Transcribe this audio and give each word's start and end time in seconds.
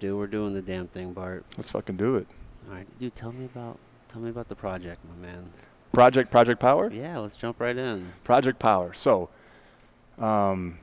Dude, 0.00 0.16
we're 0.16 0.26
doing 0.26 0.54
the 0.54 0.62
damn 0.62 0.88
thing, 0.88 1.12
Bart. 1.12 1.44
Let's 1.58 1.70
fucking 1.70 1.98
do 1.98 2.16
it. 2.16 2.26
All 2.66 2.74
right, 2.74 2.86
dude, 2.98 3.14
tell 3.14 3.32
me 3.32 3.44
about 3.44 3.78
tell 4.08 4.22
me 4.22 4.30
about 4.30 4.48
the 4.48 4.54
project, 4.54 4.98
my 5.04 5.26
man. 5.26 5.50
Project 5.92 6.30
Project 6.30 6.58
Power? 6.58 6.90
Yeah, 6.90 7.18
let's 7.18 7.36
jump 7.36 7.60
right 7.60 7.76
in. 7.76 8.10
Project 8.24 8.58
Power. 8.58 8.94
So, 8.94 9.28
um, 10.18 10.78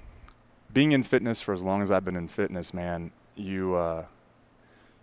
being 0.71 0.91
in 0.91 1.01
fitness 1.01 1.41
for 1.41 1.51
as 1.51 1.63
long 1.63 1.81
as 1.81 1.89
I've 1.89 2.05
been 2.05 2.15
in 2.15 2.27
fitness, 2.27 2.75
man, 2.75 3.09
you 3.35 3.73
uh, 3.73 4.05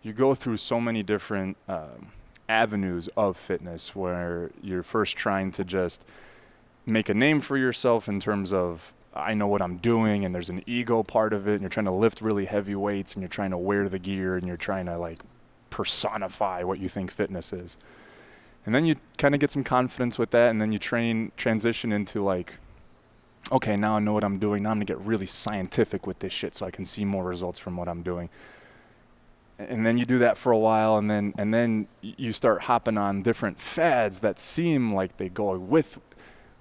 you 0.05 0.13
go 0.13 0.33
through 0.33 0.59
so 0.59 0.81
many 0.81 1.03
different 1.03 1.57
um, 1.67 2.13
avenues 2.49 3.09
of 3.17 3.37
fitness 3.37 3.97
where 3.97 4.53
you're 4.63 4.85
first 4.85 5.17
trying 5.17 5.51
to 5.53 5.65
just 5.65 6.05
make 6.87 7.09
a 7.09 7.15
name 7.15 7.41
for 7.41 7.57
yourself 7.57 8.09
in 8.09 8.21
terms 8.21 8.53
of 8.53 8.93
I 9.15 9.35
know 9.35 9.47
what 9.47 9.63
I'm 9.63 9.77
doing, 9.77 10.25
and 10.25 10.35
there's 10.35 10.51
an 10.51 10.63
ego 10.67 11.03
part 11.03 11.33
of 11.33 11.47
it, 11.47 11.53
and 11.53 11.61
you're 11.61 11.71
trying 11.71 11.87
to 11.87 11.93
lift 11.93 12.21
really 12.21 12.47
heavy 12.47 12.75
weights, 12.75 13.15
and 13.15 13.23
you're 13.23 13.29
trying 13.29 13.53
to 13.53 13.59
wear 13.59 13.89
the 13.89 13.99
gear, 13.99 14.37
and 14.37 14.47
you're 14.47 14.57
trying 14.57 14.87
to 14.87 14.99
like 14.99 15.21
personify 15.71 16.63
what 16.63 16.81
you 16.81 16.89
think 16.89 17.11
fitness 17.11 17.53
is. 17.53 17.79
And 18.67 18.75
then 18.75 18.87
you 18.87 18.97
kind 19.19 19.35
of 19.35 19.41
get 19.41 19.53
some 19.53 19.63
confidence 19.63 20.19
with 20.19 20.31
that, 20.31 20.51
and 20.51 20.61
then 20.61 20.73
you 20.73 20.79
train 20.79 21.33
transition 21.37 21.93
into 21.93 22.23
like, 22.23 22.55
okay, 23.53 23.77
now 23.77 23.97
I 23.97 23.99
know 24.01 24.15
what 24.15 24.25
I'm 24.25 24.39
doing. 24.39 24.63
Now 24.63 24.71
I'm 24.71 24.77
gonna 24.77 24.87
get 24.87 25.01
really 25.01 25.27
scientific 25.27 26.07
with 26.07 26.19
this 26.19 26.33
shit, 26.33 26.57
so 26.57 26.67
I 26.67 26.71
can 26.71 26.85
see 26.85 27.05
more 27.05 27.25
results 27.25 27.59
from 27.59 27.77
what 27.77 27.89
I'm 27.89 28.03
doing. 28.03 28.31
And 29.59 29.87
then 29.87 29.99
you 29.99 30.05
do 30.05 30.19
that 30.19 30.37
for 30.37 30.51
a 30.51 30.59
while, 30.59 30.97
and 30.97 31.09
then 31.09 31.35
and 31.39 31.55
then 31.55 31.87
you 32.03 32.33
start 32.33 32.63
hopping 32.63 32.99
on 32.99 33.23
different 33.23 33.61
fads 33.61 34.21
that 34.21 34.41
seem 34.41 34.93
like 34.93 35.19
they 35.19 35.29
go 35.29 35.57
with 35.57 36.01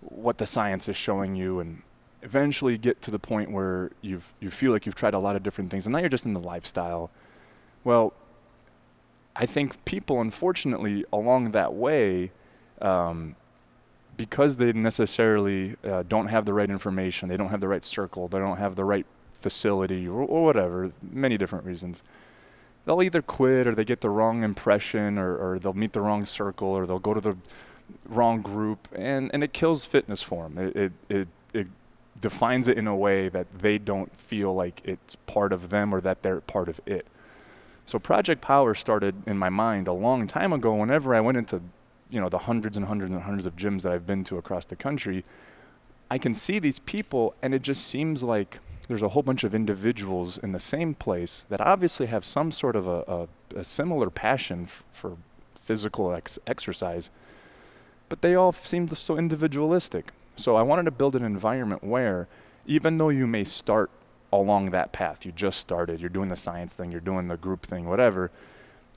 what 0.02 0.38
the 0.38 0.46
science 0.46 0.88
is 0.88 0.98
showing 0.98 1.36
you, 1.36 1.60
and 1.60 1.82
eventually 2.24 2.78
get 2.78 3.02
to 3.04 3.12
the 3.12 3.20
point 3.20 3.52
where 3.52 3.92
you've 4.02 4.34
you 4.40 4.50
feel 4.50 4.72
like 4.72 4.86
you've 4.86 4.96
tried 4.96 5.14
a 5.14 5.20
lot 5.20 5.36
of 5.36 5.44
different 5.44 5.70
things, 5.70 5.86
and 5.86 5.94
now 5.94 6.00
you're 6.00 6.10
just 6.10 6.26
in 6.26 6.34
the 6.34 6.40
lifestyle. 6.40 7.12
Well, 7.84 8.14
I 9.36 9.46
think 9.46 9.84
people, 9.86 10.22
unfortunately, 10.22 11.06
along 11.12 11.52
that 11.52 11.74
way, 11.74 12.32
um, 12.82 13.36
because 14.16 14.58
they 14.58 14.72
necessarily 14.74 15.76
uh, 15.84 16.04
don't 16.08 16.28
have 16.28 16.46
the 16.46 16.54
right 16.54 16.70
information, 16.70 17.30
they 17.30 17.38
don't 17.38 17.50
have 17.50 17.62
the 17.62 17.68
right 17.68 17.84
circle, 17.84 18.28
they 18.28 18.38
don't 18.38 18.58
have 18.58 18.76
the 18.76 18.86
right 18.86 19.06
facility, 19.34 20.08
or, 20.08 20.22
or, 20.22 20.46
whatever, 20.46 20.92
many 21.02 21.38
different 21.38 21.66
reasons, 21.66 22.04
they'll 22.86 23.02
either 23.02 23.22
quit 23.22 23.68
or 23.68 23.74
they 23.74 23.84
get 23.84 24.02
the 24.02 24.10
wrong 24.10 24.44
impression, 24.44 25.18
or, 25.18 25.36
or 25.36 25.60
they'll 25.60 25.74
meet 25.74 25.94
the 25.94 26.02
wrong 26.02 26.26
circle, 26.26 26.70
or 26.70 26.86
they'll 26.86 27.00
go 27.00 27.14
to 27.14 27.22
the 27.22 27.36
wrong 28.08 28.42
group, 28.42 28.88
and, 28.94 29.32
and 29.34 29.44
it 29.44 29.52
kills 29.52 29.84
fitness 29.84 30.22
for 30.22 30.48
them. 30.48 30.58
It, 30.58 30.76
it, 30.76 30.92
it, 31.10 31.28
it 31.54 31.68
defines 32.24 32.70
it 32.70 32.78
in 32.78 32.88
a 32.88 32.96
way 32.96 33.28
that 33.28 33.48
they 33.60 33.78
don't 33.78 34.16
feel 34.16 34.56
like 34.56 34.82
it's 34.86 35.18
part 35.28 35.52
of 35.52 35.70
them 35.70 35.94
or 35.94 36.00
that 36.00 36.24
they're 36.24 36.40
part 36.40 36.70
of 36.70 36.80
it. 36.86 37.06
So 37.86 38.00
Project 38.00 38.42
Power 38.42 38.74
started 38.74 39.14
in 39.28 39.38
my 39.38 39.50
mind 39.50 39.90
a 39.90 39.94
long 39.94 40.26
time 40.26 40.54
ago. 40.54 40.74
Whenever 40.74 41.14
I 41.14 41.20
went 41.20 41.38
into, 41.38 41.62
you 42.10 42.22
know, 42.22 42.30
the 42.30 42.40
hundreds 42.40 42.78
and 42.78 42.86
hundreds 42.86 43.12
and 43.12 43.24
hundreds 43.24 43.46
of 43.46 43.58
gyms 43.58 43.82
that 43.82 43.92
I've 43.92 44.08
been 44.08 44.24
to 44.24 44.38
across 44.38 44.66
the 44.66 44.78
country, 44.78 45.26
I 46.10 46.18
can 46.18 46.34
see 46.34 46.60
these 46.60 46.80
people, 46.80 47.36
and 47.42 47.54
it 47.54 47.62
just 47.62 47.86
seems 47.86 48.24
like 48.24 48.60
there's 48.88 49.04
a 49.04 49.10
whole 49.10 49.24
bunch 49.24 49.44
of 49.44 49.54
individuals 49.54 50.38
in 50.38 50.54
the 50.54 50.60
same 50.60 50.96
place 50.96 51.44
that 51.50 51.60
obviously 51.60 52.06
have 52.06 52.24
some 52.24 52.52
sort 52.52 52.78
of 52.78 52.88
a, 52.88 53.28
a, 53.56 53.60
a 53.60 53.64
similar 53.66 54.10
passion 54.10 54.64
f- 54.64 54.86
for 54.94 55.18
physical 55.62 56.14
ex- 56.14 56.40
exercise, 56.48 57.10
but 58.08 58.22
they 58.22 58.34
all 58.34 58.54
seem 58.54 58.88
so 58.88 59.18
individualistic. 59.18 60.14
So 60.36 60.56
I 60.56 60.62
wanted 60.62 60.86
to 60.86 60.92
build 60.92 61.16
an 61.16 61.24
environment 61.24 61.84
where, 61.84 62.28
even 62.66 62.98
though 62.98 63.10
you 63.10 63.28
may 63.28 63.44
start 63.44 63.90
along 64.34 64.72
that 64.72 64.92
path. 64.92 65.26
You 65.26 65.32
just 65.32 65.60
started, 65.60 66.00
you're 66.00 66.10
doing 66.10 66.30
the 66.30 66.36
science 66.36 66.74
thing, 66.74 66.92
you're 66.92 67.00
doing 67.00 67.28
the 67.28 67.38
group 67.38 67.66
thing, 67.66 67.88
whatever. 67.88 68.32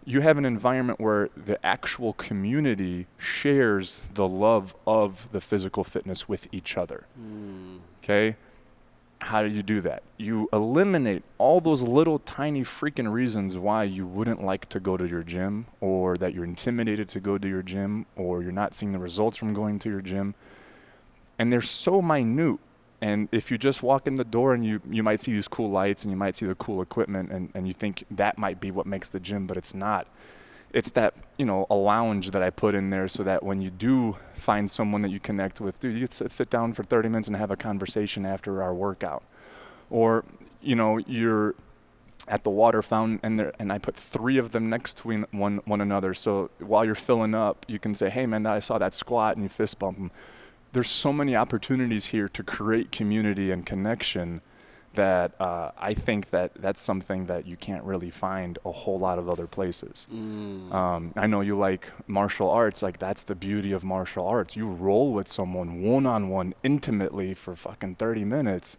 You 0.05 0.21
have 0.21 0.39
an 0.39 0.45
environment 0.45 1.01
where 1.01 1.29
the 1.37 1.65
actual 1.65 2.13
community 2.15 3.07
shares 3.19 4.01
the 4.15 4.27
love 4.27 4.75
of 4.87 5.29
the 5.33 5.41
physical 5.41 5.85
fitness 5.85 6.29
with 6.29 6.49
each 6.53 6.77
other. 6.77 7.07
Mm. 7.21 7.81
Okay? 8.03 8.37
How 9.21 9.43
do 9.43 9.49
you 9.49 9.63
do 9.63 9.81
that? 9.81 10.03
You 10.17 10.49
eliminate 10.53 11.23
all 11.39 11.61
those 11.61 11.83
little 11.83 12.21
tiny 12.21 12.63
freaking 12.63 13.13
reasons 13.13 13.59
why 13.59 13.85
you 13.85 14.07
wouldn't 14.07 14.43
like 14.43 14.69
to 14.69 14.81
go 14.81 14.97
to 14.97 15.07
your 15.07 15.23
gym 15.23 15.67
or 15.81 16.17
that 16.17 16.35
you're 16.35 16.45
intimidated 16.45 17.09
to 17.11 17.21
go 17.21 17.37
to 17.37 17.49
your 17.49 17.63
gym 17.63 18.07
or 18.15 18.43
you're 18.43 18.53
not 18.53 18.75
seeing 18.75 18.93
the 18.93 18.99
results 18.99 19.37
from 19.37 19.53
going 19.55 19.79
to 19.81 19.91
your 19.91 20.03
gym. 20.03 20.35
And 21.39 21.53
they're 21.53 21.63
so 21.63 22.01
minute 22.01 22.59
and 23.01 23.29
if 23.31 23.51
you 23.51 23.59
just 23.59 23.83
walk 23.83 24.07
in 24.07 24.15
the 24.15 24.25
door 24.25 24.55
and 24.55 24.65
you, 24.65 24.81
you 24.89 25.03
might 25.03 25.21
see 25.21 25.33
these 25.33 25.49
cool 25.49 25.71
lights 25.71 26.03
and 26.03 26.11
you 26.11 26.17
might 26.17 26.37
see 26.37 26.47
the 26.47 26.55
cool 26.55 26.81
equipment 26.81 27.31
and, 27.31 27.51
and 27.55 27.67
you 27.67 27.75
think 27.75 28.05
that 28.11 28.39
might 28.39 28.61
be 28.61 28.71
what 28.71 28.87
makes 28.87 29.09
the 29.09 29.21
gym, 29.21 29.47
but 29.47 29.57
it's 29.57 29.75
not. 29.75 30.07
It's 30.73 30.91
that, 30.91 31.15
you 31.39 31.47
know, 31.47 31.67
a 31.71 31.75
lounge 31.75 32.31
that 32.31 32.43
I 32.43 32.51
put 32.51 32.75
in 32.75 32.91
there 32.91 33.07
so 33.09 33.23
that 33.23 33.43
when 33.43 33.61
you 33.61 33.71
do 33.71 34.17
find 34.35 34.71
someone 34.71 35.03
that 35.03 35.11
you 35.11 35.21
connect 35.21 35.61
with, 35.61 35.79
dude, 35.79 35.97
you 35.97 36.07
sit, 36.11 36.51
down 36.51 36.73
for 36.73 36.83
30 36.83 37.09
minutes 37.11 37.29
and 37.29 37.37
have 37.37 37.51
a 37.51 37.57
conversation 37.57 38.27
after 38.27 38.63
our 38.63 38.75
workout. 38.75 39.23
Or, 39.91 40.25
you 40.61 40.75
know, 40.75 40.99
you're 40.99 41.55
at 42.29 42.43
the 42.43 42.51
water 42.51 42.83
fountain 42.83 43.21
and 43.23 43.39
there, 43.39 43.53
and 43.59 43.73
I 43.73 43.79
put 43.79 43.95
three 43.95 44.37
of 44.37 44.53
them 44.53 44.69
next 44.69 44.99
to 44.99 45.27
one, 45.31 45.61
one 45.65 45.81
another. 45.81 46.13
So 46.13 46.51
while 46.59 46.85
you're 46.85 46.95
filling 46.95 47.35
up, 47.35 47.65
you 47.69 47.79
can 47.79 47.95
say, 47.95 48.11
hey, 48.11 48.27
man, 48.27 48.47
I 48.47 48.59
saw 48.59 48.79
that 48.79 48.95
squat 48.95 49.37
and 49.37 49.45
you 49.45 49.49
fist 49.49 49.79
bump 49.79 49.99
them 49.99 50.11
there's 50.77 50.91
so 50.91 51.11
many 51.11 51.35
opportunities 51.35 52.07
here 52.07 52.29
to 52.29 52.43
create 52.43 52.93
community 52.93 53.51
and 53.51 53.65
connection 53.65 54.43
that 54.93 55.33
uh, 55.41 55.71
I 55.79 55.95
think 55.95 56.29
that 56.31 56.53
that's 56.55 56.83
something 56.83 57.25
that 57.27 57.47
you 57.47 57.57
can't 57.57 57.83
really 57.83 58.11
find 58.11 58.59
a 58.63 58.73
whole 58.73 58.99
lot 58.99 59.19
of 59.19 59.27
other 59.27 59.47
places. 59.47 60.07
Mm. 60.13 60.71
Um, 60.75 61.13
I 61.17 61.27
know 61.27 61.41
you 61.41 61.57
like 61.57 61.91
martial 62.07 62.51
arts, 62.51 62.83
like 62.83 62.99
that's 62.99 63.23
the 63.23 63.35
beauty 63.35 63.73
of 63.73 63.85
martial 63.85 64.27
arts. 64.27 64.55
You 64.55 64.69
roll 64.69 65.15
with 65.15 65.29
someone 65.29 65.81
one 65.81 66.05
on 66.05 66.29
one 66.29 66.53
intimately 66.63 67.33
for 67.33 67.57
fucking 67.57 67.95
30 67.95 68.27
minutes. 68.27 68.77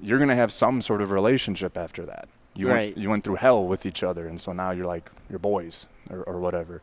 You're 0.00 0.20
gonna 0.20 0.36
have 0.36 0.52
some 0.52 0.80
sort 0.80 1.02
of 1.02 1.10
relationship 1.10 1.76
after 1.76 2.06
that. 2.06 2.28
You 2.54 2.68
right. 2.68 2.74
went, 2.74 2.98
you 2.98 3.10
went 3.10 3.24
through 3.24 3.36
hell 3.36 3.66
with 3.66 3.84
each 3.84 4.04
other, 4.04 4.28
and 4.28 4.40
so 4.40 4.52
now 4.52 4.70
you're 4.70 4.86
like 4.86 5.10
you're 5.28 5.40
boys 5.40 5.88
or, 6.08 6.22
or 6.22 6.38
whatever. 6.38 6.82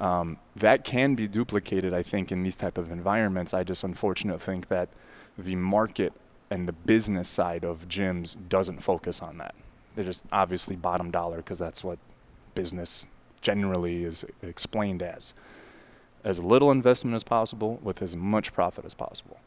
Um, 0.00 0.38
that 0.56 0.82
can 0.82 1.14
be 1.14 1.28
duplicated, 1.28 1.92
I 1.92 2.02
think, 2.02 2.32
in 2.32 2.42
these 2.42 2.56
type 2.56 2.78
of 2.78 2.90
environments. 2.90 3.52
I 3.52 3.64
just 3.64 3.84
unfortunately 3.84 4.40
think 4.40 4.68
that 4.68 4.88
the 5.36 5.56
market 5.56 6.14
and 6.50 6.66
the 6.66 6.72
business 6.72 7.28
side 7.28 7.64
of 7.64 7.86
gyms 7.86 8.34
doesn't 8.48 8.80
focus 8.80 9.20
on 9.20 9.38
that. 9.38 9.54
They're 9.94 10.04
just 10.04 10.24
obviously 10.32 10.74
bottom 10.74 11.10
dollar 11.10 11.36
because 11.36 11.58
that's 11.58 11.84
what 11.84 11.98
business 12.54 13.06
generally 13.42 14.04
is 14.04 14.24
explained 14.42 15.02
as. 15.02 15.34
As 16.24 16.40
little 16.40 16.70
investment 16.70 17.14
as 17.14 17.24
possible 17.24 17.78
with 17.82 18.02
as 18.02 18.16
much 18.16 18.52
profit 18.52 18.84
as 18.84 18.94
possible. 18.94 19.38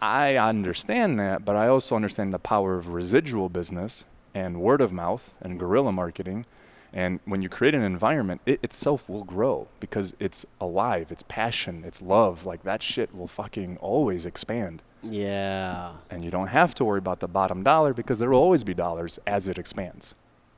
I 0.00 0.36
understand 0.36 1.18
that, 1.18 1.44
but 1.44 1.56
I 1.56 1.66
also 1.68 1.96
understand 1.96 2.32
the 2.32 2.38
power 2.38 2.76
of 2.76 2.88
residual 2.88 3.48
business 3.48 4.04
and 4.34 4.60
word 4.60 4.80
of 4.80 4.92
mouth 4.92 5.34
and 5.40 5.58
guerrilla 5.58 5.92
marketing 5.92 6.46
and 6.92 7.20
when 7.24 7.40
you 7.40 7.48
create 7.48 7.74
an 7.74 7.82
environment, 7.82 8.42
it 8.44 8.60
itself 8.62 9.08
will 9.08 9.24
grow 9.24 9.68
because 9.80 10.14
it's 10.20 10.44
alive, 10.60 11.10
it's 11.10 11.22
passion, 11.22 11.84
it's 11.86 12.02
love. 12.02 12.44
Like 12.44 12.64
that 12.64 12.82
shit 12.82 13.14
will 13.14 13.28
fucking 13.28 13.78
always 13.78 14.26
expand. 14.26 14.82
Yeah. 15.02 15.92
And 16.10 16.24
you 16.24 16.30
don't 16.30 16.48
have 16.48 16.74
to 16.76 16.84
worry 16.84 16.98
about 16.98 17.20
the 17.20 17.28
bottom 17.28 17.62
dollar 17.62 17.94
because 17.94 18.18
there 18.18 18.30
will 18.30 18.38
always 18.38 18.62
be 18.62 18.74
dollars 18.74 19.18
as 19.26 19.48
it 19.48 19.58
expands. 19.58 20.14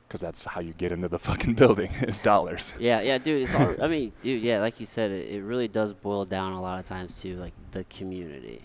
Because 0.07 0.21
that's 0.21 0.43
how 0.43 0.61
you 0.61 0.73
get 0.73 0.91
into 0.91 1.07
the 1.07 1.19
fucking 1.29 1.55
building 1.55 1.91
is 2.01 2.19
dollars. 2.19 2.73
Yeah, 2.79 2.99
yeah, 3.01 3.17
dude. 3.17 3.43
It's 3.43 3.55
all, 3.55 3.73
I 3.81 3.87
mean, 3.87 4.11
dude, 4.21 4.43
yeah, 4.43 4.59
like 4.59 4.79
you 4.79 4.85
said, 4.85 5.11
it, 5.11 5.29
it 5.29 5.41
really 5.41 5.69
does 5.69 5.93
boil 5.93 6.25
down 6.25 6.51
a 6.51 6.61
lot 6.61 6.79
of 6.79 6.85
times 6.85 7.21
to 7.21 7.37
like 7.37 7.53
the 7.71 7.85
community. 7.85 8.61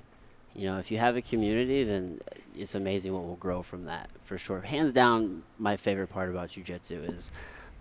You 0.54 0.66
know, 0.66 0.78
if 0.78 0.90
you 0.90 0.98
have 0.98 1.16
a 1.16 1.22
community, 1.22 1.84
then 1.84 2.20
it's 2.56 2.74
amazing 2.74 3.14
what 3.14 3.22
will 3.22 3.36
grow 3.36 3.62
from 3.62 3.84
that 3.84 4.10
for 4.22 4.36
sure. 4.36 4.60
Hands 4.60 4.92
down, 4.92 5.44
my 5.58 5.76
favorite 5.76 6.08
part 6.08 6.28
about 6.28 6.50
jujitsu 6.50 7.14
is 7.14 7.30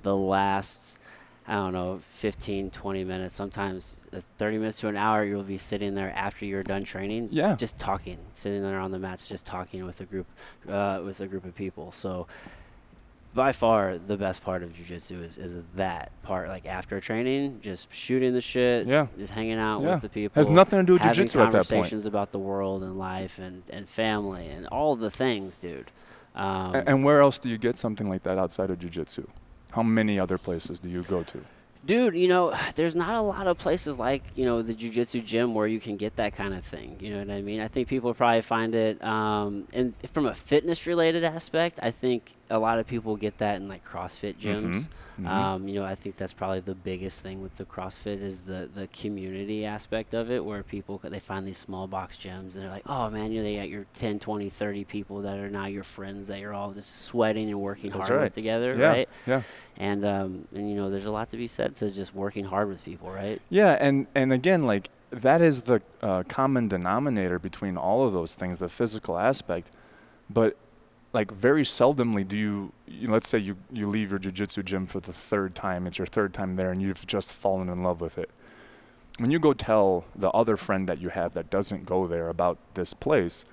the 0.04 0.16
last 0.16 1.00
I 1.50 1.54
don't 1.54 1.74
know, 1.74 1.98
15, 1.98 2.70
20 2.70 3.04
minutes, 3.04 3.34
sometimes 3.34 3.98
uh, 4.14 4.22
30 4.38 4.60
minutes 4.60 4.80
to 4.82 4.88
an 4.88 4.96
hour, 4.96 5.26
you'll 5.26 5.42
be 5.42 5.58
sitting 5.58 5.96
there 5.96 6.12
after 6.16 6.46
you're 6.46 6.62
done 6.62 6.84
training, 6.84 7.30
yeah. 7.32 7.56
just 7.56 7.80
talking, 7.80 8.20
sitting 8.34 8.62
there 8.62 8.80
on 8.80 8.92
the 8.92 9.00
mats, 9.00 9.28
just 9.28 9.48
talking 9.48 9.84
with 9.84 10.00
a 10.00 10.06
group, 10.06 10.28
uh, 10.68 11.02
with 11.04 11.22
a 11.22 11.28
group 11.28 11.46
of 11.46 11.56
people. 11.56 11.92
So, 11.92 12.28
by 13.34 13.52
far, 13.52 13.98
the 13.98 14.16
best 14.16 14.44
part 14.44 14.62
of 14.62 14.74
jujitsu 14.74 15.24
is, 15.24 15.40
is 15.40 15.58
that 15.74 16.12
part. 16.22 16.50
Like 16.50 16.68
after 16.68 17.00
training, 17.00 17.62
just 17.62 17.92
shooting 17.92 18.34
the 18.34 18.42
shit, 18.42 18.86
yeah. 18.86 19.08
just 19.18 19.34
hanging 19.34 19.58
out 19.58 19.82
yeah. 19.82 19.94
with 19.94 20.02
the 20.04 20.10
people. 20.10 20.40
Has 20.40 20.50
nothing 20.50 20.80
to 20.80 20.86
do 20.86 20.94
with 20.94 21.02
jujitsu 21.02 21.44
at 21.46 21.52
that 21.52 21.58
point. 21.58 21.68
Conversations 21.68 22.06
about 22.06 22.32
the 22.32 22.40
world 22.40 22.84
and 22.84 23.00
life 23.00 23.40
and, 23.40 23.64
and 23.72 23.90
family 23.90 24.48
and 24.48 24.68
all 24.68 24.96
the 24.96 25.10
things, 25.10 25.58
dude. 25.58 25.90
Um, 26.36 26.76
and 26.76 27.04
where 27.04 27.22
else 27.22 27.40
do 27.40 27.50
you 27.50 27.58
get 27.58 27.78
something 27.80 28.08
like 28.08 28.22
that 28.24 28.38
outside 28.38 28.70
of 28.70 28.78
jujitsu? 28.78 29.28
How 29.72 29.84
many 29.84 30.20
other 30.20 30.38
places 30.38 30.80
do 30.80 30.90
you 30.90 31.04
go 31.04 31.24
to? 31.24 31.42
Dude, 31.86 32.16
you 32.16 32.28
know, 32.28 32.54
there's 32.76 32.96
not 32.96 33.16
a 33.16 33.22
lot 33.22 33.48
of 33.48 33.58
places 33.58 33.98
like, 33.98 34.24
you 34.36 34.46
know, 34.46 34.62
the 34.62 34.74
jujitsu 34.74 35.24
gym 35.24 35.54
where 35.54 35.68
you 35.68 35.80
can 35.80 35.98
get 35.98 36.16
that 36.18 36.36
kind 36.36 36.54
of 36.54 36.64
thing. 36.66 36.98
You 37.00 37.12
know 37.12 37.20
what 37.20 37.32
I 37.32 37.42
mean? 37.42 37.62
I 37.62 37.68
think 37.68 37.88
people 37.88 38.14
probably 38.14 38.42
find 38.42 38.76
it, 38.76 39.04
um, 39.04 39.68
and 39.74 39.94
from 40.14 40.26
a 40.26 40.34
fitness 40.34 40.86
related 40.88 41.24
aspect, 41.24 41.80
I 41.82 41.92
think 41.92 42.36
a 42.50 42.60
lot 42.60 42.80
of 42.80 42.88
people 42.88 43.16
get 43.16 43.38
that 43.40 43.56
in 43.58 43.68
like 43.68 43.86
CrossFit 43.86 44.36
gyms. 44.36 44.90
Mhm. 45.20 45.28
Um, 45.28 45.68
you 45.68 45.76
know, 45.76 45.86
I 45.86 45.96
think 45.96 46.16
that's 46.18 46.34
probably 46.34 46.62
the 46.62 46.76
biggest 46.76 47.22
thing 47.22 47.42
with 47.42 47.56
the 47.56 47.66
CrossFit 47.66 48.22
is 48.22 48.44
the 48.44 48.70
the 48.74 48.88
community 48.88 49.66
aspect 49.66 50.14
of 50.14 50.32
it, 50.32 50.44
where 50.46 50.64
people 50.64 51.00
they 51.04 51.20
find 51.20 51.46
these 51.46 51.58
small 51.58 51.88
box 51.88 52.18
gyms 52.18 52.56
and 52.56 52.64
they're 52.64 52.70
like, 52.70 52.88
oh 52.88 53.10
man, 53.10 53.32
you 53.32 53.40
know, 53.40 53.44
they 53.44 53.58
got 53.58 53.70
your 53.70 53.86
10, 53.94 54.20
20, 54.20 54.50
30 54.50 54.84
people 54.86 55.22
that 55.22 55.38
are 55.38 55.50
now 55.50 55.66
your 55.66 55.84
friends 55.84 56.28
that 56.28 56.40
you're 56.40 56.54
all 56.54 56.72
just 56.72 57.04
sweating 57.06 57.50
and 57.50 57.60
working 57.60 57.92
That's 57.92 58.08
hard 58.08 58.18
right. 58.20 58.24
with 58.26 58.34
together, 58.36 58.76
yeah, 58.78 58.90
right? 58.90 59.10
yeah. 59.28 59.42
And 59.78 60.06
um, 60.06 60.48
and 60.56 60.70
you 60.70 60.76
know, 60.76 60.90
there's 60.90 61.06
a 61.06 61.12
lot 61.12 61.30
to 61.32 61.38
be 61.38 61.48
said 61.48 61.76
to 61.78 61.90
just 61.92 62.14
working 62.16 62.46
hard 62.46 62.68
with 62.70 62.84
people, 62.86 63.10
right? 63.10 63.42
Yeah, 63.50 63.78
and 63.80 64.08
and 64.16 64.32
again, 64.32 64.66
like 64.66 64.90
that 65.12 65.42
is 65.42 65.64
the 65.64 65.82
uh, 66.02 66.24
common 66.28 66.68
denominator 66.68 67.40
between 67.40 67.78
all 67.78 68.06
of 68.06 68.14
those 68.14 68.36
things, 68.36 68.60
the 68.60 68.70
physical 68.70 69.18
aspect. 69.18 69.72
But 70.30 70.56
like 71.14 71.32
very 71.32 71.64
seldomly 71.64 72.28
do 72.28 72.38
you, 72.38 72.72
you 72.88 73.10
let's 73.10 73.28
say 73.28 73.38
you 73.38 73.58
you 73.72 73.88
leave 73.90 74.12
your 74.12 74.20
jujitsu 74.20 74.64
gym 74.64 74.86
for 74.86 75.00
the 75.00 75.14
third 75.14 75.56
time. 75.56 75.88
It's 75.88 75.98
your 75.98 76.08
third 76.08 76.34
time 76.34 76.56
there, 76.56 76.72
and 76.72 76.82
you've 76.82 77.06
just 77.08 77.34
fallen 77.34 77.70
in 77.70 77.84
love 77.84 78.02
with 78.02 78.18
it. 78.18 78.30
When 79.18 79.32
you 79.32 79.40
go 79.40 79.54
tell 79.54 80.06
the 80.16 80.30
other 80.30 80.56
friend 80.56 80.88
that 80.88 81.00
you 81.00 81.10
have 81.10 81.34
that 81.34 81.50
doesn't 81.50 81.86
go 81.86 82.08
there 82.08 82.30
about 82.30 82.58
this 82.76 82.94
place, 82.94 83.44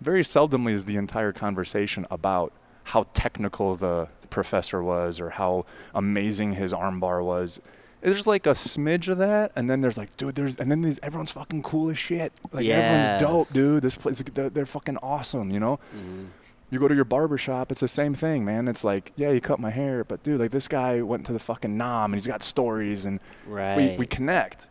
very 0.00 0.22
seldomly 0.22 0.72
is 0.72 0.84
the 0.84 0.96
entire 0.96 1.32
conversation 1.32 2.06
about 2.10 2.52
how 2.84 3.06
technical 3.12 3.74
the 3.74 4.08
professor 4.28 4.82
was 4.82 5.20
or 5.20 5.30
how 5.30 5.66
amazing 5.94 6.52
his 6.52 6.72
armbar 6.72 7.24
was 7.24 7.60
there's 8.00 8.26
like 8.26 8.46
a 8.46 8.52
smidge 8.52 9.08
of 9.08 9.18
that, 9.18 9.52
and 9.54 9.68
then 9.68 9.82
there's 9.82 9.98
like, 9.98 10.16
dude, 10.16 10.34
there's, 10.34 10.56
and 10.56 10.70
then 10.70 10.80
these, 10.80 10.98
everyone's 11.02 11.32
fucking 11.32 11.62
cool 11.62 11.90
as 11.90 11.98
shit. 11.98 12.32
Like 12.50 12.64
everyone's 12.66 13.20
dope, 13.20 13.48
dude. 13.48 13.82
This 13.82 13.94
place, 13.94 14.22
they're, 14.32 14.48
they're 14.48 14.64
fucking 14.64 14.96
awesome, 15.02 15.50
you 15.50 15.60
know. 15.60 15.78
hmm 15.92 16.26
You 16.70 16.78
go 16.78 16.86
to 16.88 16.94
your 16.94 17.04
barber 17.04 17.36
shop, 17.36 17.72
it's 17.72 17.80
the 17.80 17.88
same 17.88 18.14
thing, 18.14 18.44
man. 18.44 18.68
It's 18.68 18.84
like, 18.84 19.12
yeah, 19.16 19.30
you 19.30 19.40
cut 19.40 19.58
my 19.58 19.70
hair, 19.70 20.04
but 20.04 20.22
dude, 20.22 20.38
like 20.40 20.52
this 20.52 20.68
guy 20.68 21.02
went 21.02 21.26
to 21.26 21.32
the 21.32 21.38
fucking 21.40 21.76
Nam, 21.76 22.12
and 22.12 22.14
he's 22.14 22.26
got 22.28 22.42
stories, 22.42 23.04
and 23.04 23.18
Right. 23.46 23.76
we 23.76 23.96
we 23.98 24.06
connect. 24.06 24.66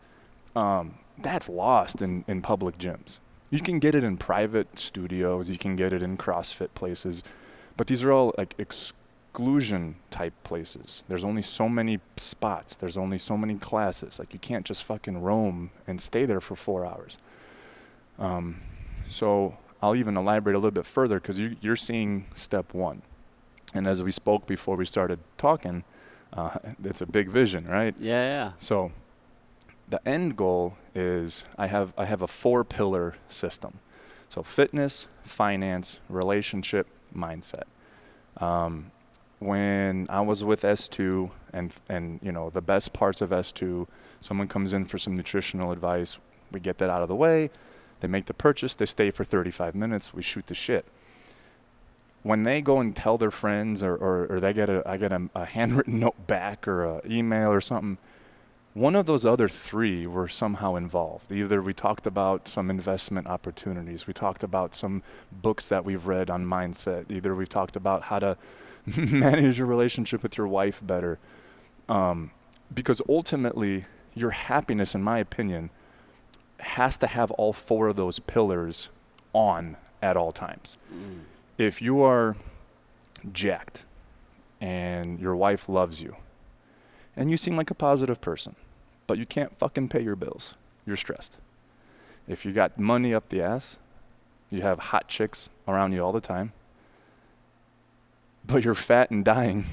Um, 0.56 0.94
that's 1.18 1.48
lost 1.48 2.00
in 2.00 2.24
in 2.26 2.40
public 2.40 2.78
gyms. 2.78 3.18
You 3.50 3.60
can 3.60 3.78
get 3.80 3.94
it 3.94 4.02
in 4.04 4.16
private 4.16 4.78
studios, 4.78 5.50
you 5.50 5.58
can 5.58 5.76
get 5.76 5.92
it 5.92 6.02
in 6.02 6.16
CrossFit 6.16 6.68
places, 6.74 7.22
but 7.76 7.86
these 7.88 8.02
are 8.04 8.12
all 8.12 8.32
like 8.38 8.54
exclusion 8.58 9.96
type 10.10 10.32
places. 10.44 11.04
There's 11.08 11.24
only 11.24 11.42
so 11.42 11.68
many 11.68 12.00
spots. 12.16 12.76
There's 12.76 12.96
only 12.96 13.18
so 13.18 13.36
many 13.36 13.56
classes. 13.56 14.18
Like 14.18 14.32
you 14.32 14.38
can't 14.38 14.64
just 14.64 14.82
fucking 14.84 15.20
roam 15.20 15.70
and 15.86 16.00
stay 16.00 16.24
there 16.26 16.40
for 16.40 16.56
four 16.56 16.86
hours. 16.86 17.18
Um, 18.18 18.60
so 19.08 19.56
I'll 19.82 19.96
even 19.96 20.16
elaborate 20.16 20.54
a 20.54 20.58
little 20.58 20.70
bit 20.70 20.86
further 20.86 21.20
because 21.20 21.38
you, 21.38 21.56
you're 21.60 21.76
seeing 21.76 22.26
step 22.34 22.74
one, 22.74 23.02
and 23.74 23.86
as 23.86 24.02
we 24.02 24.12
spoke 24.12 24.46
before 24.46 24.76
we 24.76 24.84
started 24.84 25.20
talking, 25.38 25.84
uh, 26.32 26.58
it's 26.84 27.00
a 27.00 27.06
big 27.06 27.28
vision, 27.28 27.66
right? 27.66 27.94
yeah, 27.98 28.24
yeah. 28.24 28.52
So 28.58 28.92
the 29.88 30.06
end 30.08 30.36
goal 30.36 30.76
is 30.94 31.44
I 31.58 31.66
have 31.66 31.92
I 31.96 32.06
have 32.06 32.22
a 32.22 32.28
four 32.28 32.64
pillar 32.64 33.16
system. 33.28 33.80
So 34.28 34.42
fitness, 34.42 35.08
finance, 35.24 35.98
relationship, 36.08 36.86
mindset. 37.14 37.64
Um, 38.36 38.92
when 39.40 40.06
I 40.08 40.20
was 40.20 40.44
with 40.44 40.62
S2 40.62 41.30
and 41.52 41.74
and 41.88 42.20
you 42.22 42.30
know 42.30 42.50
the 42.50 42.62
best 42.62 42.92
parts 42.92 43.20
of 43.20 43.30
S2, 43.30 43.86
someone 44.20 44.46
comes 44.46 44.72
in 44.72 44.84
for 44.84 44.98
some 44.98 45.16
nutritional 45.16 45.72
advice, 45.72 46.18
we 46.52 46.60
get 46.60 46.78
that 46.78 46.90
out 46.90 47.02
of 47.02 47.08
the 47.08 47.16
way. 47.16 47.50
They 48.00 48.08
make 48.08 48.26
the 48.26 48.34
purchase, 48.34 48.74
they 48.74 48.86
stay 48.86 49.10
for 49.10 49.24
35 49.24 49.74
minutes, 49.74 50.12
we 50.12 50.22
shoot 50.22 50.46
the 50.46 50.54
shit. 50.54 50.86
When 52.22 52.42
they 52.42 52.60
go 52.60 52.80
and 52.80 52.94
tell 52.94 53.16
their 53.16 53.30
friends 53.30 53.82
or, 53.82 53.94
or, 53.94 54.26
or 54.26 54.40
they 54.40 54.52
get 54.52 54.68
a 54.68 54.82
I 54.86 54.96
get 54.96 55.12
a, 55.12 55.30
a 55.34 55.44
handwritten 55.56 56.00
note 56.00 56.26
back 56.26 56.68
or 56.68 56.98
an 56.98 57.10
email 57.10 57.50
or 57.50 57.60
something, 57.60 57.98
one 58.74 58.94
of 58.94 59.06
those 59.06 59.24
other 59.24 59.48
three 59.48 60.06
were 60.06 60.28
somehow 60.28 60.76
involved. 60.76 61.32
Either 61.32 61.60
we 61.60 61.74
talked 61.74 62.06
about 62.06 62.46
some 62.46 62.70
investment 62.70 63.26
opportunities, 63.26 64.06
we 64.06 64.12
talked 64.12 64.44
about 64.44 64.74
some 64.74 65.02
books 65.32 65.68
that 65.68 65.84
we've 65.84 66.06
read 66.06 66.30
on 66.30 66.46
mindset, 66.46 67.10
either 67.10 67.34
we've 67.34 67.48
talked 67.48 67.74
about 67.74 68.04
how 68.04 68.18
to 68.20 68.36
manage 68.96 69.58
your 69.58 69.66
relationship 69.66 70.22
with 70.22 70.38
your 70.38 70.46
wife 70.46 70.80
better. 70.84 71.18
Um, 71.88 72.30
because 72.72 73.02
ultimately, 73.08 73.86
your 74.14 74.30
happiness, 74.30 74.94
in 74.94 75.02
my 75.02 75.18
opinion, 75.18 75.70
has 76.62 76.96
to 76.98 77.06
have 77.06 77.30
all 77.32 77.52
four 77.52 77.88
of 77.88 77.96
those 77.96 78.18
pillars 78.18 78.90
on 79.32 79.76
at 80.02 80.16
all 80.16 80.32
times. 80.32 80.76
Mm. 80.92 81.20
If 81.58 81.82
you 81.82 82.02
are 82.02 82.36
jacked 83.32 83.84
and 84.60 85.20
your 85.20 85.36
wife 85.36 85.68
loves 85.68 86.00
you, 86.00 86.16
and 87.16 87.30
you 87.30 87.36
seem 87.36 87.56
like 87.56 87.70
a 87.70 87.74
positive 87.74 88.20
person, 88.20 88.54
but 89.06 89.18
you 89.18 89.26
can't 89.26 89.56
fucking 89.58 89.88
pay 89.88 90.02
your 90.02 90.16
bills. 90.16 90.54
You're 90.86 90.96
stressed. 90.96 91.38
If 92.28 92.44
you 92.44 92.52
got 92.52 92.78
money 92.78 93.12
up 93.12 93.28
the 93.28 93.42
ass, 93.42 93.76
you 94.50 94.62
have 94.62 94.78
hot 94.78 95.08
chicks 95.08 95.50
around 95.66 95.92
you 95.92 96.02
all 96.02 96.12
the 96.12 96.20
time, 96.20 96.52
but 98.46 98.64
you're 98.64 98.74
fat 98.74 99.10
and 99.10 99.24
dying 99.24 99.66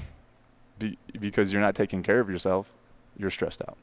be, 0.78 0.98
because 1.18 1.52
you're 1.52 1.62
not 1.62 1.74
taking 1.74 2.02
care 2.02 2.20
of 2.20 2.28
yourself, 2.28 2.72
you're 3.16 3.30
stressed 3.30 3.62
out. 3.62 3.76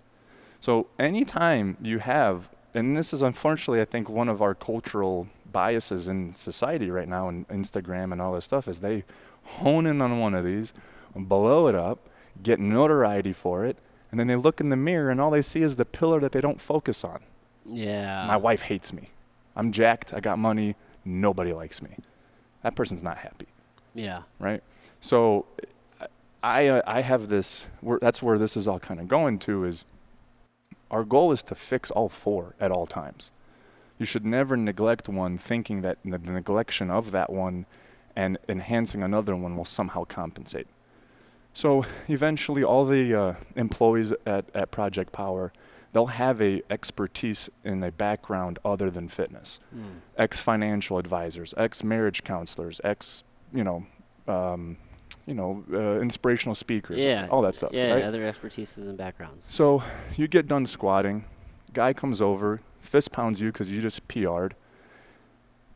So 0.59 0.87
anytime 0.97 1.77
you 1.81 1.99
have, 1.99 2.49
and 2.75 2.95
this 2.95 3.13
is 3.13 3.21
unfortunately, 3.21 3.81
I 3.81 3.85
think, 3.85 4.09
one 4.09 4.29
of 4.29 4.41
our 4.41 4.53
cultural 4.53 5.27
biases 5.51 6.07
in 6.07 6.31
society 6.33 6.91
right 6.91 7.07
now, 7.07 7.29
and 7.29 7.47
Instagram 7.47 8.11
and 8.11 8.21
all 8.21 8.33
this 8.33 8.45
stuff, 8.45 8.67
is 8.67 8.79
they 8.79 9.03
hone 9.43 9.85
in 9.87 10.01
on 10.01 10.19
one 10.19 10.33
of 10.33 10.43
these, 10.43 10.73
blow 11.15 11.67
it 11.67 11.75
up, 11.75 12.09
get 12.43 12.59
notoriety 12.59 13.33
for 13.33 13.65
it, 13.65 13.77
and 14.11 14.19
then 14.19 14.27
they 14.27 14.35
look 14.35 14.59
in 14.59 14.69
the 14.69 14.75
mirror 14.75 15.09
and 15.09 15.19
all 15.19 15.31
they 15.31 15.41
see 15.41 15.61
is 15.61 15.75
the 15.77 15.85
pillar 15.85 16.19
that 16.19 16.31
they 16.31 16.41
don't 16.41 16.61
focus 16.61 17.03
on. 17.03 17.21
Yeah. 17.65 18.25
My 18.27 18.37
wife 18.37 18.63
hates 18.63 18.93
me. 18.93 19.09
I'm 19.55 19.71
jacked. 19.71 20.13
I 20.13 20.19
got 20.19 20.37
money. 20.37 20.75
Nobody 21.03 21.53
likes 21.53 21.81
me. 21.81 21.97
That 22.61 22.75
person's 22.75 23.03
not 23.03 23.17
happy, 23.17 23.47
Yeah. 23.93 24.23
right? 24.39 24.61
So, 25.01 25.45
I 26.43 26.67
uh, 26.67 26.81
I 26.85 27.01
have 27.01 27.29
this. 27.29 27.65
That's 28.01 28.21
where 28.21 28.37
this 28.37 28.55
is 28.55 28.67
all 28.67 28.79
kind 28.79 28.99
of 28.99 29.07
going 29.07 29.39
to 29.39 29.65
is. 29.65 29.85
Our 30.91 31.03
goal 31.03 31.31
is 31.31 31.43
to 31.43 31.55
fix 31.55 31.91
all 31.91 32.09
four 32.09 32.55
at 32.59 32.71
all 32.71 32.85
times. 32.85 33.31
You 33.97 34.05
should 34.05 34.25
never 34.25 34.57
neglect 34.57 35.07
one, 35.07 35.37
thinking 35.37 35.81
that 35.81 35.97
the 36.03 36.17
neglection 36.19 36.89
of 36.89 37.11
that 37.11 37.31
one 37.31 37.65
and 38.15 38.37
enhancing 38.47 39.03
another 39.03 39.35
one 39.35 39.55
will 39.55 39.65
somehow 39.65 40.03
compensate. 40.05 40.67
So 41.53 41.85
eventually, 42.07 42.63
all 42.63 42.85
the 42.85 43.13
uh, 43.13 43.33
employees 43.55 44.13
at, 44.25 44.45
at 44.53 44.71
Project 44.71 45.13
Power, 45.13 45.53
they'll 45.93 46.07
have 46.07 46.41
a 46.41 46.61
expertise 46.69 47.49
in 47.63 47.81
a 47.81 47.91
background 47.91 48.59
other 48.65 48.89
than 48.89 49.07
fitness. 49.07 49.61
Mm. 49.73 49.99
Ex 50.17 50.39
financial 50.39 50.97
advisors, 50.97 51.53
ex 51.55 51.83
marriage 51.83 52.23
counselors, 52.25 52.81
ex 52.83 53.23
you 53.53 53.63
know, 53.63 53.85
um, 54.27 54.77
you 55.25 55.33
know, 55.33 55.63
uh, 55.73 55.99
inspirational 56.01 56.55
speakers, 56.55 57.03
Yeah. 57.03 57.27
all 57.31 57.41
that 57.41 57.55
stuff. 57.55 57.71
Yeah, 57.73 57.93
right? 57.93 58.03
other 58.03 58.21
expertises 58.21 58.87
and 58.87 58.97
backgrounds. 58.97 59.45
So 59.49 59.83
you 60.15 60.27
get 60.27 60.47
done 60.47 60.65
squatting, 60.65 61.25
guy 61.73 61.93
comes 61.93 62.21
over, 62.21 62.61
fist 62.79 63.11
pounds 63.11 63.41
you 63.41 63.51
because 63.51 63.71
you 63.71 63.81
just 63.81 64.07
PR'd. 64.07 64.55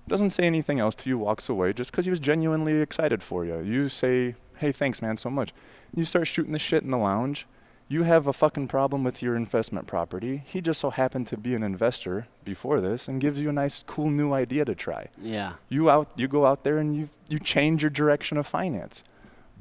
Doesn't 0.08 0.32
say 0.32 0.44
anything 0.44 0.80
else 0.80 0.96
to 0.96 1.10
you, 1.10 1.18
walks 1.18 1.50
away 1.50 1.74
just 1.74 1.92
because 1.92 2.06
he 2.06 2.12
was 2.12 2.20
genuinely 2.20 2.82
excited 2.82 3.22
for 3.22 3.46
you. 3.46 3.60
You 3.60 3.90
say, 3.90 4.36
hey, 4.58 4.72
thanks, 4.72 5.02
man, 5.02 5.18
so 5.18 5.30
much. 5.30 5.54
You 5.96 6.06
start 6.06 6.28
shooting 6.28 6.54
the 6.54 6.60
shit 6.60 6.84
in 6.84 6.92
the 6.92 6.98
lounge. 6.98 7.46
You 7.88 8.04
have 8.04 8.28
a 8.28 8.34
fucking 8.34 8.68
problem 8.68 9.04
with 9.04 9.24
your 9.24 9.36
investment 9.36 9.88
property. 9.88 10.44
He 10.46 10.62
just 10.62 10.80
so 10.80 10.92
happened 10.92 11.26
to 11.28 11.38
be 11.38 11.56
an 11.56 11.64
investor 11.64 12.28
before 12.46 12.82
this 12.82 13.08
and 13.08 13.20
gives 13.20 13.42
you 13.42 13.50
a 13.50 13.54
nice, 13.54 13.84
cool 13.88 14.12
new 14.12 14.32
idea 14.32 14.64
to 14.66 14.76
try. 14.76 15.08
Yeah. 15.20 15.54
You 15.70 15.90
out, 15.90 16.12
you 16.16 16.28
go 16.28 16.46
out 16.46 16.64
there 16.64 16.78
and 16.78 16.96
you 16.96 17.10
you 17.30 17.40
change 17.40 17.82
your 17.84 17.90
direction 17.92 18.38
of 18.38 18.46
finance 18.48 19.04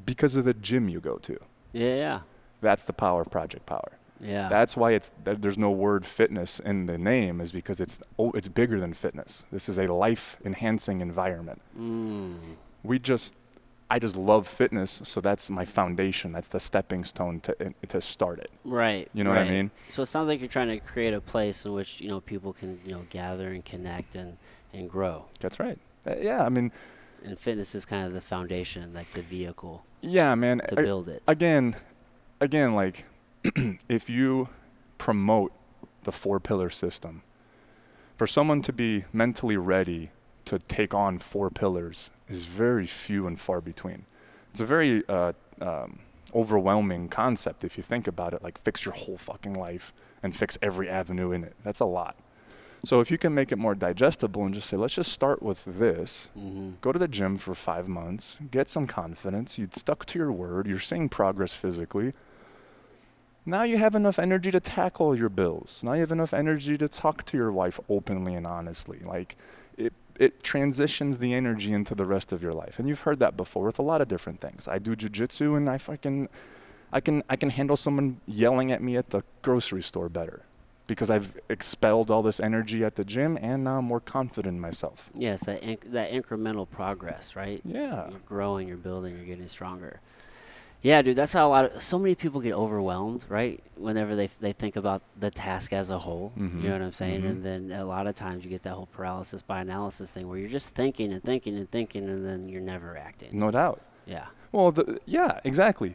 because 0.08 0.36
of 0.36 0.44
the 0.44 0.54
gym 0.54 0.88
you 0.88 1.00
go 1.00 1.16
to. 1.18 1.38
Yeah. 1.72 1.96
Yeah. 1.96 2.20
That's 2.60 2.84
the 2.84 2.92
power 2.92 3.20
of 3.20 3.30
Project 3.30 3.66
Power. 3.66 3.92
Yeah. 4.20 4.48
That's 4.48 4.76
why 4.76 4.92
it's 4.92 5.12
there's 5.22 5.58
no 5.58 5.70
word 5.70 6.04
fitness 6.04 6.58
in 6.60 6.86
the 6.86 6.98
name 6.98 7.40
is 7.40 7.52
because 7.52 7.78
it's 7.78 8.00
oh, 8.18 8.32
it's 8.32 8.48
bigger 8.48 8.80
than 8.80 8.94
fitness. 8.94 9.44
This 9.52 9.68
is 9.68 9.78
a 9.78 9.86
life 9.92 10.38
enhancing 10.44 11.00
environment. 11.00 11.60
mm. 11.78 12.36
We 12.82 12.98
just 12.98 13.34
I 13.90 13.98
just 13.98 14.16
love 14.16 14.46
fitness, 14.46 15.00
so 15.04 15.20
that's 15.20 15.48
my 15.48 15.64
foundation. 15.64 16.32
That's 16.32 16.48
the 16.48 16.60
stepping 16.60 17.04
stone 17.04 17.40
to 17.40 17.74
to 17.88 18.00
start 18.00 18.38
it. 18.40 18.50
Right. 18.64 19.08
You 19.14 19.24
know 19.24 19.30
what 19.30 19.38
I 19.38 19.48
mean? 19.48 19.70
So 19.88 20.02
it 20.02 20.06
sounds 20.06 20.28
like 20.28 20.40
you're 20.40 20.48
trying 20.48 20.68
to 20.68 20.80
create 20.80 21.14
a 21.14 21.20
place 21.20 21.64
in 21.64 21.72
which 21.72 22.00
you 22.00 22.08
know 22.08 22.20
people 22.20 22.52
can 22.52 22.80
you 22.84 22.92
know 22.92 23.04
gather 23.10 23.48
and 23.52 23.64
connect 23.64 24.16
and 24.16 24.36
and 24.72 24.90
grow. 24.90 25.26
That's 25.38 25.60
right. 25.60 25.78
Uh, 26.06 26.16
yeah, 26.20 26.44
I 26.44 26.48
mean, 26.48 26.72
And 27.24 27.38
fitness 27.38 27.74
is 27.74 27.84
kind 27.84 28.06
of 28.06 28.12
the 28.12 28.20
foundation, 28.20 28.94
like 28.94 29.10
the 29.10 29.22
vehicle 29.22 29.84
yeah, 30.00 30.34
man. 30.34 30.60
to 30.68 30.78
I- 30.80 30.84
build 30.84 31.08
it. 31.08 31.22
again, 31.26 31.76
again, 32.40 32.74
like 32.74 33.04
if 33.88 34.08
you 34.08 34.48
promote 34.98 35.52
the 36.04 36.12
four 36.12 36.40
pillar 36.40 36.70
system, 36.70 37.22
for 38.16 38.26
someone 38.26 38.62
to 38.62 38.72
be 38.72 39.04
mentally 39.12 39.56
ready 39.56 40.10
to 40.44 40.58
take 40.60 40.94
on 40.94 41.18
four 41.18 41.50
pillars 41.50 42.10
is 42.28 42.44
very 42.46 42.86
few 42.86 43.26
and 43.26 43.38
far 43.38 43.60
between. 43.60 44.04
It's 44.50 44.60
a 44.60 44.66
very 44.66 45.02
uh, 45.08 45.32
um, 45.60 46.00
overwhelming 46.34 47.08
concept 47.08 47.64
if 47.64 47.76
you 47.76 47.82
think 47.82 48.06
about 48.06 48.32
it, 48.32 48.42
like 48.42 48.58
fix 48.58 48.84
your 48.84 48.94
whole 48.94 49.18
fucking 49.18 49.54
life 49.54 49.92
and 50.22 50.34
fix 50.34 50.58
every 50.62 50.88
avenue 50.88 51.32
in 51.32 51.44
it. 51.44 51.54
That's 51.62 51.80
a 51.80 51.84
lot. 51.84 52.16
So 52.84 53.00
if 53.00 53.10
you 53.10 53.18
can 53.18 53.34
make 53.34 53.50
it 53.50 53.58
more 53.58 53.74
digestible 53.74 54.44
and 54.44 54.54
just 54.54 54.68
say, 54.68 54.76
let's 54.76 54.94
just 54.94 55.12
start 55.12 55.42
with 55.42 55.64
this, 55.64 56.28
Mm-hmm. 56.38 56.70
go 56.80 56.92
to 56.92 56.98
the 56.98 57.08
gym 57.08 57.36
for 57.36 57.54
five 57.54 57.88
months, 57.88 58.38
get 58.50 58.68
some 58.68 58.86
confidence, 58.86 59.58
you 59.58 59.68
stuck 59.72 60.06
to 60.06 60.18
your 60.18 60.30
word, 60.30 60.66
you're 60.68 60.78
seeing 60.78 61.08
progress 61.08 61.54
physically. 61.54 62.12
Now 63.44 63.62
you 63.62 63.78
have 63.78 63.94
enough 63.94 64.18
energy 64.18 64.50
to 64.50 64.60
tackle 64.60 65.16
your 65.16 65.28
bills. 65.30 65.82
Now 65.82 65.94
you 65.94 66.00
have 66.00 66.12
enough 66.12 66.34
energy 66.34 66.76
to 66.78 66.88
talk 66.88 67.24
to 67.26 67.36
your 67.36 67.50
wife 67.50 67.80
openly 67.88 68.34
and 68.34 68.46
honestly. 68.46 69.00
Like 69.04 69.36
it 69.76 69.92
it 70.18 70.42
transitions 70.42 71.18
the 71.18 71.32
energy 71.32 71.72
into 71.72 71.94
the 71.94 72.04
rest 72.04 72.32
of 72.32 72.42
your 72.42 72.52
life. 72.52 72.78
And 72.78 72.88
you've 72.88 73.02
heard 73.02 73.20
that 73.20 73.36
before 73.36 73.64
with 73.64 73.78
a 73.78 73.82
lot 73.82 74.00
of 74.02 74.08
different 74.08 74.40
things. 74.40 74.68
I 74.68 74.78
do 74.78 74.94
jujitsu 74.96 75.56
and 75.56 75.70
I 75.70 75.78
fucking 75.78 76.28
I 76.92 77.00
can 77.00 77.22
I 77.28 77.36
can 77.36 77.50
handle 77.50 77.76
someone 77.76 78.20
yelling 78.26 78.70
at 78.70 78.82
me 78.82 78.96
at 78.96 79.10
the 79.10 79.22
grocery 79.42 79.82
store 79.82 80.08
better 80.10 80.42
because 80.88 81.10
I've 81.10 81.38
expelled 81.48 82.10
all 82.10 82.22
this 82.22 82.40
energy 82.40 82.82
at 82.82 82.96
the 82.96 83.04
gym 83.04 83.38
and 83.40 83.62
now 83.62 83.78
I'm 83.78 83.84
more 83.84 84.00
confident 84.00 84.54
in 84.56 84.60
myself. 84.60 85.10
Yes, 85.14 85.44
that 85.44 85.62
inc- 85.62 85.92
that 85.92 86.10
incremental 86.10 86.68
progress, 86.68 87.36
right? 87.36 87.60
Yeah. 87.64 88.10
You're 88.10 88.18
growing, 88.26 88.66
you're 88.66 88.76
building, 88.76 89.14
you're 89.16 89.26
getting 89.26 89.46
stronger. 89.46 90.00
Yeah, 90.80 91.02
dude, 91.02 91.16
that's 91.16 91.32
how 91.32 91.48
a 91.48 91.50
lot 91.50 91.64
of 91.72 91.82
so 91.82 91.98
many 91.98 92.14
people 92.14 92.40
get 92.40 92.52
overwhelmed, 92.54 93.24
right? 93.28 93.60
Whenever 93.76 94.14
they 94.16 94.28
they 94.40 94.52
think 94.52 94.76
about 94.76 95.02
the 95.18 95.30
task 95.30 95.72
as 95.72 95.90
a 95.90 95.98
whole, 95.98 96.32
Mhm, 96.38 96.62
you 96.62 96.68
know 96.68 96.72
what 96.74 96.82
I'm 96.82 96.92
saying? 96.92 97.22
mhm. 97.22 97.28
And 97.28 97.44
then 97.44 97.72
a 97.72 97.84
lot 97.84 98.06
of 98.06 98.14
times 98.14 98.44
you 98.44 98.50
get 98.50 98.62
that 98.62 98.74
whole 98.74 98.86
paralysis 98.86 99.42
by 99.42 99.60
analysis 99.60 100.10
thing 100.12 100.28
where 100.28 100.38
you're 100.38 100.48
just 100.48 100.70
thinking 100.70 101.12
and 101.12 101.22
thinking 101.22 101.56
and 101.56 101.70
thinking, 101.70 102.08
and 102.08 102.24
then 102.24 102.48
you're 102.48 102.60
never 102.62 102.96
acting. 102.96 103.30
No 103.38 103.50
doubt. 103.50 103.80
Yeah, 104.06 104.26
Well, 104.52 104.70
the, 104.72 104.98
yeah, 105.04 105.40
exactly. 105.44 105.94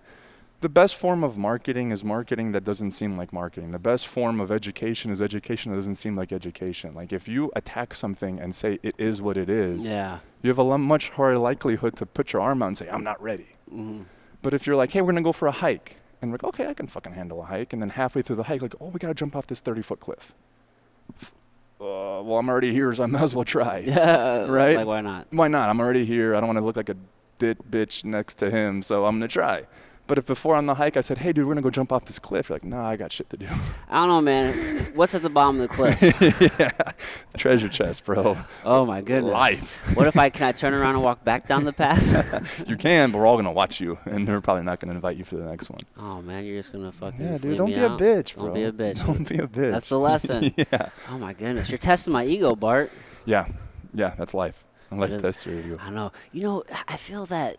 The 0.64 0.70
best 0.70 0.96
form 0.96 1.26
of 1.26 1.38
marketing 1.38 1.92
is 1.92 2.06
marketing 2.06 2.54
that 2.54 2.64
doesn't 2.64 2.92
seem 2.92 3.18
like 3.18 3.34
marketing. 3.34 3.72
The 3.72 3.80
best 3.80 4.08
form 4.08 4.40
of 4.40 4.50
education 4.50 5.12
is 5.12 5.22
education 5.22 5.72
that 5.74 5.76
doesn't 5.78 5.96
seem 5.96 6.16
like 6.16 6.32
education. 6.32 6.96
Like 6.96 7.12
if 7.12 7.28
you 7.28 7.52
attack 7.54 7.94
something 7.94 8.40
and 8.40 8.56
say 8.56 8.80
it 8.82 8.96
is 8.98 9.22
what 9.22 9.36
it 9.36 9.50
is, 9.50 9.86
yeah, 9.86 10.20
you 10.42 10.48
have 10.50 10.60
a 10.60 10.78
much 10.78 11.10
higher 11.10 11.38
likelihood 11.38 11.98
to 11.98 12.06
put 12.06 12.32
your 12.32 12.42
arm 12.42 12.64
out 12.64 12.68
and 12.68 12.78
say 12.78 12.88
I'm 12.88 13.04
not 13.04 13.22
ready. 13.22 13.58
hmm 13.70 14.04
But 14.42 14.54
if 14.54 14.66
you're 14.66 14.78
like, 14.78 14.92
hey, 14.92 15.02
we're 15.02 15.12
gonna 15.12 15.22
go 15.22 15.34
for 15.34 15.50
a 15.50 15.52
hike, 15.66 15.98
and 16.22 16.32
we're 16.32 16.36
like, 16.36 16.46
okay, 16.46 16.68
I 16.68 16.74
can 16.74 16.88
fucking 16.88 17.12
handle 17.12 17.42
a 17.42 17.46
hike, 17.48 17.74
and 17.74 17.82
then 17.82 17.90
halfway 17.90 18.22
through 18.22 18.38
the 18.38 18.44
hike, 18.44 18.62
like, 18.62 18.76
oh, 18.80 18.88
we 18.88 19.00
gotta 19.00 19.14
jump 19.14 19.36
off 19.36 19.48
this 19.48 19.60
30 19.60 19.82
foot 19.82 20.00
cliff. 20.00 20.34
Uh, 21.82 22.24
well, 22.24 22.38
I'm 22.38 22.48
already 22.48 22.72
here, 22.72 22.94
so 22.94 23.04
I 23.04 23.08
might 23.08 23.22
as 23.24 23.36
well 23.36 23.44
try. 23.44 23.80
yeah, 23.86 24.46
Right? 24.46 24.78
Like 24.78 24.88
why 24.88 25.02
not? 25.02 25.28
Why 25.30 25.50
not? 25.50 25.68
I'm 25.68 25.82
already 25.82 26.06
here. 26.06 26.36
I 26.36 26.40
don't 26.40 26.48
want 26.48 26.60
to 26.60 26.64
look 26.64 26.78
like 26.78 26.88
a 26.88 26.96
dit 27.38 27.70
bitch 27.70 28.06
next 28.06 28.36
to 28.36 28.50
him, 28.50 28.82
so 28.82 29.06
I'm 29.06 29.18
gonna 29.18 29.28
try. 29.28 29.64
But 30.06 30.18
if 30.18 30.26
before 30.26 30.56
on 30.56 30.66
the 30.66 30.76
hike 30.76 30.98
I 30.98 31.02
said, 31.02 31.20
"Hey, 31.20 31.32
dude, 31.32 31.46
we're 31.46 31.54
gonna 31.54 31.62
go 31.62 31.70
jump 31.70 31.92
off 31.94 32.06
this 32.06 32.20
cliff," 32.20 32.50
you're 32.50 32.56
like, 32.56 32.66
"Nah, 32.66 32.88
I 32.90 32.98
got 32.98 33.12
shit 33.12 33.30
to 33.30 33.38
do." 33.38 33.48
I 33.90 33.96
don't 33.96 34.10
know, 34.10 34.22
man. 34.22 34.54
What's 34.96 35.16
at 35.16 35.22
the 35.22 35.30
bottom 35.30 35.62
of 35.62 35.70
the 35.70 35.74
cliff? 35.74 36.60
yeah, 36.60 36.92
treasure 37.38 37.70
chest, 37.70 38.04
bro. 38.04 38.38
Oh 38.66 38.86
my 38.86 39.02
goodness. 39.02 39.32
Life. 39.32 39.82
what 39.96 40.08
if 40.08 40.18
I 40.18 40.30
can 40.30 40.48
I 40.48 40.52
turn 40.52 40.74
around 40.74 40.96
and 40.96 41.04
walk 41.04 41.24
back 41.24 41.48
down 41.48 41.64
the 41.64 41.72
path? 41.74 42.68
you 42.68 42.76
can, 42.76 43.12
but 43.12 43.20
we're 43.20 43.28
all 43.28 43.38
gonna 43.38 43.52
watch 43.52 43.80
you, 43.80 43.98
and 44.06 44.28
they're 44.28 44.42
probably 44.42 44.64
not 44.64 44.82
gonna 44.82 44.94
invite 44.94 45.16
you 45.16 45.24
for 45.24 45.38
the 45.38 45.46
next 45.46 45.70
one. 45.70 45.80
oh 45.98 46.22
man, 46.22 46.44
you're 46.44 46.60
just 46.60 46.74
gonna 46.74 46.92
fucking 46.92 47.22
Yeah, 47.22 47.38
dude, 47.38 47.58
don't 47.58 47.70
be 47.70 47.76
a 47.76 47.90
bitch, 47.90 48.36
bro. 48.36 48.46
Don't 48.46 48.54
be 48.56 48.64
a 48.64 48.72
bitch. 48.74 49.06
Don't 49.06 49.28
be 49.30 49.38
a 49.38 49.48
bitch. 49.48 49.72
That's 49.72 49.90
the 49.90 50.00
lesson. 50.00 50.54
yeah, 50.58 50.90
Oh 51.10 51.18
my 51.18 51.32
goodness, 51.34 51.70
you're 51.70 51.78
testing 51.78 52.12
my 52.12 52.26
ego, 52.26 52.56
Bart. 52.56 52.92
yeah, 53.26 53.48
yeah. 53.94 54.16
That's 54.18 54.34
life. 54.34 54.66
Life 54.92 55.12
is. 55.12 55.22
test 55.22 55.44
for 55.46 55.52
you. 55.52 55.80
I 55.82 55.90
know. 55.90 56.12
You 56.34 56.44
know, 56.44 56.64
I 56.88 56.98
feel 56.98 57.26
that 57.28 57.58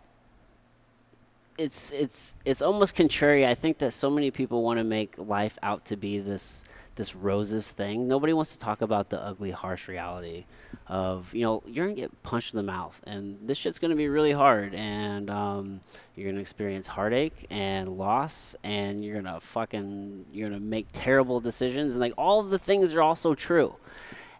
it's 1.57 1.91
it's 1.91 2.35
it's 2.45 2.61
almost 2.61 2.95
contrary. 2.95 3.45
I 3.45 3.55
think 3.55 3.77
that 3.79 3.91
so 3.91 4.09
many 4.09 4.31
people 4.31 4.63
want 4.63 4.79
to 4.79 4.83
make 4.83 5.17
life 5.17 5.57
out 5.63 5.85
to 5.85 5.95
be 5.95 6.19
this 6.19 6.63
this 6.95 7.15
roses 7.15 7.69
thing. 7.71 8.07
Nobody 8.07 8.33
wants 8.33 8.53
to 8.53 8.59
talk 8.59 8.81
about 8.81 9.09
the 9.09 9.21
ugly, 9.21 9.51
harsh 9.51 9.87
reality 9.87 10.45
of 10.87 11.33
you 11.33 11.43
know 11.43 11.63
you're 11.65 11.85
gonna 11.85 11.95
get 11.95 12.23
punched 12.23 12.53
in 12.53 12.57
the 12.57 12.63
mouth, 12.63 12.99
and 13.05 13.37
this 13.41 13.57
shit's 13.57 13.79
gonna 13.79 13.95
be 13.95 14.07
really 14.07 14.31
hard, 14.31 14.73
and 14.75 15.29
um, 15.29 15.81
you're 16.15 16.29
gonna 16.29 16.41
experience 16.41 16.87
heartache 16.87 17.47
and 17.49 17.89
loss, 17.89 18.55
and 18.63 19.03
you're 19.03 19.21
gonna 19.21 19.39
fucking 19.39 20.25
you're 20.31 20.49
gonna 20.49 20.59
make 20.59 20.87
terrible 20.91 21.39
decisions, 21.39 21.93
and 21.93 22.01
like 22.01 22.13
all 22.17 22.39
of 22.39 22.49
the 22.49 22.59
things 22.59 22.93
are 22.93 23.01
also 23.01 23.33
true. 23.33 23.75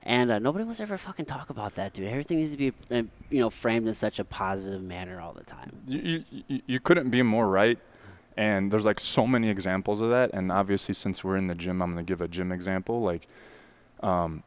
And 0.07 0.29
uh, 0.29 0.37
nobody 0.39 0.63
wants 0.63 0.77
to 0.77 0.83
ever 0.83 0.97
fucking 0.99 1.25
talk 1.25 1.49
about 1.49 1.75
that, 1.75 1.93
dude. 1.93 2.07
Everything 2.07 2.37
needs 2.37 2.51
to 2.51 2.57
be, 2.57 2.71
uh, 2.91 3.03
you 3.31 3.39
know, 3.39 3.49
framed 3.49 3.87
in 3.87 3.93
such 3.93 4.19
a 4.19 4.23
positive 4.23 4.81
manner 4.83 5.19
all 5.19 5.33
the 5.33 5.43
time. 5.43 5.71
you, 5.87 6.23
you, 6.47 6.61
you- 6.67 6.79
couldn't 6.79 7.09
be 7.09 7.21
more 7.23 7.47
right. 7.47 7.79
And 8.37 8.69
there's 8.71 8.85
like 8.85 8.99
so 8.99 9.25
many 9.25 9.49
examples 9.49 10.01
of 10.01 10.09
that. 10.09 10.29
And 10.33 10.51
obviously, 10.51 10.93
since 10.93 11.23
we're 11.23 11.37
in 11.37 11.47
the 11.47 11.55
gym, 11.55 11.81
I'm 11.81 11.93
going 11.93 12.05
to 12.05 12.07
give 12.11 12.21
a 12.21 12.27
gym 12.27 12.51
example. 12.51 13.01
Like, 13.01 13.27
um, 14.03 14.43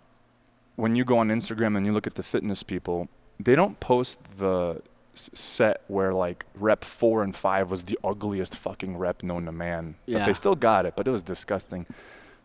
when 0.76 0.94
you 0.94 1.04
go 1.04 1.18
on 1.18 1.28
Instagram 1.28 1.76
and 1.76 1.84
you 1.86 1.92
look 1.92 2.06
at 2.06 2.14
the 2.14 2.22
fitness 2.22 2.62
people, 2.62 3.08
they 3.40 3.56
don't 3.56 3.80
post 3.80 4.18
the 4.36 4.82
set 5.14 5.82
where 5.88 6.12
like 6.14 6.44
rep 6.54 6.84
four 6.84 7.24
and 7.24 7.34
five 7.34 7.70
was 7.70 7.82
the 7.84 7.98
ugliest 8.04 8.56
fucking 8.56 8.96
rep 8.96 9.22
known 9.24 9.46
to 9.46 9.52
man. 9.52 9.96
But 10.06 10.12
Yeah. 10.12 10.24
they 10.26 10.34
still 10.34 10.54
got 10.54 10.86
it, 10.86 10.94
but 10.94 11.08
it 11.08 11.10
was 11.10 11.24
disgusting. 11.24 11.86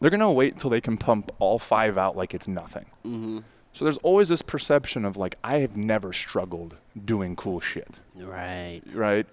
They're 0.03 0.09
going 0.09 0.19
to 0.19 0.29
wait 0.31 0.51
until 0.51 0.69
they 0.69 0.81
can 0.81 0.97
pump 0.97 1.31
all 1.39 1.57
five 1.57 1.97
out 1.97 2.17
like 2.17 2.33
it's 2.33 2.45
nothing. 2.45 2.87
Mm-hmm. 3.05 3.39
So 3.71 3.85
there's 3.85 3.97
always 3.99 4.27
this 4.27 4.41
perception 4.41 5.05
of 5.05 5.15
like, 5.15 5.35
I 5.45 5.59
have 5.59 5.77
never 5.77 6.11
struggled 6.11 6.75
doing 7.05 7.37
cool 7.37 7.61
shit 7.61 8.01
Right. 8.13 8.81
right? 8.93 9.25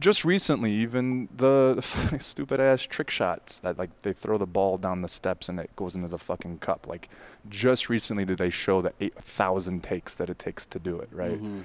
Just 0.00 0.24
recently, 0.24 0.72
even 0.72 1.28
the, 1.36 1.74
the 2.10 2.18
stupid 2.20 2.58
ass 2.58 2.80
trick 2.84 3.10
shots 3.10 3.58
that 3.58 3.78
like 3.78 4.00
they 4.00 4.14
throw 4.14 4.38
the 4.38 4.46
ball 4.46 4.78
down 4.78 5.02
the 5.02 5.08
steps 5.08 5.50
and 5.50 5.60
it 5.60 5.68
goes 5.76 5.94
into 5.94 6.08
the 6.08 6.16
fucking 6.18 6.56
cup. 6.60 6.86
Like, 6.88 7.10
just 7.50 7.90
recently 7.90 8.24
did 8.24 8.38
they 8.38 8.48
show 8.48 8.80
the 8.80 8.94
eight 9.00 9.14
thousand 9.16 9.84
takes 9.84 10.14
that 10.14 10.30
it 10.30 10.38
takes 10.38 10.64
to 10.64 10.78
do 10.78 10.98
it, 11.00 11.10
right? 11.12 11.38
Mhm. 11.38 11.64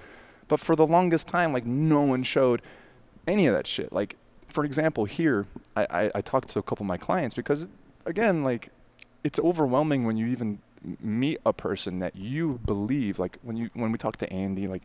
But 0.50 0.60
for 0.60 0.76
the 0.76 0.86
longest 0.86 1.28
time, 1.30 1.54
like 1.54 1.66
no 1.66 2.02
one 2.02 2.24
showed 2.24 2.62
any 3.26 3.48
of 3.48 3.56
that 3.56 3.68
shit. 3.68 3.94
Like, 3.94 4.18
for 4.48 4.66
example, 4.66 5.06
here 5.06 5.48
I, 5.78 5.88
I, 5.90 6.12
I 6.16 6.22
talked 6.22 6.50
to 6.50 6.60
a 6.60 6.64
couple 6.64 6.84
of 6.84 6.88
my 6.88 6.98
clients 6.98 7.34
because, 7.36 7.68
again, 8.10 8.44
like 8.44 8.70
it's 9.24 9.40
overwhelming 9.40 10.04
when 10.04 10.18
you 10.18 10.28
even 10.28 10.60
meet 11.02 11.40
a 11.46 11.54
person 11.54 12.00
that 12.00 12.16
you 12.16 12.60
believe. 12.66 13.20
Like 13.20 13.38
when 13.42 13.56
you 13.56 13.70
when 13.74 13.92
we 13.92 13.98
talk 13.98 14.18
to 14.18 14.34
Andy, 14.34 14.68
like 14.68 14.84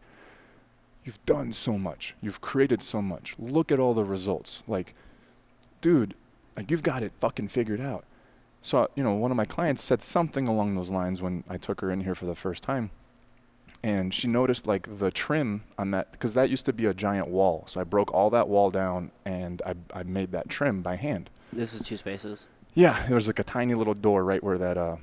you've 1.05 1.25
done 1.27 1.53
so 1.53 1.79
much, 1.79 2.15
you've 2.21 2.41
created 2.41 2.83
so 2.83 3.03
much. 3.03 3.35
Look 3.39 3.73
at 3.73 3.81
all 3.81 3.95
the 3.95 4.05
results. 4.05 4.63
Like, 4.67 4.95
dude, 5.81 6.15
like 6.57 6.71
you've 6.71 6.83
got 6.83 7.03
it 7.03 7.13
fucking 7.19 7.49
figured 7.49 7.81
out. 7.81 8.05
So 8.63 8.89
you 8.95 9.03
know, 9.03 9.15
one 9.15 9.31
of 9.31 9.37
my 9.37 9.45
clients 9.45 9.83
said 9.83 10.03
something 10.03 10.47
along 10.47 10.75
those 10.75 10.91
lines 10.91 11.21
when 11.21 11.45
I 11.49 11.57
took 11.57 11.81
her 11.81 11.91
in 11.91 12.01
here 12.01 12.15
for 12.15 12.27
the 12.27 12.35
first 12.35 12.63
time 12.63 12.91
and 13.85 14.15
she 14.15 14.27
noticed 14.27 14.67
like 14.67 14.99
the 14.99 15.11
trim 15.11 15.63
on 15.77 15.91
that 15.91 16.11
because 16.13 16.33
that 16.33 16.49
used 16.49 16.65
to 16.65 16.73
be 16.73 16.87
a 16.87 16.95
giant 16.95 17.29
wall. 17.29 17.65
So 17.67 17.83
I 17.83 17.85
broke 17.85 18.13
all 18.15 18.31
that 18.31 18.49
wall 18.49 18.71
down 18.71 19.11
and 19.27 19.61
I 19.67 19.75
I 19.93 20.03
made 20.05 20.33
that 20.33 20.49
trim 20.49 20.81
by 20.81 20.97
hand. 20.97 21.29
This 21.53 21.73
was 21.73 21.83
two 21.83 21.99
spaces. 21.99 22.49
Yeah, 22.75 23.05
there 23.07 23.15
was 23.15 23.27
like 23.27 23.39
a 23.39 23.45
tiny 23.45 23.75
little 23.75 23.95
door 23.95 24.25
right 24.25 24.43
where 24.43 24.59
that 24.59 24.77
uh, 24.77 24.97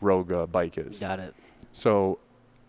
Rogue 0.00 0.32
uh, 0.32 0.46
bike 0.46 0.78
is. 0.78 1.00
Got 1.00 1.18
it. 1.18 1.34
So, 1.72 2.18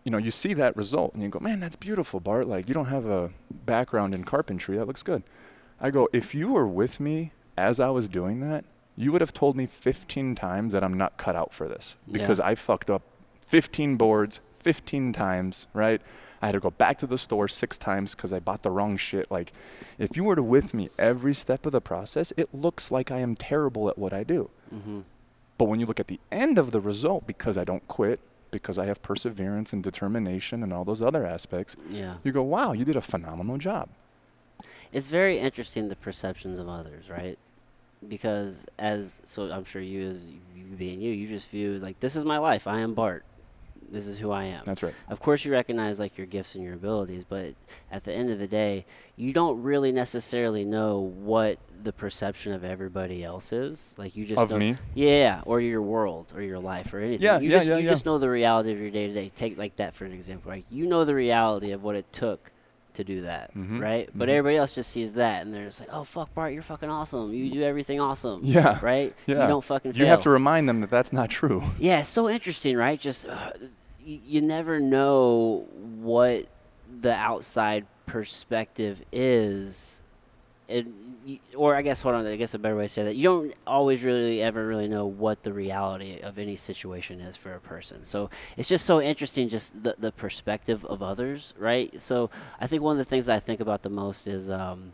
you 0.03 0.11
know, 0.11 0.17
you 0.17 0.31
see 0.31 0.53
that 0.55 0.75
result 0.75 1.13
and 1.13 1.21
you 1.23 1.29
go, 1.29 1.39
man, 1.39 1.59
that's 1.59 1.75
beautiful, 1.75 2.19
Bart. 2.19 2.47
Like 2.47 2.67
you 2.67 2.73
don't 2.73 2.87
have 2.87 3.05
a 3.05 3.31
background 3.51 4.15
in 4.15 4.23
carpentry. 4.23 4.77
That 4.77 4.85
looks 4.87 5.03
good. 5.03 5.23
I 5.79 5.91
go, 5.91 6.09
if 6.11 6.33
you 6.33 6.51
were 6.53 6.67
with 6.67 6.99
me 6.99 7.31
as 7.57 7.79
I 7.79 7.89
was 7.89 8.09
doing 8.09 8.39
that, 8.41 8.65
you 8.95 9.11
would 9.11 9.21
have 9.21 9.33
told 9.33 9.55
me 9.55 9.67
15 9.67 10.33
times 10.33 10.73
that 10.73 10.83
I'm 10.83 10.97
not 10.97 11.17
cut 11.17 11.35
out 11.35 11.53
for 11.53 11.67
this 11.67 11.95
Yeah. 12.07 12.13
because 12.13 12.39
I 12.39 12.55
fucked 12.55 12.89
up 12.89 13.03
15 13.41 13.95
boards 13.95 14.39
15 14.59 15.13
times, 15.13 15.67
right? 15.73 16.01
I 16.41 16.47
had 16.47 16.51
to 16.53 16.59
go 16.59 16.69
back 16.71 16.97
to 16.99 17.07
the 17.07 17.17
store 17.17 17.47
six 17.47 17.77
times 17.77 18.13
because 18.15 18.31
I 18.31 18.39
bought 18.39 18.61
the 18.61 18.69
wrong 18.71 18.97
shit. 18.97 19.29
Like, 19.31 19.53
if 19.97 20.15
you 20.15 20.23
were 20.23 20.35
to 20.35 20.43
with 20.43 20.73
me 20.73 20.89
every 20.99 21.33
step 21.33 21.65
of 21.65 21.71
the 21.71 21.81
process, 21.81 22.31
it 22.37 22.53
looks 22.53 22.91
like 22.91 23.11
I 23.11 23.19
am 23.19 23.35
terrible 23.35 23.89
at 23.89 23.97
what 23.97 24.13
I 24.13 24.23
do. 24.23 24.49
Mm-hmm. 24.73 25.01
But 25.57 25.65
when 25.65 25.79
you 25.79 25.85
look 25.87 25.99
at 25.99 26.07
the 26.07 26.19
end 26.31 26.57
of 26.57 26.71
the 26.71 26.79
result, 26.79 27.25
because 27.25 27.57
I 27.57 27.63
don't 27.63 27.87
quit, 27.87 28.19
because 28.51 28.77
I 28.77 28.85
have 28.85 29.01
perseverance 29.01 29.73
and 29.73 29.83
determination 29.83 30.61
and 30.63 30.71
all 30.71 30.85
those 30.85 31.01
other 31.01 31.25
aspects, 31.25 31.75
Yeah. 31.89 32.15
you 32.23 32.31
go, 32.31 32.43
wow, 32.43 32.71
you 32.73 32.85
did 32.85 32.95
a 32.95 33.01
phenomenal 33.01 33.57
job. 33.57 33.89
It's 34.93 35.07
very 35.07 35.39
interesting 35.39 35.89
the 35.89 35.95
perceptions 35.95 36.59
of 36.59 36.69
others, 36.69 37.09
right? 37.09 37.37
Because 38.07 38.67
as 38.77 39.21
so 39.25 39.51
I'm 39.51 39.65
sure 39.65 39.81
you 39.81 40.07
as 40.07 40.25
you 40.55 40.63
being 40.77 41.01
you, 41.01 41.11
you 41.11 41.27
just 41.27 41.49
view 41.49 41.79
like 41.79 41.99
this 41.99 42.15
is 42.15 42.23
my 42.23 42.37
life. 42.37 42.67
I 42.67 42.79
am 42.81 42.93
Bart. 42.93 43.25
This 43.89 44.07
is 44.07 44.17
who 44.17 44.31
I 44.31 44.45
am. 44.45 44.63
That's 44.65 44.83
right. 44.83 44.93
Of 45.09 45.19
course, 45.19 45.45
you 45.45 45.51
recognize 45.51 45.99
like 45.99 46.17
your 46.17 46.27
gifts 46.27 46.55
and 46.55 46.63
your 46.63 46.73
abilities, 46.73 47.23
but 47.23 47.53
at 47.91 48.03
the 48.03 48.13
end 48.13 48.29
of 48.29 48.39
the 48.39 48.47
day, 48.47 48.85
you 49.15 49.33
don't 49.33 49.61
really 49.63 49.91
necessarily 49.91 50.65
know 50.65 50.99
what 50.99 51.57
the 51.83 51.93
perception 51.93 52.53
of 52.53 52.63
everybody 52.63 53.23
else 53.23 53.53
is. 53.53 53.95
Like 53.97 54.15
you 54.15 54.25
just 54.25 54.39
Of 54.39 54.57
me? 54.57 54.75
yeah, 54.93 55.41
or 55.45 55.61
your 55.61 55.81
world, 55.81 56.33
or 56.35 56.41
your 56.41 56.59
life, 56.59 56.93
or 56.93 56.99
anything. 56.99 57.23
Yeah, 57.23 57.39
you 57.39 57.49
yeah, 57.49 57.57
just, 57.57 57.69
yeah, 57.69 57.77
You 57.77 57.83
yeah. 57.85 57.89
just 57.91 58.05
know 58.05 58.17
the 58.17 58.29
reality 58.29 58.71
of 58.71 58.79
your 58.79 58.91
day 58.91 59.07
to 59.07 59.13
day. 59.13 59.31
Take 59.33 59.57
like 59.57 59.77
that 59.77 59.93
for 59.93 60.05
an 60.05 60.11
example, 60.11 60.51
right? 60.51 60.65
You 60.69 60.85
know 60.85 61.05
the 61.05 61.15
reality 61.15 61.71
of 61.71 61.83
what 61.83 61.95
it 61.95 62.11
took 62.11 62.51
to 62.97 63.03
do 63.03 63.21
that, 63.21 63.55
Mhm, 63.55 63.81
right? 63.81 64.09
But 64.13 64.27
mhm. 64.27 64.33
everybody 64.33 64.57
else 64.57 64.75
just 64.75 64.91
sees 64.91 65.13
that, 65.13 65.43
and 65.45 65.53
they're 65.53 65.65
just 65.65 65.79
like, 65.79 65.89
"Oh 65.91 66.03
fuck, 66.03 66.33
Bart, 66.35 66.53
you're 66.53 66.61
fucking 66.61 66.89
awesome. 66.89 67.33
You 67.33 67.49
do 67.49 67.63
everything 67.63 67.99
awesome." 67.99 68.41
Yeah, 68.43 68.77
Right? 68.83 69.15
Yeah. 69.25 69.41
You 69.43 69.47
don't 69.47 69.63
fucking. 69.63 69.93
You 69.95 70.05
have 70.05 70.21
to 70.21 70.29
remind 70.29 70.69
them 70.69 70.81
that 70.81 70.89
that's 70.91 71.11
not 71.11 71.29
true. 71.29 71.63
Yeah, 71.79 71.99
it's 71.99 72.09
so 72.09 72.29
interesting, 72.29 72.75
right? 72.77 72.99
Just 72.99 73.25
uh, 73.27 73.51
you, 73.99 74.19
you 74.25 74.41
never 74.41 74.79
know 74.79 75.65
what 75.99 76.45
the 77.01 77.13
outside 77.13 77.85
perspective 78.05 79.01
is, 79.11 80.01
it, 80.67 80.85
or 81.55 81.75
I 81.75 81.81
guess 81.81 82.01
hold 82.01 82.15
on, 82.15 82.25
I 82.25 82.35
guess 82.35 82.53
a 82.53 82.59
better 82.59 82.75
way 82.75 82.83
to 82.85 82.87
say 82.89 83.03
that 83.03 83.15
you 83.15 83.23
don't 83.23 83.53
always 83.65 84.03
really 84.03 84.41
ever 84.41 84.65
really 84.65 84.87
know 84.87 85.05
what 85.05 85.43
the 85.43 85.51
reality 85.53 86.19
of 86.21 86.37
any 86.39 86.55
situation 86.55 87.19
is 87.19 87.35
for 87.35 87.53
a 87.53 87.59
person. 87.59 88.03
So 88.05 88.29
it's 88.57 88.67
just 88.69 88.85
so 88.85 89.01
interesting, 89.01 89.49
just 89.49 89.81
the 89.83 89.95
the 89.97 90.11
perspective 90.11 90.85
of 90.85 91.01
others, 91.03 91.53
right? 91.57 91.99
So 92.01 92.29
I 92.59 92.67
think 92.67 92.81
one 92.83 92.93
of 92.93 92.97
the 92.97 93.03
things 93.09 93.29
I 93.29 93.39
think 93.39 93.59
about 93.59 93.81
the 93.83 93.89
most 93.89 94.27
is 94.27 94.49
um, 94.51 94.91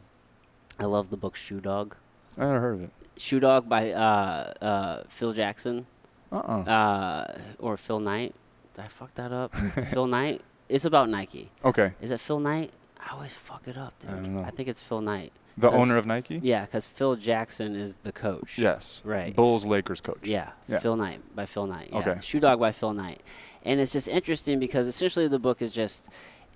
I 0.79 0.85
love 0.85 1.09
the 1.09 1.17
book 1.17 1.35
Shoe 1.35 1.59
Dog. 1.59 1.95
I 2.37 2.41
never 2.41 2.59
heard 2.59 2.73
of 2.75 2.83
it. 2.83 2.91
Shoe 3.17 3.39
Dog 3.39 3.69
by 3.69 3.91
uh, 3.91 4.53
uh, 4.61 5.03
Phil 5.07 5.33
Jackson 5.33 5.85
Uh-uh. 6.31 6.61
uh, 6.61 7.37
or 7.59 7.77
Phil 7.77 7.99
Knight. 7.99 8.33
Did 8.73 8.85
I 8.85 8.87
fuck 8.87 9.13
that 9.15 9.31
up? 9.31 9.53
Phil 9.91 10.07
Knight. 10.07 10.41
It's 10.67 10.85
about 10.85 11.09
Nike. 11.09 11.51
okay. 11.63 11.93
Is 12.01 12.09
it 12.09 12.19
Phil 12.19 12.39
Knight? 12.39 12.71
I 12.99 13.13
always 13.13 13.33
fuck 13.33 13.67
it 13.67 13.77
up, 13.77 13.93
dude. 13.99 14.09
I 14.09 14.13
don't 14.15 14.33
know. 14.35 14.49
think 14.55 14.67
it's 14.69 14.79
Phil 14.79 15.01
Knight. 15.01 15.31
The 15.57 15.71
owner 15.71 15.97
of 15.97 16.05
Nike? 16.05 16.39
Yeah, 16.43 16.65
because 16.65 16.85
Phil 16.85 17.15
Jackson 17.15 17.75
is 17.75 17.97
the 17.97 18.11
coach. 18.11 18.57
Yes. 18.57 19.01
Right. 19.05 19.35
Bulls 19.35 19.65
Lakers 19.65 20.01
coach. 20.01 20.25
Yeah, 20.27 20.51
Yeah. 20.67 20.79
Phil 20.79 20.95
Knight 20.95 21.21
by 21.35 21.45
Phil 21.45 21.67
Knight. 21.67 21.89
Yeah. 21.91 21.99
Okay. 21.99 22.17
Shoe 22.21 22.39
Dog 22.39 22.59
by 22.59 22.71
Phil 22.71 22.93
Knight, 22.93 23.21
and 23.63 23.79
it's 23.79 23.93
just 23.93 24.07
interesting 24.07 24.59
because 24.59 24.87
essentially 24.87 25.27
the 25.27 25.39
book 25.39 25.61
is 25.61 25.71
just 25.71 26.09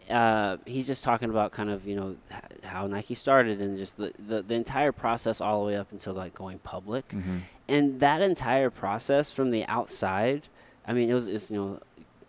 uh, 0.09 0.55
he's 0.65 0.87
just 0.87 1.03
talking 1.03 1.29
about 1.29 1.51
kind 1.51 1.69
of 1.69 1.85
you 1.85 1.95
know 1.95 2.15
how 2.63 2.87
Nike 2.87 3.13
started 3.13 3.59
and 3.61 3.77
just 3.77 3.97
the, 3.97 4.13
the 4.27 4.41
the 4.41 4.55
entire 4.55 4.91
process 4.91 5.41
all 5.41 5.61
the 5.61 5.67
way 5.67 5.75
up 5.77 5.91
until 5.91 6.13
like 6.13 6.33
going 6.33 6.59
public, 6.59 7.11
hmm 7.11 7.37
and 7.69 7.99
that 7.99 8.21
entire 8.21 8.69
process 8.69 9.29
from 9.29 9.51
the 9.51 9.65
outside 9.65 10.47
i 10.85 10.93
mean 10.93 11.09
it 11.09 11.13
was 11.13 11.27
it's, 11.27 11.51
you 11.51 11.57
know 11.57 11.79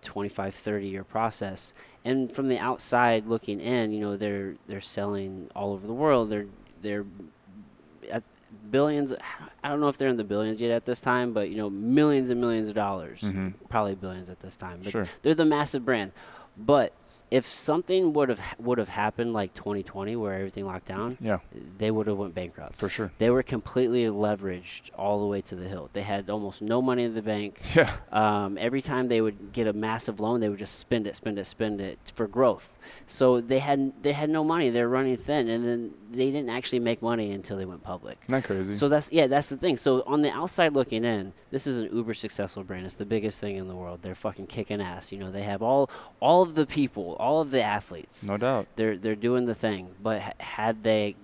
25 0.02 0.52
30 0.52 0.88
year 0.88 1.04
process 1.04 1.74
and 2.04 2.32
from 2.32 2.48
the 2.48 2.58
outside 2.58 3.24
looking 3.26 3.60
in 3.60 3.92
you 3.92 4.00
know 4.00 4.16
they're 4.16 4.54
they're 4.66 4.80
selling 4.80 5.48
all 5.54 5.72
over 5.72 5.86
the 5.86 5.92
world 5.92 6.28
they're 6.30 6.46
they're 6.82 7.04
at 8.10 8.22
billions 8.70 9.12
i 9.62 9.68
don't 9.68 9.80
know 9.80 9.88
if 9.88 9.98
they're 9.98 10.08
in 10.08 10.16
the 10.16 10.24
billions 10.24 10.60
yet 10.60 10.70
at 10.70 10.84
this 10.86 11.00
time 11.00 11.32
but 11.32 11.48
you 11.50 11.56
know 11.56 11.68
millions 11.70 12.30
and 12.30 12.40
millions 12.40 12.68
of 12.68 12.74
dollars 12.74 13.20
Mhm. 13.20 13.54
probably 13.68 13.94
billions 13.94 14.30
at 14.30 14.40
this 14.40 14.56
time 14.56 14.80
but 14.82 14.92
Sure. 14.92 15.06
they're 15.22 15.34
the 15.34 15.44
massive 15.44 15.84
brand 15.84 16.12
but 16.56 16.92
if 17.30 17.44
something 17.44 18.12
would 18.14 18.28
have 18.28 18.40
would 18.58 18.78
have 18.78 18.88
happened 18.88 19.32
like 19.32 19.52
2020 19.54 20.16
where 20.16 20.34
everything 20.34 20.64
locked 20.66 20.86
down 20.86 21.16
Yeah, 21.20 21.38
they 21.78 21.90
would 21.90 22.06
have 22.06 22.16
went 22.16 22.34
bankrupt 22.34 22.76
for 22.76 22.88
sure. 22.88 23.12
they 23.18 23.30
were 23.30 23.42
completely 23.42 24.04
leveraged 24.04 24.90
all 24.96 25.20
the 25.20 25.26
way 25.26 25.40
to 25.42 25.54
the 25.54 25.68
hill. 25.68 25.90
They 25.92 26.02
had 26.02 26.30
almost 26.30 26.62
no 26.62 26.80
money 26.82 27.04
in 27.04 27.14
the 27.14 27.22
bank. 27.22 27.60
Yeah. 27.74 27.96
Um, 28.10 28.58
every 28.58 28.82
time 28.82 29.08
they 29.08 29.20
would 29.20 29.52
get 29.52 29.66
a 29.68 29.72
massive 29.72 30.18
loan, 30.20 30.40
they 30.40 30.48
would 30.48 30.58
just 30.58 30.78
spend 30.80 31.06
it, 31.06 31.14
spend 31.14 31.38
it, 31.38 31.46
spend 31.46 31.80
it 31.80 31.98
for 32.14 32.26
growth. 32.26 32.76
So 33.06 33.40
they 33.40 33.58
had 33.60 33.92
they 34.02 34.12
had 34.12 34.30
no 34.30 34.42
money. 34.42 34.70
They're 34.70 34.88
running 34.88 35.16
thin, 35.16 35.48
and 35.48 35.64
then 35.68 35.94
they 36.10 36.30
didn't 36.32 36.48
actually 36.48 36.80
make 36.80 37.02
money 37.02 37.30
until 37.30 37.56
they 37.56 37.66
went 37.66 37.82
public. 37.84 38.18
Isn't 38.28 38.42
crazy? 38.42 38.72
So 38.72 38.88
that's 38.88 39.12
yeah, 39.12 39.26
that's 39.28 39.48
the 39.48 39.56
thing. 39.56 39.76
So 39.76 40.02
on 40.06 40.22
the 40.22 40.30
outside 40.32 40.74
looking 40.74 41.04
in, 41.04 41.34
this 41.50 41.66
is 41.66 41.78
an 41.78 41.94
uber 41.94 42.14
successful 42.14 42.64
brand. 42.64 42.86
It's 42.86 42.96
the 42.96 43.04
biggest 43.06 43.38
thing 43.40 43.56
in 43.56 43.68
the 43.68 43.76
world. 43.76 44.00
They're 44.02 44.14
fucking 44.14 44.46
kicking 44.46 44.80
ass. 44.80 45.12
You 45.12 45.18
know, 45.18 45.30
they 45.30 45.42
have 45.42 45.62
all 45.62 45.90
all 46.20 46.42
of 46.42 46.54
the 46.54 46.66
people, 46.66 47.16
all 47.18 47.40
of 47.40 47.50
the 47.50 47.62
athletes 47.62 48.26
no 48.26 48.36
doubt. 48.36 48.66
they're 48.76 48.96
they're 48.96 49.14
doing 49.16 49.44
the 49.46 49.54
thing. 49.54 49.88
But 50.02 50.20
ha- 50.22 50.32
had 50.40 50.82
they 50.82 51.16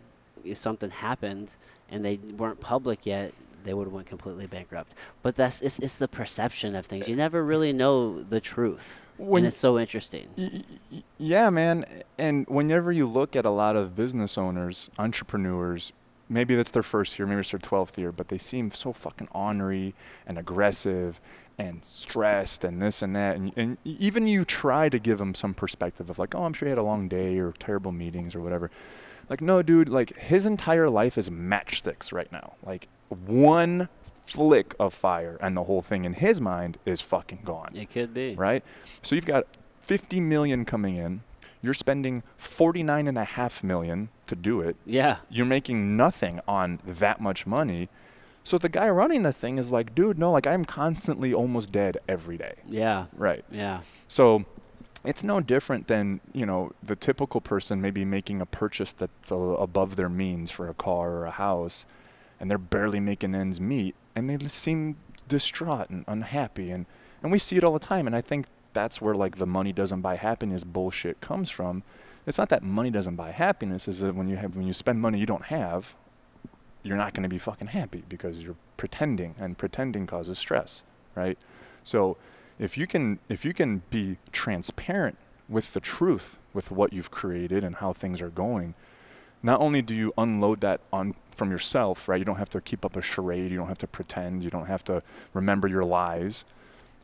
if 0.44 0.58
something 0.58 0.90
happened 0.90 1.54
and 1.90 2.04
they 2.04 2.16
weren't 2.36 2.60
public 2.60 3.06
yet, 3.06 3.32
they 3.64 3.72
would 3.72 3.84
have 3.86 3.92
went 3.94 4.06
completely 4.06 4.46
bankrupt. 4.46 4.92
But 5.22 5.36
that's 5.36 5.62
it's, 5.62 5.78
it's 5.78 5.96
the 5.96 6.08
perception 6.08 6.74
of 6.74 6.84
things. 6.86 7.08
You 7.08 7.16
never 7.16 7.42
really 7.44 7.72
know 7.72 8.22
the 8.22 8.40
truth, 8.40 9.00
When 9.16 9.40
and 9.40 9.46
it's 9.48 9.56
so 9.56 9.78
interesting. 9.78 10.28
Y- 10.36 10.62
y- 10.92 11.02
Yeah, 11.18 11.48
man. 11.50 11.84
And 12.18 12.46
whenever 12.48 12.92
you 12.92 13.06
look 13.08 13.34
at 13.36 13.44
a 13.46 13.50
lot 13.50 13.74
of 13.76 13.94
business 13.96 14.36
owners, 14.36 14.90
entrepreneurs, 14.98 15.92
maybe 16.28 16.54
that's 16.56 16.70
their 16.70 16.82
first 16.82 17.18
year, 17.18 17.26
maybe 17.26 17.40
it's 17.40 17.50
their 17.52 17.60
12th 17.60 17.96
year, 17.98 18.12
but 18.12 18.28
they 18.28 18.38
seem 18.38 18.70
so 18.70 18.92
fucking 18.92 19.28
ornery 19.32 19.94
and 20.26 20.36
aggressive 20.38 21.20
and 21.58 21.84
stressed 21.84 22.64
and 22.64 22.82
this 22.82 23.02
and 23.02 23.14
that. 23.14 23.36
And, 23.36 23.52
and 23.56 23.78
even 23.84 24.26
you 24.26 24.44
try 24.44 24.88
to 24.88 24.98
give 24.98 25.18
them 25.18 25.34
some 25.34 25.54
perspective 25.54 26.10
of 26.10 26.18
like, 26.18 26.34
oh, 26.34 26.44
I'm 26.44 26.52
sure 26.52 26.66
he 26.66 26.70
had 26.70 26.78
a 26.78 26.82
long 26.82 27.08
day 27.08 27.38
or 27.38 27.52
terrible 27.52 27.92
meetings 27.92 28.34
or 28.34 28.40
whatever. 28.40 28.70
Like, 29.28 29.40
no, 29.40 29.62
dude, 29.62 29.88
like 29.88 30.16
his 30.16 30.46
entire 30.46 30.90
life 30.90 31.16
is 31.16 31.30
matchsticks 31.30 32.12
right 32.12 32.30
now. 32.30 32.54
Like, 32.62 32.88
one 33.08 33.88
flick 34.22 34.74
of 34.80 34.92
fire 34.94 35.36
and 35.40 35.56
the 35.56 35.64
whole 35.64 35.82
thing 35.82 36.04
in 36.04 36.14
his 36.14 36.40
mind 36.40 36.78
is 36.86 37.00
fucking 37.02 37.40
gone 37.44 37.70
It 37.74 37.90
could 37.90 38.14
be. 38.14 38.34
right? 38.34 38.64
So 39.02 39.14
you've 39.14 39.26
got 39.26 39.46
50 39.80 40.18
million 40.20 40.64
coming 40.64 40.96
in. 40.96 41.22
You're 41.62 41.74
spending 41.74 42.22
49 42.36 43.06
and 43.06 43.16
a 43.16 43.24
half 43.24 43.62
million 43.62 44.08
to 44.26 44.34
do 44.34 44.60
it. 44.60 44.76
Yeah. 44.84 45.18
You're 45.30 45.46
making 45.46 45.96
nothing 45.96 46.40
on 46.48 46.80
that 46.86 47.20
much 47.20 47.46
money. 47.46 47.88
So 48.44 48.58
the 48.58 48.68
guy 48.68 48.88
running 48.90 49.22
the 49.22 49.32
thing 49.32 49.58
is 49.58 49.72
like, 49.72 49.94
dude, 49.94 50.18
no, 50.18 50.30
like 50.30 50.46
I'm 50.46 50.64
constantly 50.64 51.32
almost 51.32 51.72
dead 51.72 51.98
every 52.06 52.36
day. 52.36 52.54
Yeah. 52.68 53.06
Right. 53.16 53.44
Yeah. 53.50 53.80
So 54.06 54.44
it's 55.02 55.24
no 55.24 55.40
different 55.40 55.88
than, 55.88 56.20
you 56.32 56.46
know, 56.46 56.72
the 56.82 56.94
typical 56.94 57.40
person 57.40 57.80
maybe 57.80 58.04
making 58.04 58.40
a 58.40 58.46
purchase 58.46 58.92
that's 58.92 59.30
a, 59.30 59.34
above 59.34 59.96
their 59.96 60.08
means 60.08 60.50
for 60.50 60.68
a 60.68 60.74
car 60.74 61.12
or 61.12 61.24
a 61.24 61.30
house 61.30 61.86
and 62.38 62.50
they're 62.50 62.58
barely 62.58 63.00
making 63.00 63.34
ends 63.34 63.60
meet 63.60 63.94
and 64.14 64.28
they 64.28 64.38
seem 64.46 64.96
distraught 65.26 65.88
and 65.88 66.04
unhappy 66.06 66.70
and 66.70 66.84
and 67.22 67.32
we 67.32 67.38
see 67.38 67.56
it 67.56 67.64
all 67.64 67.72
the 67.72 67.78
time 67.78 68.06
and 68.06 68.14
I 68.14 68.20
think 68.20 68.46
that's 68.74 69.00
where 69.00 69.14
like 69.14 69.36
the 69.38 69.46
money 69.46 69.72
doesn't 69.72 70.02
buy 70.02 70.16
happiness 70.16 70.64
bullshit 70.64 71.20
comes 71.22 71.48
from. 71.48 71.82
It's 72.26 72.36
not 72.36 72.50
that 72.50 72.62
money 72.62 72.90
doesn't 72.90 73.16
buy 73.16 73.30
happiness, 73.30 73.88
is 73.88 74.00
that 74.00 74.14
when 74.14 74.28
you 74.28 74.36
have 74.36 74.56
when 74.56 74.66
you 74.66 74.74
spend 74.74 75.00
money 75.00 75.18
you 75.18 75.26
don't 75.26 75.46
have, 75.46 75.94
you're 76.84 76.96
not 76.96 77.14
going 77.14 77.24
to 77.24 77.28
be 77.28 77.38
fucking 77.38 77.68
happy 77.68 78.04
because 78.08 78.42
you're 78.42 78.56
pretending 78.76 79.34
and 79.38 79.58
pretending 79.58 80.06
causes 80.06 80.38
stress, 80.38 80.84
right? 81.16 81.38
So 81.82 82.16
if 82.58 82.78
you 82.78 82.86
can 82.86 83.18
if 83.28 83.44
you 83.44 83.52
can 83.52 83.82
be 83.90 84.18
transparent 84.32 85.18
with 85.48 85.72
the 85.72 85.80
truth 85.80 86.38
with 86.52 86.70
what 86.70 86.92
you've 86.92 87.10
created 87.10 87.64
and 87.64 87.76
how 87.76 87.92
things 87.92 88.22
are 88.22 88.30
going 88.30 88.74
not 89.42 89.60
only 89.60 89.82
do 89.82 89.94
you 89.94 90.12
unload 90.16 90.60
that 90.60 90.80
on 90.92 91.14
from 91.30 91.50
yourself 91.50 92.08
right 92.08 92.18
you 92.18 92.24
don't 92.24 92.36
have 92.36 92.50
to 92.50 92.60
keep 92.60 92.84
up 92.84 92.96
a 92.96 93.02
charade 93.02 93.50
you 93.50 93.56
don't 93.56 93.68
have 93.68 93.78
to 93.78 93.86
pretend 93.86 94.42
you 94.44 94.50
don't 94.50 94.66
have 94.66 94.84
to 94.84 95.02
remember 95.32 95.66
your 95.66 95.84
lies 95.84 96.44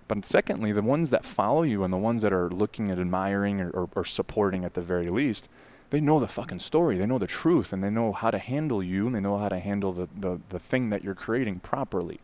but 0.09 0.25
secondly 0.25 0.73
the 0.73 0.83
ones 0.83 1.11
that 1.11 1.25
follow 1.25 1.63
you 1.63 1.85
and 1.85 1.93
the 1.93 1.99
ones 1.99 2.23
that 2.23 2.33
are 2.33 2.49
looking 2.49 2.91
at 2.91 2.99
admiring 2.99 3.61
or, 3.61 3.71
or, 3.71 3.89
or 3.97 4.05
supporting 4.05 4.65
at 4.65 4.75
the 4.75 4.81
very 4.81 5.09
least 5.09 5.49
they 5.91 6.01
know 6.01 6.19
the 6.19 6.29
fucking 6.29 6.61
story 6.61 6.97
they 6.97 7.07
know 7.07 7.19
the 7.19 7.27
truth 7.27 7.73
and 7.73 7.83
they 7.83 7.91
know 7.91 8.13
how 8.13 8.31
to 8.31 8.39
handle 8.39 8.83
you 8.83 9.07
and 9.07 9.15
they 9.15 9.21
know 9.21 9.39
how 9.39 9.49
to 9.49 9.59
handle 9.59 9.93
the, 9.93 10.09
the, 10.17 10.41
the 10.49 10.59
thing 10.59 10.91
that 10.91 11.05
you're 11.05 11.15
creating 11.15 11.59
properly 11.61 12.21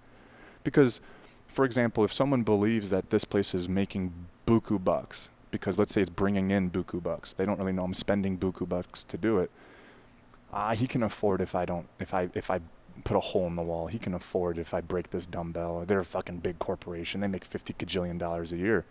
because 0.65 1.01
for 1.49 1.65
example, 1.65 2.05
if 2.05 2.13
someone 2.13 2.43
believes 2.43 2.91
that 2.91 3.11
this 3.11 3.25
place 3.25 3.55
is 3.55 3.69
making 3.69 4.13
buku 4.47 4.83
bucks, 4.83 5.29
because 5.51 5.79
let's 5.79 5.93
say 5.93 6.01
it's 6.01 6.11
bringing 6.11 6.51
in 6.51 6.71
buku 6.71 7.03
bucks, 7.03 7.33
they 7.33 7.47
don't 7.47 7.59
really 7.59 7.73
know 7.73 7.85
I'm 7.85 7.95
spending 7.95 8.37
buku 8.39 8.69
bucks 8.69 9.05
to 9.05 9.17
do 9.17 9.39
it. 9.39 9.51
Ah, 10.53 10.75
he 10.75 10.87
can 10.87 11.03
afford 11.03 11.41
if 11.41 11.55
I 11.55 11.65
don't, 11.65 11.87
if 11.99 12.15
I, 12.15 12.29
if 12.35 12.51
I 12.51 12.61
put 13.05 13.17
a 13.17 13.21
hole 13.21 13.47
in 13.47 13.57
the 13.57 13.63
wall. 13.63 13.89
He 13.89 13.99
can 13.99 14.15
afford 14.15 14.59
if 14.59 14.73
I 14.73 14.81
break 14.81 15.11
this 15.11 15.27
dumbbell. 15.27 15.85
They're 15.87 16.01
a 16.01 16.05
fucking 16.05 16.39
big 16.39 16.59
corporation. 16.59 17.21
They 17.21 17.27
make 17.27 17.45
fifty 17.45 17.73
gajillion 17.75 18.19
dollars 18.19 18.53
a 18.53 18.57
year. 18.57 18.85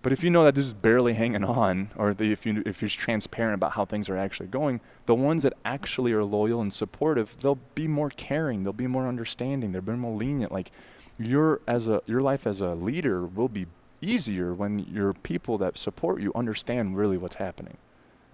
But 0.00 0.12
if 0.12 0.22
you 0.22 0.30
know 0.30 0.44
that 0.44 0.54
this 0.54 0.66
is 0.66 0.74
barely 0.74 1.14
hanging 1.14 1.44
on, 1.44 1.90
or 1.96 2.14
the, 2.14 2.30
if 2.30 2.46
you 2.46 2.62
if 2.64 2.80
you're 2.80 2.88
transparent 2.88 3.54
about 3.54 3.72
how 3.72 3.84
things 3.84 4.08
are 4.08 4.16
actually 4.16 4.46
going, 4.48 4.80
the 5.06 5.14
ones 5.14 5.42
that 5.42 5.54
actually 5.64 6.12
are 6.12 6.24
loyal 6.24 6.60
and 6.60 6.72
supportive, 6.72 7.36
they'll 7.38 7.58
be 7.74 7.88
more 7.88 8.10
caring. 8.10 8.62
They'll 8.62 8.72
be 8.72 8.86
more 8.86 9.08
understanding. 9.08 9.72
They'll 9.72 9.82
be 9.82 9.92
more 9.92 10.16
lenient. 10.16 10.52
Like 10.52 10.70
your 11.18 11.60
as 11.66 11.88
a 11.88 12.00
your 12.06 12.20
life 12.20 12.46
as 12.46 12.60
a 12.60 12.74
leader 12.74 13.26
will 13.26 13.48
be 13.48 13.66
easier 14.00 14.54
when 14.54 14.78
your 14.78 15.12
people 15.12 15.58
that 15.58 15.76
support 15.76 16.20
you 16.20 16.32
understand 16.34 16.96
really 16.96 17.18
what's 17.18 17.36
happening. 17.36 17.76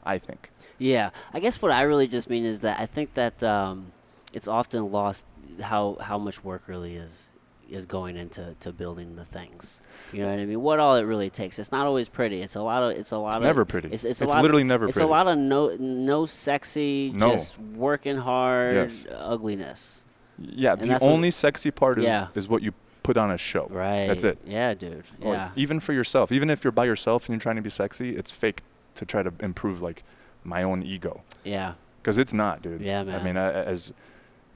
I 0.05 0.19
think. 0.19 0.51
Yeah, 0.79 1.11
I 1.33 1.41
guess 1.41 1.63
what 1.63 1.71
I 1.71 1.83
really 1.83 2.09
just 2.09 2.29
mean 2.29 2.45
is 2.45 2.61
that 2.61 2.79
I 2.79 2.85
think 2.85 3.15
that 3.15 3.43
um, 3.43 3.93
it's 4.35 4.47
often 4.47 4.93
lost 4.93 5.27
how 5.63 5.97
how 6.01 6.19
much 6.19 6.45
work 6.45 6.65
really 6.67 6.97
is 6.97 7.31
is 7.69 7.87
going 7.87 8.17
into 8.17 8.55
to 8.61 8.73
building 8.73 9.17
the 9.17 9.25
things. 9.25 9.83
You 10.13 10.21
know 10.21 10.31
what 10.31 10.39
I 10.39 10.45
mean? 10.47 10.61
What 10.61 10.81
all 10.81 10.97
it 10.97 11.03
really 11.03 11.31
takes. 11.31 11.59
It's 11.59 11.73
not 11.73 11.87
always 11.87 12.09
pretty. 12.09 12.41
It's 12.43 12.57
a 12.57 12.63
lot 12.63 12.83
of. 12.83 12.91
It's 12.99 13.13
a 13.13 13.19
lot 13.19 13.29
It's 13.31 13.37
of. 13.39 13.43
never 13.43 13.65
pretty. 13.65 13.89
It's, 13.91 14.05
it's, 14.05 14.21
It's 14.23 14.35
literally 14.35 14.65
never 14.65 14.87
pretty. 14.87 14.91
It's 14.91 14.99
pretty. 14.99 15.09
a 15.09 15.11
lot 15.11 15.27
of 15.29 15.39
no 15.39 15.77
no 15.79 16.27
sexy, 16.27 17.13
No. 17.15 17.33
just 17.33 17.59
working 17.59 18.17
hard 18.17 18.75
Yes. 18.77 19.07
ugliness. 19.15 20.05
Yeah, 20.39 20.73
And 20.73 20.83
the 20.83 20.87
that's 20.89 21.03
what- 21.03 21.11
only 21.13 21.31
sexy 21.31 21.71
part 21.71 21.99
is 21.99 22.05
Yeah. 22.05 22.29
is 22.35 22.49
what 22.49 22.63
you 22.63 22.73
put 23.03 23.17
on 23.17 23.31
a 23.31 23.39
show. 23.39 23.67
Right. 23.71 24.07
That's 24.09 24.25
it. 24.25 24.39
Yeah, 24.47 24.73
dude. 24.75 25.05
Like, 25.21 25.35
Yeah. 25.35 25.49
even 25.57 25.79
for 25.79 25.93
yourself, 25.93 26.33
even 26.33 26.49
if 26.51 26.65
you're 26.65 26.73
by 26.73 26.87
yourself 26.87 27.27
and 27.29 27.35
you're 27.35 27.41
trying 27.41 27.57
to 27.57 27.63
be 27.63 27.71
sexy, 27.71 28.17
it's 28.17 28.33
fake 28.33 28.63
to 28.95 29.05
try 29.05 29.23
to 29.23 29.33
improve 29.41 29.83
like 29.83 30.03
my 30.43 30.63
own 30.63 30.83
ego. 30.83 31.23
Yeah. 31.45 31.75
Because 32.03 32.19
it's 32.19 32.33
not, 32.33 32.63
dude. 32.63 32.81
Yeah, 32.83 33.03
man. 33.05 33.21
I 33.21 33.23
mean, 33.23 33.37
a- 33.37 33.65
as 33.67 33.93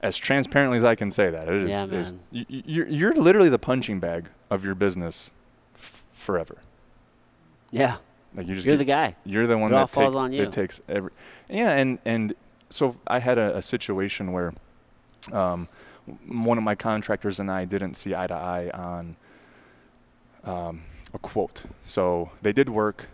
as 0.01 0.17
transparently 0.17 0.77
as 0.77 0.83
I 0.83 0.95
can 0.95 1.11
say 1.11 1.29
that, 1.29 1.47
it 1.47 1.63
is. 1.63 1.69
Yeah, 1.69 1.85
is 1.85 2.13
man. 2.13 2.21
y- 2.31 2.45
y- 2.49 2.63
you're 2.65 2.87
you're 2.87 3.13
literally 3.15 3.49
the 3.49 3.59
punching 3.59 3.99
bag 3.99 4.29
of 4.49 4.63
your 4.63 4.75
business 4.75 5.31
f- 5.75 6.03
forever. 6.13 6.57
Yeah. 7.71 7.97
Like 8.35 8.47
you 8.47 8.55
just 8.55 8.65
You're 8.65 8.75
get- 8.75 8.79
the 8.79 8.85
guy. 8.85 9.15
You're 9.25 9.47
the 9.47 9.57
one 9.57 9.71
It 9.71 9.75
all 9.75 9.81
that 9.87 9.89
falls 9.91 10.13
take- 10.13 10.19
on 10.21 10.31
you. 10.33 10.43
It 10.43 10.51
takes 10.51 10.81
every. 10.87 11.11
Yeah, 11.49 11.71
and 11.75 11.99
and 12.05 12.33
so 12.69 12.95
I 13.07 13.19
had 13.19 13.37
a, 13.37 13.57
a 13.57 13.61
situation 13.61 14.31
where, 14.31 14.53
um, 15.31 15.67
one 16.27 16.57
of 16.57 16.63
my 16.63 16.75
contractors 16.75 17.39
and 17.39 17.49
I 17.51 17.65
didn't 17.65 17.95
see 17.95 18.13
eye 18.15 18.27
to 18.27 18.33
eye 18.35 18.69
on, 18.73 19.15
um, 20.43 20.83
a 21.13 21.19
quote. 21.19 21.63
So 21.85 22.31
they 22.41 22.53
did 22.53 22.69
work. 22.69 23.07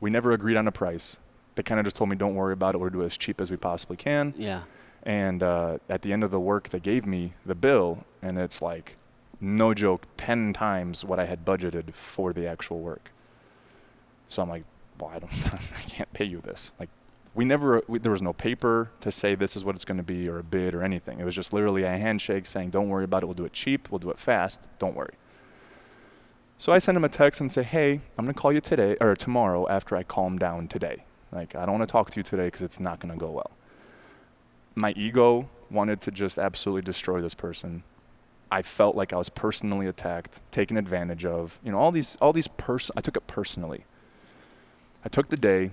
We 0.00 0.10
never 0.10 0.32
agreed 0.32 0.56
on 0.56 0.66
a 0.66 0.72
price. 0.72 1.18
They 1.54 1.62
kind 1.62 1.78
of 1.78 1.84
just 1.86 1.96
told 1.96 2.08
me, 2.10 2.16
"Don't 2.16 2.34
worry 2.34 2.52
about 2.54 2.74
it. 2.74 2.78
We'll 2.78 2.90
do 2.90 3.02
it 3.02 3.06
as 3.06 3.16
cheap 3.16 3.40
as 3.40 3.50
we 3.50 3.56
possibly 3.56 3.96
can." 3.96 4.34
Yeah. 4.36 4.62
And 5.02 5.42
uh, 5.42 5.78
at 5.88 6.02
the 6.02 6.12
end 6.12 6.22
of 6.22 6.30
the 6.30 6.40
work, 6.40 6.68
they 6.68 6.80
gave 6.80 7.06
me 7.06 7.34
the 7.44 7.54
bill, 7.54 8.04
and 8.20 8.38
it's 8.38 8.62
like, 8.62 8.96
no 9.40 9.74
joke, 9.74 10.06
ten 10.16 10.52
times 10.52 11.04
what 11.04 11.18
I 11.18 11.26
had 11.26 11.44
budgeted 11.44 11.94
for 11.94 12.32
the 12.32 12.46
actual 12.46 12.80
work. 12.80 13.10
So 14.28 14.42
I'm 14.42 14.48
like, 14.48 14.64
well, 15.00 15.10
I 15.12 15.18
don't, 15.18 15.32
I 15.54 15.82
can't 15.88 16.12
pay 16.12 16.24
you 16.24 16.38
this. 16.38 16.70
Like, 16.78 16.88
we 17.34 17.44
never, 17.44 17.82
we, 17.88 17.98
there 17.98 18.12
was 18.12 18.22
no 18.22 18.32
paper 18.32 18.90
to 19.00 19.10
say 19.10 19.34
this 19.34 19.56
is 19.56 19.64
what 19.64 19.74
it's 19.74 19.84
going 19.84 19.96
to 19.96 20.04
be, 20.04 20.28
or 20.28 20.38
a 20.38 20.44
bid, 20.44 20.74
or 20.74 20.82
anything. 20.82 21.18
It 21.18 21.24
was 21.24 21.34
just 21.34 21.52
literally 21.52 21.82
a 21.82 21.88
handshake 21.88 22.46
saying, 22.46 22.70
don't 22.70 22.88
worry 22.88 23.04
about 23.04 23.24
it. 23.24 23.26
We'll 23.26 23.34
do 23.34 23.44
it 23.44 23.52
cheap. 23.52 23.90
We'll 23.90 23.98
do 23.98 24.10
it 24.10 24.18
fast. 24.18 24.68
Don't 24.78 24.94
worry. 24.94 25.14
So 26.58 26.72
I 26.72 26.78
send 26.78 26.96
him 26.96 27.02
a 27.02 27.08
text 27.08 27.40
and 27.40 27.50
say, 27.50 27.64
hey, 27.64 28.02
I'm 28.16 28.24
going 28.24 28.32
to 28.32 28.40
call 28.40 28.52
you 28.52 28.60
today 28.60 28.96
or 29.00 29.16
tomorrow 29.16 29.66
after 29.68 29.96
I 29.96 30.04
calm 30.04 30.38
down 30.38 30.68
today. 30.68 31.04
Like, 31.32 31.56
I 31.56 31.66
don't 31.66 31.78
want 31.78 31.88
to 31.88 31.92
talk 31.92 32.10
to 32.12 32.20
you 32.20 32.22
today 32.22 32.46
because 32.46 32.62
it's 32.62 32.78
not 32.78 33.00
going 33.00 33.12
to 33.12 33.18
go 33.18 33.30
well 33.30 33.50
my 34.74 34.92
ego 34.96 35.48
wanted 35.70 36.00
to 36.02 36.10
just 36.10 36.38
absolutely 36.38 36.82
destroy 36.82 37.20
this 37.20 37.34
person. 37.34 37.82
I 38.50 38.62
felt 38.62 38.94
like 38.94 39.12
I 39.12 39.16
was 39.16 39.30
personally 39.30 39.86
attacked, 39.86 40.40
taken 40.50 40.76
advantage 40.76 41.24
of. 41.24 41.58
You 41.64 41.72
know, 41.72 41.78
all 41.78 41.90
these 41.90 42.16
all 42.20 42.32
these 42.32 42.48
pers 42.48 42.90
I 42.96 43.00
took 43.00 43.16
it 43.16 43.26
personally. 43.26 43.84
I 45.04 45.08
took 45.08 45.30
the 45.30 45.36
day 45.36 45.70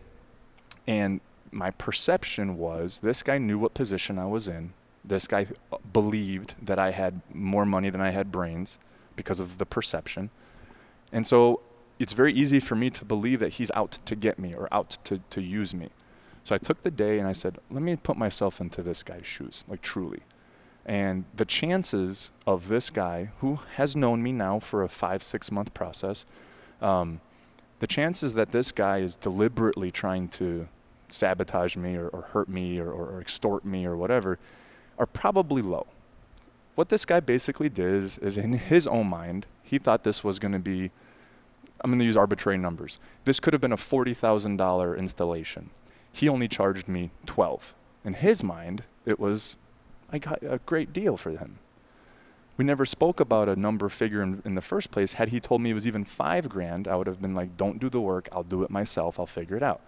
and 0.88 1.22
my 1.52 1.72
perception 1.72 2.58
was 2.58 3.00
this 3.00 3.24
guy 3.24 3.38
knew 3.38 3.58
what 3.58 3.74
position 3.74 4.18
I 4.18 4.26
was 4.26 4.48
in. 4.48 4.74
This 5.04 5.28
guy 5.28 5.48
uh, 5.72 5.78
believed 5.92 6.56
that 6.62 6.80
I 6.80 6.92
had 6.92 7.22
more 7.34 7.66
money 7.66 7.90
than 7.90 8.02
I 8.02 8.12
had 8.12 8.32
brains 8.32 8.78
because 9.16 9.40
of 9.40 9.58
the 9.58 9.66
perception. 9.66 10.30
And 11.12 11.26
so 11.26 11.62
it's 11.98 12.14
very 12.14 12.34
easy 12.34 12.60
for 12.60 12.76
me 12.76 12.90
to 12.92 13.06
believe 13.06 13.40
that 13.40 13.54
he's 13.54 13.72
out 13.72 14.00
to 14.06 14.16
get 14.16 14.40
me 14.40 14.54
or 14.54 14.68
out 14.72 14.98
to, 15.06 15.20
to 15.30 15.42
use 15.42 15.74
me. 15.74 15.90
So 16.44 16.56
I 16.56 16.58
took 16.58 16.82
the 16.82 16.92
day 16.92 17.20
and 17.20 17.28
I 17.28 17.34
said, 17.34 17.60
let 17.70 17.84
me 17.84 17.96
put 17.96 18.18
myself 18.18 18.60
into 18.60 18.82
this 18.82 19.04
guy's 19.04 19.26
shoes, 19.26 19.64
like 19.68 19.82
truly. 19.82 20.22
And 20.86 21.26
the 21.36 21.46
chances 21.46 22.32
of 22.48 22.68
this 22.68 22.90
guy, 22.90 23.30
who 23.40 23.60
has 23.76 23.96
known 23.96 24.24
me 24.24 24.32
now 24.32 24.60
for 24.60 24.82
a 24.82 24.90
five, 24.90 25.22
six 25.22 25.52
month 25.52 25.74
process, 25.74 26.26
um, 26.82 27.22
the 27.80 27.88
chances 27.88 28.34
that 28.34 28.52
this 28.52 28.72
guy 28.72 28.98
is 28.98 29.16
deliberately 29.16 29.92
trying 29.92 30.28
to 30.30 30.68
sabotage 31.08 31.76
me 31.76 31.96
or, 31.96 32.08
or 32.10 32.22
hurt 32.22 32.50
me 32.50 32.80
or, 32.80 32.90
or, 32.92 33.08
or 33.08 33.22
extort 33.22 33.66
me 33.66 33.86
or 33.86 33.96
whatever 33.96 34.40
are 34.98 35.06
probably 35.06 35.62
low. 35.62 35.88
What 36.76 36.90
this 36.90 37.06
guy 37.06 37.20
basically 37.20 37.70
did 37.70 37.94
is, 37.94 38.18
is 38.20 38.38
in 38.38 38.54
his 38.54 38.88
own 38.88 39.08
mind, 39.08 39.46
he 39.64 39.78
thought 39.78 40.04
this 40.04 40.24
was 40.24 40.40
going 40.40 40.54
to 40.54 40.60
be, 40.60 40.92
I'm 41.82 41.92
going 41.92 42.00
to 42.00 42.06
use 42.06 42.18
arbitrary 42.18 42.58
numbers. 42.58 43.00
This 43.26 43.40
could 43.40 43.54
have 43.54 43.62
been 43.62 43.72
a 43.72 43.78
$40,000 43.78 44.98
installation 44.98 45.70
he 46.12 46.28
only 46.28 46.48
charged 46.48 46.88
me 46.88 47.12
12 47.26 47.74
in 48.04 48.14
his 48.14 48.44
mind 48.44 48.84
it 49.06 49.20
was 49.20 49.56
i 50.12 50.18
got 50.18 50.42
a 50.44 50.60
great 50.66 50.94
deal 50.94 51.18
for 51.18 51.32
him. 51.32 51.60
We 52.58 52.66
never 52.66 52.86
spoke 52.86 53.22
about 53.22 53.48
a 53.48 53.56
number 53.56 53.88
figure 53.88 54.22
in, 54.22 54.42
in 54.44 54.56
the 54.56 54.62
first 54.62 54.92
place. 54.92 55.14
Had 55.14 55.30
he 55.30 55.40
told 55.40 55.62
me 55.62 55.70
it 55.70 55.76
was 55.76 55.88
even 55.88 56.04
five 56.04 56.50
grand 56.50 56.88
i 56.88 56.96
would 56.96 57.08
have 57.08 57.22
been 57.22 57.36
like 57.36 57.58
don't 57.58 57.80
do 57.80 57.90
the 57.90 58.02
work. 58.02 58.28
I'll 58.32 58.44
do 58.44 58.64
it 58.64 58.70
myself. 58.70 59.20
I'll 59.20 59.26
figure 59.26 59.56
it 59.56 59.64
out. 59.64 59.82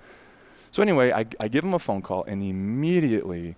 So 0.72 0.82
anyway 0.82 1.12
i, 1.12 1.26
I 1.40 1.48
give 1.48 1.64
him 1.64 1.74
a 1.74 1.80
phone 1.80 2.02
call 2.02 2.24
and 2.26 2.42
immediately 2.44 3.56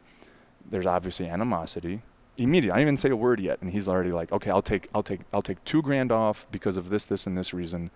there's 0.69 0.85
obviously 0.85 1.27
animosity. 1.27 2.01
Immediately 2.37 2.71
i 2.71 2.77
didn't 2.77 2.87
even 2.87 2.97
say 2.97 3.09
a 3.09 3.15
word 3.15 3.39
yet 3.39 3.61
and 3.61 3.71
he's 3.71 3.87
already 3.87 4.11
like 4.11 4.31
okay 4.31 4.49
i'll 4.49 4.63
take 4.63 4.87
i'll 4.95 5.03
take 5.03 5.21
i'll 5.31 5.43
take 5.43 5.63
two 5.65 5.83
grand 5.83 6.11
off 6.11 6.47
because 6.51 6.77
of 6.77 6.89
this 6.89 7.05
this 7.05 7.27
and 7.27 7.37
this 7.37 7.53
reason 7.53 7.91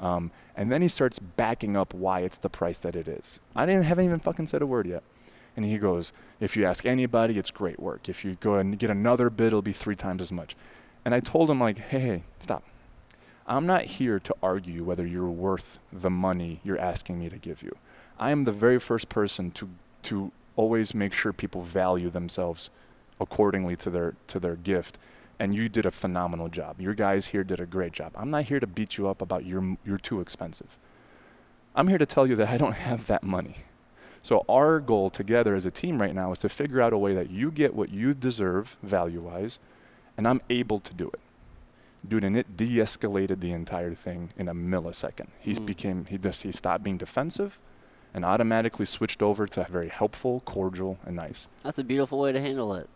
um, 0.00 0.30
and 0.56 0.70
then 0.70 0.82
he 0.82 0.88
starts 0.88 1.18
backing 1.18 1.76
up 1.76 1.94
why 1.94 2.20
it's 2.20 2.38
the 2.38 2.48
price 2.48 2.78
that 2.80 2.96
it 2.96 3.08
is. 3.08 3.40
I 3.54 3.66
didn't 3.66 3.84
haven't 3.84 4.04
even 4.04 4.20
fucking 4.20 4.46
said 4.46 4.62
a 4.62 4.66
word 4.66 4.86
yet. 4.86 5.02
And 5.56 5.64
he 5.64 5.78
goes, 5.78 6.12
if 6.38 6.56
you 6.56 6.64
ask 6.64 6.86
anybody, 6.86 7.36
it's 7.36 7.50
great 7.50 7.80
work. 7.80 8.08
If 8.08 8.24
you 8.24 8.36
go 8.38 8.54
and 8.54 8.78
get 8.78 8.90
another 8.90 9.28
bid, 9.28 9.48
it'll 9.48 9.60
be 9.60 9.72
three 9.72 9.96
times 9.96 10.22
as 10.22 10.30
much. 10.30 10.54
And 11.04 11.14
I 11.14 11.20
told 11.20 11.50
him 11.50 11.58
like, 11.58 11.78
hey, 11.78 11.98
hey, 11.98 12.22
stop. 12.38 12.62
I'm 13.44 13.66
not 13.66 13.84
here 13.84 14.20
to 14.20 14.36
argue 14.42 14.84
whether 14.84 15.06
you're 15.06 15.26
worth 15.28 15.78
the 15.92 16.10
money 16.10 16.60
you're 16.62 16.78
asking 16.78 17.18
me 17.18 17.28
to 17.30 17.38
give 17.38 17.62
you. 17.62 17.76
I 18.18 18.30
am 18.30 18.44
the 18.44 18.52
very 18.52 18.78
first 18.78 19.08
person 19.08 19.50
to 19.52 19.68
to 20.04 20.32
always 20.54 20.94
make 20.94 21.12
sure 21.12 21.32
people 21.32 21.62
value 21.62 22.10
themselves 22.10 22.70
accordingly 23.20 23.74
to 23.76 23.90
their 23.90 24.14
to 24.26 24.38
their 24.38 24.54
gift 24.54 24.98
and 25.38 25.54
you 25.54 25.68
did 25.68 25.86
a 25.86 25.90
phenomenal 25.90 26.48
job. 26.48 26.80
Your 26.80 26.94
guys 26.94 27.26
here 27.28 27.44
did 27.44 27.60
a 27.60 27.66
great 27.66 27.92
job. 27.92 28.12
I'm 28.16 28.30
not 28.30 28.44
here 28.44 28.60
to 28.60 28.66
beat 28.66 28.96
you 28.98 29.08
up 29.08 29.22
about 29.22 29.44
you're 29.44 29.76
you're 29.84 29.98
too 29.98 30.20
expensive. 30.20 30.76
I'm 31.74 31.88
here 31.88 31.98
to 31.98 32.06
tell 32.06 32.26
you 32.26 32.34
that 32.36 32.48
I 32.48 32.58
don't 32.58 32.74
have 32.74 33.06
that 33.06 33.22
money. 33.22 33.56
So 34.22 34.44
our 34.48 34.80
goal 34.80 35.10
together 35.10 35.54
as 35.54 35.64
a 35.64 35.70
team 35.70 36.00
right 36.00 36.14
now 36.14 36.32
is 36.32 36.40
to 36.40 36.48
figure 36.48 36.80
out 36.80 36.92
a 36.92 36.98
way 36.98 37.14
that 37.14 37.30
you 37.30 37.50
get 37.50 37.74
what 37.74 37.90
you 37.90 38.14
deserve 38.14 38.76
value-wise 38.82 39.58
and 40.16 40.26
I'm 40.26 40.40
able 40.50 40.80
to 40.80 40.92
do 40.92 41.08
it. 41.08 41.20
Dude, 42.06 42.24
and 42.24 42.36
it 42.36 42.56
de-escalated 42.56 43.40
the 43.40 43.52
entire 43.52 43.94
thing 43.94 44.30
in 44.36 44.48
a 44.48 44.54
millisecond. 44.54 45.28
He 45.38 45.54
Mm. 45.54 45.66
became 45.66 46.04
he 46.06 46.18
just 46.18 46.42
he 46.42 46.52
stopped 46.52 46.82
being 46.82 46.96
defensive 46.98 47.58
and 48.12 48.24
automatically 48.24 48.86
switched 48.86 49.22
over 49.22 49.46
to 49.46 49.66
very 49.70 49.88
helpful, 49.88 50.40
cordial, 50.40 50.98
and 51.06 51.14
nice 51.16 51.46
That's 51.62 51.78
a 51.78 51.84
beautiful 51.84 52.18
way 52.18 52.32
to 52.32 52.40
handle 52.40 52.74
it. 52.74 52.88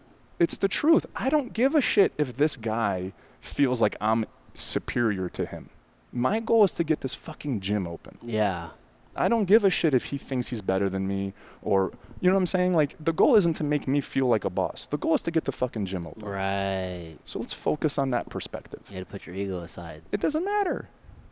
It's 0.42 0.57
the 0.57 0.68
truth. 0.68 1.07
I 1.14 1.28
don't 1.28 1.52
give 1.52 1.74
a 1.74 1.81
shit 1.81 2.12
if 2.18 2.37
this 2.37 2.57
guy 2.57 3.12
feels 3.40 3.81
like 3.81 3.96
I'm 4.00 4.26
superior 4.55 5.28
to 5.31 5.46
him. 5.46 5.70
My 6.12 6.40
goal 6.40 6.64
is 6.64 6.72
to 6.74 6.85
get 6.85 7.00
this 7.00 7.14
fucking 7.14 7.61
gym 7.61 7.87
open. 7.87 8.18
Yeah. 8.22 8.70
I 9.14 9.28
don't 9.28 9.44
give 9.44 9.62
a 9.62 9.70
shit 9.70 9.94
if 9.94 10.07
he 10.07 10.18
thinks 10.18 10.48
he's 10.48 10.62
better 10.62 10.88
than 10.88 11.07
me 11.07 11.33
or 11.62 11.92
you 12.20 12.28
know 12.28 12.35
what 12.35 12.40
I'm 12.40 12.46
saying? 12.46 12.74
Like 12.74 12.96
the 12.98 13.12
goal 13.12 13.37
isn't 13.37 13.55
to 13.55 13.64
make 13.64 13.87
me 13.87 14.00
feel 14.00 14.26
like 14.26 14.44
a 14.44 14.50
boss. 14.50 14.87
The 14.87 14.96
goal 14.98 15.14
is 15.14 15.22
to 15.22 15.31
get 15.31 15.44
the 15.44 15.52
fucking 15.52 15.87
gym 15.87 16.07
open. 16.07 16.26
Right. 16.28 17.16
So 17.24 17.38
let's 17.38 17.52
focus 17.55 17.98
on 17.98 18.11
that 18.11 18.28
perspective. 18.28 18.81
You 18.88 18.96
had 18.96 19.07
to 19.07 19.11
put 19.11 19.26
your 19.26 19.37
ego 19.37 19.61
aside. 19.61 20.02
It 20.12 20.20
doesn't 20.20 20.44
matter. 20.44 20.88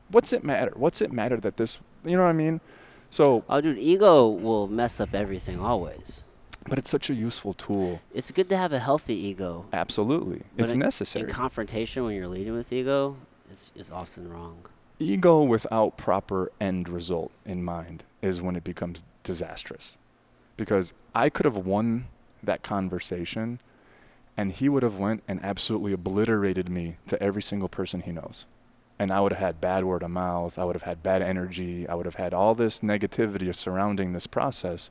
What's 0.08 0.32
it 0.32 0.44
matter? 0.44 0.72
What's 0.76 1.00
it 1.00 1.12
matter 1.12 1.36
that 1.38 1.56
this 1.56 1.80
you 2.04 2.16
know 2.16 2.22
what 2.24 2.30
I 2.30 2.34
mean? 2.34 2.60
So 3.08 3.44
Oh, 3.48 3.60
dude, 3.60 3.78
ego 3.78 4.28
will 4.28 4.68
mess 4.68 5.00
up 5.00 5.14
everything 5.14 5.58
always. 5.58 6.24
But 6.70 6.78
it's 6.78 6.88
such 6.90 7.10
a 7.10 7.14
useful 7.14 7.52
tool. 7.54 8.00
It's 8.14 8.30
good 8.30 8.48
to 8.48 8.56
have 8.56 8.72
a 8.72 8.78
healthy 8.78 9.14
ego. 9.14 9.66
Absolutely. 9.72 10.42
But 10.56 10.64
it's 10.64 10.72
in- 10.72 10.78
necessary. 10.78 11.24
In 11.24 11.30
confrontation, 11.30 12.04
when 12.04 12.14
you're 12.16 12.28
leading 12.28 12.54
with 12.54 12.72
ego, 12.72 13.16
it's, 13.50 13.70
it's 13.76 13.90
often 13.90 14.30
wrong. 14.32 14.58
ego 14.98 15.42
without 15.42 15.96
proper 15.98 16.50
end 16.60 16.88
result 16.88 17.32
in 17.44 17.62
mind 17.64 18.04
is 18.22 18.40
when 18.40 18.54
it 18.56 18.62
becomes 18.62 19.02
disastrous 19.24 19.98
because 20.56 20.92
i 21.14 21.28
could 21.28 21.44
have 21.46 21.56
won 21.56 22.04
that 22.42 22.62
conversation 22.62 23.58
and 24.36 24.52
he 24.52 24.68
would 24.68 24.82
have 24.82 24.96
went 24.96 25.22
and 25.26 25.42
absolutely 25.42 25.92
obliterated 25.92 26.68
me 26.68 26.96
to 27.06 27.20
every 27.22 27.42
single 27.42 27.68
person 27.68 28.00
he 28.02 28.12
knows 28.12 28.46
and 28.98 29.10
i 29.10 29.20
would 29.20 29.32
have 29.32 29.40
had 29.40 29.60
bad 29.60 29.84
word 29.84 30.02
of 30.02 30.10
mouth 30.10 30.58
i 30.58 30.64
would 30.64 30.76
have 30.76 30.82
had 30.90 31.02
bad 31.02 31.22
energy 31.22 31.88
i 31.88 31.94
would 31.94 32.06
have 32.06 32.16
had 32.16 32.32
all 32.34 32.54
this 32.54 32.80
negativity 32.80 33.52
surrounding 33.54 34.12
this 34.12 34.26
process 34.26 34.90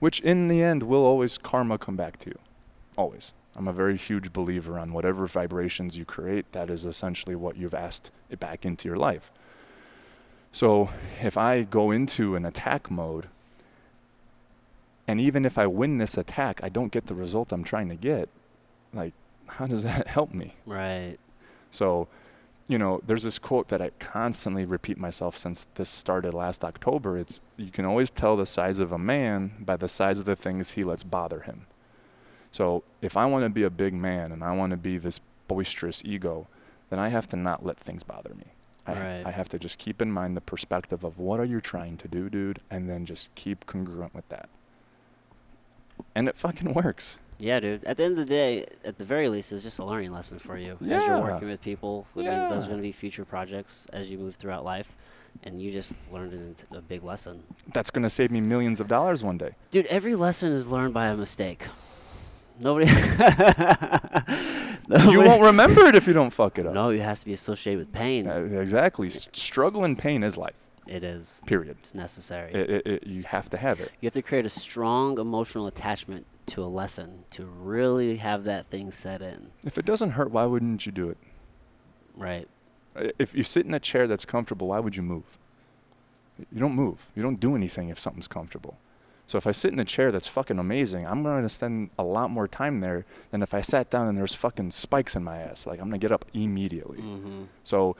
which 0.00 0.20
in 0.20 0.48
the 0.48 0.60
end 0.62 0.82
will 0.82 1.04
always 1.04 1.38
karma 1.38 1.78
come 1.78 1.96
back 1.96 2.18
to 2.18 2.30
you 2.30 2.38
always 2.96 3.32
i'm 3.56 3.68
a 3.68 3.72
very 3.72 3.96
huge 3.96 4.32
believer 4.32 4.78
on 4.78 4.92
whatever 4.92 5.26
vibrations 5.26 5.96
you 5.96 6.04
create 6.04 6.50
that 6.52 6.68
is 6.68 6.84
essentially 6.84 7.36
what 7.36 7.56
you've 7.56 7.74
asked 7.74 8.10
it 8.28 8.40
back 8.40 8.66
into 8.66 8.88
your 8.88 8.96
life 8.96 9.30
so 10.52 10.90
if 11.22 11.36
I 11.36 11.62
go 11.62 11.90
into 11.90 12.34
an 12.34 12.44
attack 12.44 12.90
mode, 12.90 13.28
and 15.06 15.20
even 15.20 15.44
if 15.44 15.58
I 15.58 15.66
win 15.66 15.98
this 15.98 16.16
attack, 16.16 16.60
I 16.62 16.68
don't 16.68 16.92
get 16.92 17.06
the 17.06 17.14
result 17.14 17.52
I'm 17.52 17.64
trying 17.64 17.88
to 17.88 17.94
get, 17.94 18.28
like, 18.92 19.12
how 19.46 19.66
does 19.66 19.82
that 19.84 20.06
help 20.08 20.34
me? 20.34 20.54
Right. 20.66 21.16
So, 21.70 22.08
you 22.70 22.78
know, 22.78 23.00
there's 23.04 23.24
this 23.24 23.40
quote 23.40 23.66
that 23.68 23.82
I 23.82 23.90
constantly 23.98 24.64
repeat 24.64 24.96
myself 24.96 25.36
since 25.36 25.66
this 25.74 25.88
started 25.88 26.32
last 26.32 26.64
October. 26.64 27.18
It's 27.18 27.40
you 27.56 27.72
can 27.72 27.84
always 27.84 28.10
tell 28.10 28.36
the 28.36 28.46
size 28.46 28.78
of 28.78 28.92
a 28.92 28.98
man 28.98 29.54
by 29.58 29.76
the 29.76 29.88
size 29.88 30.20
of 30.20 30.24
the 30.24 30.36
things 30.36 30.70
he 30.70 30.84
lets 30.84 31.02
bother 31.02 31.40
him. 31.40 31.66
So, 32.52 32.84
if 33.02 33.16
I 33.16 33.26
want 33.26 33.44
to 33.44 33.50
be 33.50 33.64
a 33.64 33.70
big 33.70 33.92
man 33.92 34.30
and 34.30 34.44
I 34.44 34.52
want 34.52 34.70
to 34.70 34.76
be 34.76 34.98
this 34.98 35.20
boisterous 35.48 36.00
ego, 36.04 36.46
then 36.90 37.00
I 37.00 37.08
have 37.08 37.26
to 37.28 37.36
not 37.36 37.66
let 37.66 37.76
things 37.76 38.04
bother 38.04 38.34
me. 38.34 38.46
I, 38.86 38.92
Right. 38.92 39.22
I 39.26 39.30
have 39.32 39.48
to 39.48 39.58
just 39.58 39.78
keep 39.78 40.00
in 40.00 40.12
mind 40.12 40.36
the 40.36 40.40
perspective 40.40 41.02
of 41.02 41.18
what 41.18 41.40
are 41.40 41.44
you 41.44 41.60
trying 41.60 41.96
to 41.96 42.08
do, 42.08 42.30
dude, 42.30 42.60
and 42.70 42.88
then 42.88 43.04
just 43.04 43.34
keep 43.34 43.66
congruent 43.66 44.14
with 44.14 44.28
that. 44.28 44.48
And 46.14 46.28
it 46.28 46.36
fucking 46.36 46.72
works. 46.72 47.18
Yeah, 47.40 47.58
dude. 47.58 47.84
At 47.84 47.96
the 47.96 48.04
end 48.04 48.18
of 48.18 48.26
the 48.26 48.30
day, 48.30 48.66
at 48.84 48.98
the 48.98 49.04
very 49.04 49.28
least, 49.28 49.50
it's 49.52 49.64
just 49.64 49.78
a 49.78 49.84
learning 49.84 50.12
lesson 50.12 50.38
for 50.38 50.56
you 50.58 50.72
as 50.82 51.04
you're 51.06 51.18
working 51.20 51.48
with 51.48 51.62
people. 51.62 52.06
I 52.14 52.18
mean, 52.18 52.26
there's 52.26 52.62
Yeah. 52.62 52.68
going 52.68 52.76
to 52.78 52.82
be 52.82 52.92
future 52.92 53.24
projects 53.24 53.86
as 53.92 54.10
you 54.10 54.18
move 54.18 54.34
throughout 54.36 54.62
life, 54.64 54.94
and 55.42 55.60
you 55.60 55.72
just 55.72 55.94
learned 56.12 56.62
a 56.70 56.80
big 56.82 57.02
lesson. 57.02 57.42
That's 57.72 57.90
going 57.90 58.02
to 58.02 58.10
save 58.10 58.30
me 58.30 58.40
millions 58.42 58.78
of 58.78 58.88
dollars 58.88 59.24
one 59.24 59.38
day. 59.38 59.52
Dude, 59.70 59.86
every 59.86 60.14
lesson 60.14 60.52
is 60.52 60.68
learned 60.68 60.92
by 60.94 61.06
a 61.06 61.16
mistake. 61.16 61.64
Nobody. 62.60 62.86
You 64.90 65.20
won't 65.22 65.42
remember 65.42 65.86
it 65.86 65.94
if 65.94 66.08
you 66.08 66.12
don't 66.12 66.30
fuck 66.32 66.58
it 66.58 66.66
up. 66.66 66.74
No, 66.74 66.88
it 66.90 66.98
has 67.00 67.20
to 67.20 67.26
be 67.26 67.32
associated 67.32 67.78
with 67.78 67.92
pain. 67.92 68.26
Uh, 68.28 68.38
exactly. 68.60 69.06
S- 69.06 69.28
struggle 69.32 69.84
and 69.84 69.96
pain 69.96 70.24
is 70.24 70.36
life. 70.36 70.56
it 70.88 71.04
is. 71.04 71.40
Period. 71.46 71.76
It's 71.80 71.94
necessary. 71.94 72.52
It, 72.52 72.70
it, 72.70 72.86
it, 72.86 73.06
you 73.06 73.22
have 73.22 73.48
to 73.50 73.56
have 73.56 73.78
it. 73.78 73.92
you 74.00 74.06
have 74.06 74.14
to 74.14 74.22
create 74.22 74.46
a 74.46 74.50
strong 74.50 75.18
emotional 75.20 75.68
attachment 75.68 76.26
to 76.50 76.62
a 76.62 76.66
lesson 76.66 77.24
to 77.30 77.44
really 77.44 78.16
have 78.16 78.44
that 78.44 78.66
thing 78.66 78.90
set 78.90 79.22
in. 79.22 79.50
If 79.64 79.78
it 79.78 79.84
doesn't 79.84 80.10
hurt, 80.10 80.30
why 80.30 80.44
wouldn't 80.44 80.86
you 80.86 80.92
do 80.92 81.08
it? 81.08 81.18
Right. 82.16 82.48
If 83.18 83.34
you 83.34 83.44
sit 83.44 83.66
in 83.66 83.74
a 83.74 83.80
chair 83.80 84.06
that's 84.06 84.24
comfortable, 84.24 84.68
why 84.68 84.80
would 84.80 84.96
you 84.96 85.02
move? 85.02 85.38
You 86.52 86.60
don't 86.60 86.74
move. 86.74 87.06
You 87.14 87.22
don't 87.22 87.38
do 87.38 87.54
anything 87.54 87.88
if 87.88 87.98
something's 87.98 88.28
comfortable. 88.28 88.78
So 89.26 89.38
if 89.38 89.46
I 89.46 89.52
sit 89.52 89.72
in 89.72 89.78
a 89.78 89.84
chair 89.84 90.10
that's 90.10 90.26
fucking 90.26 90.58
amazing, 90.58 91.06
I'm 91.06 91.22
going 91.22 91.42
to 91.42 91.48
spend 91.48 91.90
a 91.96 92.02
lot 92.02 92.32
more 92.32 92.48
time 92.48 92.80
there 92.80 93.06
than 93.30 93.42
if 93.42 93.54
I 93.54 93.60
sat 93.60 93.88
down 93.88 94.08
and 94.08 94.18
there's 94.18 94.34
fucking 94.34 94.72
spikes 94.72 95.14
in 95.14 95.22
my 95.22 95.38
ass. 95.38 95.66
Like 95.66 95.78
I'm 95.78 95.88
going 95.88 96.00
to 96.00 96.04
get 96.04 96.10
up 96.10 96.24
immediately. 96.34 96.98
Mm-hmm. 96.98 97.44
So 97.62 97.94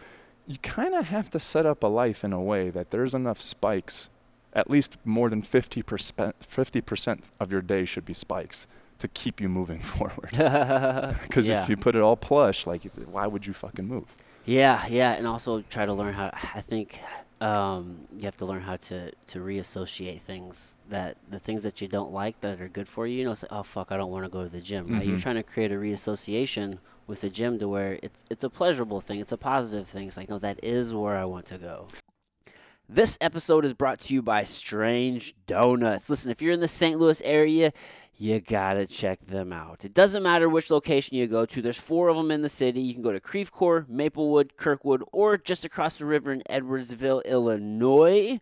you 0.48 0.58
kind 0.58 0.92
of 0.94 1.06
have 1.06 1.30
to 1.30 1.38
set 1.38 1.66
up 1.66 1.84
a 1.84 1.86
life 1.86 2.24
in 2.24 2.32
a 2.32 2.42
way 2.42 2.70
that 2.70 2.90
there's 2.90 3.14
enough 3.14 3.40
spikes, 3.40 4.08
at 4.52 4.70
least 4.70 4.98
more 5.04 5.30
than 5.30 5.42
50%, 5.42 5.82
50% 5.84 7.30
of 7.38 7.52
your 7.52 7.62
day 7.62 7.84
should 7.84 8.04
be 8.04 8.14
spikes 8.14 8.66
to 8.98 9.08
keep 9.08 9.40
you 9.40 9.48
moving 9.48 9.80
forward. 9.94 10.30
Because 11.22 11.48
yeah. 11.48 11.62
if 11.62 11.68
you 11.68 11.76
put 11.76 11.94
it 11.94 12.02
all 12.02 12.16
plush, 12.16 12.66
like, 12.66 12.82
why 13.10 13.26
would 13.26 13.46
you 13.46 13.52
fucking 13.52 13.86
move? 13.86 14.06
Yeah, 14.44 14.84
yeah, 14.88 15.12
and 15.12 15.26
also 15.26 15.62
try 15.62 15.86
to 15.86 15.92
learn 15.92 16.14
how. 16.14 16.30
I 16.54 16.60
think 16.60 17.00
um, 17.40 18.06
you 18.18 18.24
have 18.24 18.36
to 18.38 18.46
learn 18.46 18.62
how 18.62 18.76
to 18.76 19.12
to 19.28 19.40
reassociate 19.40 20.22
things 20.22 20.78
that 20.88 21.16
the 21.30 21.38
things 21.38 21.62
that 21.62 21.80
you 21.80 21.88
don't 21.88 22.12
like 22.12 22.40
that 22.40 22.60
are 22.60 22.68
good 22.68 22.88
for 22.88 23.06
you. 23.06 23.18
You 23.18 23.24
know, 23.24 23.32
it's 23.32 23.42
like, 23.42 23.52
oh 23.52 23.62
fuck, 23.62 23.92
I 23.92 23.96
don't 23.96 24.10
want 24.10 24.24
to 24.24 24.30
go 24.30 24.42
to 24.42 24.48
the 24.48 24.60
gym. 24.60 24.92
Right? 24.92 25.06
You're 25.06 25.18
trying 25.18 25.36
to 25.36 25.42
create 25.42 25.72
a 25.72 25.76
reassociation 25.76 26.78
with 27.06 27.20
the 27.20 27.30
gym 27.30 27.58
to 27.58 27.68
where 27.68 27.98
it's 28.02 28.24
it's 28.30 28.44
a 28.44 28.50
pleasurable 28.50 29.00
thing. 29.00 29.20
It's 29.20 29.32
a 29.32 29.38
positive 29.38 29.88
thing. 29.88 30.08
It's 30.08 30.16
like, 30.16 30.28
no, 30.28 30.38
that 30.38 30.58
is 30.62 30.94
where 30.94 31.16
I 31.16 31.24
want 31.24 31.46
to 31.46 31.58
go. 31.58 31.86
This 32.92 33.16
episode 33.20 33.64
is 33.64 33.72
brought 33.72 34.00
to 34.00 34.14
you 34.14 34.20
by 34.20 34.42
Strange 34.42 35.36
Donuts. 35.46 36.10
Listen, 36.10 36.32
if 36.32 36.42
you're 36.42 36.52
in 36.52 36.58
the 36.58 36.66
St. 36.66 36.98
Louis 36.98 37.22
area, 37.22 37.72
you 38.16 38.40
gotta 38.40 38.84
check 38.84 39.24
them 39.24 39.52
out. 39.52 39.84
It 39.84 39.94
doesn't 39.94 40.24
matter 40.24 40.48
which 40.48 40.72
location 40.72 41.16
you 41.16 41.28
go 41.28 41.46
to, 41.46 41.62
there's 41.62 41.78
four 41.78 42.08
of 42.08 42.16
them 42.16 42.32
in 42.32 42.42
the 42.42 42.48
city. 42.48 42.80
You 42.80 42.92
can 42.92 43.04
go 43.04 43.12
to 43.12 43.20
Creve 43.20 43.52
Maplewood, 43.88 44.56
Kirkwood, 44.56 45.04
or 45.12 45.36
just 45.36 45.64
across 45.64 46.00
the 46.00 46.06
river 46.06 46.32
in 46.32 46.42
Edwardsville, 46.50 47.24
Illinois. 47.26 48.40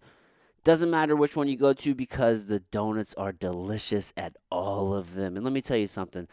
Doesn't 0.64 0.90
matter 0.90 1.14
which 1.14 1.36
one 1.36 1.48
you 1.48 1.58
go 1.58 1.74
to 1.74 1.94
because 1.94 2.46
the 2.46 2.60
donuts 2.60 3.12
are 3.14 3.32
delicious 3.32 4.14
at 4.16 4.34
all 4.50 4.94
of 4.94 5.14
them. 5.14 5.36
And 5.36 5.44
let 5.44 5.52
me 5.52 5.60
tell 5.60 5.76
you 5.76 5.86
something 5.86 6.26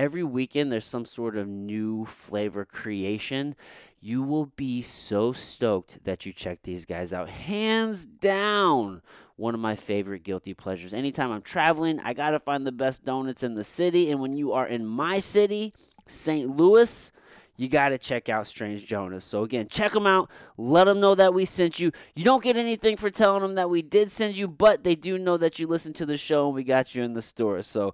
every 0.00 0.24
weekend 0.24 0.72
there's 0.72 0.86
some 0.86 1.04
sort 1.04 1.36
of 1.36 1.46
new 1.46 2.06
flavor 2.06 2.64
creation. 2.64 3.54
You 4.00 4.22
will 4.22 4.46
be 4.46 4.80
so 4.80 5.32
stoked 5.32 6.02
that 6.04 6.24
you 6.24 6.32
check 6.32 6.62
these 6.62 6.86
guys 6.86 7.12
out. 7.12 7.28
Hands 7.28 8.06
down, 8.06 9.02
one 9.36 9.52
of 9.52 9.60
my 9.60 9.76
favorite 9.76 10.22
guilty 10.22 10.54
pleasures. 10.54 10.94
Anytime 10.94 11.30
I'm 11.30 11.42
traveling, 11.42 12.00
I 12.00 12.14
got 12.14 12.30
to 12.30 12.40
find 12.40 12.66
the 12.66 12.72
best 12.72 13.04
donuts 13.04 13.42
in 13.42 13.54
the 13.54 13.62
city. 13.62 14.10
And 14.10 14.20
when 14.20 14.32
you 14.32 14.52
are 14.52 14.66
in 14.66 14.86
my 14.86 15.18
city, 15.18 15.74
St. 16.06 16.56
Louis, 16.56 17.12
you 17.58 17.68
got 17.68 17.90
to 17.90 17.98
check 17.98 18.30
out 18.30 18.46
Strange 18.46 18.88
Donuts. 18.88 19.26
So, 19.26 19.42
again, 19.42 19.68
check 19.68 19.92
them 19.92 20.06
out. 20.06 20.30
Let 20.56 20.84
them 20.84 21.00
know 21.00 21.14
that 21.14 21.34
we 21.34 21.44
sent 21.44 21.78
you. 21.78 21.92
You 22.14 22.24
don't 22.24 22.42
get 22.42 22.56
anything 22.56 22.96
for 22.96 23.10
telling 23.10 23.42
them 23.42 23.56
that 23.56 23.68
we 23.68 23.82
did 23.82 24.10
send 24.10 24.34
you, 24.34 24.48
but 24.48 24.82
they 24.82 24.94
do 24.94 25.18
know 25.18 25.36
that 25.36 25.58
you 25.58 25.66
listened 25.66 25.96
to 25.96 26.06
the 26.06 26.16
show 26.16 26.46
and 26.46 26.54
we 26.54 26.64
got 26.64 26.94
you 26.94 27.02
in 27.02 27.12
the 27.12 27.20
store. 27.20 27.60
So, 27.60 27.92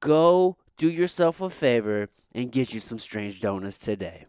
go 0.00 0.58
do 0.80 0.90
yourself 0.90 1.40
a 1.42 1.50
favor 1.50 2.08
and 2.34 2.50
get 2.50 2.72
you 2.72 2.80
some 2.80 2.98
Strange 2.98 3.42
Donuts 3.42 3.78
today. 3.78 4.24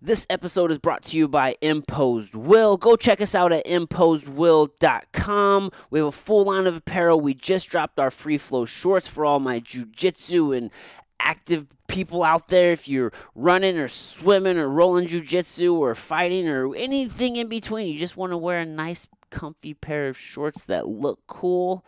This 0.00 0.28
episode 0.30 0.70
is 0.70 0.78
brought 0.78 1.02
to 1.06 1.18
you 1.18 1.26
by 1.26 1.56
Imposed 1.60 2.36
Will. 2.36 2.76
Go 2.76 2.94
check 2.94 3.20
us 3.20 3.34
out 3.34 3.52
at 3.52 3.66
imposedwill.com. 3.66 5.72
We 5.90 5.98
have 5.98 6.06
a 6.06 6.12
full 6.12 6.44
line 6.44 6.68
of 6.68 6.76
apparel. 6.76 7.20
We 7.20 7.34
just 7.34 7.68
dropped 7.68 7.98
our 7.98 8.12
free 8.12 8.38
flow 8.38 8.64
shorts 8.64 9.08
for 9.08 9.24
all 9.24 9.40
my 9.40 9.58
jujitsu 9.58 10.56
and 10.56 10.70
active 11.18 11.66
people 11.88 12.22
out 12.22 12.46
there. 12.46 12.70
If 12.70 12.86
you're 12.86 13.12
running 13.34 13.76
or 13.76 13.88
swimming 13.88 14.56
or 14.56 14.68
rolling 14.68 15.08
jujitsu 15.08 15.74
or 15.74 15.96
fighting 15.96 16.46
or 16.46 16.76
anything 16.76 17.34
in 17.34 17.48
between, 17.48 17.88
you 17.88 17.98
just 17.98 18.16
want 18.16 18.30
to 18.30 18.36
wear 18.36 18.60
a 18.60 18.66
nice, 18.66 19.08
comfy 19.30 19.74
pair 19.74 20.06
of 20.06 20.16
shorts 20.16 20.64
that 20.66 20.86
look 20.86 21.18
cool. 21.26 21.84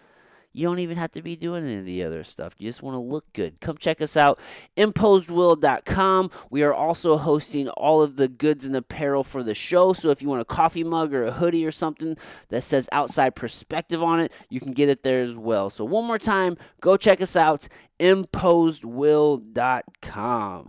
You 0.53 0.67
don't 0.67 0.81
even 0.81 0.97
have 0.97 1.13
to 1.13 1.23
be 1.23 1.37
doing 1.37 1.65
any 1.65 1.77
of 1.77 1.85
the 1.85 2.03
other 2.03 2.25
stuff. 2.25 2.55
You 2.59 2.69
just 2.69 2.83
want 2.83 2.95
to 2.95 2.99
look 2.99 3.33
good. 3.33 3.61
Come 3.61 3.79
check 3.79 4.03
us 4.03 4.17
out, 4.17 4.41
imposedwill.com. 4.77 6.31
We 6.51 6.63
are 6.63 6.75
also 6.75 7.19
hosting 7.19 7.69
all 7.69 8.03
of 8.03 8.17
the 8.17 8.27
goods 8.29 8.65
and 8.65 8.75
apparel 8.75 9.23
for 9.23 9.45
the 9.45 9.55
show. 9.55 9.93
So 9.93 10.11
if 10.11 10.23
you 10.23 10.29
want 10.29 10.41
a 10.41 10.47
coffee 10.47 10.85
mug 10.85 11.15
or 11.15 11.25
a 11.25 11.33
hoodie 11.33 11.65
or 11.65 11.71
something 11.71 12.17
that 12.49 12.63
says 12.63 12.89
outside 12.91 13.37
perspective 13.37 14.03
on 14.03 14.21
it, 14.21 14.33
you 14.49 14.61
can 14.61 14.73
get 14.73 14.89
it 14.89 15.03
there 15.03 15.21
as 15.21 15.37
well. 15.37 15.69
So 15.71 15.85
one 15.85 16.05
more 16.05 16.19
time, 16.19 16.57
go 16.81 16.97
check 16.97 17.21
us 17.21 17.37
out, 17.37 17.69
imposedwill.com. 18.01 20.69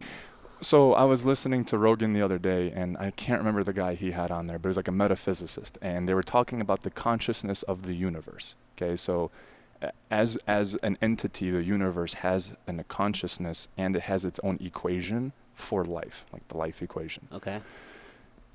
So 0.63 0.93
I 0.93 1.05
was 1.05 1.25
listening 1.25 1.65
to 1.65 1.77
Rogan 1.79 2.13
the 2.13 2.21
other 2.21 2.37
day, 2.37 2.69
and 2.69 2.95
I 2.99 3.09
can't 3.09 3.39
remember 3.39 3.63
the 3.63 3.73
guy 3.73 3.95
he 3.95 4.11
had 4.11 4.29
on 4.29 4.45
there, 4.45 4.59
but 4.59 4.67
it 4.67 4.69
was 4.69 4.77
like 4.77 4.87
a 4.87 4.91
metaphysicist, 4.91 5.77
and 5.81 6.07
they 6.07 6.13
were 6.13 6.21
talking 6.21 6.61
about 6.61 6.83
the 6.83 6.91
consciousness 6.91 7.63
of 7.63 7.81
the 7.81 7.95
universe. 7.95 8.53
Okay, 8.77 8.95
so 8.95 9.31
as 10.09 10.37
as 10.47 10.75
an 10.75 10.97
entity, 11.01 11.51
the 11.51 11.63
universe 11.63 12.15
has 12.15 12.53
an, 12.67 12.79
a 12.79 12.83
consciousness, 12.83 13.67
and 13.77 13.95
it 13.95 14.03
has 14.03 14.25
its 14.25 14.39
own 14.43 14.57
equation 14.61 15.33
for 15.53 15.83
life, 15.83 16.25
like 16.31 16.47
the 16.47 16.57
life 16.57 16.81
equation. 16.81 17.27
Okay. 17.31 17.61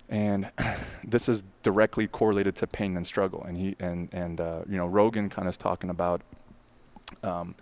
and 0.08 0.50
this 1.04 1.28
is 1.28 1.44
directly 1.62 2.06
correlated 2.06 2.54
to 2.56 2.66
pain 2.66 2.96
and 2.96 3.06
struggle 3.06 3.42
and 3.42 3.56
he 3.56 3.74
and 3.80 4.08
and 4.12 4.40
uh, 4.40 4.62
you 4.68 4.76
know 4.76 4.86
rogan 4.86 5.28
kind 5.28 5.48
of 5.48 5.52
is 5.54 5.58
talking 5.58 5.90
about 5.90 6.22
um, 7.24 7.54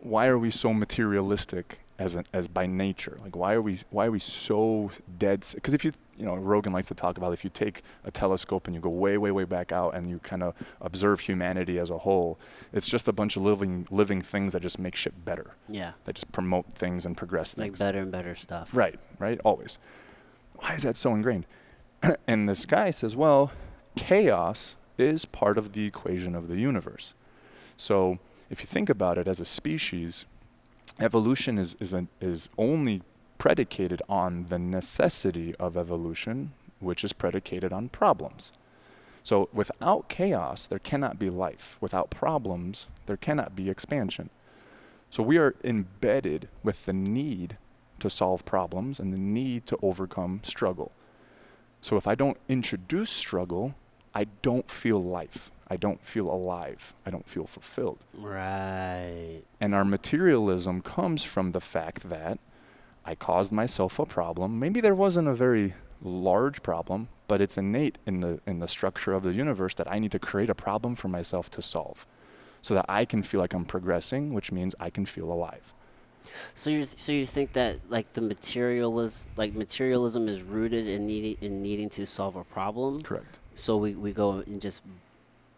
why 0.00 0.26
are 0.26 0.38
we 0.38 0.50
so 0.50 0.72
materialistic 0.72 1.80
as 2.00 2.14
an, 2.16 2.24
as 2.32 2.48
by 2.48 2.66
nature 2.66 3.16
like 3.22 3.36
why 3.36 3.52
are 3.52 3.62
we 3.62 3.78
why 3.90 4.06
are 4.06 4.10
we 4.10 4.18
so 4.18 4.90
dead 5.18 5.46
because 5.54 5.74
if 5.74 5.84
you 5.84 5.92
you 6.16 6.24
know 6.24 6.34
rogan 6.34 6.72
likes 6.72 6.88
to 6.88 6.94
talk 6.94 7.18
about 7.18 7.32
if 7.32 7.44
you 7.44 7.50
take 7.50 7.82
a 8.04 8.10
telescope 8.10 8.66
and 8.66 8.74
you 8.74 8.80
go 8.80 8.88
way 8.88 9.16
way 9.18 9.30
way 9.30 9.44
back 9.44 9.70
out 9.70 9.94
and 9.94 10.08
you 10.08 10.18
kind 10.20 10.42
of 10.42 10.54
observe 10.80 11.20
humanity 11.20 11.78
as 11.78 11.90
a 11.90 11.98
whole 11.98 12.38
it's 12.72 12.88
just 12.88 13.06
a 13.06 13.12
bunch 13.12 13.36
of 13.36 13.42
living 13.42 13.86
living 13.90 14.20
things 14.22 14.52
that 14.54 14.62
just 14.62 14.78
make 14.78 14.96
shit 14.96 15.24
better 15.24 15.52
Yeah. 15.68 15.92
that 16.06 16.14
just 16.14 16.32
promote 16.32 16.72
things 16.72 17.04
and 17.06 17.16
progress 17.16 17.52
things. 17.54 17.78
Like 17.78 17.86
better 17.88 18.00
and 18.00 18.10
better 18.10 18.34
stuff. 18.34 18.74
Right, 18.74 18.98
right, 19.18 19.38
always. 19.44 19.76
Why 20.56 20.74
is 20.74 20.82
that 20.82 20.96
so 20.96 21.14
ingrained? 21.14 21.46
and 22.26 22.48
this 22.48 22.64
guy 22.66 22.90
says, 22.90 23.14
well, 23.14 23.52
chaos 23.96 24.76
is 24.98 25.24
part 25.26 25.58
of 25.58 25.72
the 25.72 25.84
equation 25.86 26.34
of 26.34 26.48
the 26.48 26.56
universe. 26.56 27.14
So 27.76 28.18
if 28.50 28.60
you 28.60 28.66
think 28.66 28.88
about 28.90 29.18
it 29.18 29.26
as 29.28 29.40
a 29.40 29.44
species, 29.44 30.26
evolution 31.00 31.58
is, 31.58 31.76
is, 31.80 31.92
an, 31.92 32.08
is 32.20 32.48
only 32.58 33.02
predicated 33.38 34.02
on 34.08 34.46
the 34.46 34.58
necessity 34.58 35.54
of 35.56 35.76
evolution, 35.76 36.52
which 36.78 37.02
is 37.04 37.12
predicated 37.12 37.72
on 37.72 37.88
problems. 37.88 38.52
So 39.22 39.48
without 39.52 40.08
chaos, 40.08 40.66
there 40.66 40.78
cannot 40.78 41.18
be 41.18 41.30
life. 41.30 41.76
Without 41.80 42.10
problems, 42.10 42.86
there 43.06 43.16
cannot 43.16 43.54
be 43.54 43.70
expansion. 43.70 44.30
So 45.10 45.22
we 45.22 45.38
are 45.38 45.54
embedded 45.64 46.48
with 46.62 46.86
the 46.86 46.92
need 46.92 47.56
to 47.98 48.08
solve 48.08 48.44
problems 48.44 48.98
and 48.98 49.12
the 49.12 49.18
need 49.18 49.66
to 49.66 49.78
overcome 49.82 50.40
struggle. 50.42 50.92
So 51.82 51.96
if 51.96 52.06
I 52.06 52.14
don't 52.14 52.38
introduce 52.48 53.10
struggle, 53.10 53.74
I 54.14 54.24
don't 54.42 54.70
feel 54.70 55.02
life. 55.02 55.50
I 55.70 55.76
don't 55.76 56.02
feel 56.02 56.28
alive. 56.28 56.94
I 57.06 57.10
don't 57.10 57.28
feel 57.28 57.46
fulfilled. 57.46 58.00
Right. 58.12 59.42
And 59.60 59.72
our 59.72 59.84
materialism 59.84 60.82
comes 60.82 61.22
from 61.22 61.52
the 61.52 61.60
fact 61.60 62.08
that 62.08 62.40
I 63.04 63.14
caused 63.14 63.52
myself 63.52 64.00
a 64.00 64.04
problem. 64.04 64.58
Maybe 64.58 64.80
there 64.80 64.96
wasn't 64.96 65.28
a 65.28 65.34
very 65.34 65.74
large 66.02 66.62
problem, 66.62 67.08
but 67.28 67.40
it's 67.40 67.56
innate 67.56 67.98
in 68.04 68.20
the 68.20 68.40
in 68.46 68.58
the 68.58 68.68
structure 68.68 69.12
of 69.12 69.22
the 69.22 69.32
universe 69.32 69.74
that 69.76 69.90
I 69.90 70.00
need 70.00 70.12
to 70.12 70.18
create 70.18 70.50
a 70.50 70.54
problem 70.54 70.96
for 70.96 71.08
myself 71.08 71.50
to 71.52 71.62
solve 71.62 72.06
so 72.62 72.74
that 72.74 72.86
I 72.88 73.04
can 73.04 73.22
feel 73.22 73.40
like 73.40 73.54
I'm 73.54 73.64
progressing, 73.64 74.34
which 74.34 74.52
means 74.52 74.74
I 74.80 74.90
can 74.90 75.06
feel 75.06 75.32
alive. 75.32 75.72
So 76.54 76.70
you 76.70 76.84
so 76.84 77.12
you 77.12 77.24
think 77.24 77.52
that 77.52 77.78
like 77.88 78.12
the 78.12 78.20
materialism 78.20 79.32
like 79.36 79.54
materialism 79.54 80.28
is 80.28 80.42
rooted 80.42 80.86
in 80.86 81.06
needing 81.06 81.36
in 81.40 81.62
needing 81.62 81.88
to 81.90 82.06
solve 82.06 82.36
a 82.36 82.44
problem. 82.44 83.02
Correct. 83.02 83.38
So 83.54 83.76
we, 83.76 83.94
we 83.94 84.12
go 84.12 84.42
and 84.46 84.60
just 84.60 84.82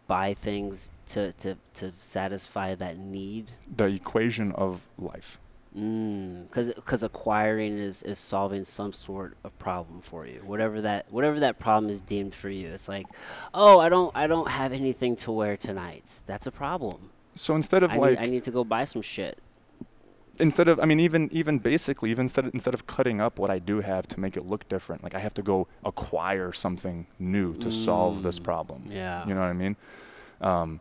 buy 0.07 0.33
things 0.33 0.91
to, 1.09 1.33
to, 1.33 1.57
to 1.75 1.93
satisfy 1.97 2.75
that 2.75 2.97
need. 2.97 3.51
The 3.75 3.85
equation 3.85 4.51
of 4.53 4.81
life. 4.97 5.39
Because 5.73 6.69
mm, 6.69 6.75
because 6.75 7.01
acquiring 7.01 7.79
is, 7.79 8.03
is 8.03 8.19
solving 8.19 8.63
some 8.63 8.93
sort 8.93 9.35
of 9.43 9.57
problem 9.57 10.01
for 10.01 10.27
you, 10.27 10.39
whatever 10.45 10.81
that 10.81 11.07
whatever 11.11 11.39
that 11.39 11.57
problem 11.57 11.89
is 11.89 11.99
deemed 11.99 12.35
for 12.35 12.49
you. 12.49 12.67
It's 12.67 12.87
like, 12.87 13.07
oh, 13.55 13.79
I 13.79 13.89
don't 13.89 14.11
I 14.13 14.27
don't 14.27 14.47
have 14.49 14.71
anything 14.71 15.15
to 15.17 15.31
wear 15.31 15.57
tonight. 15.57 16.21
That's 16.27 16.45
a 16.45 16.51
problem. 16.51 17.09
So 17.33 17.55
instead 17.55 17.81
of 17.81 17.89
I 17.91 17.97
like, 17.97 18.19
need, 18.19 18.27
I 18.27 18.29
need 18.29 18.43
to 18.43 18.51
go 18.51 18.63
buy 18.63 18.83
some 18.83 19.01
shit. 19.01 19.39
Instead 20.39 20.67
of 20.67 20.79
I 20.79 20.85
mean 20.85 20.99
even 20.99 21.29
even 21.31 21.59
basically 21.59 22.09
even 22.11 22.23
instead 22.23 22.45
of, 22.45 22.53
instead 22.53 22.73
of 22.73 22.87
cutting 22.87 23.21
up 23.21 23.37
what 23.39 23.49
I 23.49 23.59
do 23.59 23.81
have 23.81 24.07
to 24.07 24.19
make 24.19 24.35
it 24.37 24.45
look 24.45 24.67
different, 24.69 25.03
like 25.03 25.15
I 25.15 25.19
have 25.19 25.33
to 25.35 25.41
go 25.41 25.67
acquire 25.85 26.51
something 26.51 27.07
new 27.19 27.53
to 27.57 27.71
solve 27.71 28.23
this 28.23 28.39
Mm, 28.39 28.43
problem. 28.43 28.83
Yeah. 28.89 29.27
You 29.27 29.33
know 29.35 29.41
what 29.41 29.47
I 29.47 29.53
mean? 29.53 29.75
Um, 30.41 30.79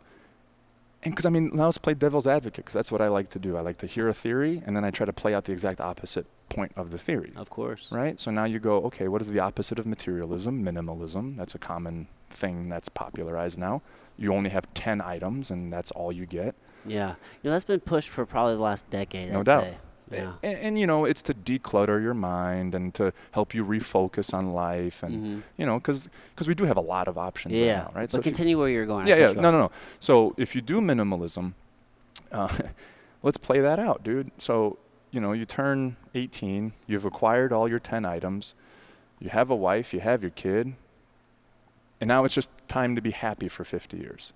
and 1.04 1.12
because 1.12 1.26
I 1.26 1.30
mean, 1.30 1.50
now 1.52 1.66
let's 1.66 1.78
play 1.78 1.94
devil's 1.94 2.26
advocate 2.26 2.64
because 2.64 2.74
that's 2.74 2.92
what 2.92 3.00
I 3.00 3.08
like 3.08 3.28
to 3.30 3.38
do. 3.38 3.56
I 3.56 3.60
like 3.60 3.78
to 3.78 3.86
hear 3.86 4.08
a 4.08 4.14
theory 4.14 4.62
and 4.64 4.76
then 4.76 4.84
I 4.84 4.90
try 4.90 5.04
to 5.04 5.12
play 5.12 5.34
out 5.34 5.44
the 5.46 5.52
exact 5.52 5.80
opposite 5.80 6.26
point 6.48 6.72
of 6.76 6.90
the 6.90 6.98
theory. 6.98 7.32
Of 7.34 7.50
course. 7.50 7.90
Right? 7.90 8.20
So 8.20 8.30
now 8.30 8.44
you 8.44 8.58
go, 8.60 8.76
okay, 8.84 9.08
what 9.08 9.20
is 9.20 9.28
the 9.28 9.40
opposite 9.40 9.78
of 9.80 9.86
materialism? 9.86 10.64
Minimalism. 10.64 11.36
That's 11.36 11.54
a 11.54 11.58
common 11.58 12.06
thing 12.30 12.68
that's 12.68 12.88
popularized 12.88 13.58
now. 13.58 13.82
You 14.16 14.32
only 14.32 14.50
have 14.50 14.72
10 14.74 15.00
items 15.00 15.50
and 15.50 15.72
that's 15.72 15.90
all 15.90 16.12
you 16.12 16.24
get. 16.26 16.54
Yeah. 16.84 17.10
You 17.10 17.14
know, 17.44 17.50
that's 17.52 17.64
been 17.64 17.80
pushed 17.80 18.08
for 18.08 18.24
probably 18.26 18.54
the 18.56 18.60
last 18.62 18.88
decade, 18.90 19.32
No 19.32 19.40
I'd 19.40 19.46
doubt. 19.46 19.64
say. 19.64 19.76
Yeah. 20.10 20.32
And, 20.42 20.58
and, 20.58 20.78
you 20.78 20.86
know, 20.86 21.06
it's 21.06 21.22
to 21.22 21.32
declutter 21.34 22.02
your 22.02 22.12
mind 22.12 22.74
and 22.74 22.92
to 22.94 23.14
help 23.30 23.54
you 23.54 23.64
refocus 23.64 24.34
on 24.34 24.52
life. 24.52 25.02
And, 25.02 25.14
hmm 25.14 25.40
you 25.56 25.64
know, 25.64 25.78
because 25.78 26.08
we 26.46 26.54
do 26.54 26.64
have 26.64 26.76
a 26.76 26.82
lot 26.82 27.08
of 27.08 27.16
options 27.16 27.54
Yeah. 27.56 27.84
right 27.84 27.94
now, 27.94 28.00
right? 28.00 28.10
But 28.10 28.18
you- 28.18 28.22
continue 28.22 28.58
where 28.58 28.68
you're 28.68 28.84
going. 28.86 29.06
Yeah, 29.06 29.16
yeah. 29.16 29.32
No, 29.32 29.50
no, 29.50 29.52
no. 29.52 29.70
So 30.00 30.34
if 30.36 30.54
you 30.54 30.60
do 30.60 30.80
minimalism, 30.82 31.54
uh, 32.30 32.48
let's 33.22 33.38
play 33.38 33.60
that 33.60 33.78
out, 33.78 34.02
dude. 34.04 34.30
So, 34.38 34.76
you 35.10 35.20
know, 35.20 35.32
you 35.32 35.46
turn 35.46 35.96
18, 36.14 36.72
you've 36.86 37.04
acquired 37.06 37.52
all 37.52 37.66
your 37.68 37.78
10 37.78 38.04
items, 38.04 38.54
you 39.18 39.30
have 39.30 39.48
a 39.50 39.56
wife, 39.56 39.94
you 39.94 40.00
have 40.00 40.20
your 40.22 40.30
kid, 40.32 40.74
and 42.00 42.08
now 42.08 42.24
it's 42.24 42.34
just 42.34 42.50
time 42.68 42.96
to 42.96 43.00
be 43.02 43.12
happy 43.12 43.48
for 43.48 43.64
50 43.64 43.96
years. 43.96 44.32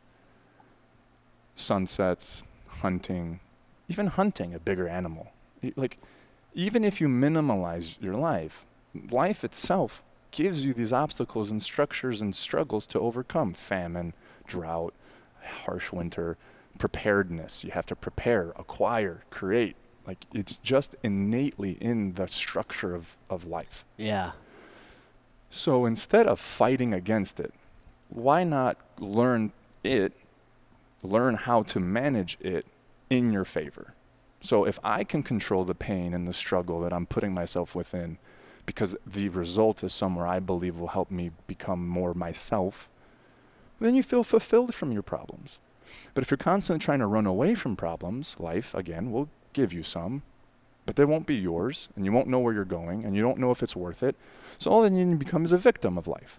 Sunsets, 1.57 2.45
hunting, 2.69 3.41
even 3.89 4.07
hunting 4.07 4.55
a 4.55 4.61
bigger 4.61 4.87
animal. 4.87 5.33
Like, 5.75 5.99
even 6.55 6.85
if 6.85 7.01
you 7.01 7.09
minimalize 7.09 8.01
your 8.01 8.15
life, 8.15 8.65
life 9.11 9.43
itself 9.43 10.03
gives 10.31 10.65
you 10.65 10.75
these 10.75 10.93
obstacles 10.93 11.51
and 11.51 11.63
structures 11.63 12.21
and 12.21 12.37
struggles 12.37 12.87
to 12.87 13.01
overcome 13.01 13.55
famine, 13.55 14.13
drought, 14.47 14.95
harsh 15.65 15.93
winter, 15.93 16.37
preparedness. 16.79 17.65
You 17.65 17.71
have 17.71 17.87
to 17.87 17.97
prepare, 17.97 18.53
acquire, 18.57 19.23
create. 19.31 19.77
Like 20.07 20.27
it's 20.33 20.57
just 20.57 20.95
innately 21.03 21.73
in 21.81 22.15
the 22.15 22.29
structure 22.29 22.95
of, 22.95 23.17
of 23.29 23.47
life. 23.47 23.85
Yeah. 23.97 24.33
So 25.51 25.87
instead 25.87 26.27
of 26.27 26.39
fighting 26.39 26.93
against 26.93 27.41
it, 27.41 27.53
why 28.09 28.45
not 28.45 28.77
learn 28.99 29.53
it, 29.83 30.13
learn 31.07 31.35
how 31.35 31.63
to 31.63 31.81
manage 31.81 32.37
it 32.41 32.67
in 33.09 33.33
your 33.33 33.45
favor? 33.45 33.95
So 34.41 34.65
if 34.65 34.79
I 34.85 35.05
can 35.05 35.23
control 35.23 35.65
the 35.65 35.75
pain 35.75 36.13
and 36.13 36.29
the 36.29 36.33
struggle 36.33 36.81
that 36.81 36.93
I'm 36.93 37.07
putting 37.07 37.33
myself 37.33 37.75
within, 37.75 38.19
because 38.67 38.97
the 39.07 39.29
result 39.29 39.83
is 39.83 39.93
somewhere 39.93 40.27
I 40.27 40.41
believe 40.41 40.79
will 40.79 40.89
help 40.89 41.11
me 41.11 41.31
become 41.47 41.89
more 41.89 42.15
myself, 42.15 42.91
then 43.81 43.95
you 43.95 44.03
feel 44.03 44.25
fulfilled 44.25 44.75
from 44.75 44.93
your 44.93 45.03
problems. 45.03 45.59
But 46.15 46.23
if 46.23 46.31
you're 46.31 46.39
constantly 46.39 46.85
trying 46.85 46.99
to 46.99 47.07
run 47.07 47.27
away 47.27 47.55
from 47.55 47.77
problems, 47.77 48.37
life, 48.39 48.75
again, 48.75 49.13
will 49.13 49.29
give 49.53 49.73
you 49.73 49.83
some, 49.83 50.23
but 50.85 50.97
they 50.97 51.05
won't 51.05 51.27
be 51.27 51.37
yours, 51.37 51.89
and 51.97 52.05
you 52.05 52.13
won't 52.13 52.29
know 52.29 52.39
where 52.39 52.55
you're 52.55 52.65
going, 52.65 53.05
and 53.05 53.17
you 53.17 53.23
don't 53.23 53.39
know 53.39 53.51
if 53.51 53.63
it's 53.63 53.77
worth 53.77 54.03
it. 54.03 54.17
So 54.59 54.71
all 54.71 54.83
then 54.83 54.97
you 54.97 55.17
become 55.17 55.45
is 55.45 55.53
a 55.53 55.59
victim 55.59 55.99
of 55.99 56.07
life. 56.07 56.39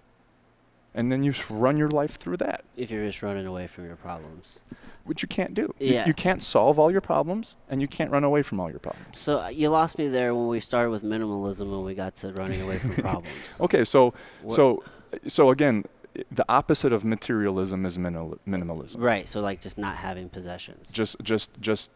And 0.97 1.11
then 1.11 1.23
you 1.23 1.31
s- 1.31 1.49
run 1.51 1.77
your 1.77 1.89
life 1.89 2.15
through 2.17 2.37
that, 2.37 2.65
If 2.75 2.89
you're 2.91 3.05
just 3.05 3.21
running 3.21 3.45
away 3.45 3.67
from 3.67 3.85
your 3.85 3.95
problems. 3.95 4.63
which 5.05 5.21
you 5.21 5.27
can't 5.29 5.53
do. 5.53 5.73
You- 5.79 5.93
Yeah. 5.93 6.05
You, 6.07 6.13
can't 6.13 6.43
solve 6.43 6.77
all 6.79 6.91
your 6.91 6.99
problems, 7.01 7.55
and 7.69 7.79
you 7.81 7.87
can't 7.87 8.11
run 8.11 8.23
away 8.25 8.41
from 8.43 8.59
all 8.59 8.69
your 8.69 8.79
problems. 8.79 9.17
So 9.17 9.39
uh, 9.39 9.47
you 9.47 9.69
lost 9.69 9.97
me 9.97 10.09
there 10.09 10.35
when 10.35 10.47
we 10.47 10.59
started 10.59 10.89
with 10.89 11.03
minimalism 11.03 11.61
and 11.73 11.85
we 11.85 11.93
got 11.95 12.15
to 12.17 12.33
running 12.33 12.61
away 12.61 12.77
from 12.79 12.95
problems. 13.09 13.57
Okay, 13.61 13.85
so 13.85 14.13
What- 14.41 14.55
so 14.55 14.83
so 15.27 15.49
again, 15.51 15.85
the 16.31 16.43
opposite 16.49 16.91
of 16.91 17.05
materialism 17.05 17.85
is 17.85 17.97
minimal, 17.99 18.37
minimalism. 18.47 18.99
Right. 18.99 19.27
So 19.29 19.39
like 19.39 19.61
just 19.61 19.77
not 19.77 19.95
having 19.97 20.27
possessions. 20.29 20.91
Just 20.91 21.15
just 21.23 21.51
just 21.61 21.91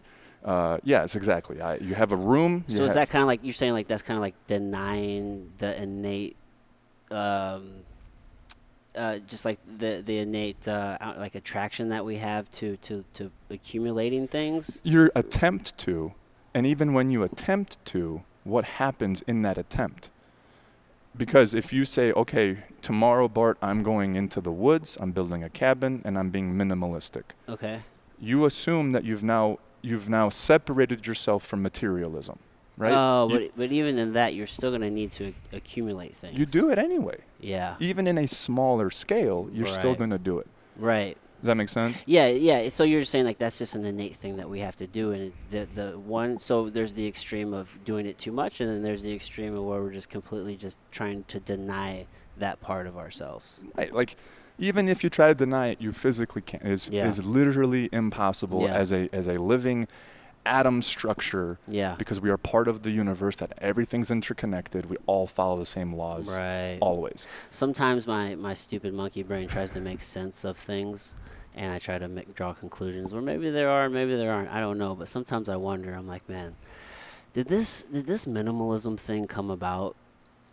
uh, 0.46 0.78
yes, 0.84 1.16
exactly. 1.16 1.60
I, 1.60 1.76
you 1.78 1.96
have 1.96 2.12
a 2.12 2.16
room. 2.16 2.64
so 2.68 2.84
is 2.86 2.94
that 2.94 3.10
kind 3.10 3.22
of 3.24 3.28
like 3.28 3.42
you're 3.44 3.54
saying 3.62 3.74
like 3.74 3.88
that's 3.88 4.04
kind 4.04 4.18
of 4.18 4.22
like 4.22 4.36
denying 4.48 5.52
the 5.58 5.72
innate, 5.84 6.36
um, 7.10 7.84
uh, 8.96 9.20
just 9.20 9.46
like 9.46 9.60
the 9.78 10.02
the 10.06 10.18
innate 10.20 10.68
uh, 10.68 10.98
like 11.18 11.36
attraction 11.36 11.90
that 11.90 12.04
we 12.06 12.18
have 12.18 12.50
to 12.52 12.78
to 12.78 13.04
to 13.14 13.32
accumulating 13.50 14.28
things. 14.28 14.82
your 14.84 15.12
attempt 15.16 15.78
to, 15.80 16.14
and 16.54 16.66
even 16.68 16.94
when 16.94 17.12
you 17.12 17.24
attempt 17.24 17.84
to, 17.86 18.24
what 18.44 18.66
happens 18.66 19.22
in 19.28 19.42
that 19.44 19.58
attempt? 19.58 20.10
Because 21.16 21.54
if 21.54 21.74
you 21.74 21.84
say, 21.84 22.14
okay, 22.14 22.58
tomorrow, 22.82 23.28
Bart, 23.28 23.58
I'm 23.62 23.84
going 23.84 24.16
into 24.16 24.40
the 24.40 24.52
woods, 24.52 24.98
I'm 25.00 25.12
building 25.12 25.44
a 25.44 25.50
cabin, 25.50 26.02
and 26.06 26.18
I'm 26.18 26.30
being 26.30 26.54
minimalistic, 26.56 27.24
Okay. 27.50 27.82
you 28.20 28.46
assume 28.46 28.92
that 28.92 29.04
you've 29.04 29.24
now 29.24 29.60
you've 29.82 30.10
now 30.10 30.30
separated 30.30 31.08
yourself 31.08 31.44
from 31.46 31.62
materialism, 31.64 32.38
right? 32.78 32.94
Oh, 32.94 33.28
You- 33.30 33.40
but 33.40 33.58
but 33.58 33.72
even 33.72 33.98
in 34.00 34.14
that, 34.14 34.36
you're 34.36 34.48
still 34.48 34.72
gonna 34.72 34.90
need 34.92 35.12
to 35.14 35.34
accumulate 35.52 36.16
things. 36.16 36.38
you 36.40 36.46
do 36.46 36.70
it 36.70 36.78
anyway. 36.78 37.18
Yeah. 37.42 37.76
Even 37.80 38.08
in 38.08 38.18
a 38.18 38.28
smaller 38.28 38.90
scale, 38.90 39.50
you're 39.52 39.66
still 39.68 39.96
going 39.96 40.10
to 40.12 40.18
do 40.18 40.40
it. 40.40 40.48
Right. 40.78 41.18
Does 41.42 41.48
that 41.48 41.56
make 41.56 41.70
sense? 41.70 42.04
Yeah, 42.06 42.28
yeah. 42.28 42.70
So 42.70 42.84
you're 42.84 43.04
saying 43.04 43.26
like 43.26 43.40
that's 43.40 43.58
just 43.58 43.76
an 43.76 43.84
innate 43.84 44.16
thing 44.16 44.38
that 44.38 44.48
we 44.48 44.60
have 44.60 44.76
to 44.76 44.86
do, 44.86 45.12
and 45.12 45.34
the 45.50 45.68
the 45.74 45.98
one. 45.98 46.38
So 46.38 46.70
there's 46.70 46.94
the 46.94 47.08
extreme 47.08 47.52
of 47.52 47.80
doing 47.84 48.06
it 48.06 48.20
too 48.20 48.32
much, 48.32 48.62
and 48.62 48.70
then 48.70 48.84
there's 48.84 49.02
the 49.02 49.12
extreme 49.14 49.56
of 49.56 49.64
where 49.64 49.82
we're 49.82 49.92
just 49.92 50.10
completely 50.10 50.56
just 50.56 50.78
trying 50.92 51.24
to 51.30 51.40
deny 51.40 52.06
that 52.38 52.62
part 52.62 52.86
of 52.86 52.96
ourselves. 52.96 53.64
Right. 53.76 53.92
Like, 53.92 54.18
even 54.60 54.88
if 54.88 55.04
you 55.04 55.10
try 55.10 55.30
to 55.30 55.34
deny 55.36 55.70
it, 55.70 55.82
you 55.82 55.92
physically 55.92 56.44
can't. 56.44 56.62
It's, 56.64 56.90
Yeah. 56.90 57.08
it's 57.08 57.18
literally 57.18 57.90
impossible 57.92 58.62
Yeah. 58.62 58.76
as 58.76 58.92
a 58.94 59.10
as 59.12 59.28
a 59.28 59.40
living 59.42 59.88
atom 60.46 60.82
structure 60.82 61.60
Yeah. 61.68 61.96
because 61.98 62.20
we 62.20 62.30
are 62.30 62.38
part 62.38 62.68
of 62.68 62.84
the 62.84 62.92
universe 62.92 63.36
that 63.38 63.54
everything's 63.60 64.10
interconnected. 64.10 64.90
We 64.90 64.98
all 65.06 65.28
follow 65.28 65.60
the 65.60 65.66
same 65.66 65.94
laws 65.94 66.30
Right. 66.32 66.78
always. 66.82 67.28
Sometimes 67.50 68.08
my 68.08 68.36
my 68.36 68.54
stupid 68.54 68.94
monkey 68.94 69.24
brain 69.24 69.48
tries 69.48 69.72
to 69.72 69.80
make 69.80 70.02
sense 70.02 70.44
of 70.44 70.58
things, 70.58 71.16
and 71.56 71.72
I 71.72 71.80
try 71.80 71.98
to 72.00 72.08
make, 72.08 72.34
draw 72.34 72.54
conclusions 72.54 73.14
where 73.14 73.22
maybe 73.22 73.50
there 73.50 73.70
are, 73.70 73.86
and 73.86 73.94
maybe 73.94 74.16
there 74.16 74.32
aren't. 74.32 74.50
I 74.50 74.60
don't 74.60 74.78
know. 74.78 74.96
But 74.96 75.08
sometimes 75.08 75.48
I 75.50 75.58
wonder. 75.58 75.94
I'm 75.94 76.08
like, 76.08 76.28
man, 76.28 76.56
did 77.34 77.48
this 77.48 77.84
did 77.84 78.08
this 78.08 78.26
minimalism 78.26 79.00
thing 79.00 79.28
come 79.28 79.50
about 79.52 79.96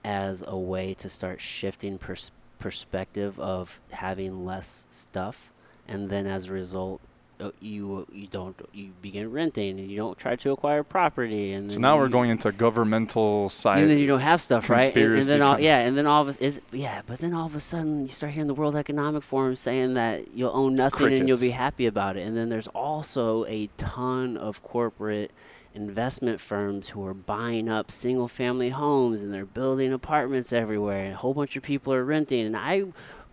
as 0.05 0.45
a 0.47 0.57
way 0.57 0.95
to 0.95 1.09
start 1.09 1.41
shifting 1.41 1.99
pers- 1.99 2.31
perspective 2.59 3.39
of 3.41 3.81
having 3.91 4.45
less 4.45 4.87
stuff, 4.91 5.51
and 5.87 6.11
then 6.11 6.27
as 6.27 6.47
a 6.47 6.53
result. 6.53 7.01
Uh, 7.41 7.51
You 7.61 8.07
you 8.13 8.27
don't 8.27 8.57
you 8.73 8.91
begin 9.01 9.31
renting 9.31 9.79
and 9.79 9.91
you 9.91 9.97
don't 9.97 10.19
try 10.19 10.37
to 10.37 10.51
acquire 10.53 10.83
property 10.83 11.53
and 11.53 11.71
So 11.71 11.79
now 11.79 11.97
we're 11.99 12.09
going 12.09 12.31
into 12.31 12.51
governmental 12.53 13.49
side. 13.49 13.81
and 13.81 13.91
then 13.91 13.99
you 13.99 14.07
don't 14.07 14.21
have 14.21 14.41
stuff, 14.41 14.69
right? 14.71 14.95
And, 14.97 15.15
and 15.19 15.27
then 15.27 15.43
all, 15.43 15.61
yeah, 15.61 15.79
and 15.79 15.97
then 15.97 16.07
all 16.07 16.23
of 16.23 16.29
us 16.29 16.37
is 16.39 16.61
yeah, 16.73 17.03
but 17.07 17.19
then 17.21 17.35
all 17.35 17.47
of 17.47 17.55
a 17.55 17.61
sudden 17.61 18.01
you 18.03 18.09
start 18.09 18.33
hearing 18.33 18.49
the 18.49 18.55
World 18.55 18.75
Economic 18.77 19.23
Forum 19.23 19.57
saying 19.57 19.95
that 19.95 20.35
you'll 20.35 20.55
own 20.55 20.75
nothing 20.75 21.13
and 21.13 21.29
you'll 21.29 21.41
be 21.41 21.51
happy 21.51 21.87
about 21.87 22.17
it. 22.17 22.27
And 22.27 22.37
then 22.37 22.49
there's 22.49 22.69
also 22.69 23.45
a 23.47 23.69
ton 23.77 24.37
of 24.37 24.63
corporate 24.63 25.31
investment 25.75 26.41
firms 26.41 26.89
who 26.89 27.07
are 27.07 27.15
buying 27.15 27.69
up 27.69 27.91
single 27.91 28.27
family 28.27 28.71
homes 28.71 29.23
and 29.23 29.33
they're 29.33 29.45
building 29.47 29.93
apartments 29.93 30.53
everywhere 30.53 31.05
and 31.05 31.15
a 31.15 31.17
whole 31.19 31.35
bunch 31.35 31.57
of 31.57 31.63
people 31.63 31.93
are 31.95 32.05
renting. 32.05 32.45
And 32.47 32.57
I 32.57 32.85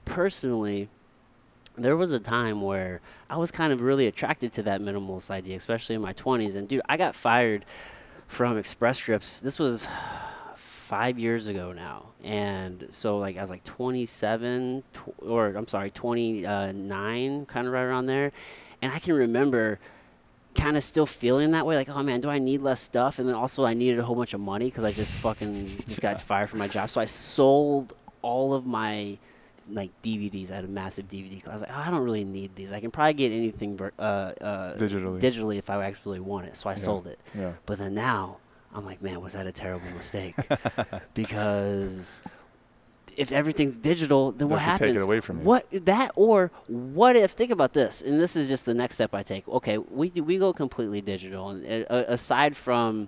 personally 0.04 0.90
there 1.78 1.98
was 1.98 2.12
a 2.12 2.20
time 2.20 2.62
where 2.62 3.02
I 3.30 3.38
was 3.38 3.52
kind 3.52 3.74
of 3.74 3.82
really 3.82 4.08
attracted 4.08 4.54
to 4.54 4.64
that 4.64 4.82
minimalist 4.82 5.30
idea, 5.30 5.58
especially 5.58 5.96
in 5.96 6.02
my 6.02 6.14
20s. 6.14 6.56
And 6.56 6.68
dude, 6.68 6.82
I 6.88 6.98
got 6.98 7.16
fired 7.16 7.66
from 8.28 8.58
Express 8.58 9.00
Scripts. 9.00 9.42
This 9.42 9.60
was 9.60 9.88
five 10.56 11.18
years 11.18 11.48
ago 11.48 11.74
now, 11.74 12.10
and 12.24 12.88
so 12.92 13.18
like 13.18 13.38
I 13.38 13.42
was 13.42 13.50
like 13.50 13.64
27, 13.64 14.84
tw- 14.94 15.00
or 15.20 15.48
I'm 15.48 15.68
sorry, 15.68 15.90
29, 15.92 17.46
kind 17.46 17.68
of 17.68 17.74
right 17.74 17.84
around 17.84 18.06
there, 18.06 18.32
and 18.82 18.94
I 18.94 19.00
can 19.00 19.16
remember 19.16 19.80
kind 20.56 20.78
of 20.78 20.84
still 20.84 21.06
feeling 21.06 21.52
that 21.52 21.66
way 21.66 21.76
like 21.76 21.90
oh 21.90 22.02
man 22.02 22.22
do 22.22 22.30
i 22.30 22.40
need 22.40 22.62
less 22.62 22.80
stuff 22.80 23.20
and 23.20 23.28
then 23.28 23.36
also 23.36 23.66
i 23.66 23.74
needed 23.74 24.00
a 24.00 24.04
whole 24.04 24.16
bunch 24.16 24.34
of 24.34 24.40
money 24.40 24.68
because 24.68 24.86
i 24.86 24.92
just 24.92 25.14
fucking 25.16 25.70
just 25.86 26.00
got 26.00 26.22
fired 26.30 26.50
from 26.50 26.60
my 26.60 26.68
job 26.68 26.90
so 26.90 27.02
i 27.02 27.04
sold 27.04 27.94
all 28.22 28.54
of 28.54 28.66
my 28.66 29.18
like 29.70 29.92
DVDs. 30.04 30.52
I 30.52 30.56
had 30.56 30.66
a 30.66 30.68
massive 30.68 31.08
DVD. 31.08 31.48
I 31.48 31.52
was 31.54 31.62
like, 31.62 31.72
oh, 31.74 31.80
I 31.80 31.90
don't 31.90 32.04
really 32.04 32.24
need 32.24 32.56
these. 32.56 32.72
I 32.72 32.80
can 32.80 32.92
probably 32.92 33.14
get 33.14 33.32
anything 33.32 33.78
ver- 33.78 33.94
uh, 33.98 34.02
uh, 34.02 34.78
Digitally. 34.78 35.20
digitally 35.20 35.58
if 35.58 35.70
I 35.70 35.84
actually 35.86 36.20
want 36.20 36.48
it. 36.48 36.56
So 36.58 36.70
I 36.70 36.74
Yeah. 36.74 36.78
sold 36.78 37.08
it. 37.08 37.20
Yeah. 37.34 37.54
But 37.66 37.78
then 37.80 37.94
now 37.96 38.38
I'm 38.74 38.86
like, 38.86 39.02
man, 39.02 39.22
was 39.22 39.34
that 39.34 39.48
a 39.48 39.52
terrible 39.52 39.90
mistake? 39.96 40.36
because 41.14 42.22
if 43.18 43.32
everything's 43.32 43.78
digital, 43.78 44.32
then 44.34 44.50
what 44.50 44.60
That 44.60 44.78
could 44.78 44.88
take 44.88 44.96
it 44.96 45.02
away 45.02 45.22
from 45.22 45.40
you. 45.40 45.44
What 45.46 45.66
that 45.86 46.12
or 46.16 46.52
what 46.68 47.16
if? 47.16 47.32
Think 47.32 47.52
about 47.52 47.74
this, 47.74 48.02
and 48.02 48.20
this 48.20 48.36
is 48.36 48.48
just 48.50 48.66
the 48.66 48.74
next 48.74 48.96
step 48.96 49.14
I 49.14 49.24
take. 49.24 49.48
Okay, 49.48 49.78
we 49.78 50.10
do- 50.10 50.24
we 50.24 50.38
go 50.38 50.52
completely 50.54 51.00
digital, 51.02 51.50
and 51.50 51.86
uh, 51.90 52.04
aside 52.08 52.58
from 52.58 53.08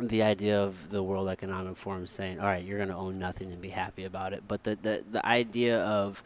the 0.00 0.22
idea 0.22 0.62
of 0.62 0.90
the 0.90 1.02
World 1.02 1.28
Economic 1.28 1.76
Forum 1.76 2.06
saying, 2.06 2.38
"All 2.40 2.46
right, 2.46 2.64
you're 2.64 2.78
going 2.78 2.90
to 2.90 2.96
own 2.96 3.18
nothing 3.18 3.50
and 3.52 3.60
be 3.60 3.70
happy 3.70 4.04
about 4.04 4.32
it," 4.32 4.42
but 4.46 4.64
the 4.64 4.76
the 4.80 5.04
the 5.10 5.26
idea 5.26 5.80
of 5.82 6.22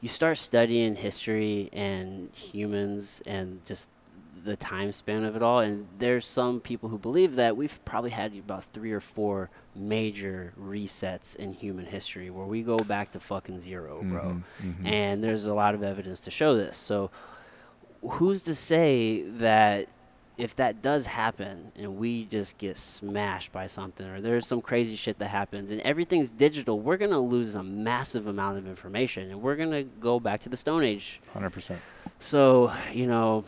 you 0.00 0.08
start 0.08 0.38
studying 0.38 0.96
history 0.96 1.68
and 1.72 2.34
humans 2.34 3.22
and 3.26 3.64
just 3.66 3.90
the 4.42 4.56
time 4.56 4.90
span 4.90 5.22
of 5.22 5.36
it 5.36 5.42
all 5.42 5.60
and 5.60 5.86
there's 5.98 6.26
some 6.26 6.60
people 6.60 6.88
who 6.88 6.96
believe 6.96 7.34
that 7.36 7.58
we've 7.58 7.78
probably 7.84 8.08
had 8.08 8.34
about 8.38 8.64
three 8.64 8.90
or 8.90 9.00
four 9.00 9.50
major 9.76 10.54
resets 10.58 11.36
in 11.36 11.52
human 11.52 11.84
history 11.84 12.30
where 12.30 12.46
we 12.46 12.62
go 12.62 12.78
back 12.78 13.10
to 13.12 13.20
fucking 13.20 13.60
zero 13.60 14.00
bro. 14.02 14.22
Mhm, 14.22 14.42
mhm. 14.62 14.86
and 14.86 15.22
there's 15.22 15.44
a 15.44 15.52
lot 15.52 15.74
of 15.74 15.82
evidence 15.82 16.20
to 16.20 16.30
show 16.30 16.56
this. 16.56 16.78
So 16.78 17.10
who's 18.02 18.42
to 18.44 18.54
say 18.54 19.22
that 19.22 19.88
if 20.40 20.56
that 20.56 20.82
does 20.82 21.06
happen 21.06 21.70
and 21.76 21.96
we 21.96 22.24
just 22.24 22.58
get 22.58 22.76
smashed 22.76 23.52
by 23.52 23.66
something 23.66 24.06
or 24.06 24.20
there's 24.20 24.46
some 24.46 24.60
crazy 24.60 24.96
shit 24.96 25.18
that 25.18 25.28
happens 25.28 25.70
and 25.70 25.80
everything's 25.82 26.30
digital 26.30 26.80
we're 26.80 26.96
going 26.96 27.10
to 27.10 27.18
lose 27.18 27.54
a 27.54 27.62
massive 27.62 28.26
amount 28.26 28.56
of 28.56 28.66
information 28.66 29.30
and 29.30 29.42
we're 29.42 29.56
going 29.56 29.70
to 29.70 29.82
go 30.00 30.18
back 30.18 30.40
to 30.40 30.48
the 30.48 30.56
stone 30.56 30.82
age 30.82 31.20
100%. 31.34 31.76
so 32.18 32.72
you 32.92 33.06
know 33.06 33.44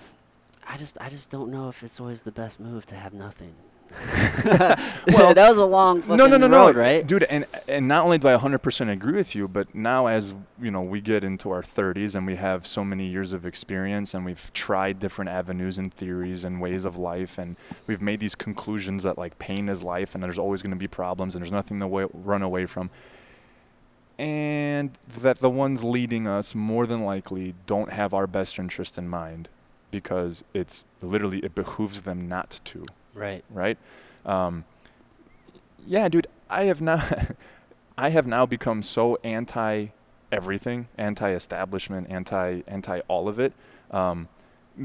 i 0.68 0.76
just 0.76 0.98
i 1.00 1.08
just 1.08 1.30
don't 1.30 1.50
know 1.50 1.68
if 1.68 1.82
it's 1.82 1.98
always 1.98 2.22
the 2.22 2.32
best 2.32 2.60
move 2.60 2.84
to 2.86 2.94
have 2.94 3.12
nothing 3.12 3.54
Well, 5.08 5.34
that 5.34 5.48
was 5.48 5.58
a 5.58 5.64
long 5.64 6.00
fucking 6.00 6.16
no, 6.16 6.26
no, 6.26 6.36
no, 6.36 6.48
road, 6.48 6.74
no, 6.74 6.80
right 6.80 7.06
dude. 7.06 7.24
And 7.24 7.44
and 7.68 7.88
not 7.88 8.04
only 8.04 8.18
do 8.18 8.28
I 8.28 8.36
100% 8.36 8.90
agree 8.90 9.12
with 9.12 9.34
you, 9.34 9.48
but 9.48 9.74
now 9.74 10.06
as 10.06 10.34
you 10.60 10.70
know, 10.70 10.82
we 10.82 11.00
get 11.00 11.24
into 11.24 11.50
our 11.50 11.62
30s 11.62 12.14
and 12.14 12.26
we 12.26 12.36
have 12.36 12.66
so 12.66 12.84
many 12.84 13.06
years 13.06 13.32
of 13.32 13.44
experience, 13.44 14.14
and 14.14 14.24
we've 14.24 14.52
tried 14.52 14.98
different 14.98 15.30
avenues 15.30 15.78
and 15.78 15.92
theories 15.92 16.44
and 16.44 16.60
ways 16.60 16.84
of 16.84 16.96
life, 16.96 17.38
and 17.38 17.56
we've 17.86 18.02
made 18.02 18.20
these 18.20 18.34
conclusions 18.34 19.02
that 19.02 19.18
like 19.18 19.38
pain 19.38 19.68
is 19.68 19.82
life, 19.82 20.14
and 20.14 20.22
there's 20.22 20.38
always 20.38 20.62
going 20.62 20.70
to 20.70 20.76
be 20.76 20.88
problems, 20.88 21.34
and 21.34 21.42
there's 21.42 21.52
nothing 21.52 21.80
to 21.80 21.86
wa- 21.86 22.08
run 22.12 22.42
away 22.42 22.66
from. 22.66 22.90
And 24.18 24.90
that 25.20 25.38
the 25.38 25.50
ones 25.50 25.82
leading 25.82 26.26
us 26.26 26.54
more 26.54 26.86
than 26.86 27.04
likely 27.04 27.54
don't 27.66 27.90
have 27.92 28.14
our 28.14 28.26
best 28.26 28.58
interest 28.58 28.96
in 28.96 29.08
mind 29.08 29.48
because 29.90 30.44
it's 30.54 30.84
literally 31.00 31.38
it 31.40 31.54
behooves 31.54 32.02
them 32.02 32.28
not 32.28 32.60
to 32.64 32.84
right 33.14 33.44
right? 33.50 33.78
Um, 34.24 34.64
yeah, 35.86 36.08
dude, 36.08 36.26
I 36.48 36.64
have 36.64 36.80
now, 36.80 37.04
I 37.98 38.10
have 38.10 38.26
now 38.26 38.46
become 38.46 38.82
so 38.82 39.18
anti 39.24 39.88
everything, 40.30 40.88
anti 40.96 41.30
establishment, 41.30 42.08
anti 42.10 42.62
anti 42.66 43.00
all 43.08 43.28
of 43.28 43.38
it, 43.38 43.52
um, 43.90 44.28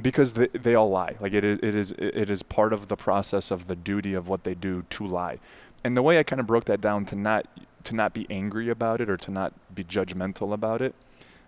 because 0.02 0.34
they, 0.34 0.48
they 0.48 0.76
all 0.76 0.90
lie. 0.90 1.16
Like 1.20 1.34
it 1.34 1.44
is, 1.44 1.60
it 1.62 1.76
is 1.76 1.92
it 1.98 2.30
is 2.30 2.44
part 2.44 2.74
of 2.74 2.88
the 2.88 2.98
process 2.98 3.52
of 3.52 3.68
the 3.68 3.76
duty 3.76 4.14
of 4.14 4.28
what 4.28 4.44
they 4.44 4.56
do 4.56 4.84
to 4.90 5.08
lie, 5.08 5.40
and 5.84 5.96
the 5.96 6.02
way 6.02 6.20
I 6.20 6.24
kind 6.24 6.40
of 6.40 6.48
broke 6.48 6.66
that 6.66 6.82
down 6.82 7.06
to 7.06 7.16
not 7.16 7.48
to 7.86 7.96
not 7.96 8.14
be 8.14 8.28
angry 8.30 8.70
about 8.70 9.00
it 9.00 9.10
or 9.10 9.18
to 9.18 9.32
not 9.32 9.54
be 9.74 9.84
judgmental 9.84 10.54
about 10.54 10.82
it. 10.82 10.94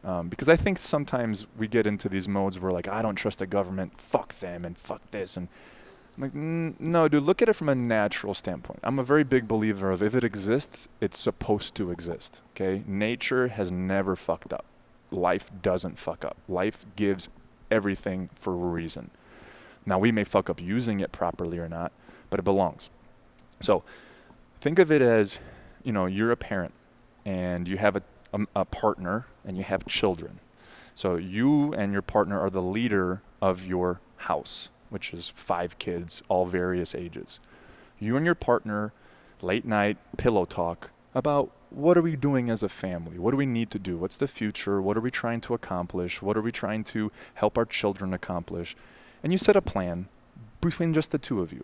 Um, 0.02 0.30
because 0.30 0.48
I 0.48 0.56
think 0.56 0.78
sometimes 0.78 1.46
we 1.58 1.68
get 1.68 1.86
into 1.86 2.08
these 2.08 2.26
modes 2.26 2.58
where 2.58 2.72
like 2.72 2.88
I 2.88 3.02
don't 3.02 3.16
trust 3.16 3.40
the 3.40 3.48
government, 3.48 3.98
fuck 3.98 4.34
them, 4.36 4.64
and 4.64 4.78
fuck 4.78 5.02
this, 5.12 5.36
and 5.36 5.50
I'm 6.20 6.24
like, 6.24 6.36
"N- 6.36 6.76
no, 6.80 7.08
dude, 7.08 7.24
look 7.24 7.42
at 7.42 7.48
it 7.48 7.54
from 7.54 7.70
a 7.70 7.76
natural 7.76 8.34
standpoint. 8.34 8.80
I'm 8.84 9.00
a 9.00 9.04
very 9.04 9.24
big 9.24 9.48
believer 9.48 9.90
of 9.90 10.04
if 10.04 10.14
it 10.14 10.24
exists, 10.26 10.90
it's 11.00 11.18
supposed 11.18 11.76
to 11.76 11.92
exist. 11.92 12.42
Okay? 12.52 12.84
Nature 12.86 13.48
has 13.48 13.72
never 13.72 14.18
fucked 14.18 14.52
up. 14.52 14.66
Life 15.12 15.50
doesn't 15.62 15.98
fuck 15.98 16.26
up. 16.26 16.36
Life 16.50 16.86
gives 16.98 17.30
everything 17.72 18.30
for 18.34 18.52
a 18.54 18.58
reason. 18.58 19.12
Now, 19.86 19.98
we 19.98 20.12
may 20.12 20.26
fuck 20.26 20.50
up 20.50 20.62
using 20.62 21.00
it 21.00 21.14
properly 21.14 21.58
or 21.58 21.70
not, 21.70 21.94
but 22.30 22.40
it 22.40 22.44
belongs. 22.44 22.90
So, 23.62 23.84
think 24.60 24.78
of 24.78 24.92
it 24.92 25.02
as, 25.02 25.40
you 25.84 25.94
know, 25.94 26.06
you're 26.06 26.32
a 26.32 26.38
parent 26.38 26.74
and 27.26 27.66
you 27.66 27.78
have 27.78 27.96
a, 27.96 28.04
a, 28.34 28.40
a 28.58 28.66
partner 28.66 29.26
and 29.46 29.58
you 29.58 29.64
have 29.64 29.86
children. 29.88 30.42
So, 30.94 31.16
you 31.16 31.74
and 31.74 31.94
your 31.94 32.02
partner 32.02 32.38
are 32.38 32.50
the 32.50 32.62
leader 32.62 33.22
of 33.42 33.66
your 33.66 34.02
house 34.18 34.70
which 34.90 35.14
is 35.14 35.30
five 35.30 35.78
kids, 35.80 36.22
all 36.28 36.46
various 36.46 36.94
ages. 36.96 37.40
You 38.00 38.18
and 38.18 38.26
your 38.26 38.36
partner, 38.36 38.94
late 39.42 39.66
night 39.66 39.98
pillow 40.18 40.46
talk 40.46 40.92
about 41.14 41.52
what 41.70 41.98
are 41.98 42.02
we 42.02 42.16
doing 42.16 42.50
as 42.50 42.64
a 42.64 42.70
family? 42.70 43.20
What 43.20 43.32
do 43.32 43.38
we 43.38 43.46
need 43.46 43.70
to 43.72 43.80
do? 43.80 43.98
What's 43.98 44.18
the 44.18 44.28
future? 44.28 44.82
What 44.82 44.98
are 44.98 45.02
we 45.02 45.12
trying 45.12 45.42
to 45.42 45.54
accomplish? 45.54 46.22
What 46.22 46.36
are 46.36 46.42
we 46.42 46.52
trying 46.52 46.84
to 46.86 47.12
help 47.36 47.58
our 47.58 47.66
children 47.66 48.14
accomplish? 48.14 48.76
And 49.24 49.32
you 49.32 49.38
set 49.38 49.56
a 49.56 49.62
plan 49.62 50.08
between 50.62 50.94
just 50.94 51.12
the 51.12 51.18
two 51.18 51.42
of 51.42 51.54
you. 51.54 51.64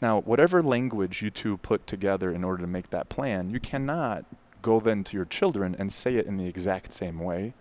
Now, 0.00 0.20
whatever 0.20 0.62
language 0.62 1.22
you 1.22 1.30
two 1.30 1.56
put 1.58 1.86
together 1.86 2.30
in 2.30 2.44
order 2.44 2.62
to 2.62 2.68
make 2.68 2.90
that 2.90 3.08
plan, 3.08 3.50
you 3.50 3.60
cannot 3.60 4.24
go 4.62 4.80
then 4.80 5.04
to 5.04 5.16
your 5.16 5.24
children 5.24 5.76
and 5.78 5.92
say 5.92 6.16
it 6.16 6.26
in 6.26 6.36
the 6.36 6.46
exact 6.46 6.92
same 6.92 7.18
way 7.18 7.54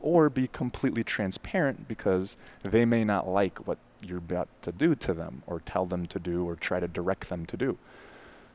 or 0.00 0.30
be 0.30 0.46
completely 0.46 1.04
transparent 1.04 1.86
because 1.86 2.36
they 2.62 2.84
may 2.84 3.04
not 3.04 3.28
like 3.28 3.66
what 3.66 3.78
you're 4.04 4.18
about 4.18 4.48
to 4.62 4.72
do 4.72 4.94
to 4.94 5.14
them 5.14 5.42
or 5.46 5.60
tell 5.60 5.86
them 5.86 6.06
to 6.06 6.18
do 6.18 6.48
or 6.48 6.56
try 6.56 6.80
to 6.80 6.88
direct 6.88 7.28
them 7.28 7.46
to 7.46 7.56
do. 7.56 7.78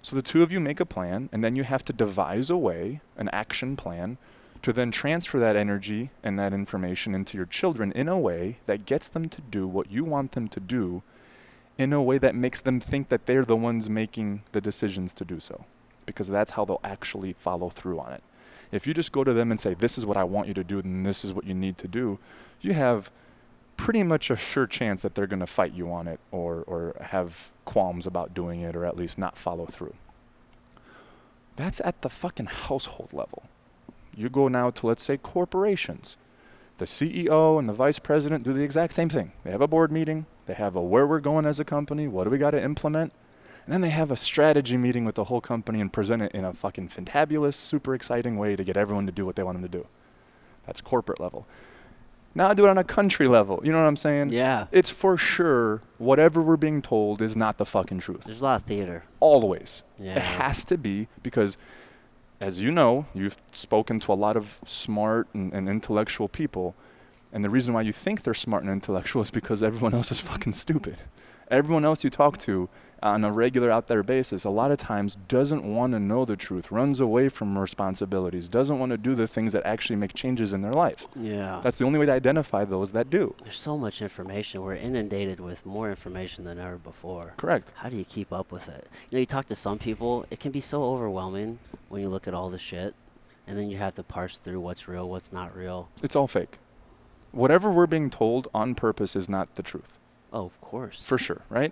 So 0.01 0.15
the 0.15 0.21
two 0.21 0.43
of 0.43 0.51
you 0.51 0.59
make 0.59 0.79
a 0.79 0.85
plan 0.85 1.29
and 1.31 1.43
then 1.43 1.55
you 1.55 1.63
have 1.63 1.83
to 1.85 1.93
devise 1.93 2.49
a 2.49 2.57
way, 2.57 3.01
an 3.17 3.29
action 3.29 3.75
plan, 3.75 4.17
to 4.61 4.73
then 4.73 4.91
transfer 4.91 5.39
that 5.39 5.55
energy 5.55 6.11
and 6.23 6.39
that 6.39 6.53
information 6.53 7.13
into 7.13 7.37
your 7.37 7.45
children 7.45 7.91
in 7.91 8.07
a 8.07 8.19
way 8.19 8.57
that 8.65 8.85
gets 8.85 9.07
them 9.07 9.29
to 9.29 9.41
do 9.41 9.67
what 9.67 9.91
you 9.91 10.03
want 10.03 10.31
them 10.31 10.47
to 10.47 10.59
do 10.59 11.03
in 11.77 11.91
a 11.93 12.01
way 12.01 12.17
that 12.17 12.35
makes 12.35 12.61
them 12.61 12.79
think 12.79 13.09
that 13.09 13.25
they're 13.25 13.45
the 13.45 13.55
ones 13.55 13.89
making 13.89 14.43
the 14.53 14.61
decisions 14.61 15.13
to 15.13 15.25
do 15.25 15.39
so. 15.39 15.65
Because 16.05 16.27
that's 16.27 16.51
how 16.51 16.65
they'll 16.65 16.79
actually 16.83 17.33
follow 17.33 17.69
through 17.69 17.99
on 17.99 18.13
it. 18.13 18.23
If 18.71 18.87
you 18.87 18.93
just 18.93 19.11
go 19.11 19.23
to 19.23 19.33
them 19.33 19.51
and 19.51 19.59
say, 19.59 19.73
This 19.73 19.97
is 19.97 20.05
what 20.05 20.17
I 20.17 20.23
want 20.23 20.47
you 20.47 20.53
to 20.55 20.63
do, 20.63 20.79
and 20.79 21.05
this 21.05 21.23
is 21.23 21.33
what 21.33 21.45
you 21.45 21.53
need 21.53 21.77
to 21.79 21.87
do, 21.87 22.19
you 22.61 22.73
have 22.73 23.11
pretty 23.77 24.03
much 24.03 24.29
a 24.29 24.35
sure 24.35 24.67
chance 24.67 25.01
that 25.01 25.15
they're 25.15 25.27
going 25.27 25.39
to 25.39 25.47
fight 25.47 25.73
you 25.73 25.91
on 25.91 26.07
it 26.07 26.19
or, 26.31 26.63
or 26.67 26.95
have 27.01 27.51
qualms 27.65 28.05
about 28.05 28.33
doing 28.33 28.61
it 28.61 28.75
or 28.75 28.85
at 28.85 28.95
least 28.95 29.17
not 29.17 29.37
follow 29.37 29.65
through. 29.65 29.93
That's 31.55 31.81
at 31.81 32.01
the 32.01 32.09
fucking 32.09 32.47
household 32.47 33.13
level. 33.13 33.43
You 34.15 34.29
go 34.29 34.47
now 34.47 34.71
to, 34.71 34.87
let's 34.87 35.03
say, 35.03 35.17
corporations. 35.17 36.17
The 36.77 36.85
CEO 36.85 37.57
and 37.57 37.69
the 37.69 37.73
vice 37.73 37.99
president 37.99 38.43
do 38.43 38.53
the 38.53 38.63
exact 38.63 38.93
same 38.93 39.09
thing. 39.09 39.31
They 39.43 39.51
have 39.51 39.61
a 39.61 39.67
board 39.67 39.91
meeting, 39.91 40.25
they 40.45 40.53
have 40.53 40.75
a 40.75 40.81
where 40.81 41.07
we're 41.07 41.21
going 41.21 41.45
as 41.45 41.59
a 41.59 41.65
company, 41.65 42.07
what 42.07 42.25
do 42.25 42.29
we 42.29 42.37
got 42.37 42.51
to 42.51 42.61
implement, 42.61 43.13
and 43.65 43.73
then 43.73 43.81
they 43.81 43.89
have 43.89 44.11
a 44.11 44.17
strategy 44.17 44.77
meeting 44.77 45.05
with 45.05 45.15
the 45.15 45.25
whole 45.25 45.41
company 45.41 45.79
and 45.81 45.91
present 45.91 46.21
it 46.21 46.33
in 46.33 46.43
a 46.43 46.53
fucking 46.53 46.89
fantabulous, 46.89 47.55
super 47.55 47.95
exciting 47.95 48.37
way 48.37 48.55
to 48.55 48.63
get 48.63 48.77
everyone 48.77 49.05
to 49.05 49.11
do 49.11 49.25
what 49.25 49.35
they 49.35 49.43
want 49.43 49.55
them 49.59 49.69
to 49.69 49.77
do. 49.77 49.87
That's 50.65 50.81
corporate 50.81 51.19
level. 51.19 51.47
Now 52.37 52.49
I 52.49 52.53
do 52.53 52.65
it 52.65 52.69
on 52.69 52.77
a 52.77 52.83
country 52.83 53.27
level. 53.27 53.61
You 53.63 53.71
know 53.71 53.79
what 53.81 53.87
I'm 53.87 53.95
saying? 53.95 54.29
yeah 54.29 54.67
It's 54.71 54.89
for 54.89 55.17
sure 55.17 55.81
whatever 55.97 56.41
we're 56.41 56.57
being 56.57 56.81
told 56.81 57.21
is 57.21 57.35
not 57.35 57.57
the 57.57 57.65
fucking 57.65 57.99
truth. 57.99 58.25
there's 58.25 58.41
a 58.41 58.45
lot 58.45 58.55
of 58.61 58.67
theater 58.67 59.05
Always. 59.19 59.83
yeah 59.97 60.15
It 60.17 60.21
has 60.21 60.65
to 60.65 60.77
be 60.77 61.07
because, 61.23 61.57
as 62.41 62.59
you 62.59 62.71
know, 62.71 63.05
you've 63.13 63.37
spoken 63.53 63.99
to 63.99 64.11
a 64.11 64.19
lot 64.25 64.35
of 64.35 64.59
smart 64.65 65.27
and, 65.33 65.53
and 65.53 65.69
intellectual 65.69 66.27
people. 66.27 66.75
And 67.31 67.43
the 67.43 67.49
reason 67.49 67.73
why 67.73 67.81
you 67.81 67.91
think 67.93 68.23
they're 68.23 68.33
smart 68.33 68.63
and 68.63 68.71
intellectual 68.71 69.21
is 69.21 69.31
because 69.31 69.63
everyone 69.63 69.93
else 69.93 70.11
is 70.11 70.19
fucking 70.19 70.53
stupid. 70.53 70.97
Everyone 71.49 71.85
else 71.85 72.03
you 72.03 72.09
talk 72.09 72.37
to 72.39 72.69
on 73.05 73.23
a 73.23 73.31
regular 73.31 73.69
out 73.69 73.87
there 73.87 74.01
basis, 74.01 74.43
a 74.43 74.49
lot 74.49 74.71
of 74.71 74.79
times 74.79 75.15
doesn't 75.27 75.63
want 75.63 75.93
to 75.93 75.99
know 75.99 76.25
the 76.25 76.35
truth, 76.35 76.71
runs 76.71 76.99
away 76.99 77.29
from 77.29 77.57
responsibilities, 77.57 78.49
doesn't 78.49 78.79
want 78.79 78.89
to 78.91 78.97
do 78.97 79.13
the 79.13 79.27
things 79.27 79.53
that 79.53 79.63
actually 79.65 79.95
make 79.95 80.13
changes 80.15 80.51
in 80.53 80.61
their 80.61 80.73
life. 80.73 81.07
Yeah. 81.15 81.61
That's 81.63 81.77
the 81.77 81.85
only 81.85 81.99
way 81.99 82.07
to 82.07 82.11
identify 82.11 82.65
those 82.65 82.91
that 82.91 83.11
do. 83.11 83.35
There's 83.43 83.59
so 83.59 83.77
much 83.77 84.01
information. 84.01 84.63
We're 84.63 84.75
inundated 84.75 85.39
with 85.39 85.65
more 85.65 85.89
information 85.89 86.45
than 86.45 86.57
ever 86.59 86.77
before. 86.77 87.33
Correct. 87.37 87.71
How 87.75 87.89
do 87.89 87.95
you 87.95 88.05
keep 88.05 88.33
up 88.33 88.51
with 88.51 88.67
it? 88.67 88.87
You 89.11 89.17
know, 89.17 89.19
you 89.19 89.25
talk 89.27 89.45
to 89.47 89.55
some 89.55 89.77
people, 89.77 90.25
it 90.31 90.39
can 90.39 90.51
be 90.51 90.59
so 90.59 90.83
overwhelming 90.83 91.59
when 91.89 92.01
you 92.01 92.09
look 92.09 92.27
at 92.27 92.33
all 92.33 92.49
the 92.49 92.57
shit, 92.57 92.95
and 93.45 93.55
then 93.57 93.69
you 93.69 93.77
have 93.77 93.93
to 93.95 94.03
parse 94.03 94.39
through 94.39 94.59
what's 94.61 94.87
real, 94.87 95.07
what's 95.07 95.31
not 95.31 95.55
real. 95.55 95.89
It's 96.01 96.15
all 96.15 96.27
fake. 96.27 96.57
Whatever 97.31 97.71
we're 97.71 97.85
being 97.85 98.09
told 98.09 98.47
on 98.53 98.73
purpose 98.73 99.15
is 99.15 99.29
not 99.29 99.53
the 99.55 99.61
truth, 99.63 99.99
Oh, 100.33 100.45
of 100.45 100.59
course. 100.59 101.03
for 101.03 101.19
sure, 101.19 101.41
right? 101.49 101.71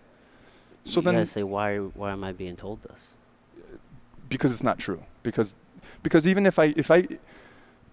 So 0.86 1.00
you 1.00 1.06
then, 1.06 1.14
gotta 1.16 1.26
say 1.26 1.44
why? 1.44 1.78
Why 1.78 2.12
am 2.12 2.24
I 2.24 2.32
being 2.34 2.56
told 2.56 2.84
this? 2.84 3.18
because 4.34 4.52
it's 4.52 4.64
not 4.64 4.80
true. 4.80 5.04
Because, 5.22 5.56
because 6.02 6.28
even 6.28 6.46
if 6.46 6.60
I 6.60 6.74
if 6.76 6.92
I 6.92 7.08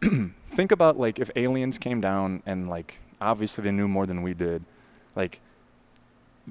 think 0.49 0.72
about 0.72 0.99
like 0.99 1.18
if 1.18 1.30
aliens 1.36 1.78
came 1.78 2.01
down 2.01 2.43
and 2.47 2.66
like 2.66 3.01
obviously 3.20 3.62
they 3.62 3.70
knew 3.70 3.86
more 3.86 4.07
than 4.07 4.22
we 4.22 4.34
did, 4.34 4.64
like 5.14 5.41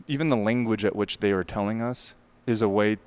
even 0.07 0.29
the 0.29 0.37
language 0.37 0.85
at 0.85 0.95
which 0.95 1.19
they 1.19 1.31
are 1.31 1.43
telling 1.43 1.81
us 1.81 2.13
is 2.45 2.61
a 2.61 2.69
way. 2.69 2.97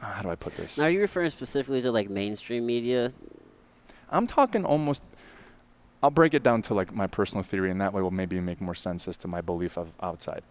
How 0.00 0.22
do 0.22 0.30
I 0.30 0.34
put 0.34 0.56
this? 0.56 0.76
Now, 0.76 0.84
are 0.84 0.90
you 0.90 1.00
referring 1.00 1.30
specifically 1.30 1.80
to 1.82 1.90
like 1.90 2.10
mainstream 2.10 2.66
media? 2.66 3.12
I'm 4.10 4.26
talking 4.26 4.64
almost. 4.64 5.02
I'll 6.02 6.10
break 6.10 6.34
it 6.34 6.42
down 6.42 6.60
to 6.62 6.74
like 6.74 6.94
my 6.94 7.06
personal 7.06 7.42
theory, 7.42 7.70
and 7.70 7.80
that 7.80 7.94
way 7.94 8.02
will 8.02 8.10
maybe 8.10 8.38
make 8.40 8.60
more 8.60 8.74
sense 8.74 9.08
as 9.08 9.16
to 9.18 9.28
my 9.28 9.40
belief 9.40 9.78
of 9.78 9.92
outside. 10.02 10.42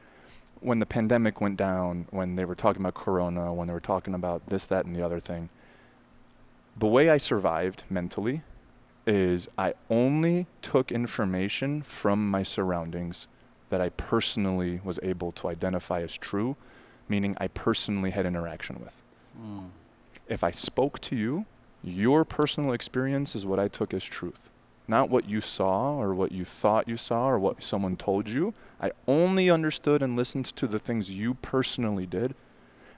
When 0.64 0.80
the 0.80 0.86
pandemic 0.86 1.42
went 1.42 1.58
down, 1.58 2.08
when 2.10 2.36
they 2.36 2.46
were 2.46 2.56
talking 2.56 2.82
about 2.82 2.94
Corona, 2.94 3.54
when 3.54 3.68
they 3.68 3.74
were 3.74 3.80
talking 3.80 4.14
about 4.14 4.48
this, 4.48 4.66
that, 4.68 4.86
and 4.86 4.96
the 4.96 5.06
other 5.06 5.20
thing, 5.20 5.50
the 6.78 6.88
way 6.88 7.10
I 7.10 7.18
survived 7.18 7.84
mentally 7.90 8.42
is 9.06 9.50
I 9.58 9.74
only 9.90 10.48
took 10.62 10.92
information 10.92 11.82
from 11.82 12.32
my 12.32 12.44
surroundings 12.44 13.28
that 13.70 13.82
I 13.82 13.90
personally 13.90 14.80
was 14.84 15.00
able 15.04 15.32
to 15.34 15.50
identify 15.50 16.02
as 16.02 16.16
true, 16.16 16.56
meaning 17.10 17.36
I 17.40 17.48
personally 17.48 18.12
had 18.12 18.26
interaction 18.26 18.80
with. 18.80 19.02
Hmm. 19.36 19.66
If 20.28 20.44
I 20.44 20.52
spoke 20.52 21.00
to 21.02 21.16
you, 21.16 21.46
your 21.84 22.24
personal 22.24 22.72
experience 22.72 23.36
is 23.36 23.46
what 23.46 23.60
I 23.60 23.68
took 23.68 23.94
as 23.94 24.04
truth, 24.04 24.50
not 24.88 25.10
what 25.10 25.28
you 25.30 25.42
saw 25.42 25.98
or 25.98 26.14
what 26.14 26.32
you 26.32 26.46
thought 26.46 26.88
you 26.88 26.98
saw 26.98 27.30
or 27.30 27.40
what 27.40 27.64
someone 27.64 27.96
told 27.96 28.28
you. 28.30 28.54
I 28.82 28.92
only 29.08 29.50
understood 29.50 30.02
and 30.02 30.16
listened 30.16 30.46
to 30.46 30.68
the 30.68 30.80
things 30.80 31.10
you 31.10 31.36
personally 31.36 32.06
did, 32.06 32.36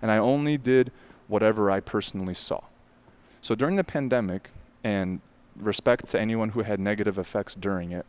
and 0.02 0.10
I 0.10 0.18
only 0.18 0.58
did 0.58 0.92
whatever 1.28 1.70
I 1.70 1.80
personally 1.80 2.34
saw. 2.34 2.62
So 3.42 3.54
during 3.54 3.76
the 3.76 3.84
pandemic, 3.84 4.50
and 4.84 5.20
respect 5.56 6.08
to 6.10 6.20
anyone 6.20 6.50
who 6.50 6.62
had 6.62 6.80
negative 6.80 7.18
effects 7.18 7.56
during 7.56 7.92
it, 7.92 8.06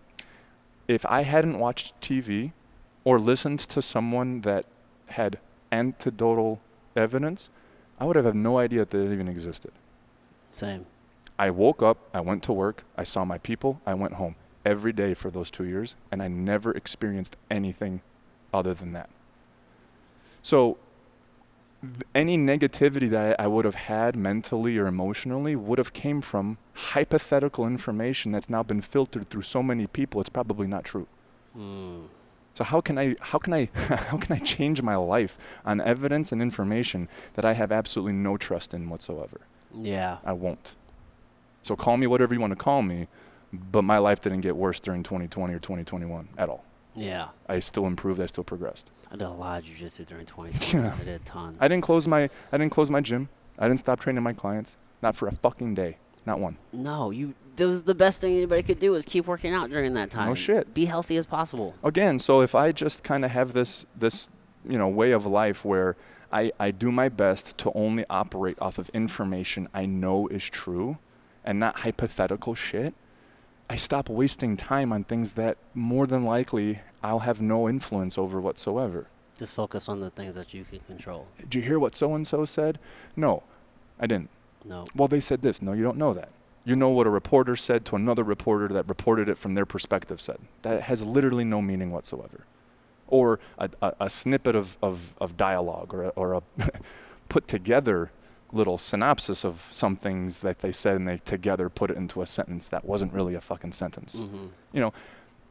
if 0.89 1.05
I 1.07 1.23
hadn't 1.23 1.59
watched 1.59 1.99
TV 2.01 2.53
or 3.05 3.19
listened 3.19 3.61
to 3.61 3.81
someone 3.81 4.43
that 4.43 4.67
had 5.09 5.39
antidotal 5.73 6.59
evidence, 6.95 7.49
I 7.99 8.05
would 8.05 8.17
have 8.17 8.25
had 8.25 8.35
no 8.35 8.59
idea 8.59 8.85
that 8.85 8.95
it 8.99 9.13
even 9.13 9.29
existed. 9.29 9.73
Same. 10.51 10.87
I 11.39 11.51
woke 11.51 11.83
up, 11.83 11.99
I 12.15 12.21
went 12.21 12.43
to 12.45 12.53
work, 12.53 12.85
I 12.97 13.05
saw 13.05 13.25
my 13.25 13.39
people, 13.39 13.81
I 13.87 13.95
went 13.95 14.15
home 14.15 14.37
every 14.65 14.93
day 14.93 15.15
for 15.15 15.31
those 15.31 15.51
two 15.51 15.65
years, 15.65 15.97
and 16.11 16.23
I 16.23 16.29
never 16.29 16.73
experienced 16.73 17.37
anything 17.51 18.01
other 18.53 18.75
than 18.75 18.93
that. 18.93 19.11
So, 20.43 20.79
any 22.15 22.39
negativity 22.39 23.09
that 23.11 23.39
I 23.39 23.47
would 23.47 23.65
have 23.65 23.75
had 23.75 24.17
mentally 24.17 24.79
or 24.79 24.87
emotionally 24.87 25.55
would 25.55 25.79
have 25.79 25.93
came 25.93 26.21
from 26.21 26.59
hypothetical 26.73 27.67
information 27.67 28.33
that's 28.33 28.49
now 28.49 28.63
been 28.63 28.81
filtered 28.81 29.29
through 29.29 29.43
so 29.43 29.63
many 29.63 29.87
people. 29.87 30.21
It's 30.21 30.31
probably 30.31 30.67
not 30.67 30.85
true. 30.85 31.07
Mm. 31.57 32.07
So 32.55 32.65
how 32.65 32.81
can 32.81 32.97
I 32.97 33.17
how 33.21 33.39
can 33.39 33.53
I 33.53 33.69
how 33.75 34.17
can 34.17 34.35
I 34.35 34.39
change 34.39 34.81
my 34.81 34.97
life 34.97 35.37
on 35.65 35.81
evidence 35.81 36.33
and 36.33 36.41
information 36.41 37.09
that 37.35 37.45
I 37.45 37.53
have 37.53 37.71
absolutely 37.71 38.15
no 38.15 38.37
trust 38.39 38.73
in 38.73 38.89
whatsoever? 38.89 39.43
Yeah. 39.75 40.19
I 40.25 40.33
won't. 40.33 40.75
So 41.67 41.75
call 41.75 41.97
me 41.97 42.07
whatever 42.07 42.33
you 42.33 42.41
want 42.41 42.53
to 42.53 42.57
call 42.57 42.81
me, 42.83 43.09
but 43.53 43.83
my 43.83 43.99
life 43.99 44.21
didn't 44.21 44.43
get 44.43 44.57
worse 44.57 44.79
during 44.79 45.03
2020 45.03 45.53
or 45.53 45.59
2021 45.59 46.29
at 46.39 46.49
all. 46.49 46.65
Yeah. 46.95 47.29
I 47.49 47.59
still 47.59 47.87
improved. 47.87 48.21
I 48.21 48.27
still 48.27 48.45
progressed. 48.45 48.89
I 49.11 49.17
did 49.17 49.23
a 49.23 49.31
lot 49.31 49.59
of 49.63 49.65
jujitsu 49.65 50.07
during 50.07 50.27
2020. 50.27 50.79
Yeah. 50.83 50.95
I 50.95 51.05
did 51.05 51.21
a 51.21 51.25
ton. 51.25 51.57
I 51.59 51.67
didn't 51.67 51.83
close 51.83 52.07
my 52.07 52.31
I 52.53 52.59
didn't 52.59 52.71
close 52.71 52.89
my 52.89 53.01
gym. 53.01 53.29
I 53.59 53.67
didn't 53.67 53.81
stop 53.81 53.99
training 53.99 54.23
my 54.23 54.33
clients. 54.33 54.77
Not 55.03 55.17
for 55.17 55.27
a 55.27 55.33
fucking 55.33 55.75
day. 55.75 55.99
Not 56.25 56.39
one. 56.39 56.57
no, 56.73 57.11
you. 57.11 57.35
That 57.57 57.67
was 57.69 57.85
the 57.85 57.95
best 57.95 58.21
thing 58.21 58.37
anybody 58.37 58.63
could 58.63 58.79
do 58.79 58.95
is 58.95 59.05
keep 59.05 59.27
working 59.27 59.53
out 59.55 59.71
during 59.71 59.95
that 59.95 60.11
time. 60.11 60.29
Oh 60.29 60.35
shit. 60.35 60.73
Be 60.73 60.85
healthy 60.85 61.17
as 61.17 61.27
possible. 61.27 61.75
Again, 61.83 62.21
so 62.21 62.43
if 62.43 62.55
I 62.55 62.71
just 62.71 63.03
kind 63.03 63.25
of 63.25 63.33
have 63.33 63.55
this 63.55 63.87
this 63.99 64.31
you 64.69 64.79
know 64.79 64.89
way 64.89 65.11
of 65.11 65.27
life 65.27 65.65
where 65.65 65.97
I, 66.33 66.53
I 66.61 66.71
do 66.71 66.93
my 66.93 67.09
best 67.09 67.59
to 67.59 67.73
only 67.75 68.05
operate 68.09 68.57
off 68.61 68.79
of 68.79 68.89
information 68.91 69.69
I 69.75 69.87
know 69.87 70.29
is 70.29 70.45
true 70.45 70.99
and 71.47 71.61
not 71.61 71.81
hypothetical 71.81 72.55
shit, 72.55 72.93
I 73.71 73.77
stop 73.77 74.09
wasting 74.09 74.57
time 74.57 74.93
on 74.93 75.05
things 75.05 75.33
that 75.35 75.57
more 75.75 76.07
than 76.07 76.25
likely 76.25 76.81
I'll 77.03 77.21
have 77.21 77.41
no 77.41 77.69
influence 77.69 78.19
over 78.19 78.41
whatsoever. 78.41 79.07
Just 79.39 79.53
focus 79.53 79.89
on 79.89 80.01
the 80.01 80.11
things 80.11 80.35
that 80.35 80.55
you 80.55 80.65
can 80.65 80.81
control. 80.81 81.27
Did 81.39 81.55
you 81.55 81.63
hear 81.63 81.79
what 81.79 81.95
so 81.95 82.15
and 82.15 82.27
so 82.27 82.45
said? 82.45 82.79
No, 83.15 83.43
I 83.99 84.07
didn't. 84.07 84.31
No. 84.65 84.87
Well, 84.95 85.09
they 85.09 85.21
said 85.21 85.43
this. 85.43 85.61
No, 85.63 85.73
you 85.73 85.83
don't 85.83 85.99
know 85.99 86.13
that. 86.15 86.31
You 86.65 86.75
know 86.75 86.89
what 86.91 87.07
a 87.07 87.11
reporter 87.11 87.55
said 87.55 87.85
to 87.87 87.97
another 87.97 88.25
reporter 88.25 88.69
that 88.69 88.89
reported 88.89 89.29
it 89.29 89.39
from 89.39 89.55
their 89.55 89.67
perspective 89.67 90.21
said. 90.21 90.39
That 90.63 90.83
has 90.83 91.05
literally 91.05 91.45
no 91.45 91.63
meaning 91.63 91.93
whatsoever. 91.93 92.45
Or 93.09 93.39
a, 93.59 93.71
a, 93.81 93.95
a 94.01 94.11
snippet 94.11 94.57
of, 94.57 94.79
of, 94.83 95.15
of 95.21 95.37
dialogue 95.37 95.95
or 95.95 96.05
a, 96.05 96.09
or 96.11 96.35
a 96.35 96.43
put 97.29 97.47
together 97.47 98.11
little 98.53 98.79
synopsis 98.79 99.45
of 99.45 99.67
some 99.71 99.97
things 99.97 100.41
that 100.41 100.61
they 100.61 100.73
said 100.73 100.97
and 100.97 101.07
they 101.09 101.19
together 101.19 101.69
put 101.69 101.91
it 101.91 101.97
into 101.97 102.23
a 102.23 102.27
sentence 102.27 102.69
that 102.69 102.85
wasn't 102.85 103.13
really 103.13 103.35
a 103.35 103.41
fucking 103.41 103.73
sentence 103.73 104.17
Mm-hmm. 104.17 104.47
you 104.73 104.81
know 104.81 104.93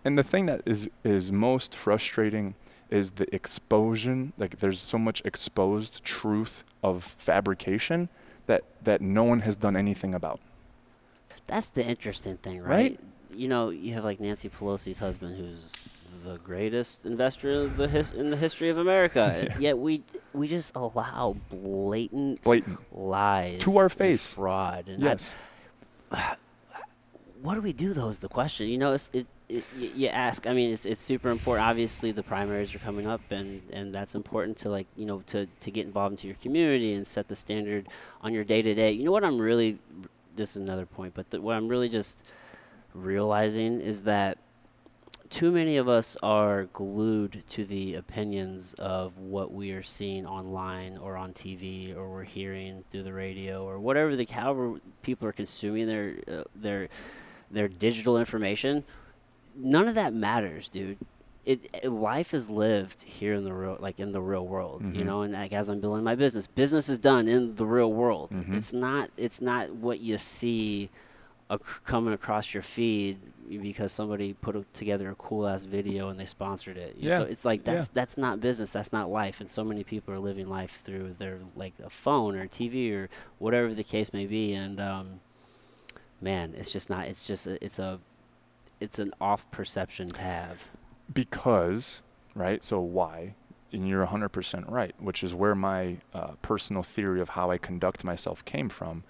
and 0.04 0.18
the 0.18 0.24
thing 0.24 0.46
that 0.46 0.62
is 0.66 0.89
is 1.04 1.32
most 1.32 1.76
frustrating 1.76 2.56
is 2.89 3.12
the 3.12 3.34
exposure 3.36 4.28
like 4.38 4.60
there's 4.60 4.80
so 4.80 4.98
much 4.98 5.22
exposed 5.26 6.04
truth 6.04 6.64
of 6.84 7.04
fabrication 7.04 8.10
that 8.46 8.64
that 8.84 9.02
no 9.02 9.24
one 9.24 9.39
has 9.41 9.56
done 9.56 9.76
anything 9.76 10.14
about 10.16 10.39
That's 11.48 11.70
the 11.70 11.86
interesting 11.86 12.38
thing, 12.38 12.62
right? 12.62 12.70
Right? 12.70 13.00
You 13.32 13.48
know, 13.48 13.70
you 13.70 13.93
have 13.96 14.04
like 14.04 14.20
Nancy 14.20 14.50
Pelosi's 14.50 15.00
husband, 15.00 15.36
who's 15.38 15.74
the 16.26 16.38
greatest 16.40 17.06
investor 17.06 17.52
in 17.52 17.78
the 17.78 17.88
his- 17.88 18.12
in 18.12 18.30
the 18.32 18.38
history 18.38 18.70
of 18.70 18.78
America. 18.78 19.48
Yeah. 19.50 19.58
Yet 19.60 19.78
we 19.78 20.04
we 20.34 20.48
just 20.48 20.76
allow 20.76 21.36
blatant, 21.50 22.42
blatant 22.42 22.80
lies 22.92 23.62
To 23.62 23.78
our 23.78 23.84
and 23.86 23.92
face. 23.94 24.34
fraud. 24.34 24.88
And 24.90 25.04
I- 25.04 25.08
yes 25.08 25.36
what 27.42 27.56
do 27.56 27.62
we 27.62 27.74
do 27.74 27.94
though 27.94 28.10
is 28.10 28.20
the 28.20 28.28
question 28.30 28.68
you 28.68 28.78
know 28.78 28.94
it's, 28.94 29.10
it, 29.14 29.28
it 29.50 29.64
you 29.76 30.08
ask 30.08 30.48
i 30.48 30.54
mean 30.54 30.72
it's, 30.72 30.86
it's 30.86 31.02
super 31.02 31.30
important 31.30 31.66
obviously 31.68 32.12
the 32.12 32.24
primaries 32.24 32.74
are 32.74 32.80
coming 32.80 33.06
up 33.06 33.22
and 33.32 33.62
and 33.72 33.94
that's 33.94 34.16
important 34.16 34.58
to 34.58 34.70
like 34.70 34.88
you 34.96 35.06
know 35.06 35.22
to 35.28 35.46
to 35.60 35.70
get 35.72 35.86
involved 35.86 36.14
into 36.14 36.28
your 36.28 36.38
community 36.38 36.94
and 36.94 37.06
set 37.06 37.28
the 37.28 37.36
standard 37.36 37.88
on 38.22 38.34
your 38.34 38.44
day 38.44 38.62
to 38.62 38.74
day 38.74 38.92
you 38.92 39.04
know 39.04 39.12
what 39.12 39.24
i'm 39.24 39.38
really 39.40 39.78
this 40.36 40.52
is 40.52 40.58
another 40.58 40.86
point 40.86 41.14
but 41.14 41.30
the, 41.30 41.40
what 41.42 41.56
i'm 41.56 41.68
really 41.68 41.90
just 41.90 42.24
realizing 42.94 43.82
is 43.82 44.04
that 44.04 44.38
too 45.30 45.52
many 45.52 45.78
of 45.78 45.88
us 45.88 46.16
are 46.24 46.66
glued 46.66 47.44
to 47.50 47.66
the 47.66 47.96
opinions 47.96 48.74
of 48.76 49.18
what 49.18 49.52
we 49.54 49.72
are 49.72 49.82
seeing 49.82 50.26
online 50.26 50.98
or 50.98 51.18
on 51.18 51.34
TV 51.34 51.96
or 51.96 52.10
we're 52.10 52.24
hearing 52.24 52.84
through 52.90 53.04
the 53.04 53.14
radio 53.14 53.64
or 53.66 53.80
whatever 53.80 54.16
the 54.16 54.26
however 54.26 54.76
people 55.02 55.28
are 55.28 55.32
consuming 55.34 55.88
their 55.88 56.16
uh, 56.28 56.44
their 56.56 56.90
their 57.52 57.68
digital 57.68 58.18
information. 58.18 58.84
None 59.58 59.88
of 59.88 59.96
that 59.96 60.14
matters, 60.14 60.70
dude. 60.70 60.98
It, 61.46 61.70
it 61.84 61.90
life 61.90 62.34
is 62.34 62.50
lived 62.50 63.04
here 63.04 63.34
in 63.36 63.44
the 63.44 63.54
real 63.54 63.78
like 63.80 64.00
in 64.00 64.12
the 64.12 64.22
real 64.22 64.46
world, 64.48 64.82
you 64.94 65.04
Mhm. 65.04 65.06
know. 65.06 65.22
And 65.22 65.34
like 65.34 65.54
as 65.54 65.70
I'm 65.70 65.80
building 65.80 66.04
my 66.04 66.16
business, 66.16 66.48
business 66.48 66.90
is 66.90 66.98
done 67.00 67.28
in 67.28 67.56
the 67.56 67.66
real 67.66 67.92
world. 67.94 68.32
Mhm. 68.32 68.56
It's 68.56 68.74
not 68.74 69.10
it's 69.18 69.42
not 69.42 69.72
what 69.76 70.00
you 70.00 70.18
see 70.18 70.90
ac- 71.52 71.62
coming 71.86 72.14
across 72.14 72.54
your 72.54 72.64
feed 72.64 73.20
because 73.50 73.91
somebody 73.91 74.34
put 74.34 74.56
a, 74.56 74.66
together 74.74 75.10
a 75.10 75.16
cool 75.16 75.48
ass 75.48 75.64
video 75.64 76.10
and 76.10 76.20
they 76.20 76.26
sponsored 76.26 76.78
it. 76.78 76.96
Yeah, 76.98 77.18
So 77.18 77.24
it's 77.24 77.46
like 77.46 77.66
yeah. 77.66 77.74
that's 77.74 77.89
that's 77.89 78.18
not 78.18 78.39
business. 78.39 78.72
That's 78.72 78.93
not 78.93 79.10
life. 79.10 79.39
And 79.39 79.50
so 79.50 79.64
many 79.64 79.84
people 79.84 80.14
are 80.14 80.20
living 80.20 80.50
life 80.50 80.82
through 80.84 81.14
their 81.14 81.39
like 81.56 81.74
a 81.84 81.89
phone 81.89 82.36
or 82.36 82.48
TV 82.48 82.93
or 82.93 83.10
whatever 83.39 83.74
the 83.74 83.84
case 83.84 84.14
may 84.14 84.26
be. 84.26 84.54
And 84.54 84.80
um, 84.80 85.20
man, 86.22 86.54
it's 86.58 86.72
just 86.72 86.89
not. 86.89 87.08
It's 87.08 87.24
just 87.24 87.48
a, 87.48 87.64
it's 87.64 87.80
a 87.80 88.00
it's 88.80 89.00
an 89.00 89.14
off 89.22 89.50
perception 89.52 90.10
to 90.10 90.22
have. 90.22 90.68
because 91.14 92.02
right 92.34 92.64
so 92.64 92.82
why 92.82 93.34
and 93.76 93.88
you're 93.88 94.06
100% 94.06 94.72
right, 94.72 94.96
which 95.00 95.24
is 95.24 95.34
where 95.34 95.54
my 95.54 95.98
uh, 96.14 96.32
personal 96.41 96.82
theory 96.82 97.20
of 97.20 97.30
how 97.30 97.52
I 97.52 97.58
conduct 97.58 98.04
myself 98.04 98.43
came 98.46 98.70
from. 98.70 99.04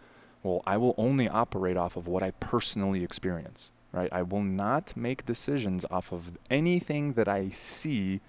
Well, 0.43 0.63
I 0.65 0.77
will 0.77 0.95
only 0.97 1.29
operate 1.29 1.77
off 1.77 1.95
of 1.95 2.07
what 2.07 2.23
I 2.23 2.31
personally 2.31 3.03
experience, 3.03 3.71
right? 3.95 4.09
I 4.11 4.21
will 4.21 4.43
not 4.43 4.95
make 4.95 5.25
decisions 5.25 5.85
off 5.89 6.11
of 6.11 6.37
anything 6.49 7.13
that 7.13 7.29
I 7.29 7.49
see 7.49 8.19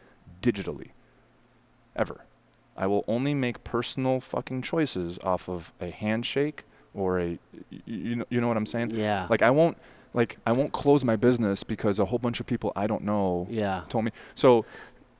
digitally, 0.40 0.90
ever. 1.96 2.24
I 2.76 2.86
will 2.86 3.04
only 3.08 3.34
make 3.34 3.64
personal 3.64 4.20
fucking 4.20 4.62
choices 4.62 5.18
off 5.24 5.48
of 5.48 5.72
a 5.80 5.90
handshake 5.90 6.62
or 6.94 7.18
a, 7.18 7.38
you 7.84 8.16
know, 8.16 8.24
you 8.30 8.40
know 8.40 8.48
what 8.48 8.56
I'm 8.56 8.66
saying? 8.66 8.90
Yeah. 8.90 9.26
Like 9.28 9.42
I 9.42 9.50
won't, 9.50 9.76
like 10.14 10.38
I 10.46 10.52
won't 10.52 10.72
close 10.72 11.04
my 11.04 11.16
business 11.16 11.64
because 11.64 11.98
a 11.98 12.04
whole 12.04 12.20
bunch 12.20 12.38
of 12.38 12.46
people 12.46 12.72
I 12.76 12.86
don't 12.86 13.02
know 13.02 13.48
yeah. 13.50 13.82
told 13.88 14.04
me. 14.04 14.12
So, 14.36 14.64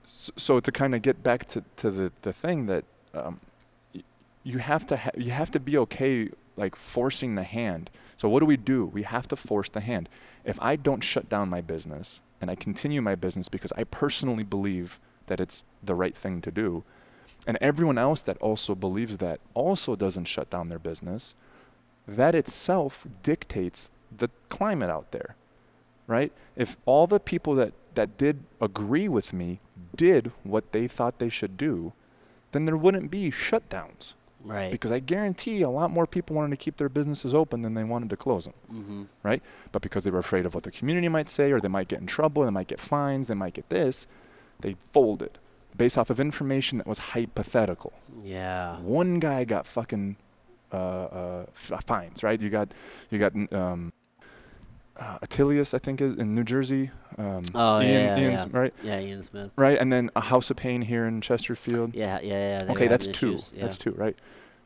so 0.07 0.61
to 0.61 0.71
kind 0.71 0.95
of 0.95 1.03
get 1.03 1.25
back 1.25 1.47
to, 1.47 1.65
to 1.79 1.91
the, 1.91 2.13
the 2.23 2.33
thing 2.33 2.67
that 2.67 2.85
um, 3.15 3.41
you 4.45 4.59
have 4.59 4.87
to 4.87 4.97
ha- 4.97 5.11
you 5.17 5.33
have 5.33 5.51
to 5.51 5.61
be 5.61 5.77
okay 5.79 6.31
like 6.57 6.77
forcing 6.77 7.35
the 7.35 7.43
hand. 7.43 7.91
So 8.27 8.31
what 8.31 8.41
do 8.41 8.47
we 8.47 8.57
do? 8.57 8.87
We 8.87 9.05
have 9.05 9.29
to 9.29 9.37
force 9.37 9.71
the 9.71 9.79
hand. 9.79 10.09
If 10.45 10.61
I 10.61 10.75
don't 10.75 11.05
shut 11.05 11.29
down 11.29 11.49
my 11.49 11.61
business 11.61 12.21
and 12.41 12.51
I 12.51 12.57
continue 12.57 13.01
my 13.01 13.15
business 13.15 13.49
because 13.49 13.73
I 13.77 13.85
personally 13.85 14.43
believe 14.43 14.99
that 15.29 15.39
it's 15.39 15.63
the 15.81 15.95
right 15.95 16.17
thing 16.17 16.41
to 16.41 16.51
do, 16.51 16.83
and 17.47 17.57
everyone 17.61 17.99
else 17.99 18.23
that 18.23 18.37
also 18.39 18.75
believes 18.75 19.19
that 19.19 19.39
also 19.55 19.95
doesn't 19.95 20.25
shut 20.25 20.51
down 20.51 20.69
their 20.69 20.81
business, 20.81 21.37
that 22.09 22.35
itself 22.35 23.07
dictates 23.23 23.91
the 24.11 24.29
climate 24.49 24.91
out 24.91 25.13
there 25.13 25.37
right? 26.09 26.33
If 26.55 26.77
all 26.87 27.07
the 27.07 27.21
people 27.21 27.55
that, 27.57 27.73
that 27.95 28.17
did 28.17 28.45
agree 28.61 29.09
with 29.09 29.33
me 29.33 29.61
did 29.97 30.31
what 30.45 30.73
they 30.73 30.87
thought 30.87 31.19
they 31.19 31.29
should 31.29 31.57
do, 31.57 31.93
then 32.53 32.65
there 32.65 32.77
wouldn't 32.77 33.11
be 33.11 33.31
shutdowns. 33.31 34.15
Right. 34.47 34.71
Because 34.71 34.93
I 34.93 35.01
guarantee 35.01 35.63
a 35.63 35.69
lot 35.71 35.91
more 35.91 36.07
people 36.07 36.37
wanted 36.37 36.51
to 36.51 36.57
keep 36.57 36.77
their 36.77 36.89
businesses 36.89 37.35
open 37.35 37.63
than 37.63 37.75
they 37.75 37.85
wanted 37.85 38.11
to 38.11 38.17
close 38.17 38.45
them. 38.45 38.55
mm-hmm. 38.73 39.03
Right. 39.23 39.43
But 39.73 39.83
because 39.83 40.05
they 40.05 40.11
were 40.11 40.21
afraid 40.21 40.47
of 40.47 40.55
what 40.55 40.63
the 40.65 40.71
community 40.71 41.09
might 41.09 41.29
say, 41.29 41.51
or 41.53 41.61
they 41.61 41.69
might 41.69 41.89
get 41.89 42.01
in 42.01 42.07
trouble, 42.07 42.45
they 42.45 42.51
might 42.51 42.69
get 42.69 42.81
fines, 42.81 43.27
they 43.27 43.35
might 43.35 43.55
get 43.55 43.69
this, 43.69 44.07
they 44.61 44.77
folded 44.93 45.39
based 45.77 45.99
off 45.99 46.09
of 46.11 46.19
information 46.19 46.79
that 46.79 46.87
was 46.87 46.99
hypothetical. 46.99 47.93
Yeah. 48.25 48.79
One 48.79 49.19
guy 49.19 49.45
got 49.45 49.67
fucking 49.67 50.17
uh, 50.73 50.77
uh, 50.77 51.47
f- 51.55 51.85
fines, 51.85 52.23
right? 52.23 52.41
You 52.41 52.49
got, 52.49 52.73
you 53.11 53.19
got 53.19 53.35
um, 53.53 53.93
uh, 54.99 55.19
Atilis, 55.21 55.75
I 55.75 55.79
think, 55.79 56.01
is 56.01 56.15
in 56.17 56.35
New 56.35 56.45
Jersey. 56.45 56.91
Um, 57.19 57.43
Oh, 57.55 57.81
Ian, 57.81 57.91
yeah, 57.93 58.17
yeah, 58.17 58.29
yeah. 58.31 58.45
right, 58.51 58.75
Yeah. 58.83 59.01
Ian 59.01 59.23
Smith. 59.23 59.51
right, 59.57 59.79
and 59.79 59.93
then 59.93 60.11
a 60.17 60.21
House 60.23 60.51
of 60.51 60.57
Pain 60.57 60.83
here 60.83 61.07
in 61.07 61.21
Chesterfield. 61.21 61.95
Yeah. 61.95 62.19
Yeah. 62.23 62.63
Yeah. 62.65 62.73
okay, 62.73 62.87
that's 62.89 63.07
having 63.07 63.15
two. 63.19 63.39
Yeah. 63.55 63.63
That's 63.63 63.79
two, 63.79 63.93
right? 63.93 64.17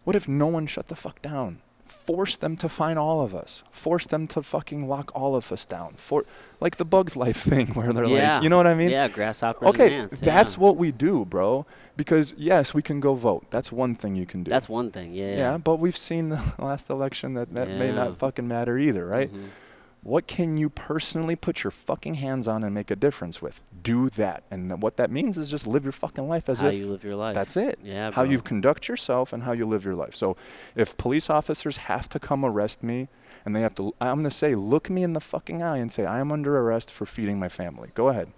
What 0.05 0.17
if 0.17 0.27
no 0.29 0.47
one 0.47 0.67
shut 0.67 0.89
the 0.89 0.97
fuck 0.97 1.21
down? 1.23 1.59
Force 1.85 2.37
them 2.37 2.57
to 2.59 2.69
find 2.69 2.99
all 3.01 3.21
of 3.23 3.35
us. 3.35 3.65
Force 3.73 4.07
them 4.07 4.29
to 4.29 4.43
fucking 4.45 4.89
lock 4.89 5.11
all 5.15 5.35
of 5.35 5.51
us 5.51 5.67
down. 5.67 5.95
For 5.97 6.25
like 6.61 6.77
the 6.77 6.85
Bugs 6.85 7.17
Life 7.17 7.37
thing, 7.51 7.69
where 7.69 7.93
they're 7.93 8.05
Yeah. 8.07 8.35
like, 8.37 8.45
you 8.45 8.49
know 8.49 8.57
what 8.57 8.69
I 8.69 8.75
mean? 8.75 8.91
yeah. 8.91 9.09
Grasshoppers. 9.09 9.69
Okay, 9.71 9.95
ants. 9.95 10.19
that's 10.19 10.57
what 10.57 10.77
we 10.77 10.93
do, 10.93 11.25
bro. 11.25 11.67
Because 11.97 12.33
yes, 12.39 12.73
we 12.73 12.81
can 12.83 13.01
go 13.01 13.15
vote. 13.15 13.47
That's 13.51 13.71
one 13.73 13.95
thing 13.97 14.15
you 14.15 14.25
can 14.25 14.45
do. 14.45 14.49
That's 14.51 14.69
one 14.69 14.91
thing. 14.93 15.13
Yeah. 15.13 15.37
yeah. 15.37 15.59
but 15.59 15.77
we've 15.77 15.97
seen 15.97 16.29
the 16.31 16.41
last 16.59 16.89
election 16.91 17.35
that 17.35 17.51
that 17.51 17.69
may 17.69 17.91
not 17.93 18.17
fucking 18.17 18.47
matter 18.49 18.79
either, 18.79 19.05
right? 19.05 19.31
Mhm. 19.33 19.49
What 20.03 20.27
can 20.27 20.57
you 20.57 20.71
personally 20.71 21.37
put 21.37 21.63
your 21.63 21.71
fucking 21.71 22.15
hands 22.15 22.49
on 22.49 22.65
and 22.65 22.75
make 22.75 22.91
a 22.91 22.97
difference 22.97 23.43
with? 23.43 23.63
Do 23.83 24.09
that, 24.11 24.45
and 24.51 24.81
what 24.83 24.97
that 24.97 25.11
means 25.11 25.37
is 25.37 25.51
just 25.51 25.67
live 25.67 25.85
your 25.85 25.93
fucking 25.93 26.27
life 26.27 26.49
as 26.49 26.61
How 26.61 26.69
if 26.69 26.77
you 26.77 26.87
live 26.87 27.05
your 27.05 27.17
life. 27.17 27.35
that's 27.35 27.57
it. 27.57 27.79
Yeah. 27.83 28.11
How 28.11 28.23
bro. 28.23 28.31
you 28.31 28.41
conduct 28.41 28.89
yourself 28.89 29.33
and 29.33 29.43
how 29.43 29.53
you 29.53 29.67
live 29.67 29.85
your 29.85 29.95
life. 29.95 30.15
So, 30.15 30.37
if 30.75 30.97
police 30.97 31.29
officers 31.29 31.77
have 31.79 32.09
to 32.11 32.19
come 32.19 32.45
arrest 32.47 32.83
me, 32.83 33.09
and 33.45 33.55
they 33.55 33.61
have 33.61 33.75
to, 33.75 33.95
I'm 34.01 34.19
gonna 34.19 34.31
say, 34.31 34.55
look 34.55 34.89
me 34.89 35.03
in 35.03 35.13
the 35.13 35.21
fucking 35.21 35.63
eye 35.63 35.79
and 35.79 35.93
say, 35.93 36.07
I 36.07 36.21
am 36.21 36.33
under 36.33 36.59
arrest 36.59 36.91
for 36.91 37.05
feeding 37.05 37.39
my 37.39 37.49
family. 37.49 37.91
Go 37.95 38.09
ahead. 38.09 38.33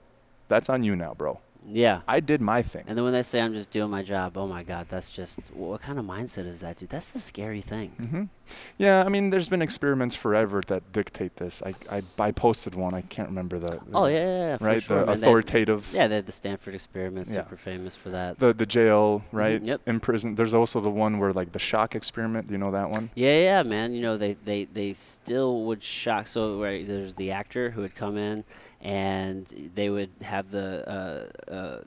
That's 0.49 0.69
on 0.69 0.83
you 0.83 0.97
now, 0.97 1.15
bro. 1.15 1.41
Yeah. 1.67 2.01
I 2.09 2.21
did 2.21 2.41
my 2.41 2.63
thing. 2.63 2.85
And 2.87 2.97
then 2.97 3.05
when 3.05 3.13
they 3.13 3.23
say 3.23 3.41
I'm 3.41 3.55
just 3.55 3.71
doing 3.71 3.91
my 3.91 4.03
job, 4.03 4.37
oh 4.37 4.47
my 4.47 4.63
God, 4.63 4.87
that's 4.89 5.11
just 5.11 5.39
what 5.55 5.81
kind 5.81 5.99
of 5.99 6.05
mindset 6.05 6.47
is 6.47 6.61
that, 6.61 6.77
dude? 6.79 6.89
That's 6.89 7.13
the 7.13 7.19
scary 7.21 7.61
thing. 7.61 7.91
hmm 7.91 8.25
Yeah, 8.79 9.05
I 9.07 9.09
mean, 9.09 9.31
there's 9.31 9.49
been 9.49 9.63
experiments 9.63 10.17
forever 10.17 10.61
that 10.67 10.93
dictate 10.93 11.37
this. 11.37 11.63
I, 11.65 11.75
I, 11.91 12.03
I 12.19 12.33
posted 12.33 12.75
one. 12.75 12.95
I 12.95 13.03
can't 13.03 13.29
remember 13.29 13.59
the. 13.59 13.71
the 13.71 13.81
Oh 13.95 14.07
yeah, 14.07 14.17
yeah, 14.19 14.49
yeah 14.49 14.57
right, 14.61 14.83
sure. 14.83 15.01
the 15.01 15.07
man. 15.07 15.21
They- 15.21 15.27
authoritative. 15.27 15.91
yeah, 15.95 16.09
they 16.09 16.17
had 16.17 16.27
the 16.27 16.33
Stanford 16.33 16.75
experiment, 16.75 17.29
Yeah. 17.29 17.35
super 17.37 17.57
famous 17.57 17.95
for 17.97 18.11
that. 18.11 18.39
The 18.39 18.53
the 18.53 18.67
jail, 18.67 19.25
right? 19.33 19.63
yep. 19.63 19.81
In 19.87 20.01
prison. 20.01 20.35
There's 20.35 20.55
also 20.55 20.81
the 20.81 20.91
one 20.91 21.19
where 21.19 21.33
like 21.33 21.53
the 21.53 21.59
shock 21.61 21.95
experiment. 21.95 22.49
Do 22.49 22.53
you 22.53 22.59
know 22.59 22.73
that 22.73 22.91
one? 22.91 23.11
Yeah, 23.15 23.39
yeah, 23.41 23.63
man. 23.63 23.95
You 23.95 24.03
know, 24.03 24.17
they, 24.17 24.35
they, 24.45 24.65
they 24.65 24.93
still 24.93 25.63
would 25.67 25.83
shock. 25.83 26.27
So 26.27 26.61
right, 26.61 26.87
there's 26.87 27.15
the 27.15 27.31
actor 27.31 27.71
who 27.71 27.83
would 27.83 27.95
come 27.95 28.17
in, 28.19 28.45
and 28.83 29.47
they 29.74 29.89
would 29.89 30.11
have 30.22 30.51
the 30.51 30.89
uh, 30.89 31.51
uh, 31.51 31.80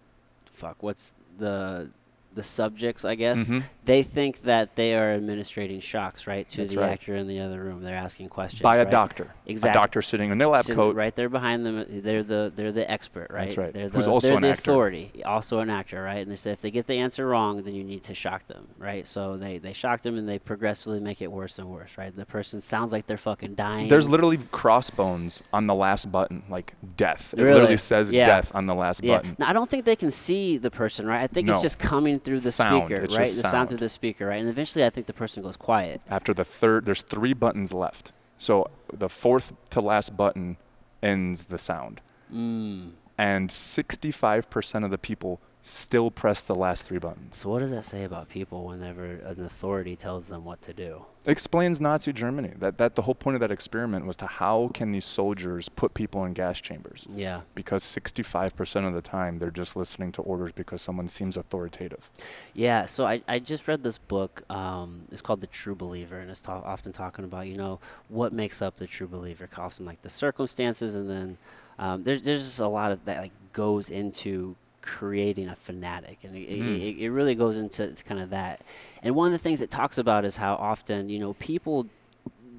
fuck. 0.45 0.77
What's 0.81 1.13
the 1.37 1.89
the 2.35 2.43
subjects? 2.43 3.03
I 3.05 3.15
guess 3.15 3.49
Mhm. 3.49 3.63
they 3.85 4.03
think 4.03 4.41
that 4.41 4.75
they 4.75 4.93
are 4.95 5.13
administrating 5.13 5.79
shocks, 5.79 6.27
right, 6.27 6.47
to 6.49 6.57
That's 6.61 6.73
the 6.73 6.79
right. 6.81 6.91
actor 6.91 7.15
in 7.15 7.27
the 7.27 7.39
other 7.39 7.63
room. 7.63 7.81
They're 7.81 7.95
asking 7.97 8.29
questions 8.29 8.61
By 8.61 8.77
a 8.77 8.83
right? 8.83 8.91
doctor. 8.91 9.27
Exactly. 9.47 9.79
A 9.79 9.81
doctor 9.81 10.01
sitting 10.01 10.31
in 10.31 10.41
a 10.41 10.47
lab 10.49 10.65
Sitting 10.65 10.75
coat. 10.75 10.95
right 10.95 11.15
there 11.15 11.29
behind 11.29 11.65
them. 11.65 11.85
They're 11.89 12.23
the 12.23 12.51
they're 12.55 12.71
the 12.71 12.89
expert, 12.89 13.27
right? 13.31 13.45
That's 13.47 13.57
right. 13.57 13.73
They're 13.73 13.89
Who's 13.89 14.05
the, 14.05 14.11
also 14.11 14.27
they're 14.27 14.37
an 14.37 14.41
the 14.43 14.49
actor. 14.49 14.61
authority, 14.71 15.11
also 15.25 15.59
an 15.59 15.69
actor, 15.69 16.01
right? 16.03 16.19
And 16.19 16.31
they 16.31 16.35
say 16.35 16.51
if 16.51 16.61
they 16.61 16.71
get 16.71 16.87
the 16.87 16.95
answer 16.97 17.25
wrong, 17.27 17.63
then 17.63 17.73
you 17.75 17.83
need 17.83 18.03
to 18.03 18.13
shock 18.13 18.47
them, 18.47 18.67
right? 18.77 19.07
So 19.07 19.37
they 19.37 19.57
they 19.57 19.73
shock 19.73 20.01
them 20.01 20.17
and 20.17 20.27
they 20.27 20.39
progressively 20.39 20.99
make 20.99 21.21
it 21.21 21.31
worse 21.31 21.59
and 21.59 21.69
worse, 21.69 21.97
right? 21.97 22.15
The 22.15 22.25
person 22.25 22.61
sounds 22.61 22.91
like 22.91 23.05
they're 23.07 23.17
fucking 23.17 23.55
dying. 23.55 23.87
There's 23.87 24.09
literally 24.09 24.37
crossbones 24.51 25.41
on 25.53 25.67
the 25.67 25.75
last 25.75 26.11
button, 26.11 26.43
like 26.49 26.73
death. 26.97 27.33
It 27.37 27.41
Really? 27.41 27.53
literally 27.53 27.77
says 27.77 28.11
Yeah. 28.11 28.25
death 28.27 28.51
on 28.53 28.65
the 28.65 28.75
last 28.75 29.03
yeah. 29.03 29.17
button. 29.17 29.35
Now, 29.39 29.49
I 29.49 29.53
don't 29.53 29.69
think 29.69 29.85
they 29.85 29.95
can 29.95 30.11
see 30.11 30.57
the 30.57 30.71
person, 30.71 31.05
right? 31.07 31.21
I 31.21 31.27
think 31.27 31.47
No. 31.47 31.53
it's 31.53 31.61
just 31.61 31.79
coming 31.79 32.19
through 32.25 32.39
the 32.41 32.51
Sound. 32.51 32.87
speaker, 32.87 33.01
It's 33.03 33.15
right? 33.15 33.27
the 33.27 33.33
sound 33.33 33.51
sound. 33.51 33.69
through 33.69 33.77
the 33.77 33.89
speaker, 33.89 34.25
right? 34.27 34.39
And 34.41 34.49
eventually, 34.49 34.83
I 34.83 34.89
think 34.89 35.07
the 35.07 35.13
person 35.13 35.43
goes 35.43 35.55
quiet. 35.55 36.01
After 36.09 36.33
the 36.33 36.43
third, 36.43 36.85
there's 36.85 37.01
three 37.01 37.33
buttons 37.33 37.71
left. 37.71 38.11
So 38.37 38.69
the 38.91 39.07
fourth 39.09 39.53
to 39.69 39.79
last 39.81 40.17
button 40.17 40.57
ends 41.01 41.45
the 41.45 41.57
sound. 41.57 42.01
Mm. 42.33 42.91
And 43.17 43.49
65% 43.49 44.83
of 44.83 44.91
the 44.91 44.97
people 44.97 45.39
still 45.67 46.11
press 46.11 46.41
the 46.41 46.53
last 46.53 46.85
three 46.85 46.99
buttons. 46.99 47.37
So 47.37 47.49
what 47.49 47.59
does 47.59 47.71
that 47.71 47.83
say 47.83 48.03
about 48.03 48.29
people 48.29 48.65
whenever 48.65 49.03
an 49.03 49.43
authority 49.43 49.95
tells 49.95 50.27
them 50.27 50.45
what 50.45 50.61
to 50.61 50.73
do? 50.73 51.05
Explains 51.25 51.81
Nazi 51.81 52.13
Germany. 52.13 52.51
That, 52.59 52.77
that 52.77 52.93
the 52.93 53.01
whole 53.01 53.15
point 53.15 53.33
of 53.33 53.41
that 53.41 53.49
experiment 53.49 54.05
was 54.05 54.15
to 54.17 54.27
how 54.27 54.69
can 54.75 54.91
these 54.91 55.05
soldiers 55.05 55.67
put 55.69 55.95
people 55.95 56.23
in 56.23 56.33
gas 56.33 56.61
chambers? 56.61 57.07
Yeah. 57.11 57.41
Because 57.55 57.83
65% 57.83 58.87
of 58.87 58.93
the 58.93 59.01
time 59.01 59.39
they're 59.39 59.49
just 59.49 59.75
listening 59.75 60.11
to 60.11 60.21
orders 60.21 60.51
because 60.51 60.83
someone 60.83 61.07
seems 61.07 61.35
authoritative. 61.35 62.11
Yeah, 62.53 62.85
so 62.85 63.07
I, 63.07 63.23
I 63.27 63.39
just 63.39 63.67
read 63.67 63.81
this 63.81 63.97
book. 63.97 64.43
Um, 64.51 65.05
it's 65.11 65.21
called 65.21 65.41
The 65.41 65.47
True 65.47 65.73
Believer, 65.73 66.19
and 66.19 66.29
it's 66.29 66.41
ta- 66.41 66.61
often 66.63 66.91
talking 66.91 67.25
about, 67.25 67.47
you 67.47 67.55
know, 67.55 67.79
what 68.09 68.33
makes 68.33 68.61
up 68.61 68.77
the 68.77 68.85
true 68.85 69.07
believer, 69.07 69.49
often 69.57 69.87
like 69.87 70.03
the 70.03 70.11
circumstances, 70.11 70.95
and 70.95 71.09
then 71.09 71.37
um, 71.79 72.03
there's, 72.03 72.21
there's 72.21 72.43
just 72.43 72.59
a 72.59 72.67
lot 72.67 72.91
of 72.91 73.03
that 73.05 73.19
like 73.19 73.31
goes 73.51 73.89
into 73.89 74.55
creating 74.85 75.49
a 75.49 75.55
fanatic, 75.55 76.19
and 76.23 76.35
it, 76.35 76.47
Mm. 76.49 76.79
it, 76.79 76.97
it 77.05 77.09
really 77.09 77.35
goes 77.35 77.57
into 77.57 77.93
kind 78.05 78.21
of 78.21 78.29
that. 78.29 78.61
And 79.03 79.15
one 79.15 79.27
of 79.27 79.31
the 79.33 79.39
things 79.39 79.61
it 79.61 79.71
talks 79.71 79.97
about 79.97 80.23
is 80.25 80.37
how 80.37 80.53
often, 80.55 81.09
you 81.09 81.19
know, 81.19 81.33
people, 81.33 81.87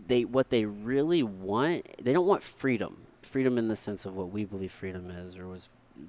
they 0.08 0.24
what 0.24 0.50
they 0.50 0.64
really 0.64 1.22
want, 1.22 1.86
they 2.02 2.12
don't 2.12 2.26
want 2.26 2.42
freedom, 2.42 2.98
freedom 3.22 3.58
in 3.58 3.68
the 3.68 3.76
sense 3.76 4.04
of 4.04 4.16
what 4.16 4.30
we 4.32 4.44
believe 4.44 4.72
freedom 4.72 5.10
is, 5.10 5.38
or 5.38 5.46
was 5.46 5.68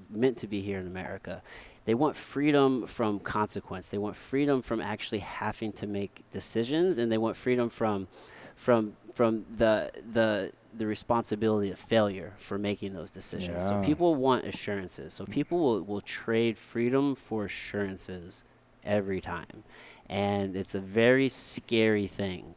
meant 0.10 0.38
to 0.38 0.48
be 0.48 0.60
here 0.62 0.80
in 0.80 0.88
America. 0.88 1.42
They 1.86 1.94
want 1.94 2.16
freedom 2.18 2.86
from 2.86 3.20
consequence. 3.20 3.90
They 3.90 3.98
want 3.98 4.16
freedom 4.18 4.62
from 4.62 4.82
actually 4.82 5.20
having 5.20 5.72
to 5.74 5.88
make 5.88 6.24
decisions, 6.32 6.98
and 6.98 7.10
they 7.12 7.18
want 7.18 7.38
freedom 7.38 7.70
from, 7.70 8.08
from, 8.56 8.98
from 9.14 9.46
the 9.56 9.92
the 10.12 10.52
the 10.78 10.88
responsibility 10.88 11.72
of 11.72 11.80
failure 11.80 12.34
for 12.38 12.58
making 12.58 12.94
those 12.94 13.12
decisions. 13.12 13.68
So 13.68 13.82
people 13.84 14.16
want 14.16 14.46
assurances. 14.46 15.14
So 15.14 15.26
people 15.26 15.60
will, 15.60 15.82
will 15.82 16.02
trade 16.02 16.58
freedom 16.58 17.16
for 17.16 17.46
assurances 17.46 18.44
every 18.84 19.22
time, 19.22 19.64
and 20.10 20.56
it's 20.56 20.76
a 20.76 20.80
very 20.80 21.30
scary 21.30 22.08
thing 22.08 22.56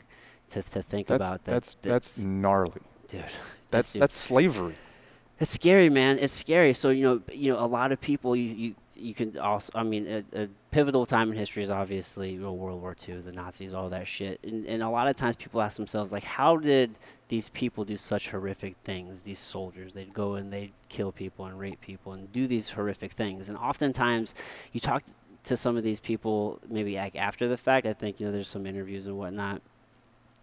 to 0.50 0.62
to 0.62 0.82
think 0.82 1.06
That's, 1.06 1.28
about. 1.28 1.44
That 1.44 1.52
that's, 1.52 1.74
that's 1.80 2.18
gnarly. 2.18 2.80
dude. 3.08 3.24
That's, 3.70 3.92
dude. 3.92 4.02
that's 4.02 4.16
slavery. 4.16 4.74
It's 5.38 5.50
scary, 5.50 5.88
man. 5.88 6.18
It's 6.18 6.34
scary. 6.34 6.72
So 6.74 6.90
you 6.90 7.04
know, 7.04 7.22
you 7.32 7.52
know, 7.52 7.64
a 7.64 7.66
lot 7.66 7.92
of 7.92 8.00
people 8.00 8.36
you 8.36 8.54
you, 8.54 8.74
you 8.94 9.14
can 9.14 9.38
also. 9.38 9.72
I 9.74 9.82
mean, 9.82 10.06
a, 10.06 10.42
a 10.42 10.48
pivotal 10.70 11.06
time 11.06 11.30
in 11.30 11.36
history 11.36 11.62
is 11.62 11.70
obviously 11.70 12.32
you 12.32 12.40
know, 12.40 12.52
World 12.52 12.80
War 12.80 12.96
II, 13.08 13.16
the 13.16 13.32
Nazis, 13.32 13.74
all 13.74 13.88
that 13.90 14.06
shit. 14.06 14.40
And, 14.44 14.66
and 14.66 14.82
a 14.82 14.88
lot 14.88 15.08
of 15.08 15.16
times 15.16 15.36
people 15.36 15.60
ask 15.60 15.76
themselves, 15.76 16.12
like, 16.12 16.24
how 16.24 16.56
did 16.56 16.92
these 17.28 17.48
people 17.50 17.84
do 17.84 17.96
such 17.96 18.30
horrific 18.30 18.76
things? 18.84 19.22
These 19.22 19.38
soldiers, 19.38 19.94
they'd 19.94 20.12
go 20.12 20.34
and 20.34 20.52
they'd 20.52 20.72
kill 20.88 21.12
people 21.12 21.46
and 21.46 21.58
rape 21.58 21.80
people 21.80 22.12
and 22.12 22.32
do 22.32 22.46
these 22.46 22.70
horrific 22.70 23.12
things. 23.12 23.48
And 23.48 23.58
oftentimes, 23.58 24.34
you 24.72 24.80
talk 24.80 25.02
to 25.44 25.56
some 25.56 25.76
of 25.76 25.82
these 25.82 26.00
people, 26.00 26.60
maybe 26.68 26.96
like 26.96 27.16
after 27.16 27.48
the 27.48 27.56
fact. 27.56 27.86
I 27.86 27.92
think 27.92 28.20
you 28.20 28.26
know 28.26 28.32
there's 28.32 28.48
some 28.48 28.66
interviews 28.66 29.06
and 29.06 29.16
whatnot 29.16 29.62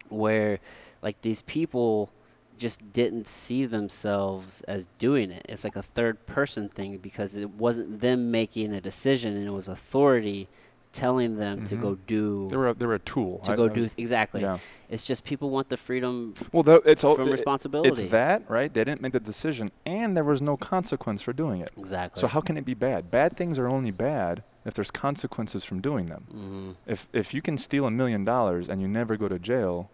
where 0.08 0.58
like 1.02 1.20
these 1.20 1.42
people 1.42 2.10
just 2.58 2.92
didn't 2.92 3.26
see 3.26 3.64
themselves 3.66 4.62
as 4.62 4.86
doing 4.98 5.30
it. 5.30 5.46
It's 5.48 5.64
like 5.64 5.76
a 5.76 5.82
third 5.82 6.26
person 6.26 6.68
thing 6.68 6.98
because 6.98 7.36
it 7.36 7.50
wasn't 7.50 8.00
them 8.00 8.30
making 8.30 8.72
a 8.72 8.80
decision 8.80 9.36
and 9.36 9.46
it 9.46 9.50
was 9.50 9.68
authority 9.68 10.48
telling 10.90 11.36
them 11.36 11.64
to 11.64 11.76
go 11.76 11.94
Mhm. 11.94 11.98
do 12.06 12.48
They 12.48 12.56
were 12.56 12.68
a, 12.70 12.74
they 12.74 12.86
were 12.86 12.94
a 12.94 12.98
tool. 12.98 13.40
to 13.44 13.52
I- 13.52 13.56
go 13.56 13.66
I 13.66 13.68
do 13.68 13.80
th- 13.82 13.92
exactly. 13.98 14.40
Yeah. 14.40 14.58
It's 14.88 15.04
just 15.04 15.22
people 15.22 15.50
want 15.50 15.68
the 15.68 15.76
freedom 15.76 16.32
Well, 16.50 16.62
tho- 16.62 16.82
it's 16.86 17.04
all, 17.04 17.14
from 17.14 17.28
it- 17.28 17.32
responsibility. 17.32 17.88
It's 17.90 18.00
that, 18.10 18.48
right? 18.48 18.72
They 18.72 18.84
didn't 18.84 19.02
make 19.02 19.12
the 19.12 19.20
decision, 19.20 19.70
and 19.84 20.16
there 20.16 20.24
was 20.24 20.40
no 20.40 20.56
consequence 20.56 21.20
for 21.20 21.34
doing 21.34 21.60
it. 21.60 21.70
Exactly. 21.76 22.20
So 22.20 22.26
how 22.26 22.40
can 22.40 22.56
it 22.56 22.64
be 22.64 22.72
bad? 22.74 23.10
Bad 23.10 23.36
things 23.36 23.58
are 23.58 23.68
only 23.68 23.90
bad 23.90 24.42
if 24.64 24.72
there's 24.74 24.90
consequences 24.90 25.62
from 25.62 25.80
doing 25.82 26.06
them. 26.06 26.24
hmm 26.30 26.70
If 26.86 27.06
if 27.12 27.34
you 27.34 27.42
can 27.42 27.58
steal 27.58 27.84
a 27.84 27.90
million 27.90 28.24
dollars 28.24 28.66
and 28.68 28.80
you 28.80 28.88
never 28.88 29.16
go 29.18 29.28
to 29.28 29.38
jail, 29.38 29.90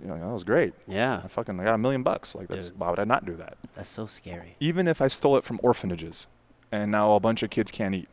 you 0.00 0.08
know 0.08 0.18
that 0.18 0.32
was 0.32 0.44
great. 0.44 0.74
Yeah, 0.86 1.20
I 1.24 1.28
fucking 1.28 1.58
I 1.60 1.64
got 1.64 1.74
a 1.74 1.78
million 1.78 2.02
bucks. 2.02 2.34
Like 2.34 2.48
that's, 2.48 2.70
Dude. 2.70 2.78
why 2.78 2.90
would 2.90 2.98
I 2.98 3.04
not 3.04 3.24
do 3.24 3.34
that? 3.36 3.56
that's 3.74 3.88
so 3.88 4.06
scary. 4.06 4.56
Even 4.60 4.86
if 4.88 5.00
I 5.00 5.08
stole 5.08 5.36
it 5.36 5.44
from 5.44 5.58
orphanages, 5.62 6.26
and 6.70 6.90
now 6.90 7.14
a 7.14 7.20
bunch 7.20 7.42
of 7.42 7.50
kids 7.50 7.70
can't 7.70 7.94
eat, 7.94 8.08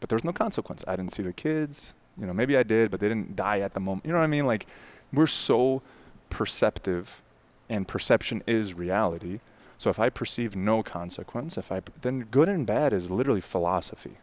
but 0.00 0.08
there's 0.08 0.24
no 0.24 0.32
consequence. 0.32 0.84
I 0.88 0.96
didn't 0.96 1.12
see 1.12 1.22
the 1.22 1.32
kids. 1.32 1.94
You 2.18 2.26
know, 2.26 2.32
maybe 2.34 2.56
I 2.56 2.62
did, 2.62 2.90
but 2.90 3.00
they 3.00 3.08
didn't 3.08 3.36
die 3.36 3.60
at 3.60 3.72
the 3.74 3.80
moment. 3.80 4.04
You 4.04 4.12
know 4.12 4.18
what 4.18 4.24
I 4.24 4.28
mean? 4.28 4.46
Like, 4.46 4.66
we're 5.12 5.26
so 5.26 5.80
perceptive, 6.28 7.22
and 7.68 7.86
perception 7.86 8.42
is 8.46 8.74
reality. 8.74 9.40
So 9.78 9.90
if 9.90 9.98
I 9.98 10.10
perceive 10.10 10.54
no 10.56 10.82
consequence, 10.82 11.56
if 11.58 11.70
I 11.72 11.80
then 12.02 12.20
good 12.30 12.48
and 12.48 12.66
bad 12.66 12.92
is 12.92 13.10
literally 13.10 13.40
philosophy. 13.40 14.16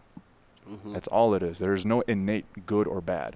hmm 0.68 0.94
That's 0.94 1.08
all 1.08 1.34
it 1.34 1.44
is. 1.44 1.60
There 1.60 1.74
is 1.74 1.86
no 1.86 2.02
innate 2.02 2.66
good 2.66 2.88
or 2.88 3.02
bad. 3.02 3.36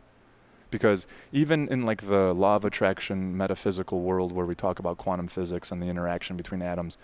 Because 0.73 1.05
even 1.31 1.67
in 1.67 1.85
like 1.85 2.07
the 2.07 2.33
law 2.33 2.55
of 2.55 2.65
attraction 2.65 3.37
metaphysical 3.37 4.01
world 4.01 4.31
where 4.31 4.47
we 4.47 4.55
talk 4.55 4.79
about 4.79 4.97
quantum 4.97 5.27
physics 5.27 5.71
and 5.71 5.81
the 5.81 5.85
interaction 5.85 6.35
between 6.35 6.63
atoms, 6.63 6.97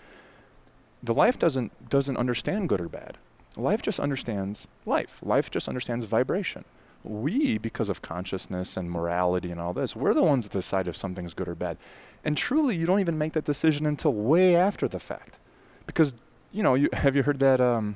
the 1.03 1.13
life 1.13 1.37
doesn't 1.37 1.87
doesn't 1.87 2.17
understand 2.17 2.67
good 2.67 2.81
or 2.81 2.89
bad. 2.89 3.19
Life 3.55 3.83
just 3.83 3.99
understands 3.99 4.67
life. 4.87 5.19
Life 5.21 5.51
just 5.51 5.67
understands 5.67 6.05
vibration. 6.05 6.65
We, 7.03 7.59
because 7.59 7.89
of 7.89 8.01
consciousness 8.01 8.75
and 8.75 8.89
morality 8.89 9.51
and 9.51 9.61
all 9.61 9.73
this, 9.73 9.95
we're 9.95 10.15
the 10.15 10.23
ones 10.23 10.45
that 10.45 10.51
decide 10.51 10.87
if 10.87 10.97
something's 10.97 11.35
good 11.35 11.47
or 11.47 11.55
bad. 11.55 11.77
And 12.25 12.35
truly, 12.35 12.75
you 12.75 12.87
don't 12.87 12.99
even 12.99 13.19
make 13.19 13.33
that 13.33 13.45
decision 13.45 13.85
until 13.85 14.13
way 14.13 14.55
after 14.55 14.87
the 14.87 14.99
fact. 14.99 15.37
Because, 15.85 16.15
you 16.51 16.63
know, 16.63 16.73
you 16.73 16.89
have 16.93 17.15
you 17.15 17.21
heard 17.21 17.37
that 17.39 17.61
um 17.61 17.93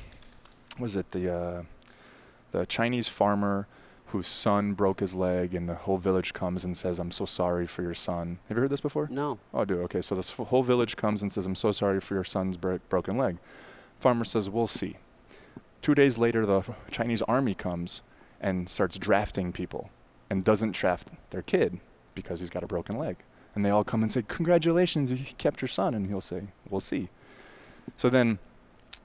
was 0.78 0.96
it 0.96 1.10
the 1.14 1.34
uh 1.34 1.64
the 2.52 2.68
Chinese 2.68 3.08
farmer 3.08 3.68
whose 4.14 4.28
son 4.28 4.74
broke 4.74 5.00
his 5.00 5.16
leg 5.16 5.56
and 5.56 5.68
the 5.68 5.74
whole 5.74 5.98
village 5.98 6.34
comes 6.34 6.64
and 6.64 6.78
says, 6.78 7.00
I'm 7.00 7.10
so 7.10 7.26
sorry 7.26 7.66
for 7.66 7.82
your 7.82 7.96
son. 7.96 8.38
Have 8.48 8.56
you 8.56 8.62
heard 8.62 8.70
this 8.70 8.80
before? 8.80 9.08
No. 9.10 9.40
Oh, 9.52 9.66
dude. 9.66 9.80
Okay, 9.80 10.02
so 10.02 10.14
this 10.14 10.30
whole 10.32 10.62
village 10.62 10.96
comes 10.96 11.24
and 11.24 11.32
says, 11.32 11.48
"I'm 11.48 11.56
so 11.56 11.72
sorry 11.72 12.00
for 12.00 12.14
your 12.14 12.24
son's 12.24 12.56
bro- 12.56 12.80
broken 12.90 13.18
leg." 13.18 13.40
Farmer 14.00 14.24
says, 14.24 14.50
"We'll 14.50 14.68
see." 14.68 14.98
Two 15.82 15.96
days 15.96 16.20
later, 16.20 16.46
the 16.46 16.62
Chinese 16.92 17.24
army 17.24 17.56
comes 17.56 18.04
and 18.40 18.70
starts 18.70 18.98
drafting 18.98 19.52
people, 19.52 19.90
and 20.30 20.44
doesn't 20.44 20.76
draft 20.76 21.08
their 21.32 21.42
kid 21.42 21.80
because 22.14 22.40
he's 22.40 22.52
got 22.52 22.64
a 22.64 22.68
broken 22.68 22.98
leg. 22.98 23.18
And 23.56 23.66
they 23.66 23.72
all 23.72 23.84
come 23.84 24.04
and 24.04 24.12
say, 24.12 24.24
"Congratulations, 24.28 25.12
you 25.12 25.18
kept 25.38 25.62
your 25.62 25.70
son." 25.70 25.96
And 25.96 26.08
he'll 26.08 26.22
say, 26.22 26.50
"We'll 26.70 26.82
see." 26.82 27.10
So 27.98 28.10
then, 28.10 28.38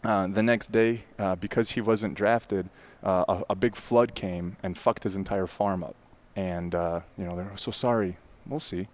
uh, 0.05 0.26
the 0.26 0.43
next 0.43 0.72
day, 0.72 1.05
uh, 1.18 1.34
because 1.36 1.70
he 1.72 1.80
wasn't 1.80 2.14
drafted, 2.14 2.68
uh, 3.03 3.24
a, 3.28 3.43
a 3.51 3.55
big 3.55 3.76
flood 3.76 4.14
came 4.14 4.57
and 4.62 4.76
fucked 4.76 5.03
his 5.05 5.16
entire 5.16 5.47
farm 5.47 5.82
up. 5.82 5.97
And 6.36 6.74
uh, 6.74 7.01
you 7.16 7.24
know, 7.24 7.36
they're 7.36 7.57
so 7.57 7.70
sorry. 7.70 8.16
We'll 8.47 8.61
see. 8.61 8.89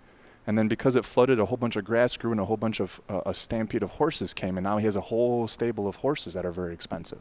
And 0.47 0.59
then 0.59 0.69
because 0.69 0.95
it 0.95 1.05
flooded, 1.05 1.39
a 1.39 1.47
whole 1.47 1.57
bunch 1.57 1.77
of 1.77 1.85
grass 1.85 2.17
grew 2.17 2.31
and 2.31 2.41
a 2.41 2.45
whole 2.45 2.57
bunch 2.59 2.81
of 2.81 3.01
uh, 3.09 3.23
a 3.25 3.33
stampede 3.33 3.83
of 3.83 3.91
horses 3.93 4.35
came, 4.35 4.59
and 4.59 4.65
now 4.65 4.77
he 4.77 4.85
has 4.85 4.97
a 4.97 5.01
whole 5.01 5.49
stable 5.49 5.89
of 5.89 5.97
horses 5.97 6.35
that 6.35 6.45
are 6.45 6.53
very 6.53 6.75
expensive. 6.75 7.21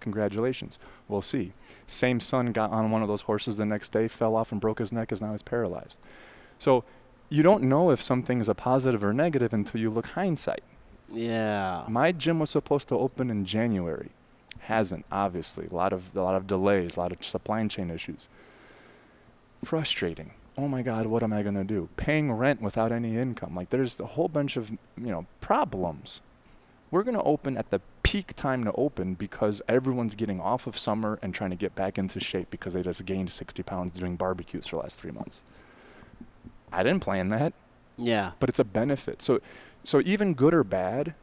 Congratulations. 0.00 0.78
We'll 1.08 1.22
see. 1.22 1.52
Same 1.86 2.20
son 2.20 2.52
got 2.52 2.70
on 2.70 2.90
one 2.90 3.02
of 3.02 3.08
those 3.08 3.22
horses 3.22 3.56
the 3.56 3.66
next 3.66 3.90
day, 3.90 4.08
fell 4.08 4.34
off 4.34 4.52
and 4.52 4.60
broke 4.60 4.78
his 4.78 4.92
neck, 4.92 5.12
is 5.12 5.22
now 5.22 5.32
he's 5.32 5.42
paralyzed. 5.42 5.98
So 6.58 6.84
you 7.28 7.42
don't 7.42 7.62
know 7.64 7.90
if 7.90 8.02
something 8.02 8.40
is 8.40 8.48
a 8.48 8.54
positive 8.54 9.02
or 9.02 9.12
negative 9.12 9.52
until 9.52 9.80
you 9.80 9.90
look 9.90 10.08
hindsight. 10.08 10.62
Yeah. 11.12 11.84
My 11.88 12.12
gym 12.12 12.40
was 12.40 12.50
supposed 12.50 12.88
to 12.88 12.96
open 12.98 13.30
in 13.30 13.44
January. 13.44 14.10
Hasn't, 14.60 15.04
obviously. 15.12 15.66
A 15.70 15.74
lot 15.74 15.92
of 15.92 16.14
a 16.16 16.22
lot 16.22 16.34
of 16.34 16.46
delays, 16.46 16.96
a 16.96 17.00
lot 17.00 17.12
of 17.12 17.24
supply 17.24 17.64
chain 17.68 17.90
issues. 17.90 18.28
Frustrating. 19.64 20.32
Oh 20.58 20.68
my 20.68 20.82
god, 20.82 21.06
what 21.06 21.22
am 21.22 21.32
I 21.32 21.42
going 21.42 21.54
to 21.54 21.64
do? 21.64 21.88
Paying 21.96 22.32
rent 22.32 22.60
without 22.62 22.92
any 22.92 23.16
income. 23.16 23.54
Like 23.54 23.70
there's 23.70 23.98
a 24.00 24.06
whole 24.06 24.28
bunch 24.28 24.56
of, 24.56 24.70
you 24.70 24.78
know, 25.10 25.26
problems. 25.40 26.20
We're 26.90 27.02
going 27.02 27.16
to 27.16 27.22
open 27.22 27.56
at 27.58 27.70
the 27.70 27.80
peak 28.02 28.34
time 28.36 28.64
to 28.64 28.72
open 28.72 29.14
because 29.14 29.60
everyone's 29.68 30.14
getting 30.14 30.40
off 30.40 30.66
of 30.66 30.78
summer 30.78 31.18
and 31.20 31.34
trying 31.34 31.50
to 31.50 31.56
get 31.56 31.74
back 31.74 31.98
into 31.98 32.20
shape 32.20 32.48
because 32.50 32.72
they 32.74 32.82
just 32.82 33.04
gained 33.04 33.30
60 33.32 33.62
pounds 33.64 33.92
doing 33.92 34.16
barbecues 34.16 34.68
for 34.68 34.76
the 34.76 34.82
last 34.82 34.98
3 34.98 35.10
months. 35.10 35.42
I 36.72 36.82
didn't 36.82 37.00
plan 37.02 37.28
that 37.30 37.52
Yeah. 37.98 38.32
but 38.38 38.48
it's 38.48 38.58
a 38.60 38.64
benefit. 38.64 39.20
So, 39.20 39.40
so 39.86 40.02
even 40.04 40.34
good 40.34 40.52
or 40.52 40.64
bad, 40.64 41.14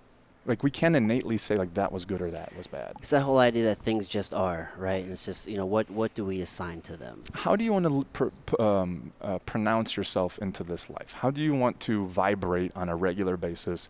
like 0.45 0.63
we 0.63 0.71
can 0.71 0.95
innately 0.95 1.37
say 1.37 1.55
like 1.57 1.73
that 1.73 1.91
was 1.91 2.05
good 2.05 2.21
or 2.21 2.31
that 2.31 2.55
was 2.55 2.65
bad. 2.65 2.93
It's 2.99 3.09
that 3.09 3.21
whole 3.21 3.37
idea 3.39 3.65
that 3.65 3.77
things 3.79 4.07
just 4.07 4.33
are, 4.33 4.71
right? 4.77 5.03
And 5.03 5.11
it's 5.11 5.25
just, 5.25 5.49
you 5.49 5.57
know, 5.57 5.65
what 5.65 5.89
what 5.91 6.15
do 6.15 6.23
we 6.23 6.39
assign 6.39 6.79
to 6.81 6.95
them? 6.95 7.23
How 7.33 7.57
do 7.57 7.65
you 7.65 7.73
want 7.73 7.85
to 7.85 8.05
pr- 8.13 8.27
p- 8.45 8.63
um, 8.63 9.11
uh, 9.21 9.39
pronounce 9.39 9.97
yourself 9.97 10.39
into 10.39 10.63
this 10.63 10.89
life? 10.89 11.11
How 11.13 11.29
do 11.29 11.41
you 11.41 11.53
want 11.53 11.81
to 11.81 12.07
vibrate 12.07 12.71
on 12.73 12.87
a 12.87 12.95
regular 12.95 13.35
basis? 13.35 13.89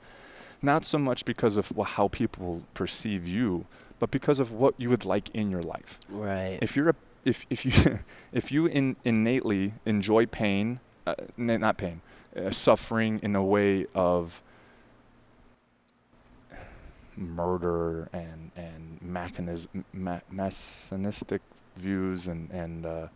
Not 0.59 0.85
so 0.85 0.97
much 0.97 1.23
because 1.23 1.55
of 1.55 1.71
wh- 1.77 1.85
how 1.85 2.07
people 2.07 2.63
perceive 2.73 3.27
you, 3.27 3.65
but 3.99 4.09
because 4.09 4.39
of 4.39 4.51
what 4.53 4.73
you 4.79 4.89
would 4.89 5.05
like 5.05 5.29
in 5.35 5.51
your 5.51 5.61
life. 5.61 5.99
Right. 6.09 6.57
If 6.63 6.75
you're 6.75 6.89
a 6.89 6.95
if 7.25 7.45
if 7.51 7.63
you 7.63 7.99
if 8.31 8.51
you 8.51 8.65
in, 8.65 8.95
innately 9.05 9.73
enjoy 9.85 10.25
pain, 10.25 10.79
uh, 11.05 11.13
n- 11.37 11.61
not 11.61 11.77
pain, 11.77 12.01
uh, 12.35 12.49
suffering 12.49 13.19
in 13.21 13.35
a 13.35 13.43
way 13.43 13.85
of 13.93 14.41
murder 17.17 18.09
and 18.13 18.51
and 18.55 18.99
mechanism 19.01 19.85
ma- 19.93 20.19
messianistic 20.31 21.39
views 21.75 22.27
and 22.27 22.49
and 22.51 22.85
uh, 22.85 23.07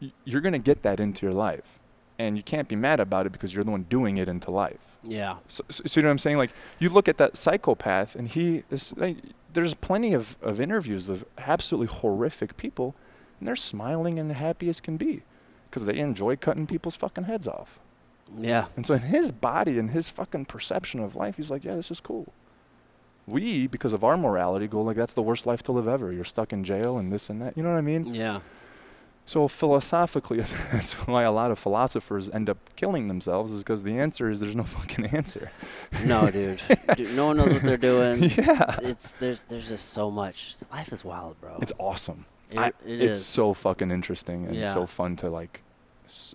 y- 0.00 0.12
you're 0.24 0.40
gonna 0.40 0.58
get 0.58 0.82
that 0.82 1.00
into 1.00 1.26
your 1.26 1.32
life, 1.32 1.78
and 2.18 2.36
you 2.36 2.42
can't 2.42 2.68
be 2.68 2.76
mad 2.76 3.00
about 3.00 3.26
it 3.26 3.32
because 3.32 3.54
you're 3.54 3.64
the 3.64 3.70
one 3.70 3.84
doing 3.88 4.16
it 4.18 4.28
into 4.28 4.50
life. 4.50 4.96
yeah. 5.02 5.36
So, 5.48 5.64
so, 5.68 5.82
so 5.86 6.00
you 6.00 6.02
know 6.02 6.08
what 6.08 6.12
I'm 6.12 6.18
saying? 6.18 6.38
Like 6.38 6.52
you 6.78 6.88
look 6.90 7.08
at 7.08 7.18
that 7.18 7.36
psychopath, 7.36 8.14
and 8.16 8.28
he 8.28 8.64
is. 8.70 8.92
Like, 8.96 9.16
there's 9.52 9.74
plenty 9.74 10.12
of, 10.14 10.36
of 10.42 10.60
interviews 10.60 11.08
with 11.08 11.24
absolutely 11.38 11.88
horrific 11.92 12.56
people, 12.56 12.94
and 13.40 13.48
they're 13.48 13.56
smiling 13.56 14.16
and 14.18 14.30
happy 14.30 14.68
as 14.68 14.80
can 14.80 14.96
be, 14.96 15.22
because 15.68 15.84
they 15.86 15.98
enjoy 15.98 16.36
cutting 16.36 16.68
people's 16.68 16.94
fucking 16.94 17.24
heads 17.24 17.48
off. 17.48 17.80
Yeah. 18.38 18.66
And 18.76 18.86
so 18.86 18.94
in 18.94 19.00
his 19.00 19.32
body 19.32 19.76
and 19.76 19.90
his 19.90 20.08
fucking 20.08 20.44
perception 20.44 21.00
of 21.00 21.16
life, 21.16 21.36
he's 21.36 21.50
like, 21.50 21.64
yeah, 21.64 21.74
this 21.74 21.90
is 21.90 21.98
cool. 21.98 22.32
We, 23.26 23.66
because 23.66 23.92
of 23.92 24.02
our 24.02 24.16
morality, 24.16 24.66
go 24.66 24.82
like, 24.82 24.96
that's 24.96 25.12
the 25.14 25.22
worst 25.22 25.46
life 25.46 25.62
to 25.64 25.72
live 25.72 25.86
ever. 25.86 26.12
You're 26.12 26.24
stuck 26.24 26.52
in 26.52 26.64
jail 26.64 26.98
and 26.98 27.12
this 27.12 27.30
and 27.30 27.40
that. 27.42 27.56
You 27.56 27.62
know 27.62 27.70
what 27.70 27.78
I 27.78 27.82
mean? 27.82 28.12
Yeah. 28.14 28.40
So 29.26 29.46
philosophically, 29.46 30.40
that's 30.72 30.92
why 31.06 31.22
a 31.22 31.30
lot 31.30 31.52
of 31.52 31.58
philosophers 31.58 32.28
end 32.30 32.50
up 32.50 32.58
killing 32.74 33.06
themselves, 33.06 33.52
is 33.52 33.60
because 33.62 33.84
the 33.84 33.96
answer 33.98 34.28
is 34.30 34.40
there's 34.40 34.56
no 34.56 34.64
fucking 34.64 35.04
answer. 35.06 35.52
No, 36.04 36.28
dude. 36.32 36.60
dude. 36.96 37.14
No 37.14 37.26
one 37.26 37.36
knows 37.36 37.52
what 37.52 37.62
they're 37.62 37.76
doing. 37.76 38.24
yeah. 38.36 38.78
It's 38.82 39.12
there's 39.12 39.44
there's 39.44 39.68
just 39.68 39.90
so 39.90 40.10
much. 40.10 40.56
Life 40.72 40.92
is 40.92 41.04
wild, 41.04 41.40
bro. 41.40 41.58
It's 41.62 41.72
awesome. 41.78 42.24
It- 42.50 42.58
I- 42.58 42.66
it 42.84 43.00
it's 43.02 43.18
is. 43.18 43.24
so 43.26 43.54
fucking 43.54 43.92
interesting 43.92 44.46
and 44.46 44.56
Yeah. 44.56 44.74
so 44.74 44.86
fun 44.86 45.14
to 45.16 45.30
like, 45.30 45.62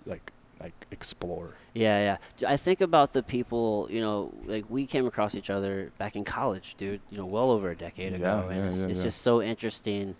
like, 0.06 0.32
like 0.58 0.72
explore. 0.90 1.56
Yeah, 1.76 2.16
yeah. 2.40 2.48
I 2.48 2.56
think 2.56 2.80
about 2.80 3.12
the 3.12 3.22
people, 3.22 3.86
you 3.90 4.00
know, 4.00 4.32
like 4.46 4.64
we 4.68 4.86
came 4.86 5.06
across 5.06 5.34
each 5.34 5.50
other 5.50 5.92
back 5.98 6.16
in 6.16 6.24
college, 6.24 6.74
dude, 6.76 7.00
you 7.10 7.18
know, 7.18 7.26
well 7.26 7.50
over 7.50 7.70
a 7.70 7.76
decade 7.76 8.14
ago. 8.14 8.46
Yeah, 8.48 8.54
and 8.54 8.62
yeah, 8.62 8.68
it's, 8.68 8.80
yeah, 8.80 8.88
it's 8.88 9.02
just 9.02 9.20
so 9.22 9.42
interesting 9.42 10.16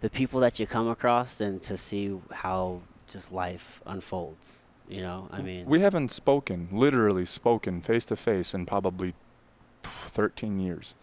the 0.00 0.10
people 0.10 0.40
that 0.40 0.58
you 0.58 0.66
come 0.66 0.88
across 0.88 1.40
and 1.40 1.60
to 1.62 1.76
see 1.76 2.16
how 2.30 2.80
just 3.06 3.32
life 3.32 3.82
unfolds. 3.86 4.64
You 4.88 5.02
know, 5.02 5.28
I 5.30 5.40
mean, 5.40 5.66
we 5.66 5.80
haven't 5.80 6.10
spoken, 6.10 6.68
literally 6.72 7.24
spoken 7.24 7.80
face 7.80 8.04
to 8.06 8.16
face 8.16 8.54
in 8.54 8.66
probably 8.66 9.14
13 9.84 10.58
years, 10.58 10.94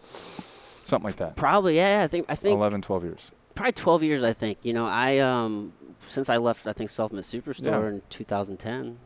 something 0.84 1.06
like 1.06 1.16
that. 1.16 1.36
probably, 1.36 1.76
yeah, 1.76 1.98
yeah, 1.98 2.04
I 2.04 2.06
think, 2.06 2.26
I 2.28 2.34
think 2.34 2.54
11, 2.54 2.82
12 2.82 3.04
years. 3.04 3.30
probably 3.54 3.72
12 3.72 4.02
years, 4.02 4.22
I 4.22 4.34
think. 4.34 4.58
You 4.62 4.74
know, 4.74 4.86
I 4.86 5.18
um 5.18 5.72
since 6.06 6.28
I 6.28 6.36
left, 6.36 6.66
I 6.66 6.72
think 6.74 6.90
Supplement 6.90 7.26
Superstore 7.26 7.88
in 7.88 8.02
2010. 8.10 8.98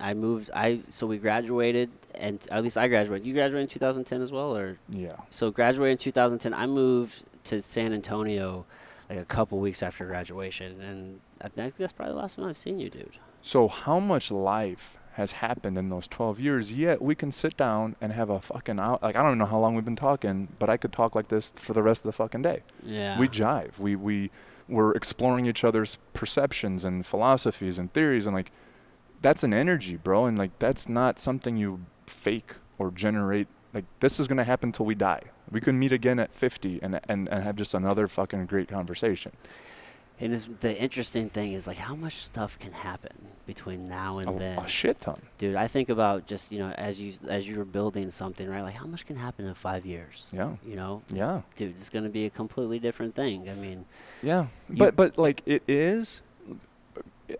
I 0.00 0.14
moved. 0.14 0.50
I 0.54 0.80
so 0.88 1.06
we 1.06 1.18
graduated, 1.18 1.90
and 2.14 2.44
at 2.50 2.62
least 2.62 2.76
I 2.78 2.88
graduated. 2.88 3.26
You 3.26 3.34
graduated 3.34 3.62
in 3.62 3.68
2010 3.68 4.22
as 4.22 4.32
well, 4.32 4.56
or 4.56 4.78
Yeah. 4.90 5.16
so 5.30 5.50
graduated 5.50 5.92
in 5.92 5.98
2010. 5.98 6.54
I 6.54 6.66
moved 6.66 7.24
to 7.44 7.60
San 7.62 7.92
Antonio 7.92 8.64
like 9.10 9.18
a 9.18 9.24
couple 9.24 9.58
weeks 9.58 9.82
after 9.82 10.06
graduation, 10.06 10.80
and 10.80 11.20
I 11.40 11.48
think 11.48 11.76
that's 11.76 11.92
probably 11.92 12.14
the 12.14 12.20
last 12.20 12.36
time 12.36 12.46
I've 12.46 12.58
seen 12.58 12.78
you, 12.78 12.88
dude. 12.90 13.18
So 13.42 13.68
how 13.68 14.00
much 14.00 14.30
life 14.30 14.96
has 15.14 15.32
happened 15.32 15.76
in 15.78 15.90
those 15.90 16.08
12 16.08 16.40
years? 16.40 16.72
Yet 16.72 17.02
we 17.02 17.14
can 17.14 17.30
sit 17.30 17.56
down 17.56 17.94
and 18.00 18.12
have 18.12 18.30
a 18.30 18.40
fucking 18.40 18.80
out. 18.80 19.02
Like 19.02 19.14
I 19.16 19.20
don't 19.22 19.32
even 19.32 19.38
know 19.38 19.46
how 19.46 19.58
long 19.58 19.74
we've 19.74 19.84
been 19.84 19.94
talking, 19.96 20.48
but 20.58 20.70
I 20.70 20.76
could 20.78 20.92
talk 20.92 21.14
like 21.14 21.28
this 21.28 21.52
for 21.54 21.72
the 21.74 21.82
rest 21.82 22.00
of 22.02 22.06
the 22.06 22.12
fucking 22.12 22.42
day. 22.42 22.62
Yeah. 22.82 23.18
We 23.18 23.28
jive. 23.28 23.78
We 23.78 23.94
we 23.96 24.30
we're 24.66 24.92
exploring 24.92 25.44
each 25.44 25.62
other's 25.62 25.98
perceptions 26.14 26.86
and 26.86 27.04
philosophies 27.04 27.78
and 27.78 27.92
theories 27.92 28.24
and 28.24 28.34
like 28.34 28.50
that's 29.24 29.42
an 29.42 29.52
energy, 29.54 29.96
bro. 29.96 30.26
And 30.26 30.36
like 30.38 30.52
that's 30.58 30.88
not 30.88 31.18
something 31.18 31.56
you 31.56 31.80
fake 32.06 32.54
or 32.78 32.90
generate. 32.90 33.48
Like 33.72 33.86
this 34.00 34.20
is 34.20 34.28
gonna 34.28 34.44
happen 34.44 34.70
till 34.72 34.86
we 34.86 34.94
die. 34.94 35.22
We 35.50 35.60
could 35.60 35.74
meet 35.74 35.92
again 35.92 36.18
at 36.20 36.32
50 36.34 36.80
and 36.82 37.00
and 37.08 37.28
and 37.32 37.42
have 37.42 37.56
just 37.56 37.74
another 37.74 38.06
fucking 38.06 38.46
great 38.46 38.68
conversation. 38.68 39.32
and 40.20 40.32
it's, 40.32 40.48
the 40.60 40.72
interesting 40.86 41.28
thing 41.28 41.52
is 41.58 41.66
like 41.66 41.76
how 41.90 41.96
much 41.96 42.16
stuff 42.30 42.56
can 42.64 42.72
happen 42.72 43.14
between 43.46 43.88
now 43.88 44.18
and 44.20 44.28
A, 44.28 44.38
then. 44.42 44.58
a 44.58 44.68
shit 44.68 44.96
ton. 45.00 45.18
dude 45.38 45.56
i 45.56 45.66
think 45.74 45.88
about 45.96 46.18
just 46.32 46.52
you 46.52 46.58
know 46.62 46.70
as 46.88 46.94
you 47.02 47.10
as 47.36 47.42
you're 47.48 47.64
building 47.78 48.08
something 48.10 48.46
right 48.48 48.62
like 48.68 48.76
how 48.82 48.86
much 48.94 49.04
can 49.08 49.16
happen 49.16 49.42
in 49.50 49.54
five 49.54 49.84
years 49.84 50.16
Yeah. 50.40 50.52
you 50.70 50.76
know 50.80 51.02
Yeah. 51.12 51.42
dude 51.56 51.74
it's 51.78 51.90
going 51.90 52.04
to 52.10 52.14
be 52.20 52.24
a 52.26 52.30
completely 52.30 52.78
different 52.78 53.12
thing 53.20 53.50
i 53.50 53.56
mean 53.66 53.78
Yeah, 54.22 54.46
but 54.82 54.94
but 55.00 55.18
like 55.26 55.42
it 55.46 55.62
is 55.66 56.22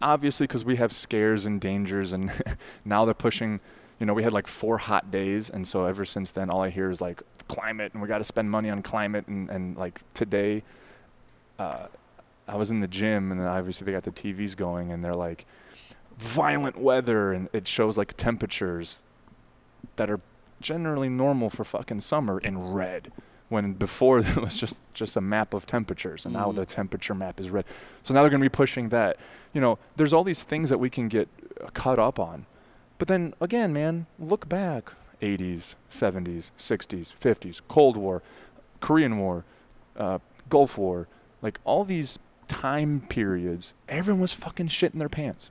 obviously 0.01 0.47
because 0.47 0.65
we 0.65 0.77
have 0.77 0.93
scares 0.93 1.47
and 1.47 1.61
dangers, 1.61 2.13
and 2.13 2.33
now 2.85 3.05
they're 3.05 3.15
pushing. 3.15 3.61
You 3.99 4.07
know, 4.07 4.15
we 4.15 4.25
had 4.25 4.33
like 4.33 4.47
four 4.47 4.79
hot 4.79 5.11
days, 5.11 5.49
and 5.49 5.67
so 5.67 5.85
ever 5.85 6.05
since 6.05 6.31
then, 6.33 6.51
all 6.51 6.63
I 6.63 6.71
hear 6.71 6.91
is 6.91 7.01
like 7.01 7.23
climate, 7.49 7.93
and 7.93 8.03
we 8.03 8.09
got 8.09 8.19
to 8.19 8.25
spend 8.25 8.51
money 8.51 8.71
on 8.71 8.83
climate, 8.83 9.27
and 9.29 9.49
and 9.49 9.77
like 9.77 10.01
today, 10.15 10.63
uh, 11.59 11.87
I 12.49 12.57
was 12.57 12.71
in 12.71 12.81
the 12.81 12.89
gym, 12.89 13.31
and 13.31 13.41
obviously 13.41 13.85
they 13.85 13.93
got 13.93 14.03
the 14.03 14.11
TVs 14.11 14.57
going, 14.57 14.91
and 14.91 15.05
they're 15.05 15.15
like 15.15 15.47
violent 16.19 16.79
weather, 16.79 17.33
and 17.33 17.49
it 17.53 17.69
shows 17.69 17.97
like 17.97 18.17
temperatures 18.17 19.05
that 19.97 20.11
are 20.11 20.21
generally 20.61 21.09
normal 21.09 21.51
for 21.51 21.65
fucking 21.65 22.01
summer 22.01 22.39
in 22.39 22.73
red 22.73 23.13
when 23.55 23.73
before 23.73 24.19
it 24.33 24.37
was 24.37 24.57
just 24.57 24.79
just 24.93 25.17
a 25.17 25.21
map 25.21 25.55
of 25.55 25.65
temperatures 25.67 26.25
and 26.27 26.35
now 26.35 26.49
Mhm. 26.51 26.57
the 26.57 26.67
temperature 26.67 27.15
map 27.15 27.41
is 27.41 27.51
red 27.51 27.65
so 28.03 28.13
now 28.13 28.21
they're 28.21 28.31
going 28.31 28.41
to 28.43 28.51
be 28.51 28.57
pushing 28.65 28.91
that 28.91 29.17
you 29.55 29.61
know 29.61 29.79
there's 29.97 30.13
all 30.13 30.25
these 30.25 30.43
things 30.43 30.69
that 30.71 30.79
we 30.79 30.91
can 30.91 31.09
get 31.09 31.29
uh, 31.63 31.69
caught 31.73 31.99
up 31.99 32.19
on 32.19 32.47
but 32.99 33.09
then 33.09 33.33
again 33.41 33.73
man 33.73 34.07
look 34.19 34.49
back 34.49 34.93
80s 35.23 35.75
70s 35.91 36.51
60s 36.59 37.15
50s 37.19 37.61
cold 37.69 37.97
war 37.97 38.23
korean 38.81 39.19
war 39.19 39.45
uh, 39.97 40.19
gulf 40.49 40.77
war 40.77 41.09
like 41.41 41.61
all 41.65 41.85
these 41.85 42.19
time 42.49 43.01
periods 43.09 43.73
everyone 43.89 44.21
was 44.21 44.33
fucking 44.33 44.69
shitting 44.69 44.99
their 44.99 45.09
pants 45.09 45.51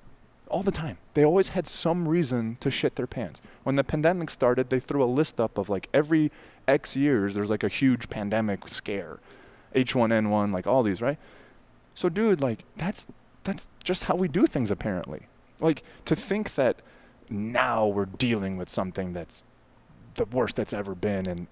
all 0.50 0.62
the 0.62 0.72
time. 0.86 0.98
They 1.16 1.26
always 1.26 1.48
had 1.58 1.66
some 1.66 2.08
reason 2.08 2.58
to 2.60 2.70
shit 2.70 2.96
their 2.96 3.08
pants. 3.08 3.42
When 3.64 3.76
the 3.76 3.84
pandemic 3.84 4.30
started, 4.30 4.70
they 4.70 4.80
threw 4.80 5.04
a 5.04 5.10
list 5.20 5.40
up 5.40 5.58
of 5.58 5.68
like 5.68 5.90
every 5.96 6.32
X 6.68 6.96
years, 6.96 7.34
there's 7.34 7.50
like 7.50 7.64
a 7.64 7.70
huge 7.70 8.10
pandemic 8.10 8.68
scare, 8.68 9.20
H1N1, 9.76 10.54
like 10.54 10.68
all 10.68 10.84
these, 10.84 11.02
right? 11.02 11.18
So, 11.94 12.10
dude, 12.10 12.42
like 12.42 12.64
that's 12.76 13.08
that's 13.44 13.68
just 13.84 14.06
how 14.06 14.16
we 14.16 14.28
do 14.28 14.46
things 14.46 14.72
apparently. 14.72 15.28
Like 15.60 15.84
to 16.06 16.16
think 16.16 16.56
that 16.56 16.82
now 17.30 17.88
we're 17.88 18.06
dealing 18.06 18.58
with 18.58 18.70
something 18.70 19.14
that's 19.14 19.44
the 20.16 20.26
worst 20.26 20.56
that's 20.56 20.74
ever 20.74 20.96
been, 20.96 21.28
and 21.28 21.48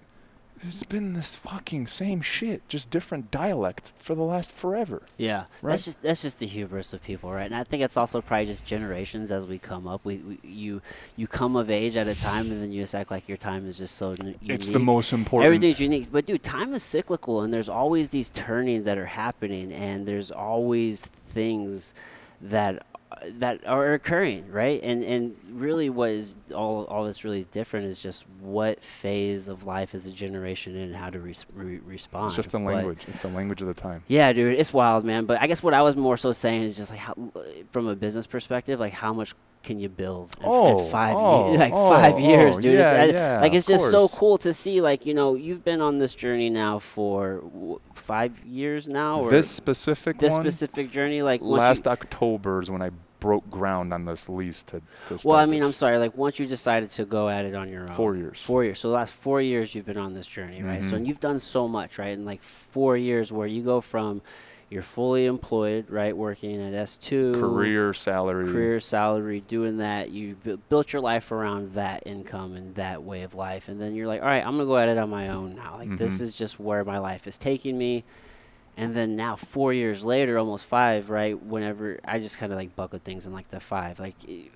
it's 0.66 0.84
been 0.84 1.14
this 1.14 1.34
fucking 1.34 1.86
same 1.86 2.20
shit, 2.20 2.66
just 2.68 2.90
different 2.90 3.30
dialect 3.30 3.92
for 3.98 4.14
the 4.14 4.22
last 4.22 4.52
forever. 4.52 5.02
yeah 5.16 5.44
Right. 5.60 5.70
that's 5.72 5.84
just 5.84 6.02
that's 6.02 6.22
just 6.22 6.38
the 6.38 6.46
hubris 6.46 6.92
of 6.92 7.02
people 7.02 7.32
right 7.32 7.46
and 7.46 7.54
i 7.54 7.64
think 7.64 7.82
it's 7.82 7.96
also 7.96 8.20
probably 8.20 8.46
just 8.46 8.64
generations 8.64 9.30
as 9.32 9.46
we 9.46 9.58
come 9.58 9.86
up 9.88 10.00
we, 10.04 10.16
we 10.18 10.38
you 10.42 10.80
you 11.16 11.26
come 11.26 11.56
of 11.56 11.70
age 11.70 11.96
at 11.96 12.06
a 12.08 12.14
time 12.14 12.50
and 12.50 12.62
then 12.62 12.70
you 12.72 12.82
just 12.82 12.94
act 12.94 13.10
like 13.10 13.28
your 13.28 13.36
time 13.36 13.66
is 13.66 13.78
just 13.78 13.96
so 13.96 14.10
n- 14.20 14.34
It's 14.42 14.68
the 14.68 14.78
most 14.78 15.12
important. 15.12 15.46
Everything's 15.46 15.80
unique, 15.80 16.08
but 16.12 16.26
dude, 16.26 16.42
time 16.42 16.72
is 16.74 16.82
cyclical, 16.82 17.42
and 17.42 17.52
there's 17.52 17.68
always 17.68 18.08
these 18.10 18.30
turnings 18.30 18.84
that 18.84 18.98
are 18.98 19.06
happening, 19.06 19.72
and 19.72 20.06
there's 20.06 20.30
always 20.30 21.02
things 21.02 21.94
that 22.40 22.84
that 23.38 23.66
are 23.66 23.92
occurring, 23.94 24.50
right? 24.50 24.80
And 24.82 25.02
and 25.04 25.36
really, 25.50 25.90
what 25.90 26.10
is 26.10 26.36
all 26.54 26.84
all 26.84 27.04
that's 27.04 27.24
really 27.24 27.44
different 27.44 27.86
is 27.86 27.98
just 27.98 28.24
what 28.40 28.82
phase 28.82 29.48
of 29.48 29.64
life 29.64 29.94
is 29.94 30.06
a 30.06 30.10
generation 30.12 30.74
in, 30.76 30.82
and 30.88 30.96
how 30.96 31.10
to 31.10 31.20
res- 31.20 31.46
re- 31.54 31.80
respond. 31.84 32.26
It's 32.26 32.36
just 32.36 32.52
the 32.52 32.58
But- 32.58 32.74
language. 32.74 33.04
It's 33.08 33.22
the 33.22 33.28
language 33.28 33.60
of 33.62 33.68
the 33.68 33.74
time. 33.74 34.02
yeah, 34.08 34.32
dude, 34.32 34.58
it's 34.58 34.72
wild, 34.74 35.04
man. 35.04 35.24
But 35.26 35.40
I 35.40 35.46
guess 35.46 35.62
what 35.62 35.74
I 35.74 35.82
was 35.82 35.96
more 35.96 36.16
so 36.16 36.32
saying 36.32 36.62
is 36.62 36.76
just 36.76 36.90
like 36.90 37.00
how, 37.00 37.14
from 37.70 37.86
a 37.88 37.94
business 37.96 38.26
perspective, 38.26 38.80
like 38.80 38.92
how 38.92 39.12
much 39.12 39.34
can 39.62 39.78
you 39.78 39.88
build 39.88 40.34
in, 40.40 40.44
in 40.44 40.50
Oh, 40.50 40.78
five 40.86 41.14
oh, 41.16 41.50
years, 41.50 41.60
like 41.64 41.72
oh, 41.72 41.90
five 41.90 42.18
years, 42.18 42.56
dude. 42.58 42.74
It's- 42.80 42.92
yeah, 42.92 43.02
I- 43.02 43.04
yeah, 43.36 43.40
like 43.40 43.54
it's 43.54 43.66
just 43.68 43.90
so 43.92 44.08
cool 44.08 44.36
to 44.38 44.52
see. 44.52 44.80
Like 44.80 45.06
you 45.06 45.14
know, 45.14 45.34
you've 45.36 45.62
been 45.64 45.80
on 45.80 45.98
this 45.98 46.14
journey 46.16 46.50
now 46.50 46.80
for 46.80 47.36
w- 47.42 47.80
five 47.94 48.44
years 48.44 48.88
now, 48.88 49.20
or 49.20 49.30
This 49.30 49.48
specific 49.48 50.18
this 50.18 50.32
one, 50.32 50.42
specific 50.42 50.90
journey. 50.90 51.22
Like 51.22 51.42
last 51.42 51.84
you, 51.84 51.92
October 51.92 52.60
is 52.60 52.70
when 52.72 52.82
I 52.82 52.90
broke 53.22 53.48
ground 53.50 53.94
on 53.94 54.04
this 54.04 54.28
lease 54.28 54.62
to, 54.64 54.82
to 55.08 55.18
well, 55.24 55.38
I 55.38 55.46
mean, 55.46 55.60
this. 55.60 55.66
I'm 55.68 55.72
sorry. 55.72 55.98
Like 55.98 56.16
once 56.16 56.38
you 56.38 56.46
decided 56.46 56.90
to 56.90 57.04
go 57.04 57.28
at 57.28 57.44
it 57.44 57.54
on 57.54 57.70
your 57.70 57.82
own, 57.82 57.88
Four 57.94 58.16
years. 58.16 58.40
Four 58.40 58.64
years. 58.64 58.80
So 58.80 58.88
the 58.88 58.94
last 58.94 59.14
four 59.14 59.40
years 59.40 59.74
you've 59.74 59.86
been 59.86 59.96
on 59.96 60.12
this 60.12 60.26
journey, 60.26 60.62
right? 60.62 60.84
So 60.84 60.94
Mhm. 60.94 60.96
and 60.98 61.06
you've 61.08 61.20
done 61.20 61.38
so 61.38 61.68
much, 61.68 61.98
right? 61.98 62.08
In 62.12 62.24
like 62.24 62.42
four 62.42 62.96
years, 62.96 63.30
where 63.32 63.46
you 63.46 63.62
go 63.62 63.80
from 63.80 64.20
you're 64.70 64.80
fully 64.82 65.26
employed, 65.26 65.84
right, 65.90 66.16
working 66.16 66.58
at 66.58 66.72
S2, 66.72 67.38
Career 67.38 67.92
salary. 67.92 68.50
career 68.50 68.80
salary, 68.80 69.40
doing 69.46 69.76
that. 69.78 70.10
You 70.10 70.34
bu- 70.42 70.56
built 70.70 70.94
your 70.94 71.02
life 71.02 71.30
around 71.30 71.72
that 71.74 72.04
income 72.06 72.54
and 72.54 72.74
that 72.76 73.02
way 73.02 73.20
of 73.20 73.34
life, 73.34 73.68
and 73.68 73.78
then 73.78 73.94
you're 73.94 74.06
like, 74.06 74.22
all 74.22 74.28
right, 74.28 74.42
I'm 74.42 74.52
gonna 74.56 74.64
go 74.64 74.78
at 74.78 74.88
it 74.88 74.96
on 74.96 75.10
my 75.10 75.28
own 75.28 75.54
now. 75.56 75.76
Like 75.76 75.98
this 75.98 76.18
Mhm. 76.18 76.22
is 76.22 76.32
just 76.32 76.58
where 76.58 76.84
my 76.86 76.96
life 76.98 77.26
is 77.26 77.36
taking 77.36 77.76
me. 77.76 78.02
And 78.76 78.96
then 78.96 79.16
now, 79.16 79.36
four 79.36 79.74
years 79.74 80.02
later, 80.04 80.38
almost 80.38 80.64
five, 80.64 81.10
right? 81.10 81.40
Whenever 81.40 82.00
I 82.06 82.18
just 82.20 82.38
kind 82.38 82.52
of 82.52 82.58
like 82.58 82.74
bucket 82.74 83.04
things 83.04 83.26
in 83.26 83.32
like 83.34 83.48
the 83.50 83.60
five, 83.60 84.00
like 84.00 84.14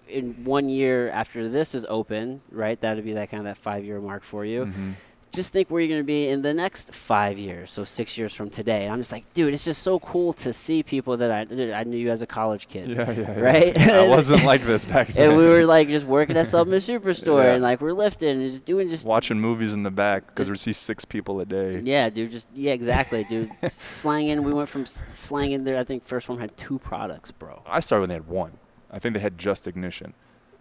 in 0.09 0.43
one 0.45 0.71
year 0.71 1.11
after 1.11 1.49
this 1.51 1.75
is 1.75 1.85
open, 1.89 2.41
right? 2.51 2.81
That'd 2.81 3.05
be 3.05 3.12
that 3.12 3.31
kind 3.31 3.41
of 3.41 3.45
that 3.45 3.59
five 3.61 3.85
year 3.85 4.01
mark 4.01 4.23
for 4.23 4.45
you 4.45 4.67
Mhm. 4.67 4.93
Just 5.37 5.53
think 5.53 5.70
where 5.70 5.80
you're 5.80 5.89
going 5.89 6.01
to 6.01 6.05
be 6.07 6.28
in 6.28 6.43
the 6.43 6.53
next 6.55 6.93
five 6.95 7.39
years, 7.39 7.70
so 7.70 7.84
six 7.84 8.18
years 8.18 8.32
from 8.34 8.51
today. 8.51 8.84
And 8.84 8.93
I'm 8.93 8.99
just 9.01 9.12
like, 9.12 9.32
dude, 9.34 9.53
it's 9.55 9.64
just 9.64 9.82
so 9.82 10.01
cool 10.01 10.32
to 10.32 10.53
see 10.53 10.82
people 10.82 11.16
that 11.18 11.30
I, 11.30 11.41
I 11.78 11.84
knew 11.84 11.97
you 11.97 12.11
as 12.11 12.22
a 12.22 12.26
college 12.26 12.66
kid. 12.66 12.89
Yeah, 12.89 13.11
yeah, 13.12 13.20
yeah. 13.20 13.39
Right? 13.41 13.78
I 14.05 14.09
wasn't 14.09 14.43
like 14.45 14.62
this 14.62 14.84
back 14.95 15.09
then. 15.09 15.28
And 15.30 15.39
we 15.39 15.47
were 15.47 15.64
like 15.64 15.89
just 15.89 16.07
working 16.07 16.37
at 16.37 16.47
Supplement 16.47 16.82
Superstore 16.91 17.45
Yeah. 17.45 17.53
and 17.55 17.62
like 17.62 17.80
we're 17.80 17.93
lifting 17.93 18.30
and 18.30 18.51
just 18.51 18.64
doing 18.64 18.89
just 18.89 19.07
watching 19.07 19.39
movies 19.39 19.72
in 19.72 19.82
the 19.84 19.91
back 19.91 20.26
because 20.26 20.51
we 20.51 20.57
see 20.57 20.72
six 20.72 21.05
people 21.05 21.39
a 21.41 21.45
day. 21.45 21.80
yeah, 21.84 22.09
dude. 22.11 22.30
Just 22.32 22.49
yeah, 22.55 22.72
exactly, 22.72 23.24
dude. 23.24 23.51
slanging. 23.70 24.43
We 24.43 24.53
went 24.53 24.68
from 24.68 24.87
slanging 24.87 25.64
there. 25.64 25.78
I 25.78 25.84
think 25.84 26.03
first 26.03 26.28
one 26.28 26.39
had 26.39 26.57
two 26.57 26.78
products, 26.78 27.30
bro. 27.30 27.62
I 27.66 27.80
started 27.80 28.01
when 28.03 28.09
they 28.09 28.14
had 28.14 28.26
one. 28.26 28.53
I 28.91 28.99
think 28.99 29.12
they 29.14 29.20
had 29.20 29.37
just 29.39 29.66
ignition. 29.66 30.14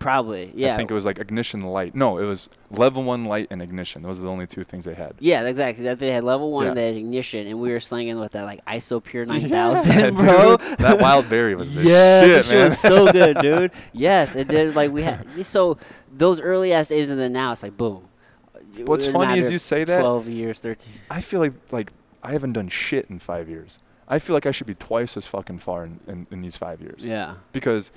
Probably, 0.06 0.52
yeah. 0.54 0.76
I 0.76 0.78
think 0.78 0.92
it 0.92 0.94
was 0.94 1.04
like 1.04 1.18
ignition 1.18 1.64
light. 1.64 1.96
No, 1.96 2.20
it 2.20 2.26
was 2.26 2.48
level 2.70 3.02
one 3.02 3.26
light 3.26 3.48
and 3.50 3.60
ignition. 3.60 4.04
Those 4.04 4.20
are 4.20 4.22
the 4.22 4.30
only 4.30 4.46
two 4.46 4.64
things 4.64 4.86
they 4.86 4.94
had. 4.94 5.16
yeah, 5.20 5.42
exactly. 5.48 5.86
That 5.86 5.98
they 5.98 6.12
had 6.12 6.24
level 6.24 6.52
one, 6.52 6.68
Yeah. 6.68 6.74
they 6.76 6.86
had 6.86 6.96
ignition, 6.96 7.48
and 7.48 7.60
we 7.60 7.72
were 7.72 7.80
slinging 7.80 8.20
with 8.20 8.34
that 8.34 8.44
like 8.44 8.64
Isopure 8.66 9.26
Yeah, 9.42 9.72
9000, 9.72 10.14
bro. 10.16 10.58
dude, 10.58 10.78
that 10.78 11.00
wild 11.00 11.28
berry 11.28 11.56
was 11.56 11.74
the 11.74 11.82
yes, 11.92 12.46
shit, 12.46 12.56
man. 12.56 12.70
was 12.70 12.78
so 12.80 13.12
good, 13.12 13.38
dude. 13.40 13.72
Yes, 13.94 14.36
it 14.36 14.48
did. 14.48 14.76
Like 14.76 14.92
we 14.92 15.02
had 15.02 15.26
so 15.44 15.80
those 16.16 16.40
early 16.40 16.72
ass 16.72 16.90
days, 16.90 17.10
and 17.10 17.20
then 17.20 17.34
now 17.34 17.52
it's 17.52 17.64
like 17.64 17.76
boom. 17.76 18.08
What's 18.86 19.08
funny 19.08 19.40
is 19.40 19.50
you 19.50 19.58
say 19.58 19.86
that. 19.86 20.02
Twelve 20.02 20.28
years, 20.30 20.60
thirteen. 20.60 20.94
I 21.10 21.22
feel 21.22 21.40
like 21.40 21.54
like 21.72 21.92
I 22.22 22.32
haven't 22.34 22.54
done 22.54 22.68
shit 22.70 23.10
in 23.10 23.18
five 23.18 23.50
years. 23.50 23.80
I 24.08 24.20
feel 24.20 24.36
like 24.36 24.46
I 24.46 24.52
should 24.52 24.68
be 24.68 24.76
twice 24.76 25.18
as 25.18 25.26
fucking 25.26 25.58
far 25.58 25.84
in, 25.84 26.00
in, 26.08 26.28
in 26.30 26.42
these 26.42 26.58
five 26.58 26.80
years. 26.80 27.04
Yeah. 27.04 27.36
Because 27.52 27.92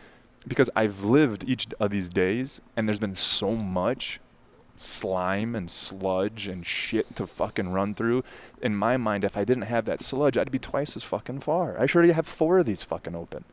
because 0.49 0.71
I've 0.75 1.05
lived 1.05 1.45
each 1.47 1.67
of 1.79 1.91
these 1.91 2.09
days 2.09 2.61
and 2.77 2.89
there's 2.89 2.99
been 3.01 3.17
so 3.17 3.55
much 3.55 4.21
slime 4.77 5.55
and 5.55 5.71
sludge 5.71 6.47
and 6.47 6.65
shit 6.67 7.17
to 7.17 7.27
fucking 7.27 7.71
run 7.73 7.95
through. 7.95 8.23
In 8.63 8.75
my 8.77 8.97
mind, 8.97 9.25
if 9.25 9.37
I 9.37 9.45
didn't 9.45 9.65
have 9.65 9.85
that 9.87 10.01
sludge, 10.01 10.39
I'd 10.39 10.51
be 10.53 10.59
twice 10.59 10.97
as 10.97 11.03
fucking 11.03 11.41
far. 11.41 11.79
I 11.81 11.87
should 11.87 11.99
already 11.99 12.13
have 12.13 12.27
four 12.27 12.59
of 12.59 12.67
these 12.67 12.83
fucking 12.85 13.15
open. 13.15 13.45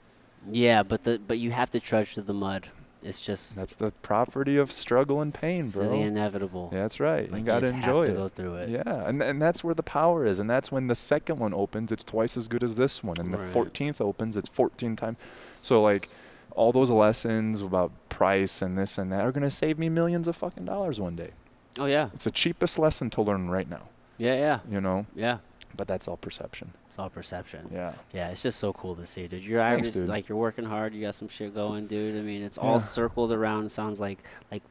Yeah, 0.48 0.84
but 0.84 1.04
the 1.04 1.20
but 1.20 1.40
you 1.40 1.52
have 1.52 1.72
to 1.72 1.80
trudge 1.80 2.14
through 2.14 2.24
the 2.24 2.34
mud. 2.34 2.70
It's 3.02 3.22
just 3.22 3.56
That's 3.56 3.76
the 3.76 3.92
property 4.02 4.58
of 4.58 4.72
struggle 4.72 5.22
and 5.22 5.32
pain, 5.32 5.68
bro. 5.70 5.90
the 5.90 5.96
inevitable. 5.96 6.70
Yeah, 6.74 6.82
that's 6.82 7.00
right. 7.00 7.32
Like, 7.32 7.40
you 7.42 7.46
gotta 7.46 7.62
just 7.62 7.74
enjoy 7.76 7.96
have 7.98 8.06
to 8.06 8.12
it. 8.12 8.16
go 8.16 8.28
through 8.28 8.56
it. 8.56 8.70
Yeah, 8.70 9.08
and 9.08 9.22
and 9.22 9.40
that's 9.42 9.64
where 9.64 9.76
the 9.76 9.84
power 9.84 10.26
is, 10.26 10.40
and 10.40 10.50
that's 10.50 10.72
when 10.72 10.88
the 10.88 10.96
second 10.96 11.38
one 11.40 11.54
opens, 11.54 11.92
it's 11.92 12.04
twice 12.04 12.36
as 12.36 12.48
good 12.48 12.64
as 12.64 12.76
this 12.76 13.04
one, 13.04 13.20
and 13.20 13.34
the 13.34 13.38
fourteenth 13.38 14.02
opens, 14.02 14.36
it's 14.36 14.50
fourteen 14.50 14.96
times. 14.96 15.18
So 15.62 15.82
like, 15.84 16.10
all 16.56 16.72
those 16.72 16.90
lessons 16.90 17.62
about 17.62 17.92
price 18.10 18.62
and 18.62 18.78
this 18.78 18.98
and 18.98 19.12
that 19.12 19.22
are 19.22 19.32
gonna 19.32 19.52
save 19.52 19.78
me 19.78 19.90
millions 19.90 20.28
of 20.28 20.36
fucking 20.36 20.66
dollars 20.66 21.00
one 21.00 21.16
day. 21.16 21.32
Oh 21.80 21.86
yeah. 21.86 22.10
It's 22.14 22.24
the 22.24 22.32
cheapest 22.32 22.80
lesson 22.80 23.10
to 23.12 23.22
learn 23.22 23.50
right 23.50 23.70
now, 23.70 23.84
Yeah, 24.18 24.36
yeah, 24.36 24.60
you 24.70 24.80
know. 24.82 25.06
yeah. 25.16 25.40
But 25.76 25.88
that's 25.90 26.08
all 26.08 26.16
perception. 26.18 26.72
It's 26.90 26.98
all 26.98 27.10
perception. 27.10 27.70
Yeah. 27.74 27.94
Yeah, 28.14 28.30
it's 28.30 28.42
just 28.42 28.58
so 28.60 28.72
cool 28.72 28.96
to 28.96 29.06
see, 29.06 29.28
dude. 29.28 29.44
You're 29.44 29.60
Thanks, 29.60 29.90
dude. 29.90 30.08
like 30.08 30.30
you're 30.30 30.38
working 30.38 30.64
hard. 30.64 30.94
You 30.96 31.02
got 31.02 31.16
some 31.16 31.28
shit 31.28 31.54
going, 31.54 31.88
dude. 31.88 32.18
I 32.18 32.22
mean, 32.22 32.42
it's 32.42 32.58
Yeah. 32.58 32.64
all 32.70 32.80
circled 32.80 33.34
around. 33.34 33.70
Sounds 33.70 34.00
like 34.00 34.20
like 34.52 34.64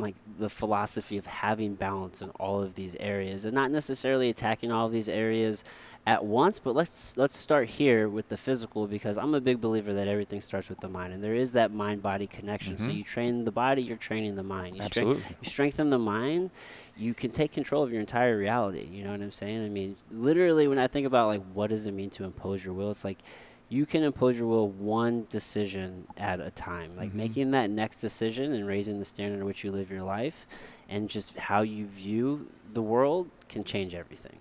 like 0.00 0.14
the 0.38 0.48
philosophy 0.48 1.16
of 1.18 1.26
having 1.26 1.74
balance 1.74 2.22
in 2.22 2.30
all 2.40 2.60
of 2.62 2.74
these 2.74 2.96
areas, 3.00 3.44
and 3.44 3.54
not 3.54 3.70
necessarily 3.70 4.28
attacking 4.30 4.70
all 4.72 4.86
of 4.86 4.92
these 4.92 5.08
areas 5.08 5.64
at 6.08 6.24
once. 6.24 6.58
But 6.58 6.74
let's 6.74 7.16
let's 7.18 7.36
start 7.36 7.68
here 7.68 8.08
with 8.08 8.28
the 8.28 8.36
physical 8.38 8.86
because 8.86 9.18
I'm 9.18 9.34
a 9.34 9.40
big 9.42 9.60
believer 9.60 9.92
that 9.92 10.08
everything 10.08 10.40
starts 10.40 10.70
with 10.70 10.80
the 10.80 10.88
mind, 10.88 11.12
and 11.12 11.22
there 11.22 11.34
is 11.34 11.52
that 11.52 11.70
mind-body 11.70 12.26
connection. 12.26 12.78
So 12.78 12.90
Mhm. 12.90 12.96
you 12.96 13.04
train 13.04 13.44
the 13.44 13.52
body, 13.52 13.82
you're 13.82 13.98
training 13.98 14.34
the 14.34 14.42
mind. 14.42 14.74
You 14.76 14.82
Absolutely. 14.82 15.22
you 15.42 15.46
strengthen 15.46 15.90
the 15.90 15.98
mind, 15.98 16.50
you 16.96 17.12
can 17.12 17.30
take 17.30 17.52
control 17.52 17.82
of 17.82 17.92
your 17.92 18.00
entire 18.00 18.38
reality. 18.38 18.88
You 18.90 19.04
know 19.04 19.10
what 19.10 19.20
I'm 19.20 19.30
saying? 19.32 19.62
I 19.64 19.68
mean, 19.68 19.96
literally, 20.10 20.66
when 20.66 20.78
I 20.78 20.86
think 20.86 21.06
about 21.06 21.28
like 21.28 21.42
what 21.52 21.68
does 21.68 21.86
it 21.86 21.92
mean 21.92 22.08
to 22.10 22.24
impose 22.24 22.64
your 22.64 22.72
will, 22.72 22.90
it's 22.90 23.04
like 23.04 23.18
you 23.68 23.84
can 23.84 24.02
impose 24.02 24.38
your 24.38 24.48
will 24.48 24.68
one 24.70 25.26
decision 25.28 26.06
at 26.16 26.40
a 26.40 26.50
time. 26.50 26.96
Like 26.96 27.10
Mhm. 27.10 27.16
making 27.16 27.50
that 27.50 27.68
next 27.68 28.00
decision 28.00 28.54
and 28.54 28.66
raising 28.66 28.98
the 28.98 29.04
standard 29.04 29.40
in 29.40 29.44
which 29.44 29.62
you 29.62 29.70
live 29.70 29.90
your 29.90 30.04
life, 30.04 30.46
and 30.88 31.10
just 31.10 31.36
how 31.36 31.60
you 31.60 31.84
view 31.84 32.46
the 32.72 32.80
world 32.80 33.28
can 33.50 33.62
change 33.62 33.94
everything. 33.94 34.38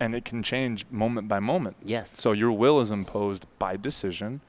And 0.00 0.14
it 0.14 0.24
can 0.24 0.42
change 0.42 0.86
moment 0.90 1.28
by 1.28 1.40
moment. 1.40 1.76
Yes. 1.84 2.10
So 2.10 2.32
your 2.32 2.52
will 2.52 2.80
is 2.80 2.90
imposed 2.90 3.46
by 3.58 3.76
decision, 3.76 4.40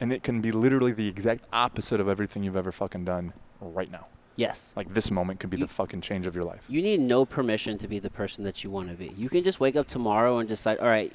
and 0.00 0.12
it 0.12 0.22
can 0.22 0.40
be 0.40 0.52
literally 0.52 0.92
the 0.92 1.08
exact 1.08 1.44
opposite 1.52 2.00
of 2.00 2.08
everything 2.08 2.42
you've 2.42 2.56
ever 2.56 2.72
fucking 2.72 3.04
done 3.04 3.32
right 3.60 3.90
now. 3.90 4.06
Yes. 4.36 4.72
Like 4.76 4.92
this 4.94 5.10
moment 5.10 5.40
could 5.40 5.50
be 5.50 5.56
You- 5.56 5.62
the 5.66 5.72
fucking 5.72 6.02
change 6.02 6.26
of 6.26 6.34
your 6.34 6.44
life. 6.44 6.64
You 6.68 6.82
need 6.82 7.00
no 7.00 7.24
permission 7.24 7.78
to 7.78 7.88
be 7.88 7.98
the 7.98 8.10
person 8.10 8.44
that 8.44 8.62
you 8.62 8.70
want 8.70 8.88
to 8.90 8.94
be. 8.94 9.12
You 9.16 9.28
can 9.28 9.42
just 9.42 9.58
wake 9.60 9.76
up 9.76 9.88
tomorrow 9.88 10.38
and 10.38 10.48
decide, 10.48 10.78
all 10.78 10.86
right, 10.88 11.12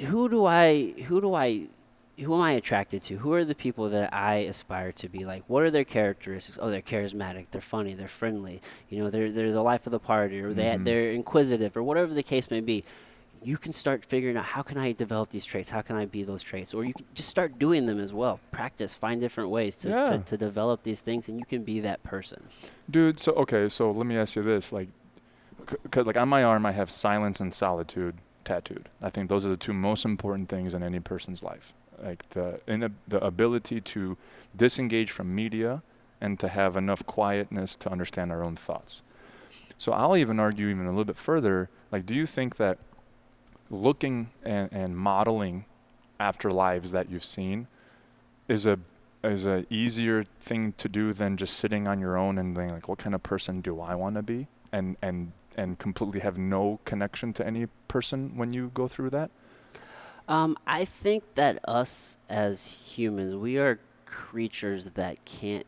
who 0.00 0.28
do 0.28 0.46
I 0.46 0.92
who 1.02 1.20
do 1.20 1.34
I 1.34 1.66
who 2.18 2.32
am 2.32 2.40
I 2.40 2.52
attracted 2.52 3.02
to? 3.02 3.16
Who 3.18 3.32
are 3.34 3.44
the 3.44 3.56
people 3.56 3.90
that 3.90 4.14
I 4.14 4.36
aspire 4.36 4.92
to 4.92 5.08
be 5.08 5.24
like? 5.24 5.42
What 5.48 5.64
are 5.64 5.70
their 5.70 5.84
characteristics? 5.84 6.58
Oh, 6.62 6.70
they're 6.70 6.80
charismatic, 6.80 7.46
they're 7.50 7.60
funny, 7.60 7.92
they're 7.94 8.06
friendly. 8.08 8.62
You 8.88 9.00
know, 9.00 9.10
they're 9.10 9.30
they're 9.32 9.52
the 9.52 9.62
life 9.62 9.84
of 9.86 9.90
the 9.90 9.98
party 9.98 10.40
or 10.40 10.54
they 10.54 10.62
Mhm. 10.64 10.84
they're 10.84 11.10
inquisitive 11.10 11.76
or 11.76 11.82
whatever 11.82 12.14
the 12.14 12.22
case 12.22 12.50
may 12.50 12.60
be. 12.60 12.84
You 13.44 13.58
can 13.58 13.72
start 13.72 14.04
figuring 14.06 14.36
out 14.38 14.44
how 14.46 14.62
can 14.62 14.78
I 14.78 14.92
develop 14.92 15.28
these 15.28 15.44
traits? 15.44 15.68
How 15.68 15.82
can 15.82 15.96
I 15.96 16.06
be 16.06 16.22
those 16.22 16.42
traits? 16.42 16.72
Or 16.72 16.82
you 16.84 16.94
can 16.94 17.04
just 17.14 17.28
start 17.28 17.58
doing 17.58 17.84
them 17.84 18.00
as 18.00 18.12
well. 18.14 18.40
Practice, 18.50 18.94
find 18.94 19.20
different 19.20 19.50
ways 19.50 19.76
to, 19.78 19.90
Yeah. 19.90 20.04
to, 20.04 20.18
to 20.18 20.36
develop 20.38 20.82
these 20.82 21.02
things 21.02 21.28
and 21.28 21.38
you 21.38 21.44
can 21.44 21.62
be 21.62 21.80
that 21.80 22.02
person. 22.02 22.42
Dude, 22.90 23.20
so 23.20 23.32
okay, 23.32 23.68
so 23.68 23.90
let 23.90 24.06
me 24.06 24.16
ask 24.16 24.34
you 24.34 24.42
this: 24.42 24.72
like, 24.72 24.88
c- 25.68 25.76
'cause, 25.90 26.06
like 26.06 26.16
on 26.16 26.28
my 26.28 26.42
arm, 26.42 26.64
I 26.64 26.72
have 26.72 26.90
silence 26.90 27.38
and 27.40 27.52
solitude 27.52 28.16
tattooed. 28.44 28.88
I 29.02 29.10
think 29.10 29.28
those 29.28 29.44
are 29.44 29.50
the 29.50 29.56
two 29.58 29.72
most 29.74 30.04
important 30.06 30.48
things 30.48 30.72
in 30.74 30.82
any 30.82 31.00
person's 31.00 31.42
life. 31.42 31.74
Like 32.02 32.28
the 32.30 32.60
in 32.66 32.80
the 33.06 33.24
ability 33.24 33.80
to 33.82 34.16
disengage 34.56 35.10
from 35.10 35.34
media 35.34 35.82
and 36.20 36.40
to 36.40 36.48
have 36.48 36.76
enough 36.78 37.04
quietness 37.04 37.76
to 37.76 37.90
understand 37.92 38.32
our 38.32 38.44
own 38.44 38.56
thoughts. 38.56 39.02
So 39.76 39.92
I'll 39.92 40.16
even 40.16 40.40
argue 40.40 40.68
even 40.68 40.86
a 40.86 40.90
little 40.90 41.04
bit 41.04 41.16
further. 41.18 41.68
Like, 41.92 42.06
do 42.06 42.14
you 42.14 42.24
think 42.26 42.56
that 42.56 42.78
looking 43.70 44.30
and, 44.42 44.68
and 44.72 44.96
modeling 44.96 45.64
after 46.20 46.50
lives 46.50 46.92
that 46.92 47.10
you've 47.10 47.24
seen 47.24 47.66
is 48.48 48.66
a 48.66 48.78
is 49.22 49.46
a 49.46 49.64
easier 49.70 50.24
thing 50.38 50.74
to 50.76 50.88
do 50.88 51.12
than 51.12 51.36
just 51.36 51.56
sitting 51.56 51.88
on 51.88 51.98
your 51.98 52.16
own 52.16 52.36
and 52.36 52.54
being 52.54 52.70
like, 52.70 52.88
what 52.88 52.98
kind 52.98 53.14
of 53.14 53.22
person 53.22 53.62
do 53.62 53.80
I 53.80 53.94
want 53.94 54.16
to 54.16 54.22
be, 54.22 54.48
and 54.72 54.96
and 55.00 55.32
and 55.56 55.78
completely 55.78 56.20
have 56.20 56.36
no 56.36 56.80
connection 56.84 57.32
to 57.34 57.46
any 57.46 57.66
person 57.88 58.36
when 58.36 58.52
you 58.52 58.70
go 58.74 58.88
through 58.88 59.10
that. 59.10 59.30
Um, 60.28 60.56
I 60.66 60.84
think 60.84 61.22
that 61.34 61.58
us 61.68 62.18
as 62.28 62.66
humans, 62.66 63.34
we 63.34 63.58
are 63.58 63.78
creatures 64.06 64.90
that 64.92 65.24
can't. 65.24 65.66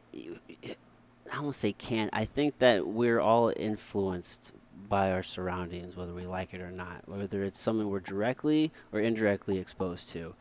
I 1.32 1.40
won't 1.40 1.54
say 1.54 1.72
can't. 1.72 2.10
I 2.12 2.24
think 2.24 2.58
that 2.58 2.86
we're 2.86 3.20
all 3.20 3.52
influenced 3.56 4.52
by 4.88 5.12
our 5.12 5.22
surroundings, 5.22 5.96
whether 5.96 6.12
we 6.12 6.22
like 6.22 6.54
it 6.54 6.60
or 6.60 6.70
not, 6.70 7.06
whether 7.06 7.44
it's 7.44 7.58
something 7.58 7.88
we're 7.88 8.00
directly 8.00 8.72
or 8.92 9.00
indirectly 9.00 9.58
exposed 9.58 10.10
to. 10.10 10.34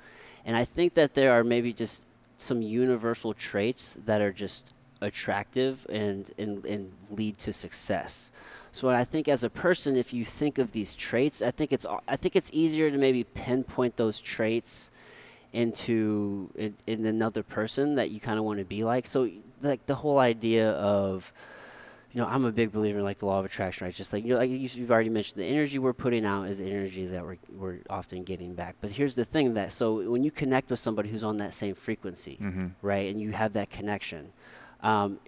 And 0.45 0.55
I 0.55 0.63
think 0.63 0.93
that 0.93 1.13
there 1.13 1.33
are 1.33 1.43
maybe 1.43 1.73
just 1.73 2.07
some 2.37 2.61
universal 2.61 3.33
traits 3.33 3.97
that 4.05 4.21
are 4.21 4.31
just 4.31 4.73
attractive 5.01 5.85
and, 5.89 6.31
and, 6.37 6.65
and 6.65 6.91
lead 7.09 7.37
to 7.39 7.53
success. 7.53 8.31
So 8.71 8.89
I 8.89 9.05
think 9.05 9.27
as 9.27 9.43
a 9.43 9.49
person, 9.49 9.95
if 9.95 10.13
you 10.13 10.25
think 10.25 10.57
of 10.57 10.71
these 10.73 10.95
traits, 10.95 11.41
I 11.41 11.51
think 11.51 11.71
it's 11.71 11.85
I 12.07 12.17
think 12.17 12.35
it's 12.35 12.49
easier 12.51 12.91
to 12.91 12.97
maybe 12.97 13.23
pinpoint 13.23 13.95
those 13.95 14.19
traits 14.19 14.91
into 15.53 16.49
in, 16.55 16.75
in 16.85 17.05
another 17.05 17.41
person 17.41 17.95
that 17.95 18.11
you 18.11 18.19
kind 18.19 18.37
of 18.37 18.43
want 18.43 18.59
to 18.59 18.65
be 18.65 18.83
like. 18.83 19.07
So 19.07 19.29
like 19.61 19.85
the 19.85 19.95
whole 19.95 20.19
idea 20.19 20.71
of 20.71 21.31
you 22.15 22.21
know, 22.21 22.27
I'm 22.27 22.45
a 22.45 22.51
big 22.51 22.71
believer 22.71 22.99
in 22.99 23.03
like 23.03 23.17
the 23.17 23.25
law 23.25 23.39
of 23.39 23.45
attraction, 23.45 23.83
right? 23.85 23.93
Just 23.93 24.13
like 24.13 24.23
you 24.23 24.29
know, 24.33 24.37
like 24.39 24.49
you- 24.49 24.55
you've 24.57 24.89
already 24.89 25.09
mentioned, 25.09 25.41
the 25.43 25.45
energy 25.47 25.77
we're 25.79 25.91
putting 25.91 26.25
out 26.25 26.43
is 26.47 26.59
the 26.59 26.65
energy 26.65 27.05
that 27.07 27.25
we're 27.25 27.37
we're 27.53 27.79
often 27.89 28.23
getting 28.23 28.53
back. 28.55 28.77
But 28.79 28.91
here's 28.91 29.15
the 29.15 29.25
thing 29.25 29.53
that 29.55 29.73
so 29.73 30.09
when 30.09 30.23
you 30.23 30.31
connect 30.31 30.69
with 30.69 30.79
somebody 30.79 31.09
who's 31.09 31.25
on 31.25 31.37
that 31.37 31.53
same 31.53 31.75
frequency, 31.75 32.37
Mm-hmm. 32.41 32.67
right, 32.81 33.09
and 33.11 33.19
you 33.21 33.31
have 33.33 33.51
that 33.53 33.69
connection, 33.69 34.31
um, 34.81 35.19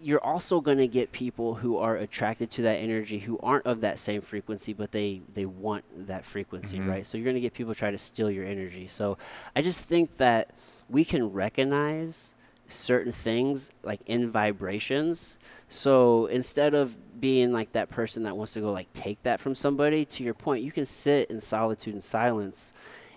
you're 0.00 0.22
also 0.24 0.60
going 0.60 0.78
to 0.78 0.86
get 0.86 1.10
people 1.12 1.56
who 1.56 1.76
are 1.76 1.96
attracted 1.96 2.50
to 2.52 2.62
that 2.62 2.76
energy 2.76 3.18
who 3.18 3.36
aren't 3.42 3.66
of 3.66 3.80
that 3.82 3.98
same 3.98 4.20
frequency, 4.22 4.72
but 4.72 4.92
they 4.92 5.20
they 5.34 5.46
want 5.46 5.84
that 6.06 6.24
frequency, 6.24 6.78
Mhm. 6.78 6.88
right? 6.88 7.04
So 7.04 7.18
you're 7.18 7.24
going 7.24 7.34
to 7.34 7.40
get 7.40 7.54
people 7.54 7.74
try 7.74 7.90
to 7.90 7.98
steal 7.98 8.30
your 8.30 8.44
energy. 8.46 8.86
So 8.86 9.18
I 9.56 9.62
just 9.62 9.82
think 9.82 10.16
that 10.18 10.50
we 10.88 11.04
can 11.04 11.32
recognize 11.32 12.34
certain 12.70 13.12
things 13.12 13.70
like 13.82 14.00
in 14.06 14.30
vibrations. 14.30 15.38
So 15.68 16.26
instead 16.26 16.74
of 16.74 16.96
being 17.20 17.52
like 17.52 17.72
that 17.72 17.88
person 17.88 18.22
that 18.24 18.36
wants 18.36 18.54
to 18.54 18.60
go 18.60 18.72
like 18.72 18.92
take 18.92 19.22
that 19.24 19.40
from 19.40 19.54
somebody, 19.54 20.04
to 20.06 20.24
your 20.24 20.34
point, 20.34 20.62
you 20.64 20.72
can 20.72 20.84
sit 20.84 21.30
in 21.30 21.40
solitude 21.40 21.94
and 21.94 22.02
silence 22.02 22.72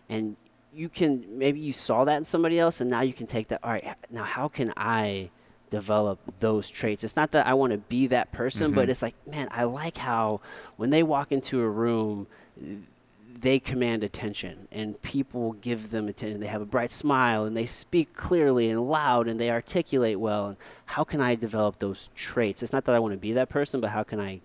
and 0.10 0.36
you 0.74 0.90
can 0.90 1.24
maybe 1.38 1.60
you 1.60 1.72
saw 1.72 2.04
that 2.04 2.18
in 2.18 2.24
somebody 2.24 2.60
else 2.60 2.82
and 2.82 2.90
now 2.90 3.02
you 3.02 3.14
can 3.14 3.28
take 3.28 3.48
that 3.50 3.60
all 3.64 3.72
right 3.72 3.96
now 4.10 4.24
how 4.24 4.48
can 4.48 4.74
i 4.76 5.30
develop 5.70 6.20
those 6.40 6.68
traits 6.70 7.04
it's 7.04 7.16
not 7.16 7.32
that 7.32 7.46
i 7.46 7.54
want 7.54 7.72
to 7.72 7.78
be 7.78 8.08
that 8.08 8.32
person 8.32 8.72
but 8.72 8.88
Mhm. 8.88 8.92
it's 8.92 9.02
like 9.04 9.14
man 9.28 9.48
i 9.52 9.64
like 9.66 9.98
how 9.98 10.42
when 10.78 10.90
they 10.90 11.04
walk 11.04 11.32
into 11.32 11.62
a 11.62 11.70
room 11.70 12.26
they 13.44 13.60
command 13.60 14.04
attention 14.04 14.68
and 14.72 15.00
people 15.02 15.54
give 15.54 15.92
them 15.92 16.08
attention 16.08 16.40
they 16.40 16.48
have 16.48 16.62
a 16.62 16.66
bright 16.66 16.90
smile 16.92 17.46
and 17.46 17.56
they 17.56 17.66
speak 17.66 18.14
clearly 18.14 18.70
and 18.70 18.82
loud 18.90 19.28
and 19.28 19.40
they 19.40 19.52
articulate 19.52 20.20
well 20.20 20.48
and 20.48 20.58
how 20.88 21.04
can 21.04 21.22
i 21.22 21.36
develop 21.36 21.78
those 21.80 22.10
traits 22.16 22.64
it's 22.64 22.74
not 22.74 22.84
that 22.86 22.96
i 22.96 23.00
want 23.00 23.12
to 23.14 23.18
be 23.18 23.34
that 23.34 23.50
person 23.50 23.80
but 23.82 23.90
how 23.92 24.02
can 24.04 24.20
i 24.20 24.40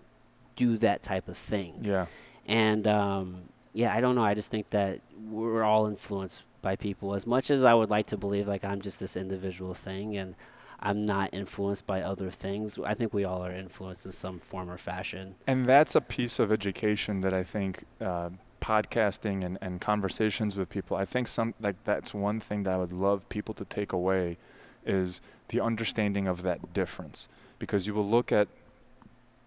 do 0.55 0.77
that 0.77 1.01
type 1.01 1.27
of 1.27 1.37
thing 1.37 1.73
Yeah. 1.81 2.05
and 2.45 2.85
um, 2.87 3.25
yeah, 3.73 3.95
I 3.95 4.01
don't 4.01 4.15
know. 4.15 4.23
I 4.25 4.33
just 4.33 4.49
think 4.49 4.71
that 4.71 4.99
we're 5.29 5.63
all 5.63 5.85
influenced 5.85 6.41
by 6.63 6.75
people. 6.75 7.13
As 7.13 7.27
much 7.27 7.51
as 7.51 7.63
I 7.63 7.73
would 7.75 7.91
like 7.91 8.07
to 8.07 8.17
believe 8.17 8.47
like 8.47 8.65
I'm 8.65 8.81
just 8.81 8.99
this 8.99 9.15
individual 9.15 9.75
thing 9.75 10.17
and 10.17 10.33
I'm 10.79 11.05
not 11.05 11.29
influenced 11.33 11.85
by 11.85 12.01
other 12.01 12.31
things, 12.31 12.79
I 12.83 12.95
think 12.95 13.13
we 13.13 13.23
all 13.25 13.45
are 13.45 13.51
influenced 13.53 14.07
in 14.07 14.11
some 14.11 14.39
form 14.39 14.69
or 14.71 14.77
fashion. 14.79 15.35
And 15.45 15.67
that's 15.67 15.93
a 15.95 16.01
piece 16.01 16.39
of 16.39 16.51
education 16.51 17.21
that 17.21 17.33
I 17.33 17.43
think 17.43 17.83
uh, 18.01 18.31
podcasting 18.59 19.43
and, 19.43 19.57
and 19.61 19.81
conversations 19.81 20.55
with 20.55 20.69
people, 20.69 20.97
I 20.97 21.05
think 21.05 21.27
some 21.27 21.53
like 21.59 21.75
that's 21.85 22.13
one 22.13 22.39
thing 22.39 22.63
that 22.63 22.73
I 22.73 22.77
would 22.77 22.91
love 22.91 23.27
people 23.29 23.53
to 23.55 23.65
take 23.65 23.91
away 23.91 24.37
is 24.85 25.21
the 25.49 25.59
understanding 25.59 26.27
of 26.27 26.41
that 26.43 26.73
difference. 26.73 27.27
Because 27.57 27.85
you 27.85 27.93
will 27.93 28.07
look 28.07 28.31
at 28.31 28.47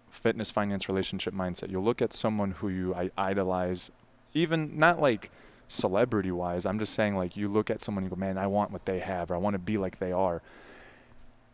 fitness, 0.09 0.51
finance, 0.51 0.87
relationship 0.87 1.33
mindset. 1.33 1.71
You'll 1.71 1.83
look 1.83 2.01
at 2.01 2.13
someone 2.13 2.51
who 2.51 2.69
you 2.69 3.09
idolize, 3.17 3.89
even 4.33 4.77
not 4.77 5.01
like 5.01 5.31
celebrity 5.67 6.31
wise. 6.31 6.65
I'm 6.65 6.77
just 6.77 6.93
saying 6.93 7.17
like 7.17 7.35
you 7.35 7.47
look 7.47 7.69
at 7.69 7.81
someone 7.81 8.03
you 8.03 8.09
go, 8.09 8.15
man, 8.15 8.37
I 8.37 8.47
want 8.47 8.71
what 8.71 8.85
they 8.85 8.99
have, 8.99 9.31
or 9.31 9.35
I 9.35 9.37
want 9.37 9.55
to 9.55 9.59
be 9.59 9.77
like 9.77 9.97
they 9.97 10.11
are. 10.11 10.41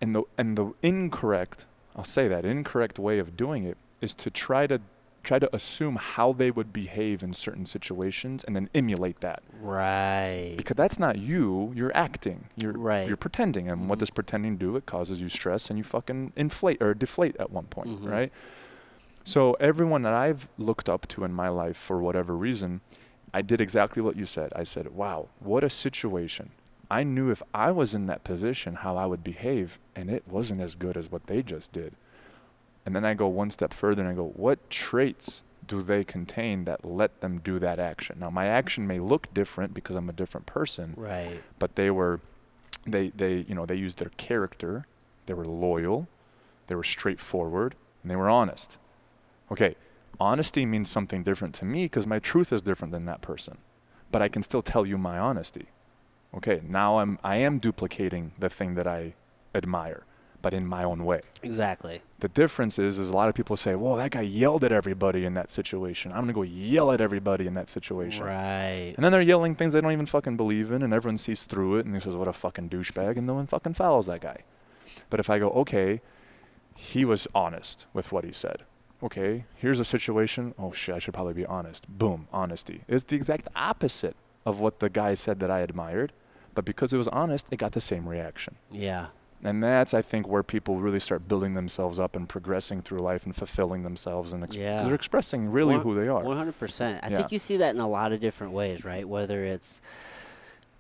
And 0.02 0.14
the 0.14 0.24
and 0.38 0.58
the 0.58 0.74
incorrect, 0.84 1.66
I'll 1.96 2.04
say 2.04 2.28
that 2.28 2.46
incorrect 2.46 3.00
way 3.00 3.20
of 3.20 3.38
doing 3.38 3.64
it 3.64 3.78
is 4.02 4.14
to 4.16 4.30
try 4.30 4.68
to 4.68 4.82
try 5.24 5.38
to 5.40 5.54
assume 5.56 5.98
how 5.98 6.32
they 6.34 6.50
would 6.52 6.72
behave 6.74 7.22
in 7.22 7.34
certain 7.34 7.66
situations 7.66 8.44
and 8.46 8.56
then 8.56 8.70
emulate 8.74 9.20
that. 9.22 9.42
Right. 9.62 10.56
Because 10.58 10.76
that's 10.76 10.98
not 11.00 11.18
you, 11.18 11.74
you're 11.76 11.96
acting. 11.96 12.46
You're 12.56 12.74
Right. 12.74 13.08
you're 13.08 13.18
pretending. 13.18 13.70
And 13.70 13.90
what 13.90 13.98
Mhm. 13.98 14.00
does 14.00 14.10
pretending 14.12 14.58
do? 14.58 14.76
It 14.76 14.86
causes 14.86 15.22
you 15.22 15.30
stress 15.30 15.70
and 15.70 15.78
you 15.78 15.84
fucking 15.84 16.34
inflate 16.36 16.82
or 16.82 16.94
deflate 16.94 17.36
at 17.38 17.52
one 17.52 17.66
point, 17.66 18.02
Mhm. 18.04 18.10
right? 18.12 18.32
So 19.24 19.54
everyone 19.60 20.02
that 20.04 20.14
I've 20.14 20.48
looked 20.58 20.90
up 20.90 21.08
to 21.10 21.24
in 21.24 21.34
my 21.34 21.50
life 21.50 21.78
for 21.78 22.00
whatever 22.02 22.36
reason, 22.36 22.82
I 23.34 23.42
did 23.42 23.62
exactly 23.62 24.02
what 24.02 24.16
you 24.16 24.26
said. 24.26 24.52
I 24.56 24.64
said, 24.64 24.88
"Wow, 24.96 25.28
what 25.40 25.64
a 25.64 25.70
situation." 25.70 26.52
I 26.90 27.04
knew 27.04 27.30
if 27.30 27.44
I 27.54 27.70
was 27.72 27.94
in 27.94 28.08
that 28.08 28.24
position 28.24 28.76
how 28.76 28.98
I 28.98 29.06
would 29.06 29.24
behave 29.24 29.78
and 29.96 30.10
it 30.10 30.24
wasn't 30.28 30.62
as 30.62 30.74
good 30.74 30.98
as 30.98 31.12
what 31.12 31.28
they 31.28 31.44
just 31.44 31.72
did. 31.72 31.94
And 32.90 32.96
then 32.96 33.06
I 33.06 33.14
go 33.14 33.28
one 33.28 33.52
step 33.52 33.72
further 33.72 34.02
and 34.02 34.10
I 34.12 34.16
go, 34.16 34.30
"What 34.36 34.68
traits 34.72 35.44
do 35.68 35.84
they 35.84 36.04
contain 36.04 36.66
that 36.66 36.84
let 36.84 37.22
them 37.22 37.38
do 37.40 37.60
that 37.60 37.78
action?" 37.78 38.18
Now, 38.20 38.32
my 38.32 38.48
action 38.48 38.88
may 38.88 39.00
look 39.00 39.32
different 39.32 39.76
because 39.76 39.96
I'm 39.96 40.10
a 40.10 40.14
different 40.14 40.48
person, 40.48 40.96
Right. 40.98 41.44
but 41.60 41.76
they 41.76 41.92
were 41.92 42.20
they 42.88 43.10
they 43.10 43.46
you 43.48 43.54
know 43.54 43.68
they 43.68 43.76
used 43.76 44.00
their 44.00 44.10
character 44.18 44.88
they 45.28 45.36
were 45.36 45.46
loyal 45.46 46.08
they 46.66 46.74
were 46.74 46.84
straightforward 46.84 47.76
and 48.02 48.10
they 48.10 48.16
were 48.16 48.30
honest 48.30 48.78
okay 49.52 49.76
honesty 50.20 50.66
means 50.66 50.90
something 50.90 51.22
different 51.22 51.54
to 51.54 51.66
me 51.66 51.84
because 51.86 52.08
my 52.08 52.18
truth 52.18 52.52
is 52.54 52.62
different 52.64 52.92
than 52.94 53.06
that 53.06 53.22
person 53.22 53.58
but 54.12 54.22
i 54.22 54.30
can 54.30 54.42
still 54.42 54.62
tell 54.62 54.86
you 54.86 54.98
my 54.98 55.20
honesty 55.20 55.68
okay 56.34 56.62
now 56.64 57.00
i'm 57.00 57.20
i 57.22 57.36
am 57.36 57.60
duplicating 57.60 58.32
the 58.40 58.50
thing 58.50 58.76
that 58.76 58.88
i 58.88 59.14
admire 59.54 60.04
but 60.42 60.54
in 60.54 60.66
my 60.66 60.84
own 60.84 61.04
way 61.06 61.22
Exactly. 61.44 62.02
the 62.20 62.28
difference 62.30 62.80
is 62.80 62.98
is 63.00 63.10
a 63.10 63.16
lot 63.16 63.30
of 63.30 63.36
people 63.36 63.58
say 63.58 63.76
whoa 63.76 63.98
that 63.98 64.12
guy 64.12 64.22
yelled 64.22 64.64
at 64.64 64.72
everybody 64.72 65.26
in 65.26 65.34
that 65.34 65.50
situation 65.50 66.12
i'm 66.12 66.20
going 66.20 66.28
to 66.28 66.34
go 66.34 66.42
yell 66.44 66.92
at 66.92 67.02
everybody 67.02 67.46
in 67.48 67.54
that 67.56 67.70
situation 67.70 68.26
Right. 68.26 68.94
and 68.96 69.04
then 69.04 69.12
they're 69.12 69.22
yelling 69.22 69.56
things 69.56 69.74
they 69.74 69.82
don't 69.82 69.92
even 69.92 70.06
fucking 70.06 70.38
believe 70.38 70.72
in, 70.72 70.82
and 70.82 70.94
everyone 70.94 71.18
sees 71.18 71.44
through 71.44 71.78
it, 71.78 71.86
and 71.86 71.94
they 71.96 72.00
says, 72.00 72.16
"What 72.16 72.28
a 72.28 72.34
fucking 72.34 72.70
douchebag," 72.70 73.18
and 73.18 73.26
no 73.28 73.34
one 73.36 73.48
fucking 73.48 73.74
follows 73.74 74.06
that 74.08 74.22
guy. 74.22 74.44
But 75.10 75.20
if 75.20 75.30
I 75.30 75.40
go, 75.40 75.50
okay, 75.52 76.02
he 76.76 77.04
was 77.06 77.28
honest 77.36 77.86
with 77.94 78.12
what 78.12 78.24
he 78.24 78.32
said. 78.32 78.64
Okay, 79.04 79.46
here's 79.56 79.80
a 79.80 79.86
situation. 79.86 80.54
Oh 80.58 80.72
shit, 80.72 80.96
I 80.96 81.00
should 81.00 81.14
probably 81.14 81.34
be 81.34 81.46
honest. 81.46 81.88
Boom, 81.88 82.28
honesty. 82.34 82.82
It's 82.88 83.04
the 83.06 83.16
exact 83.16 83.48
opposite 83.56 84.16
of 84.46 84.60
what 84.60 84.80
the 84.80 84.90
guy 84.90 85.14
said 85.14 85.40
that 85.40 85.52
I 85.52 85.60
admired, 85.60 86.12
but 86.56 86.66
because 86.66 86.92
it 86.94 86.98
was 86.98 87.08
honest, 87.10 87.48
it 87.52 87.58
got 87.58 87.72
the 87.74 87.82
same 87.82 88.08
reaction. 88.10 88.56
Yeah. 88.72 89.08
And 89.44 89.64
that's, 89.64 89.94
I 89.94 90.02
think, 90.02 90.28
where 90.28 90.44
people 90.44 90.78
really 90.78 91.00
start 91.00 91.28
building 91.28 91.54
themselves 91.54 91.98
up 91.98 92.16
and 92.16 92.28
progressing 92.28 92.82
through 92.82 93.00
life 93.00 93.26
and 93.26 93.34
fulfilling 93.36 93.84
themselves, 93.84 94.34
and 94.34 94.54
Yeah. 94.54 94.84
they're 94.84 94.94
expressing 94.96 95.50
really 95.50 95.76
One- 95.76 95.84
who 95.84 95.96
they 95.96 96.08
are. 96.10 96.24
One 96.24 96.36
hundred 96.38 96.60
percent. 96.60 97.00
I 97.04 97.08
Yeah. 97.10 97.18
think 97.18 97.32
you 97.32 97.40
see 97.40 97.56
that 97.58 97.74
in 97.74 97.80
a 97.82 97.88
lot 97.88 98.12
of 98.12 98.20
different 98.20 98.52
ways, 98.54 98.84
right? 98.84 99.08
Whether 99.08 99.44
it's 99.46 99.82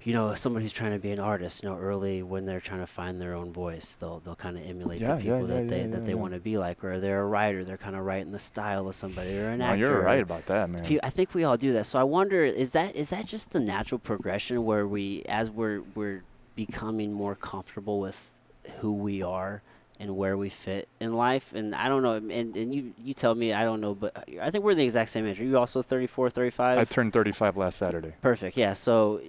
you 0.02 0.14
know, 0.14 0.34
somebody 0.34 0.64
who's 0.64 0.72
trying 0.72 0.94
to 0.94 0.98
be 1.00 1.12
an 1.12 1.20
artist, 1.20 1.62
you 1.62 1.68
know, 1.70 1.78
early 1.78 2.24
when 2.24 2.46
they're 2.46 2.62
trying 2.62 2.80
to 2.80 2.88
find 2.88 3.22
their 3.22 3.34
own 3.34 3.52
voice, 3.52 3.96
they'll 4.00 4.22
they'll 4.22 4.34
kind 4.34 4.56
of 4.58 4.66
emulate 4.66 5.02
Yeah, 5.02 5.16
the 5.16 5.22
people 5.22 5.48
that 5.48 5.68
they 5.68 5.86
that 5.88 6.06
they 6.06 6.14
want 6.14 6.34
to 6.34 6.40
be 6.40 6.58
like, 6.58 6.82
or 6.86 7.02
they're 7.02 7.20
a 7.22 7.26
writer, 7.26 7.66
they're 7.66 7.76
kind 7.78 7.98
of 7.98 8.06
writing 8.06 8.32
the 8.32 8.40
style 8.40 8.88
of 8.88 8.96
somebody, 8.96 9.38
or 9.38 9.50
an 9.50 9.60
No, 9.60 9.66
actor. 9.66 9.78
you're 9.78 10.02
right 10.02 10.22
about 10.24 10.46
that, 10.46 10.70
man. 10.70 10.86
I 11.04 11.10
think 11.10 11.34
we 11.36 11.44
all 11.44 11.58
do 11.58 11.74
that. 11.74 11.86
So 11.86 12.00
I 12.00 12.04
wonder, 12.04 12.46
is 12.46 12.72
that 12.72 12.96
is 12.96 13.10
that 13.10 13.26
just 13.26 13.52
the 13.52 13.60
natural 13.60 14.00
progression 14.00 14.64
where 14.64 14.88
we, 14.88 15.24
as 15.28 15.52
we're 15.52 15.82
we're 15.96 16.24
becoming 16.56 17.12
more 17.12 17.36
comfortable 17.36 18.00
with 18.00 18.32
who 18.80 18.94
we 18.94 19.22
are 19.24 19.62
and 20.00 20.16
where 20.16 20.38
we 20.38 20.50
fit 20.50 20.88
in 21.00 21.14
life? 21.14 21.54
And 21.54 21.76
I 21.76 21.90
don't 21.90 22.04
know. 22.04 22.14
And, 22.14 22.56
and 22.56 22.74
you 22.74 22.94
you 23.04 23.14
tell 23.14 23.36
me. 23.36 23.54
I 23.54 23.64
don't 23.64 23.82
know, 23.82 23.94
but 23.96 24.26
I 24.42 24.50
think 24.50 24.64
we're 24.64 24.76
the 24.76 24.84
exact 24.86 25.10
same 25.10 25.26
age. 25.28 25.40
Are 25.42 25.44
you 25.46 25.58
also 25.58 25.82
34, 25.82 26.30
35? 26.30 26.78
I 26.78 26.84
turned 26.86 27.14
35 27.14 27.58
last 27.58 27.78
Saturday. 27.78 28.14
Perfect. 28.22 28.56
Yeah. 28.58 28.74
So 28.74 29.22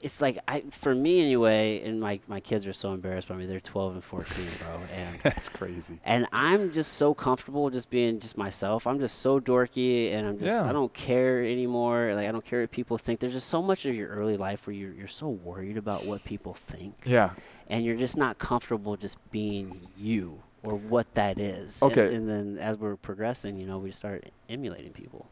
it's 0.00 0.20
like 0.20 0.40
I, 0.48 0.62
for 0.72 0.92
me 0.96 1.20
anyway, 1.20 1.80
and 1.84 2.00
my 2.00 2.18
my 2.26 2.40
kids 2.40 2.66
are 2.66 2.72
so 2.72 2.92
embarrassed 2.92 3.28
by 3.28 3.36
me. 3.36 3.46
They're 3.46 3.60
12 3.60 3.92
and 3.94 4.02
14, 4.02 4.44
bro, 4.58 4.80
and. 4.96 5.20
That's 5.22 5.48
crazy. 5.48 6.00
And 6.04 6.26
I'm 6.32 6.72
just 6.72 6.94
so 6.94 7.14
comfortable 7.14 7.70
just 7.70 7.88
being 7.88 8.18
just 8.18 8.36
myself. 8.36 8.88
I'm 8.88 8.98
just 8.98 9.18
so 9.18 9.38
dorky, 9.38 10.12
and 10.12 10.26
I'm 10.26 10.34
just 10.36 10.46
Yeah. 10.64 10.68
I 10.68 10.72
don't 10.72 10.92
care 10.92 11.44
anymore. 11.44 12.14
Like 12.16 12.26
I 12.28 12.32
don't 12.32 12.44
care 12.44 12.62
what 12.62 12.72
people 12.72 12.98
think. 12.98 13.20
There's 13.20 13.34
just 13.34 13.48
so 13.48 13.62
much 13.62 13.86
of 13.86 13.94
your 13.94 14.08
early 14.08 14.36
life 14.36 14.66
where 14.66 14.74
you're 14.74 14.92
you're 14.92 15.06
so 15.06 15.28
worried 15.28 15.76
about 15.76 16.04
what 16.04 16.24
people 16.24 16.54
think, 16.54 16.94
Yeah. 17.04 17.30
And 17.72 17.86
you're 17.86 17.96
just 17.96 18.18
not 18.18 18.38
comfortable 18.38 18.96
just 18.96 19.16
being 19.32 19.88
you 19.96 20.38
or 20.62 20.74
what 20.76 21.12
that 21.14 21.40
is. 21.40 21.82
Okay. 21.82 22.14
And, 22.14 22.28
then 22.28 22.58
as 22.58 22.76
we're 22.76 22.96
progressing, 22.96 23.56
you 23.56 23.66
know, 23.66 23.78
we 23.78 23.90
start 23.90 24.30
emulating 24.48 24.92
people 24.92 25.26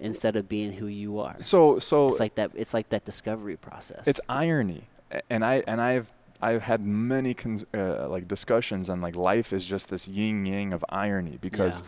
instead 0.00 0.34
of 0.34 0.48
being 0.48 0.72
who 0.72 0.88
you 0.88 1.20
are. 1.20 1.36
So 1.40 1.78
so 1.78 2.08
It's 2.08 2.18
like 2.18 2.34
that. 2.34 2.50
It's 2.54 2.74
like 2.74 2.88
that 2.90 3.04
discovery 3.04 3.56
process. 3.56 4.06
it's 4.08 4.20
irony, 4.28 4.88
and 5.30 5.44
I 5.44 5.62
and 5.68 5.80
I've 5.80 6.12
I've 6.42 6.62
had 6.62 6.84
many 6.84 7.32
cons- 7.32 7.64
uh, 7.72 8.08
like 8.08 8.26
discussions 8.26 8.90
on 8.90 9.00
like 9.00 9.14
life 9.14 9.52
is 9.52 9.64
just 9.64 9.88
this 9.88 10.08
yin 10.08 10.44
yang 10.44 10.72
of 10.72 10.84
irony 10.88 11.38
because 11.40 11.84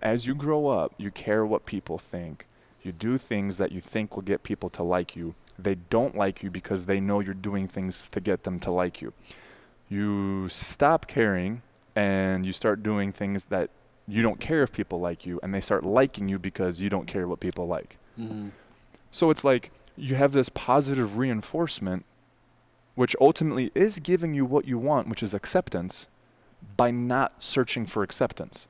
as 0.00 0.26
you 0.26 0.34
grow 0.34 0.68
up, 0.68 0.94
you 0.96 1.10
care 1.10 1.44
what 1.44 1.66
people 1.66 1.98
think. 1.98 2.46
You 2.82 2.90
do 2.90 3.18
things 3.18 3.58
that 3.58 3.70
you 3.70 3.80
think 3.80 4.16
will 4.16 4.22
get 4.22 4.42
people 4.42 4.70
to 4.70 4.82
like 4.82 5.14
you. 5.14 5.34
They 5.58 5.74
don't 5.74 6.16
like 6.16 6.42
you 6.42 6.50
because 6.50 6.86
they 6.86 7.00
know 7.00 7.20
you're 7.20 7.34
doing 7.34 7.68
things 7.68 8.08
to 8.10 8.20
get 8.20 8.44
them 8.44 8.58
to 8.60 8.70
like 8.70 9.00
you. 9.00 9.12
You 9.88 10.48
stop 10.48 11.06
caring 11.06 11.62
and 11.94 12.46
you 12.46 12.52
start 12.52 12.82
doing 12.82 13.12
things 13.12 13.46
that 13.46 13.70
you 14.08 14.22
don't 14.22 14.40
care 14.40 14.62
if 14.62 14.72
people 14.72 15.00
like 15.00 15.24
you, 15.24 15.38
and 15.42 15.54
they 15.54 15.60
start 15.60 15.84
liking 15.84 16.28
you 16.28 16.38
because 16.38 16.80
you 16.80 16.88
don't 16.88 17.06
care 17.06 17.28
what 17.28 17.40
people 17.40 17.66
like. 17.66 17.98
hmm 18.16 18.48
So 19.10 19.30
it's 19.30 19.44
like 19.44 19.70
you 19.96 20.14
have 20.16 20.32
this 20.32 20.48
positive 20.48 21.18
reinforcement, 21.18 22.04
which 22.94 23.14
ultimately 23.20 23.70
is 23.74 23.98
giving 23.98 24.34
you 24.34 24.44
what 24.44 24.66
you 24.66 24.78
want, 24.78 25.08
which 25.08 25.22
is 25.22 25.34
acceptance, 25.34 26.06
by 26.76 26.90
not 26.90 27.34
searching 27.38 27.86
for 27.86 28.02
acceptance, 28.02 28.66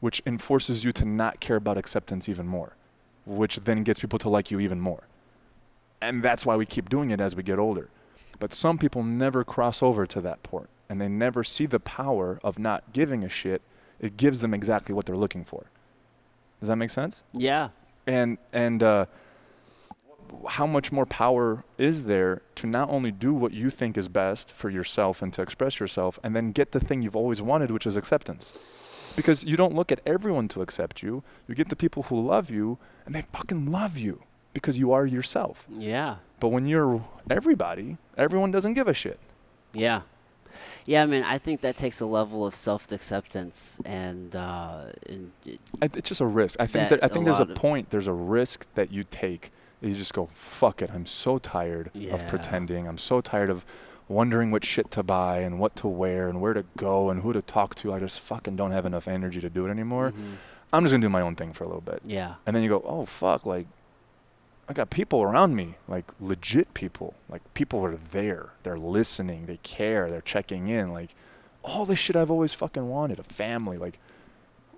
which 0.00 0.22
enforces 0.26 0.84
you 0.84 0.92
to 0.92 1.04
not 1.04 1.40
care 1.40 1.56
about 1.56 1.78
acceptance 1.78 2.28
even 2.28 2.46
more, 2.46 2.76
which 3.24 3.60
then 3.64 3.84
gets 3.84 4.00
people 4.00 4.18
to 4.18 4.28
like 4.28 4.50
you 4.50 4.60
even 4.60 4.80
more. 4.80 5.04
And 6.04 6.22
that's 6.22 6.44
why 6.46 6.56
we 6.56 6.66
keep 6.66 6.88
doing 6.88 7.10
it 7.10 7.20
as 7.20 7.34
we 7.34 7.42
get 7.42 7.58
older. 7.58 7.88
But 8.38 8.52
some 8.52 8.78
people 8.78 9.02
never 9.02 9.44
cross 9.44 9.82
over 9.82 10.06
to 10.06 10.20
that 10.20 10.42
port 10.42 10.68
and 10.88 11.00
they 11.00 11.08
never 11.08 11.42
see 11.44 11.66
the 11.66 11.80
power 11.80 12.38
of 12.44 12.58
not 12.58 12.92
giving 12.92 13.24
a 13.24 13.28
shit. 13.28 13.62
It 14.00 14.16
gives 14.16 14.40
them 14.40 14.52
exactly 14.52 14.94
what 14.94 15.06
they're 15.06 15.16
looking 15.16 15.44
for. 15.44 15.66
Does 16.60 16.68
that 16.68 16.76
make 16.76 16.90
sense? 16.90 17.22
Yeah. 17.32 17.70
and 18.06 18.36
and 18.52 18.82
uh, 18.82 19.06
how 20.48 20.66
much 20.66 20.92
more 20.92 21.06
power 21.06 21.64
is 21.78 22.04
there 22.04 22.42
to 22.56 22.66
not 22.66 22.90
only 22.90 23.10
do 23.10 23.32
what 23.32 23.52
you 23.52 23.70
think 23.70 23.96
is 23.96 24.08
best 24.08 24.52
for 24.52 24.68
yourself 24.68 25.22
and 25.22 25.32
to 25.32 25.42
express 25.42 25.80
yourself 25.80 26.18
and 26.22 26.34
then 26.36 26.52
get 26.52 26.72
the 26.72 26.80
thing 26.80 27.02
you've 27.02 27.16
always 27.16 27.40
wanted 27.40 27.70
which 27.70 27.86
is 27.86 27.96
acceptance 27.96 28.52
because 29.16 29.44
you 29.44 29.56
don't 29.56 29.74
look 29.74 29.92
at 29.92 30.00
everyone 30.04 30.48
to 30.48 30.60
accept 30.60 31.02
you 31.02 31.22
you 31.48 31.54
get 31.54 31.68
the 31.68 31.76
people 31.76 32.04
who 32.04 32.20
love 32.20 32.50
you 32.50 32.78
and 33.06 33.14
they 33.14 33.22
fucking 33.32 33.70
love 33.70 33.96
you 33.96 34.22
because 34.54 34.78
you 34.78 34.92
are 34.92 35.04
yourself 35.04 35.66
Yeah. 35.70 36.16
but 36.40 36.48
when 36.48 36.66
you're 36.66 37.04
everybody 37.28 37.98
everyone 38.16 38.50
doesn't 38.50 38.74
give 38.74 38.88
a 38.88 38.94
shit 38.94 39.18
Yeah. 39.74 40.02
Yeah, 40.86 41.02
I 41.02 41.06
mean, 41.06 41.24
I 41.24 41.36
think 41.38 41.62
that 41.62 41.76
takes 41.76 42.00
a 42.00 42.06
level 42.06 42.46
of 42.46 42.54
self-acceptance 42.54 43.80
and, 43.84 44.36
uh, 44.36 44.84
and 45.08 45.32
it- 45.44 45.58
it's 45.82 46.08
just 46.08 46.20
a 46.20 46.26
risk. 46.26 46.56
I 46.60 46.66
think 46.66 46.90
That 46.90 47.00
that, 47.00 47.04
I 47.04 47.08
think 47.12 47.24
a 47.26 47.32
there's 47.32 47.40
a 47.40 47.46
point. 47.46 47.90
There's 47.90 48.06
a 48.06 48.12
risk 48.12 48.66
that 48.76 48.92
you 48.92 49.02
take. 49.04 49.50
that 49.80 49.88
You 49.88 49.94
just 49.96 50.14
go, 50.14 50.28
fuck 50.32 50.80
it. 50.80 50.90
I'm 50.94 51.06
so 51.06 51.38
tired 51.38 51.90
Yeah. 51.92 52.14
of 52.14 52.26
pretending. 52.28 52.86
I'm 52.86 52.98
so 52.98 53.20
tired 53.20 53.50
of 53.50 53.64
wondering 54.08 54.50
what 54.52 54.64
shit 54.64 54.90
to 54.92 55.02
buy 55.02 55.38
and 55.38 55.58
what 55.58 55.74
to 55.76 55.88
wear 55.88 56.28
and 56.28 56.40
where 56.40 56.54
to 56.54 56.64
go 56.76 57.10
and 57.10 57.22
who 57.22 57.32
to 57.32 57.42
talk 57.42 57.74
to. 57.76 57.92
I 57.92 57.98
just 57.98 58.20
fucking 58.20 58.54
don't 58.54 58.70
have 58.70 58.86
enough 58.86 59.08
energy 59.08 59.40
to 59.40 59.50
do 59.50 59.66
it 59.66 59.70
anymore. 59.70 60.12
Mhm. 60.12 60.36
I'm 60.72 60.84
just 60.84 60.92
gonna 60.92 61.02
do 61.02 61.08
my 61.08 61.20
own 61.20 61.34
thing 61.34 61.52
for 61.52 61.64
a 61.64 61.66
little 61.66 61.80
bit. 61.82 62.00
yeah, 62.04 62.34
And 62.46 62.54
then 62.54 62.62
you 62.62 62.68
go, 62.68 62.82
oh 62.86 63.04
fuck, 63.06 63.44
like 63.44 63.66
I 64.68 64.72
got 64.72 64.90
people 64.90 65.22
around 65.22 65.54
me, 65.54 65.74
like 65.86 66.10
legit 66.20 66.72
people. 66.74 67.14
Like 67.28 67.42
people 67.54 67.84
are 67.84 67.96
there. 67.96 68.50
They're 68.62 68.78
listening. 68.78 69.46
They 69.46 69.58
care. 69.58 70.10
They're 70.10 70.20
checking 70.20 70.68
in. 70.68 70.92
Like 70.92 71.14
all 71.62 71.84
this 71.84 71.98
shit 71.98 72.16
I've 72.16 72.30
always 72.30 72.54
fucking 72.54 72.88
wanted. 72.88 73.18
A 73.18 73.22
family. 73.22 73.76
Like 73.76 73.98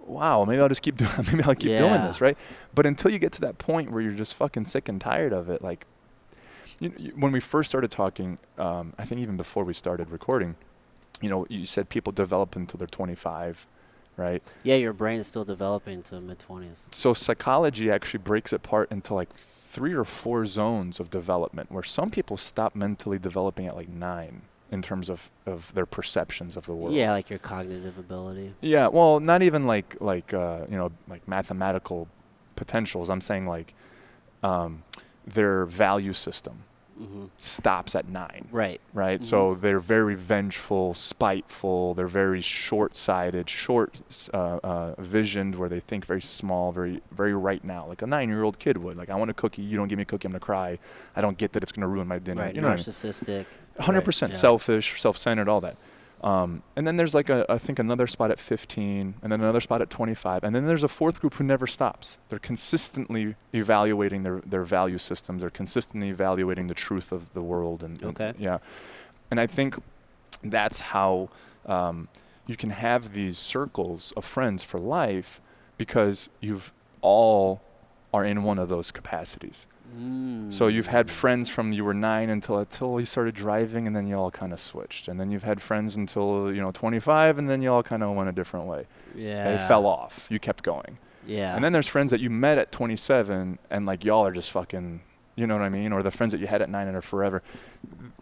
wow, 0.07 0.45
maybe 0.45 0.61
I'll 0.61 0.69
just 0.69 0.83
keep 0.83 0.97
doing. 0.97 1.11
Maybe 1.27 1.43
I'll 1.43 1.55
keep 1.55 1.77
doing 1.79 2.03
this, 2.03 2.21
right? 2.21 2.37
But 2.75 2.87
until 2.87 3.11
you 3.11 3.19
get 3.19 3.33
to 3.33 3.41
that 3.43 3.59
point 3.59 3.91
where 3.91 4.01
you're 4.01 4.13
just 4.13 4.35
fucking 4.35 4.67
sick 4.67 4.89
and 4.89 5.01
tired 5.01 5.33
of 5.33 5.49
it, 5.51 5.63
like 5.63 5.87
you, 6.79 6.93
you, 6.97 7.13
when 7.17 7.33
we 7.33 7.41
first 7.41 7.69
started 7.69 7.91
talking, 7.91 8.39
um, 8.59 8.93
I 8.99 9.05
think 9.05 9.21
even 9.21 9.37
before 9.37 9.65
we 9.65 9.73
started 9.73 10.11
recording, 10.11 10.57
you 11.21 11.29
know, 11.31 11.47
you 11.49 11.67
said 11.67 11.89
people 11.89 12.13
develop 12.13 12.55
until 12.57 12.79
they're 12.79 12.87
25, 12.87 13.67
right? 14.17 14.43
yeah. 14.63 14.77
Your 14.77 14.93
brain 14.93 15.19
is 15.19 15.27
still 15.27 15.45
developing 15.45 16.03
to 16.05 16.21
mid 16.21 16.39
twenties. 16.39 16.89
So 16.93 17.15
psychology 17.15 17.91
actually 17.91 18.21
breaks 18.21 18.53
it 18.53 18.57
apart 18.57 18.91
into 18.93 19.15
like 19.15 19.31
three 19.77 19.93
or 19.93 20.07
four 20.07 20.47
zones 20.47 20.99
of 20.99 21.11
development 21.11 21.71
where 21.71 21.83
some 21.83 22.11
people 22.11 22.39
stop 22.39 22.75
mentally 22.75 23.19
developing 23.19 23.67
at 23.67 23.77
like 23.77 23.91
nine 23.91 24.41
in 24.71 24.81
terms 24.81 25.11
of, 25.11 25.31
of 25.45 25.71
their 25.75 25.85
perceptions 25.85 26.57
of 26.57 26.65
the 26.65 26.73
world. 26.73 26.95
Yeah, 26.95 27.13
like 27.13 27.29
your 27.29 27.39
cognitive 27.39 27.99
ability. 27.99 28.55
Yeah, 28.63 28.87
well, 28.87 29.21
not 29.21 29.43
even 29.43 29.67
like 29.67 29.95
like 30.01 30.33
uh, 30.33 30.61
you 30.71 30.79
know 30.79 30.93
like 31.09 31.29
mathematical 31.29 32.09
potentials. 32.57 33.11
I'm 33.11 33.21
saying 33.21 33.47
like 33.47 33.75
um, 34.43 34.83
their 35.27 35.67
value 35.67 36.15
system 36.15 36.65
hmm 36.97 37.25
stops 37.39 37.95
at 37.95 38.09
nine, 38.09 38.49
Right. 38.51 38.81
right? 38.95 39.21
Mhm. 39.21 39.25
So 39.25 39.55
they're 39.55 39.81
very 39.81 40.15
vengeful, 40.15 40.95
spiteful. 40.95 41.95
They're 41.95 42.07
very 42.07 42.41
short-sighted, 42.41 43.49
short 43.51 44.01
uh, 44.33 44.59
uh, 44.63 44.95
visioned, 44.99 45.55
where 45.57 45.69
they 45.69 45.81
think 45.81 46.07
very 46.07 46.23
small, 46.23 46.73
very 46.73 47.03
very 47.11 47.35
right 47.35 47.63
now, 47.65 47.87
like 47.87 48.03
a 48.03 48.07
nine-year-old 48.07 48.59
kid 48.59 48.79
would. 48.79 48.97
Like, 48.97 49.11
I 49.11 49.15
want 49.17 49.31
a 49.31 49.35
cookie. 49.35 49.63
You 49.63 49.77
don't 49.77 49.89
give 49.89 49.97
me 49.99 50.03
a 50.03 50.07
cookie, 50.07 50.27
I'm 50.27 50.33
gonna 50.33 50.41
cry. 50.41 50.79
I 51.15 51.21
don't 51.21 51.37
get 51.39 51.53
that 51.53 51.63
it's 51.63 51.73
gonna 51.73 51.89
ruin 51.89 52.09
my 52.09 52.19
dinner. 52.19 52.43
Right. 52.43 52.55
You 52.55 52.61
know 52.61 52.69
I 52.69 52.77
mean? 52.77 52.79
Narcissistic. 52.85 53.47
hundred 53.79 53.99
Right, 53.99 54.05
percent 54.07 54.33
yeah. 54.33 54.39
selfish, 54.39 55.01
self-centered, 55.01 55.49
all 55.49 55.61
that. 55.61 55.77
Um, 56.23 56.63
and 56.75 56.87
then 56.87 56.97
there's 56.97 57.15
like 57.15 57.29
a, 57.29 57.45
I 57.49 57.59
think 57.59 57.79
another 57.79 58.07
spot 58.07 58.31
at 58.31 58.39
15, 58.41 59.15
and 59.23 59.33
then 59.33 59.41
another 59.41 59.61
spot 59.61 59.83
at 59.83 59.91
25, 59.91 60.43
and 60.45 60.55
then 60.57 60.65
there's 60.67 60.83
a 60.83 60.89
fourth 60.89 61.21
group 61.21 61.35
who 61.35 61.45
never 61.45 61.67
stops. 61.67 62.19
They're 62.31 62.39
consistently 62.39 63.37
evaluating 63.55 64.23
their 64.23 64.41
their 64.41 64.65
value 64.65 64.99
systems. 64.99 65.43
They're 65.43 65.51
consistently 65.51 66.09
evaluating 66.09 66.69
the 66.69 66.75
truth 66.75 67.13
of 67.13 67.33
the 67.35 67.43
world, 67.43 67.83
and, 67.83 68.01
and- 68.03 68.11
Okay. 68.19 68.33
yeah. 68.39 68.59
And 69.31 69.39
I 69.39 69.47
think 69.47 69.77
that's 70.43 70.81
how 70.81 71.29
um, 71.67 72.09
you 72.47 72.57
can 72.57 72.71
have 72.71 73.13
these 73.13 73.39
circles 73.39 74.13
of 74.17 74.25
friends 74.25 74.63
for 74.65 74.79
life, 74.79 75.41
because 75.79 76.29
you've 76.41 76.73
all 77.03 77.61
are 78.15 78.25
in 78.25 78.43
one 78.43 78.59
of 78.59 78.69
those 78.69 78.91
capacities. 78.91 79.67
Mm. 79.97 80.53
So 80.53 80.67
you've 80.67 80.89
had 80.89 81.11
friends 81.11 81.49
from 81.49 81.73
you 81.73 81.85
were 81.85 81.95
nine 81.95 82.29
until 82.31 82.59
until 82.59 83.01
you 83.01 83.07
started 83.07 83.35
driving, 83.35 83.87
and 83.87 83.97
then 83.97 84.07
you 84.07 84.17
all 84.17 84.31
kind 84.31 84.53
of 84.53 84.61
switched. 84.61 85.09
And 85.09 85.19
then 85.19 85.31
you've 85.31 85.43
had 85.43 85.61
friends 85.63 85.97
until 85.97 86.53
you 86.53 86.61
know 86.61 86.71
25, 86.73 87.39
and 87.39 87.49
then 87.49 87.63
you 87.63 87.73
all 87.73 87.83
kind 87.83 88.03
of 88.03 88.15
went 88.15 88.29
a 88.29 88.33
different 88.33 88.67
way. 88.67 88.87
Yeah. 89.15 89.57
They 89.57 89.67
fell 89.67 89.87
off. 89.87 90.27
You 90.31 90.39
kept 90.39 90.63
going. 90.63 90.99
Yeah. 91.27 91.55
And 91.55 91.65
then 91.65 91.73
there's 91.73 91.89
friends 91.89 92.11
that 92.11 92.21
you 92.21 92.31
met 92.31 92.59
at 92.59 92.73
27, 92.73 93.59
and 93.71 93.87
like 93.87 94.05
y'all 94.05 94.27
are 94.27 94.33
just 94.33 94.51
fucking, 94.51 95.01
you 95.35 95.47
know 95.47 95.55
what 95.55 95.63
I 95.63 95.69
mean? 95.69 95.93
Or 95.93 96.03
the 96.03 96.11
friends 96.11 96.33
that 96.33 96.41
you 96.41 96.47
had 96.47 96.63
at 96.63 96.71
nine 96.71 96.87
and 96.87 96.97
are 96.97 97.03
forever. 97.03 97.43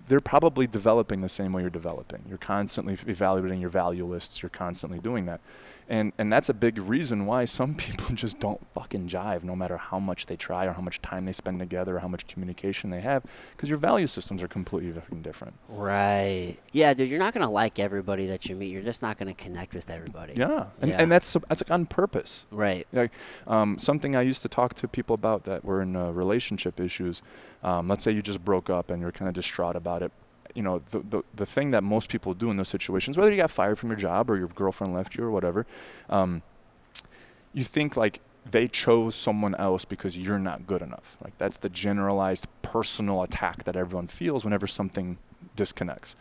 They're 0.07 0.21
probably 0.21 0.67
developing 0.67 1.21
the 1.21 1.29
same 1.29 1.53
way 1.53 1.63
you're 1.63 1.71
developing. 1.71 2.25
You're 2.29 2.39
constantly 2.39 2.95
evaluating 3.07 3.61
your 3.61 3.71
value 3.71 4.07
lists. 4.07 4.43
You're 4.43 4.51
constantly 4.51 4.99
doing 4.99 5.27
that. 5.27 5.41
And, 5.89 6.13
and 6.17 6.33
that's 6.33 6.49
a 6.49 6.55
big 6.55 6.79
reason 6.79 7.27
why 7.27 7.45
some 7.45 7.75
people 7.85 8.15
just 8.15 8.39
don't 8.41 8.61
fucking 8.75 9.09
jive 9.09 9.43
no 9.45 9.55
matter 9.55 9.77
how 9.77 9.99
much 9.99 10.27
they 10.27 10.37
try 10.37 10.65
or 10.65 10.73
how 10.73 10.81
much 10.83 11.03
time 11.03 11.27
they 11.27 11.33
spend 11.33 11.59
together 11.59 11.97
or 11.97 12.01
how 12.01 12.09
much 12.09 12.27
communication 12.27 12.91
they 12.91 13.01
have 13.01 13.23
because 13.53 13.69
your 13.69 13.79
value 13.79 14.07
systems 14.07 14.43
are 14.43 14.49
completely 14.49 14.93
fucking 14.93 15.23
different. 15.23 15.55
Right. 15.69 16.57
Yeah, 16.73 16.95
dude, 16.95 17.11
you're 17.11 17.19
not 17.19 17.35
gonna 17.35 17.51
like 17.51 17.79
everybody 17.79 18.27
that 18.27 18.49
you 18.49 18.57
meet. 18.57 18.73
You're 18.73 18.83
just 18.83 19.03
not 19.03 19.19
gonna 19.19 19.35
connect 19.35 19.75
with 19.75 19.91
everybody. 19.91 20.35
Yeah. 20.37 20.67
And, 20.81 20.91
Yeah. 20.91 21.03
and 21.03 21.13
that's, 21.13 21.33
that's 21.49 21.63
like 21.63 21.71
on 21.71 21.87
purpose. 21.87 22.47
Right. 22.51 22.87
Like, 22.93 23.13
Um, 23.47 23.79
something 23.79 24.17
I 24.17 24.23
used 24.23 24.43
to 24.43 24.49
talk 24.49 24.75
to 24.75 24.89
people 24.89 25.15
about 25.15 25.45
that 25.45 25.65
were 25.65 25.83
in 25.83 25.95
uh, 25.97 26.11
relationship 26.11 26.81
issues. 26.81 27.23
Um, 27.63 27.89
let's 27.89 28.03
say 28.05 28.11
you 28.11 28.23
just 28.23 28.45
broke 28.45 28.69
up 28.71 28.91
and 28.91 29.01
you're 29.01 29.13
kind 29.13 29.29
of 29.29 29.35
distraught 29.35 29.77
about 29.77 30.03
it. 30.03 30.13
You 30.55 30.63
know, 30.63 30.79
the, 30.79 31.01
the 31.01 31.23
the 31.35 31.47
thing 31.47 31.73
that 31.73 31.83
most 31.83 32.09
people 32.09 32.33
do 32.33 32.51
in 32.51 32.57
those 32.57 32.69
situations, 32.69 33.19
whether 33.19 33.31
you 33.31 33.37
got 33.37 33.51
fired 33.51 33.79
from 33.79 33.91
your 33.91 33.99
job 33.99 34.31
or 34.31 34.37
your 34.37 34.49
girlfriend 34.49 34.95
left 34.95 35.17
you 35.17 35.25
or 35.25 35.31
whatever, 35.31 35.67
um, 36.09 36.43
you 37.53 37.65
think 37.65 37.97
like 37.97 38.21
they 38.51 38.69
chose 38.69 39.15
someone 39.15 39.55
else 39.55 39.85
because 39.85 40.17
you're 40.17 40.39
not 40.39 40.67
good 40.67 40.83
enough. 40.83 41.17
Like 41.23 41.37
that's 41.39 41.57
the 41.57 41.69
generalized 41.69 42.47
personal 42.63 43.23
attack 43.23 43.65
that 43.65 43.77
everyone 43.77 44.07
feels 44.07 44.45
whenever 44.45 44.67
something 44.67 45.19
disconnects. 45.57 46.15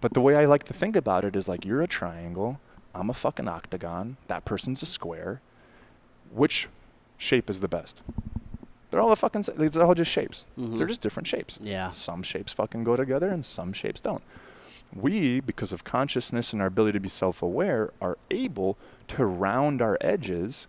But 0.00 0.14
the 0.14 0.20
way 0.20 0.36
I 0.36 0.46
like 0.46 0.64
to 0.64 0.72
think 0.72 0.96
about 0.96 1.24
it 1.24 1.36
is 1.36 1.48
like 1.48 1.64
you're 1.64 1.82
a 1.82 1.88
triangle, 1.88 2.60
I'm 2.94 3.10
a 3.10 3.14
fucking 3.14 3.48
octagon, 3.48 4.16
that 4.28 4.44
person's 4.44 4.82
a 4.82 4.86
square. 4.86 5.42
Which 6.32 6.68
shape 7.18 7.50
is 7.50 7.60
the 7.60 7.68
best? 7.68 8.02
They're 8.90 9.00
all 9.00 9.08
the 9.10 9.16
fucking. 9.16 9.44
They're 9.56 9.82
all 9.84 9.94
just 9.94 10.10
shapes. 10.10 10.46
Mhm. 10.58 10.78
They're 10.78 10.86
just 10.86 11.00
different 11.00 11.26
shapes. 11.26 11.58
Yeah. 11.60 11.90
Some 11.90 12.22
shapes 12.22 12.52
fucking 12.52 12.84
go 12.84 12.96
together, 12.96 13.28
and 13.28 13.44
some 13.44 13.72
shapes 13.72 14.00
don't. 14.00 14.22
We, 14.94 15.38
because 15.40 15.72
of 15.72 15.84
consciousness 15.84 16.52
and 16.52 16.60
our 16.60 16.66
ability 16.66 16.94
to 16.98 17.00
be 17.00 17.08
self-aware, 17.08 17.92
are 18.00 18.18
able 18.30 18.76
to 19.08 19.24
round 19.24 19.80
our 19.80 19.96
edges 20.00 20.66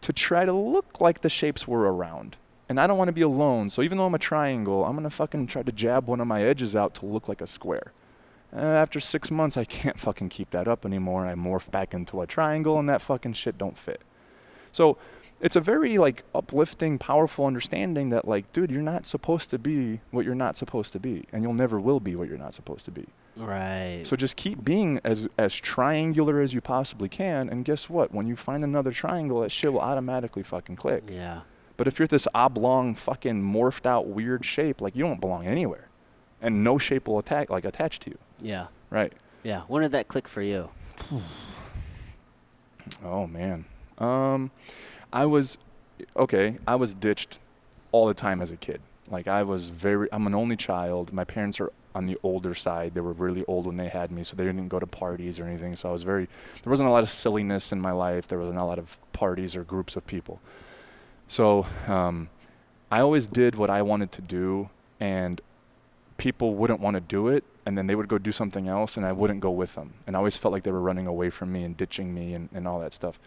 to 0.00 0.12
try 0.12 0.44
to 0.44 0.52
look 0.52 1.00
like 1.00 1.20
the 1.20 1.28
shapes 1.28 1.66
we're 1.68 1.86
around. 1.86 2.36
And 2.68 2.80
I 2.80 2.86
don't 2.86 2.98
want 2.98 3.08
to 3.08 3.12
be 3.14 3.22
alone, 3.22 3.70
so 3.70 3.80
even 3.82 3.96
though 3.98 4.06
I'm 4.06 4.14
a 4.14 4.18
triangle, 4.18 4.84
I'm 4.84 4.94
gonna 4.96 5.08
fucking 5.10 5.46
try 5.46 5.62
to 5.62 5.72
jab 5.72 6.06
one 6.06 6.20
of 6.20 6.26
my 6.26 6.42
edges 6.42 6.74
out 6.76 6.94
to 6.96 7.06
look 7.06 7.28
like 7.28 7.40
a 7.40 7.46
square. 7.46 7.92
Uh, 8.52 8.58
after 8.58 8.98
six 9.00 9.30
months, 9.30 9.56
I 9.56 9.64
can't 9.78 9.98
fucking 10.00 10.28
keep 10.30 10.50
that 10.50 10.66
up 10.68 10.84
anymore, 10.84 11.26
I 11.26 11.34
morph 11.34 11.70
back 11.70 11.94
into 11.94 12.20
a 12.20 12.26
triangle, 12.26 12.78
and 12.78 12.88
that 12.88 13.00
fucking 13.02 13.34
shit 13.34 13.56
don't 13.56 13.78
fit. 13.78 14.02
So 14.72 14.98
it's 15.40 15.56
a 15.56 15.60
very 15.60 15.98
like 15.98 16.24
uplifting, 16.34 16.98
powerful 16.98 17.46
understanding 17.46 18.10
that 18.10 18.26
like, 18.26 18.52
dude, 18.52 18.70
you're 18.70 18.82
not 18.82 19.06
supposed 19.06 19.50
to 19.50 19.58
be 19.58 20.00
what 20.10 20.24
you're 20.24 20.34
not 20.34 20.56
supposed 20.56 20.92
to 20.92 20.98
be, 21.00 21.24
and 21.32 21.42
you'll 21.42 21.54
never 21.54 21.78
will 21.80 22.00
be 22.00 22.16
what 22.16 22.28
you're 22.28 22.38
not 22.38 22.54
supposed 22.54 22.84
to 22.86 22.90
be. 22.90 23.06
Right. 23.36 24.02
So 24.04 24.16
just 24.16 24.36
keep 24.36 24.64
being 24.64 25.00
as 25.04 25.28
as 25.38 25.54
triangular 25.54 26.40
as 26.40 26.52
you 26.54 26.60
possibly 26.60 27.08
can, 27.08 27.48
and 27.48 27.64
guess 27.64 27.88
what? 27.88 28.12
When 28.12 28.26
you 28.26 28.34
find 28.34 28.64
another 28.64 28.90
triangle, 28.90 29.40
that 29.42 29.50
shit 29.52 29.72
will 29.72 29.80
automatically 29.80 30.42
fucking 30.42 30.76
click. 30.76 31.04
yeah. 31.10 31.40
But 31.76 31.86
if 31.86 32.00
you're 32.00 32.08
this 32.08 32.26
oblong, 32.34 32.96
fucking 32.96 33.40
morphed 33.40 33.86
out 33.86 34.08
weird 34.08 34.44
shape, 34.44 34.80
like 34.80 34.96
you 34.96 35.04
don't 35.04 35.20
belong 35.20 35.46
anywhere, 35.46 35.86
and 36.42 36.64
no 36.64 36.76
shape 36.78 37.06
will 37.06 37.20
attack 37.20 37.50
like 37.50 37.64
attach 37.64 38.00
to 38.00 38.10
you, 38.10 38.18
Yeah. 38.40 38.66
right? 38.90 39.12
Yeah. 39.44 39.60
When 39.68 39.82
did 39.82 39.92
that 39.92 40.08
click 40.08 40.26
for 40.26 40.42
you? 40.42 40.70
Oh 43.04 43.26
man. 43.26 43.64
Um 43.98 44.50
I 45.12 45.26
was 45.26 45.58
okay, 46.16 46.58
I 46.66 46.76
was 46.76 46.94
ditched 46.94 47.38
all 47.92 48.06
the 48.06 48.14
time 48.14 48.40
as 48.40 48.50
a 48.50 48.56
kid. 48.56 48.80
Like 49.10 49.26
I 49.26 49.42
was 49.42 49.68
very 49.68 50.08
I'm 50.12 50.26
an 50.26 50.34
only 50.34 50.56
child. 50.56 51.12
My 51.12 51.24
parents 51.24 51.60
are 51.60 51.72
on 51.94 52.06
the 52.06 52.18
older 52.22 52.54
side. 52.54 52.94
They 52.94 53.00
were 53.00 53.12
really 53.12 53.44
old 53.46 53.66
when 53.66 53.76
they 53.76 53.88
had 53.88 54.12
me, 54.12 54.22
so 54.22 54.36
they 54.36 54.44
didn't 54.44 54.68
go 54.68 54.78
to 54.78 54.86
parties 54.86 55.40
or 55.40 55.44
anything. 55.44 55.76
So 55.76 55.88
I 55.88 55.92
was 55.92 56.02
very 56.02 56.28
there 56.62 56.70
wasn't 56.70 56.88
a 56.88 56.92
lot 56.92 57.02
of 57.02 57.10
silliness 57.10 57.72
in 57.72 57.80
my 57.80 57.92
life. 57.92 58.28
There 58.28 58.38
wasn't 58.38 58.58
a 58.58 58.64
lot 58.64 58.78
of 58.78 58.98
parties 59.12 59.56
or 59.56 59.64
groups 59.64 59.96
of 59.96 60.06
people. 60.06 60.40
So, 61.28 61.66
um 61.86 62.28
I 62.90 63.00
always 63.00 63.26
did 63.26 63.54
what 63.54 63.68
I 63.68 63.82
wanted 63.82 64.12
to 64.12 64.22
do 64.22 64.70
and 64.98 65.42
people 66.16 66.54
wouldn't 66.54 66.80
want 66.80 66.94
to 66.94 67.02
do 67.02 67.28
it 67.28 67.44
and 67.66 67.76
then 67.76 67.86
they 67.86 67.94
would 67.94 68.08
go 68.08 68.16
do 68.16 68.32
something 68.32 68.66
else 68.66 68.96
and 68.96 69.04
I 69.04 69.12
wouldn't 69.12 69.40
go 69.40 69.50
with 69.50 69.74
them. 69.74 69.92
And 70.06 70.16
I 70.16 70.18
always 70.18 70.38
felt 70.38 70.52
like 70.52 70.62
they 70.62 70.70
were 70.70 70.80
running 70.80 71.06
away 71.06 71.28
from 71.28 71.52
me 71.52 71.64
and 71.64 71.76
ditching 71.76 72.14
me 72.14 72.32
and, 72.32 72.48
and 72.54 72.66
all 72.66 72.80
that 72.80 72.94
stuff. 72.94 73.20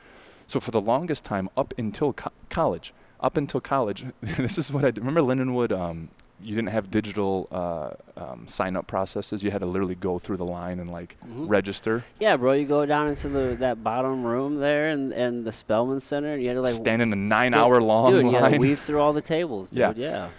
So 0.52 0.60
for 0.60 0.72
the 0.72 0.82
longest 0.82 1.24
time, 1.24 1.50
up 1.56 1.74
until 1.78 2.12
co- 2.12 2.30
college, 2.50 2.94
up 3.22 3.38
until 3.38 3.62
college, 3.62 4.04
this 4.22 4.58
is 4.58 4.70
what 4.70 4.84
I 4.84 4.92
did. 4.92 4.98
Remember 4.98 5.22
Lindenwood? 5.22 5.72
Um, 5.72 6.10
you 6.44 6.54
didn't 6.56 6.72
have 6.72 6.92
digital 6.92 7.48
uh, 7.54 7.92
um, 8.20 8.48
sign 8.48 8.76
up 8.76 8.86
processes. 8.86 9.44
You 9.44 9.52
had 9.52 9.60
to 9.60 9.66
literally 9.66 9.96
go 9.96 10.20
through 10.20 10.36
the 10.36 10.44
line 10.46 10.80
and 10.80 10.92
like 10.92 11.16
Mhm. 11.26 11.48
register, 11.48 12.04
Yeah, 12.20 12.36
bro. 12.36 12.52
You 12.52 12.66
go 12.66 12.86
down 12.86 13.08
into 13.08 13.30
the 13.30 13.56
that 13.62 13.82
bottom 13.82 14.26
room 14.26 14.60
there 14.60 14.90
and 14.90 15.14
and 15.14 15.46
the 15.46 15.52
Spellmann 15.52 16.02
Center, 16.02 16.34
and 16.34 16.42
you 16.42 16.50
had 16.50 16.56
to 16.56 16.62
like 16.64 16.74
stand 16.74 17.02
in 17.02 17.14
a 17.14 17.16
nine 17.16 17.54
sta- 17.54 17.64
hour 17.64 17.80
long 17.82 18.12
dude, 18.12 18.26
you 18.26 18.32
had 18.32 18.40
to 18.40 18.50
line. 18.52 18.60
weave 18.60 18.80
through 18.82 19.00
all 19.00 19.14
the 19.14 19.22
tables, 19.22 19.70
dude. 19.70 19.78
Yeah. 19.80 19.94
Yeah. 19.96 20.30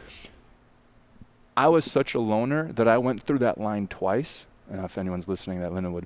I 1.57 1.69
was 1.69 1.91
such 1.91 2.13
a 2.15 2.21
loner 2.21 2.71
that 2.73 2.87
I 2.87 2.99
went 2.99 3.23
through 3.23 3.39
that 3.39 3.57
line 3.59 3.87
twice. 3.87 4.45
And 4.69 4.85
if 4.85 4.99
anyone's 4.99 5.27
listening, 5.29 5.61
that 5.61 5.71
Lindenwood, 5.73 6.05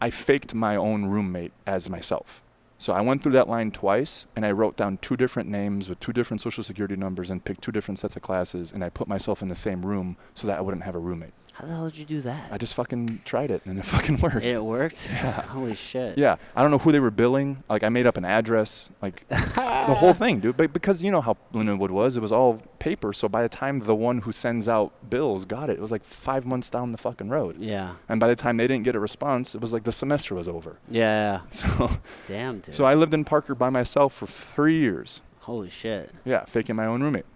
I 0.00 0.10
faked 0.10 0.54
my 0.56 0.74
own 0.74 1.04
roommate 1.04 1.52
as 1.66 1.88
myself. 1.88 2.40
So 2.76 2.92
I 2.92 3.00
went 3.00 3.22
through 3.22 3.32
that 3.32 3.48
line 3.48 3.70
twice, 3.70 4.26
and 4.34 4.44
I 4.44 4.50
wrote 4.50 4.76
down 4.76 4.98
two 4.98 5.16
different 5.16 5.48
names 5.48 5.88
with 5.88 6.00
two 6.00 6.12
different 6.12 6.40
social 6.40 6.64
security 6.64 6.96
numbers, 6.96 7.30
and 7.30 7.44
picked 7.44 7.62
two 7.62 7.72
different 7.72 7.98
sets 7.98 8.16
of 8.16 8.22
classes, 8.22 8.72
and 8.72 8.84
I 8.84 8.90
put 8.90 9.08
myself 9.08 9.42
in 9.42 9.48
the 9.48 9.54
same 9.54 9.86
room 9.86 10.16
so 10.34 10.46
that 10.46 10.58
I 10.58 10.60
wouldn't 10.60 10.84
have 10.84 10.94
a 10.94 10.98
roommate. 10.98 11.32
How 11.54 11.66
the 11.66 11.72
hell 11.72 11.84
did 11.88 11.96
you 11.98 12.04
do 12.04 12.20
that? 12.22 12.48
I 12.50 12.58
just 12.58 12.74
fucking 12.74 13.20
tried 13.24 13.52
it, 13.52 13.62
and 13.64 13.78
it 13.78 13.84
fucking 13.94 14.18
worked. 14.18 14.44
it 14.44 14.62
worked. 14.62 15.08
Yeah. 15.12 15.30
Holy 15.46 15.76
shit. 15.76 16.18
Yeah, 16.18 16.34
I 16.56 16.62
don't 16.62 16.72
know 16.72 16.78
who 16.78 16.90
they 16.90 16.98
were 16.98 17.12
billing. 17.12 17.62
Like 17.68 17.84
I 17.84 17.88
made 17.90 18.06
up 18.06 18.16
an 18.16 18.24
address, 18.24 18.90
like 19.00 19.26
the 19.28 19.94
whole 19.96 20.14
thing, 20.14 20.40
dude. 20.40 20.56
But 20.56 20.72
because 20.72 21.00
you 21.00 21.12
know 21.12 21.20
how 21.20 21.36
Lindenwood 21.52 21.90
was, 21.90 22.16
it 22.16 22.20
was 22.20 22.32
all 22.32 22.60
paper. 22.80 23.12
So 23.12 23.28
by 23.28 23.42
the 23.42 23.48
time 23.48 23.78
the 23.80 23.94
one 23.94 24.18
who 24.22 24.32
sends 24.32 24.66
out 24.66 24.92
bills 25.08 25.44
got 25.44 25.70
it, 25.70 25.74
it 25.74 25.80
was 25.80 25.92
like 25.92 26.02
five 26.02 26.44
months 26.44 26.68
down 26.68 26.90
the 26.90 26.98
fucking 26.98 27.28
road. 27.28 27.56
Yeah. 27.60 27.94
And 28.08 28.18
by 28.18 28.26
the 28.26 28.36
time 28.36 28.56
they 28.56 28.66
didn't 28.66 28.84
get 28.84 28.96
a 28.96 29.00
response, 29.00 29.54
it 29.54 29.60
was 29.60 29.72
like 29.72 29.84
the 29.84 29.92
semester 29.92 30.34
was 30.34 30.48
over. 30.48 30.78
Yeah. 30.90 31.40
So, 31.50 31.98
Damn, 32.26 32.58
dude. 32.58 32.74
so 32.74 32.84
I 32.84 32.94
lived 32.94 33.14
in 33.14 33.24
Parker 33.24 33.54
by 33.54 33.70
myself 33.70 34.12
for 34.12 34.26
three 34.26 34.80
years. 34.80 35.20
Holy 35.42 35.70
shit. 35.70 36.10
Yeah, 36.24 36.44
faking 36.46 36.74
my 36.74 36.86
own 36.86 37.00
roommate. 37.02 37.26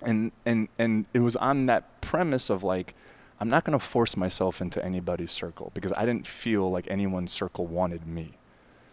And 0.00 0.32
and 0.46 0.68
and 0.78 1.04
it 1.12 1.18
was 1.20 1.36
on 1.36 1.66
that 1.66 2.00
premise 2.00 2.48
of 2.48 2.62
like, 2.64 2.94
I'm 3.40 3.48
not 3.48 3.64
gonna 3.64 3.78
force 3.78 4.16
myself 4.16 4.60
into 4.60 4.84
anybody's 4.84 5.32
circle 5.32 5.70
because 5.74 5.92
I 5.94 6.04
didn't 6.04 6.26
feel 6.26 6.70
like 6.70 6.86
anyone's 6.90 7.32
circle 7.32 7.66
wanted 7.66 8.06
me. 8.06 8.36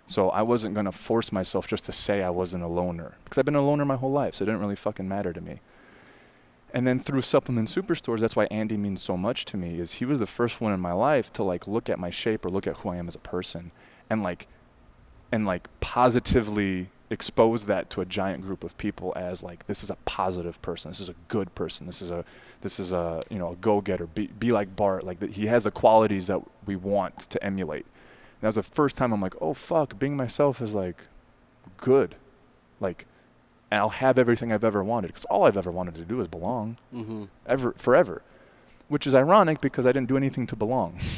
So 0.08 0.30
I 0.30 0.42
wasn't 0.42 0.74
gonna 0.74 0.94
force 0.94 1.34
myself 1.34 1.68
just 1.68 1.86
to 1.86 1.92
say 1.92 2.24
I 2.24 2.30
wasn't 2.30 2.64
a 2.64 2.68
loner 2.68 3.18
because 3.24 3.38
I've 3.38 3.46
been 3.46 3.56
a 3.56 3.62
loner 3.62 3.84
my 3.84 3.98
whole 3.98 4.12
life, 4.12 4.36
so 4.36 4.44
it 4.44 4.46
didn't 4.46 4.62
really 4.62 4.76
fucking 4.76 5.08
matter 5.08 5.34
to 5.34 5.42
me. 5.42 5.60
And 6.74 6.88
then 6.88 7.00
through 7.00 7.22
supplement 7.22 7.70
superstores, 7.70 8.20
that's 8.20 8.36
why 8.36 8.46
Andy 8.46 8.78
means 8.78 9.02
so 9.02 9.18
much 9.18 9.46
to 9.46 9.58
me. 9.58 9.80
Is 9.80 9.94
he 9.94 10.06
was 10.06 10.20
the 10.20 10.26
first 10.26 10.62
one 10.62 10.74
in 10.74 10.80
my 10.80 10.94
life 10.94 11.32
to 11.34 11.44
like 11.44 11.68
look 11.68 11.90
at 11.90 12.00
my 12.00 12.10
shape 12.10 12.46
or 12.46 12.50
look 12.50 12.68
at 12.68 12.78
who 12.78 12.90
I 12.90 12.98
am 12.98 13.10
as 13.10 13.16
a 13.16 13.20
person, 13.20 13.72
and 14.10 14.24
like, 14.24 14.48
and 15.30 15.46
like 15.46 15.68
positively 15.82 16.90
expose 17.10 17.66
that 17.66 17.90
to 17.92 18.02
a 18.02 18.06
giant 18.06 18.42
group 18.42 18.64
of 18.64 18.78
people 18.78 19.14
as 19.16 19.42
like 19.42 19.66
this 19.68 19.84
is 19.84 19.90
a 19.90 19.96
positive 20.06 20.62
person, 20.62 20.92
this 20.92 21.00
is 21.00 21.10
a 21.10 21.16
good 21.30 21.54
person, 21.56 21.88
this 21.88 22.02
is 22.02 22.12
a 22.12 22.26
this 22.62 22.80
is 22.80 22.92
a 22.92 23.22
you 23.30 23.38
know 23.40 23.54
a 23.54 23.56
go-getter. 23.56 24.08
Be 24.08 24.28
be 24.28 24.52
like 24.52 24.76
Bart, 24.76 25.04
like 25.04 25.20
that 25.22 25.32
he 25.32 25.46
has 25.48 25.64
the 25.64 25.72
qualities 25.72 26.28
that 26.28 26.42
we 26.66 26.76
want 26.76 27.18
to 27.20 27.44
emulate. 27.44 27.86
And 27.86 28.42
that 28.42 28.48
was 28.50 28.56
the 28.56 28.64
first 28.64 28.98
time 28.98 29.12
I'm 29.14 29.22
like, 29.22 29.36
oh 29.42 29.54
fuck, 29.54 29.98
being 29.98 30.16
myself 30.18 30.62
is 30.62 30.74
like 30.74 31.04
good, 31.78 32.16
like 32.80 33.06
and 33.72 33.80
I'll 33.80 33.90
have 33.90 34.18
everything 34.18 34.52
I've 34.52 34.64
ever 34.64 34.84
wanted 34.84 35.08
because 35.08 35.26
all 35.26 35.44
I've 35.46 35.58
ever 35.58 35.72
wanted 35.72 35.96
to 35.96 36.06
do 36.06 36.22
is 36.22 36.28
belong, 36.28 36.78
Mm-hmm. 36.94 37.26
ever 37.46 37.74
forever, 37.78 38.22
which 38.88 39.06
is 39.08 39.14
ironic 39.16 39.60
because 39.62 39.86
I 39.86 39.92
didn't 39.92 40.08
do 40.10 40.18
anything 40.18 40.46
to 40.48 40.56
belong. 40.56 41.00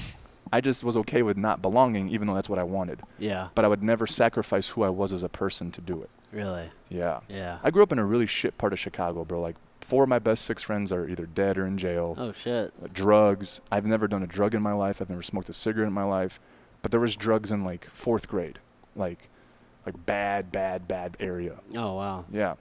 I 0.51 0.61
just 0.61 0.83
was 0.83 0.97
okay 0.97 1.21
with 1.21 1.37
not 1.37 1.61
belonging, 1.61 2.09
even 2.09 2.27
though 2.27 2.33
that's 2.33 2.49
what 2.49 2.59
I 2.59 2.63
wanted. 2.63 3.01
Yeah. 3.17 3.49
But 3.55 3.65
I 3.65 3.67
would 3.67 3.83
never 3.83 4.07
sacrifice 4.07 4.69
who 4.69 4.83
I 4.83 4.89
was 4.89 5.13
as 5.13 5.23
a 5.23 5.29
person 5.29 5.71
to 5.71 5.81
do 5.81 6.01
it. 6.01 6.09
Really. 6.31 6.69
Yeah. 6.89 7.19
Yeah. 7.27 7.59
I 7.63 7.69
grew 7.71 7.83
up 7.83 7.91
in 7.91 7.99
a 7.99 8.05
really 8.05 8.25
shit 8.27 8.57
part 8.57 8.73
of 8.73 8.79
Chicago, 8.79 9.23
bro. 9.25 9.41
Like 9.41 9.55
four 9.81 10.03
of 10.03 10.09
my 10.09 10.19
best 10.19 10.45
six 10.45 10.61
friends 10.63 10.91
are 10.91 11.07
either 11.07 11.25
dead 11.25 11.57
or 11.57 11.65
in 11.65 11.77
jail. 11.77 12.15
oh 12.17 12.31
shit. 12.31 12.73
Uh, 12.83 12.87
Drugs. 12.91 13.61
I've 13.71 13.85
never 13.85 14.07
done 14.07 14.23
a 14.23 14.27
drug 14.27 14.53
in 14.55 14.61
my 14.61 14.73
life. 14.73 15.01
I've 15.01 15.09
never 15.09 15.23
smoked 15.23 15.49
a 15.49 15.53
cigarette 15.53 15.87
in 15.87 15.93
my 15.93 16.03
life. 16.03 16.39
But 16.81 16.91
there 16.91 16.99
was 16.99 17.15
drugs 17.15 17.51
in 17.51 17.63
like 17.63 17.85
fourth 17.91 18.27
grade, 18.27 18.59
like, 18.95 19.29
like 19.85 20.05
bad, 20.05 20.51
bad, 20.51 20.87
bad 20.87 21.17
area. 21.19 21.59
Oh 21.75 21.95
wow. 21.95 22.25
Yeah. 22.31 22.55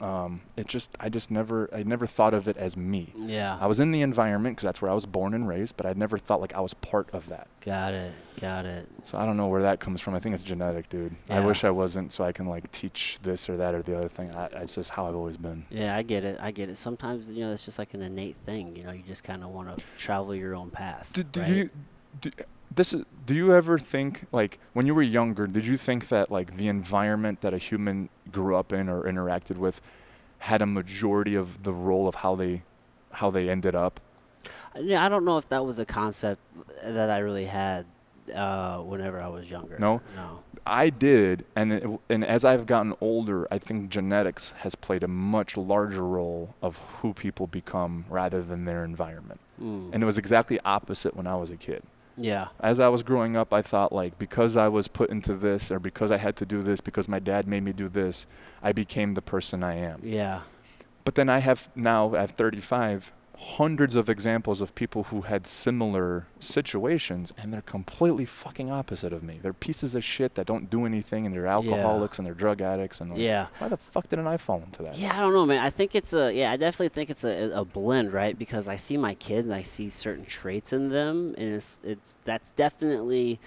Um, 0.00 0.40
it 0.56 0.66
just, 0.66 0.96
I 0.98 1.08
just 1.08 1.30
never, 1.30 1.68
I 1.74 1.82
never 1.82 2.06
thought 2.06 2.32
of 2.32 2.48
it 2.48 2.56
as 2.56 2.76
me. 2.76 3.12
Yeah. 3.14 3.58
I 3.60 3.66
was 3.66 3.78
in 3.78 3.90
the 3.90 4.02
environment 4.02 4.56
because 4.56 4.64
that's 4.64 4.80
where 4.80 4.90
I 4.90 4.94
was 4.94 5.04
born 5.06 5.34
and 5.34 5.46
raised, 5.46 5.76
but 5.76 5.84
I 5.84 5.92
never 5.92 6.16
thought 6.16 6.40
like 6.40 6.54
I 6.54 6.60
was 6.60 6.74
part 6.74 7.10
of 7.12 7.28
that. 7.28 7.48
Got 7.60 7.92
it. 7.94 8.14
Got 8.40 8.64
it. 8.64 8.88
So 9.04 9.18
I 9.18 9.26
don't 9.26 9.36
know 9.36 9.48
where 9.48 9.60
that 9.62 9.80
comes 9.80 10.00
from. 10.00 10.14
I 10.14 10.18
think 10.18 10.34
it's 10.34 10.44
genetic, 10.44 10.88
dude. 10.88 11.14
Yeah. 11.28 11.36
I 11.42 11.44
wish 11.44 11.64
I 11.64 11.70
wasn't, 11.70 12.12
so 12.12 12.24
I 12.24 12.32
can 12.32 12.46
like 12.46 12.70
teach 12.72 13.18
this 13.22 13.50
or 13.50 13.58
that 13.58 13.74
or 13.74 13.82
the 13.82 13.96
other 13.96 14.08
thing. 14.08 14.34
I, 14.34 14.46
it's 14.46 14.76
just 14.76 14.90
how 14.90 15.06
I've 15.06 15.14
always 15.16 15.36
been. 15.36 15.66
Yeah, 15.68 15.94
I 15.94 16.02
get 16.02 16.24
it. 16.24 16.38
I 16.40 16.50
get 16.50 16.70
it. 16.70 16.76
Sometimes 16.76 17.30
you 17.30 17.44
know 17.44 17.52
it's 17.52 17.66
just 17.66 17.78
like 17.78 17.92
an 17.92 18.00
innate 18.00 18.36
thing. 18.46 18.74
You 18.74 18.84
know, 18.84 18.92
you 18.92 19.02
just 19.06 19.24
kind 19.24 19.44
of 19.44 19.50
want 19.50 19.76
to 19.76 19.84
travel 19.98 20.34
your 20.34 20.54
own 20.54 20.70
path. 20.70 21.10
Did, 21.12 21.30
did 21.32 21.40
right? 21.40 21.50
you, 21.50 21.70
do, 22.22 22.30
this 22.74 22.92
is, 22.92 23.04
do 23.26 23.34
you 23.34 23.52
ever 23.52 23.78
think 23.78 24.26
like 24.32 24.58
when 24.72 24.86
you 24.86 24.94
were 24.94 25.02
younger, 25.02 25.46
did 25.46 25.66
you 25.66 25.76
think 25.76 26.08
that 26.08 26.30
like 26.30 26.56
the 26.56 26.68
environment 26.68 27.40
that 27.40 27.52
a 27.54 27.58
human 27.58 28.08
grew 28.30 28.56
up 28.56 28.72
in 28.72 28.88
or 28.88 29.02
interacted 29.02 29.56
with 29.56 29.80
had 30.38 30.62
a 30.62 30.66
majority 30.66 31.34
of 31.34 31.62
the 31.62 31.72
role 31.72 32.08
of 32.08 32.16
how 32.16 32.34
they, 32.34 32.62
how 33.12 33.30
they 33.30 33.48
ended 33.48 33.74
up? 33.74 34.00
Yeah, 34.78 35.04
I 35.04 35.08
don't 35.08 35.24
know 35.24 35.36
if 35.36 35.48
that 35.48 35.64
was 35.64 35.78
a 35.78 35.84
concept 35.84 36.40
that 36.84 37.10
I 37.10 37.18
really 37.18 37.44
had 37.44 37.84
uh, 38.34 38.78
whenever 38.78 39.20
I 39.20 39.28
was 39.28 39.50
younger. 39.50 39.78
No? 39.78 40.00
No. 40.14 40.40
I 40.66 40.90
did, 40.90 41.44
and 41.56 41.72
it, 41.72 42.00
and 42.08 42.24
as 42.24 42.44
I've 42.44 42.66
gotten 42.66 42.94
older, 43.00 43.48
I 43.50 43.58
think 43.58 43.90
genetics 43.90 44.52
has 44.58 44.74
played 44.74 45.02
a 45.02 45.08
much 45.08 45.56
larger 45.56 46.06
role 46.06 46.54
of 46.62 46.78
who 46.98 47.12
people 47.12 47.46
become 47.46 48.04
rather 48.08 48.42
than 48.42 48.66
their 48.66 48.84
environment. 48.84 49.40
Mm. 49.60 49.90
And 49.92 50.02
it 50.02 50.06
was 50.06 50.18
exactly 50.18 50.60
opposite 50.64 51.16
when 51.16 51.26
I 51.26 51.36
was 51.36 51.50
a 51.50 51.56
kid. 51.56 51.82
Yeah. 52.16 52.48
As 52.60 52.80
I 52.80 52.88
was 52.88 53.02
growing 53.02 53.36
up, 53.36 53.52
I 53.52 53.62
thought 53.62 53.92
like 53.92 54.18
because 54.18 54.56
I 54.56 54.68
was 54.68 54.88
put 54.88 55.10
into 55.10 55.34
this 55.34 55.70
or 55.70 55.78
because 55.78 56.10
I 56.10 56.16
had 56.16 56.36
to 56.36 56.46
do 56.46 56.62
this 56.62 56.80
because 56.80 57.08
my 57.08 57.18
dad 57.18 57.46
made 57.46 57.62
me 57.62 57.72
do 57.72 57.88
this, 57.88 58.26
I 58.62 58.72
became 58.72 59.14
the 59.14 59.22
person 59.22 59.62
I 59.62 59.76
am. 59.76 60.00
Yeah. 60.02 60.42
But 61.04 61.14
then 61.14 61.28
I 61.28 61.38
have 61.38 61.70
now 61.74 62.14
at 62.14 62.36
35 62.36 63.12
hundreds 63.42 63.94
of 63.94 64.10
examples 64.10 64.60
of 64.60 64.74
people 64.74 65.04
who 65.04 65.22
had 65.22 65.46
similar 65.46 66.26
situations 66.40 67.32
and 67.38 67.52
they're 67.54 67.62
completely 67.62 68.26
fucking 68.26 68.70
opposite 68.70 69.14
of 69.14 69.22
me. 69.22 69.38
They're 69.40 69.54
pieces 69.54 69.94
of 69.94 70.04
shit 70.04 70.34
that 70.34 70.46
don't 70.46 70.68
do 70.68 70.84
anything 70.84 71.24
and 71.24 71.34
they're 71.34 71.46
alcoholics 71.46 72.18
and 72.18 72.26
they're 72.26 72.34
drug 72.34 72.60
addicts 72.60 73.00
and 73.00 73.10
like, 73.12 73.18
Yeah. 73.20 73.46
why 73.58 73.68
the 73.68 73.78
fuck 73.78 74.08
didn't 74.08 74.26
I 74.26 74.36
fall 74.36 74.62
into 74.62 74.82
that? 74.82 74.98
Yeah, 74.98 75.16
I 75.16 75.20
don't 75.20 75.32
know, 75.32 75.46
man. 75.46 75.58
I 75.64 75.70
think 75.70 75.94
it's 75.94 76.12
a 76.12 76.30
yeah. 76.34 76.52
I 76.52 76.56
definitely 76.56 76.90
think 76.90 77.08
it's 77.08 77.24
a, 77.24 77.50
a 77.54 77.64
blend, 77.64 78.12
right? 78.12 78.38
Because 78.38 78.68
I 78.68 78.76
see 78.76 78.98
my 78.98 79.14
kids 79.14 79.46
and 79.48 79.56
I 79.56 79.62
see 79.62 79.88
certain 79.88 80.26
traits 80.26 80.74
in 80.74 80.90
them, 80.90 81.34
and 81.38 81.54
it's 81.54 81.80
it's 81.82 82.18
that's 82.26 82.50
definitely 82.50 83.40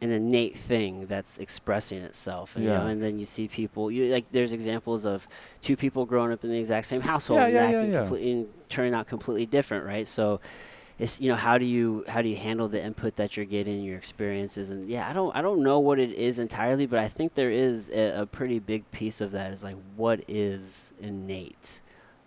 an 0.00 0.10
innate 0.10 0.56
thing 0.56 1.02
that's 1.06 1.38
expressing 1.38 1.98
itself. 2.02 2.54
And, 2.56 2.64
you 2.64 2.70
know, 2.70 2.84
Yeah. 2.84 2.90
and 2.90 3.02
then 3.02 3.18
you 3.20 3.24
see 3.24 3.46
people. 3.46 3.88
You 3.90 4.12
like 4.12 4.26
there's 4.32 4.52
examples 4.52 5.06
of 5.06 5.28
two 5.62 5.76
people 5.76 6.06
growing 6.06 6.32
up 6.32 6.42
in 6.42 6.50
the 6.50 6.58
exact 6.58 6.86
same 6.86 7.00
household 7.00 7.38
Yeah, 7.40 7.44
and 7.46 7.54
yeah, 7.54 7.70
yeah, 7.70 7.76
acting 7.78 7.92
yeah. 7.92 8.00
completely 8.00 8.46
turning 8.68 8.94
out 8.94 9.06
completely 9.06 9.46
different, 9.46 9.84
right? 9.84 10.06
So. 10.06 10.40
It's 11.00 11.20
you 11.20 11.30
know 11.30 11.36
how 11.36 11.58
do 11.58 11.64
you 11.64 12.04
how 12.08 12.22
do 12.22 12.28
you 12.28 12.34
handle 12.34 12.66
the 12.66 12.82
input 12.82 13.14
that 13.14 13.36
you're 13.36 13.46
getting 13.46 13.84
your 13.84 13.96
experiences 13.96 14.70
and 14.70 14.88
yeah 14.88 15.08
I 15.08 15.12
don't 15.12 15.30
I 15.36 15.42
don't 15.42 15.62
know 15.62 15.78
what 15.78 16.00
it 16.00 16.10
is 16.10 16.40
entirely 16.40 16.86
but 16.86 16.98
I 16.98 17.06
think 17.06 17.36
there 17.36 17.52
is 17.52 17.88
a, 17.90 18.22
a 18.22 18.26
pretty 18.26 18.58
big 18.58 18.90
piece 18.90 19.20
of 19.20 19.30
that 19.30 19.52
is 19.52 19.62
like 19.62 19.76
what 19.94 20.24
is 20.26 20.92
innate 21.00 21.80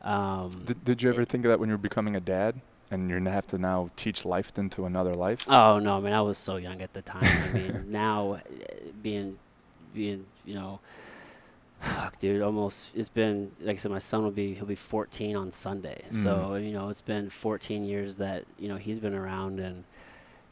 um, 0.03 0.49
Did, 0.65 0.83
did 0.83 1.03
you 1.03 1.09
ever 1.09 1.25
think 1.25 1.45
of 1.45 1.49
that 1.49 1.59
when 1.59 1.69
you 1.69 1.73
were 1.73 1.79
becoming 1.79 2.15
a 2.15 2.19
dad 2.19 2.59
and 2.89 3.09
you're 3.09 3.19
gonna 3.19 3.31
have 3.31 3.47
to 3.47 3.57
now 3.57 3.89
teach 3.95 4.25
life 4.25 4.51
into 4.57 4.85
another 4.85 5.13
life? 5.13 5.45
Oh 5.47 5.79
no, 5.79 5.97
I 5.97 6.01
mean 6.01 6.13
I 6.13 6.21
was 6.21 6.37
so 6.37 6.57
young 6.57 6.81
at 6.81 6.93
the 6.93 7.01
time. 7.01 7.23
I 7.23 7.57
mean 7.57 7.85
now, 7.89 8.33
uh, 8.33 8.39
being, 9.01 9.37
being 9.93 10.25
you 10.45 10.55
know, 10.55 10.79
fuck, 11.81 12.17
dude, 12.19 12.41
almost 12.41 12.91
it's 12.95 13.09
been 13.09 13.51
like 13.61 13.75
I 13.75 13.77
said, 13.77 13.91
my 13.91 13.97
son 13.99 14.23
will 14.23 14.31
be 14.31 14.53
he'll 14.53 14.65
be 14.65 14.75
14 14.75 15.35
on 15.35 15.51
Sunday. 15.51 16.03
So 16.09 16.29
Mm. 16.51 16.67
you 16.67 16.73
know 16.73 16.89
it's 16.89 17.01
been 17.01 17.29
14 17.29 17.83
years 17.83 18.17
that 18.17 18.45
you 18.59 18.69
know 18.69 18.77
he's 18.77 18.99
been 18.99 19.13
around 19.15 19.59
and. 19.59 19.83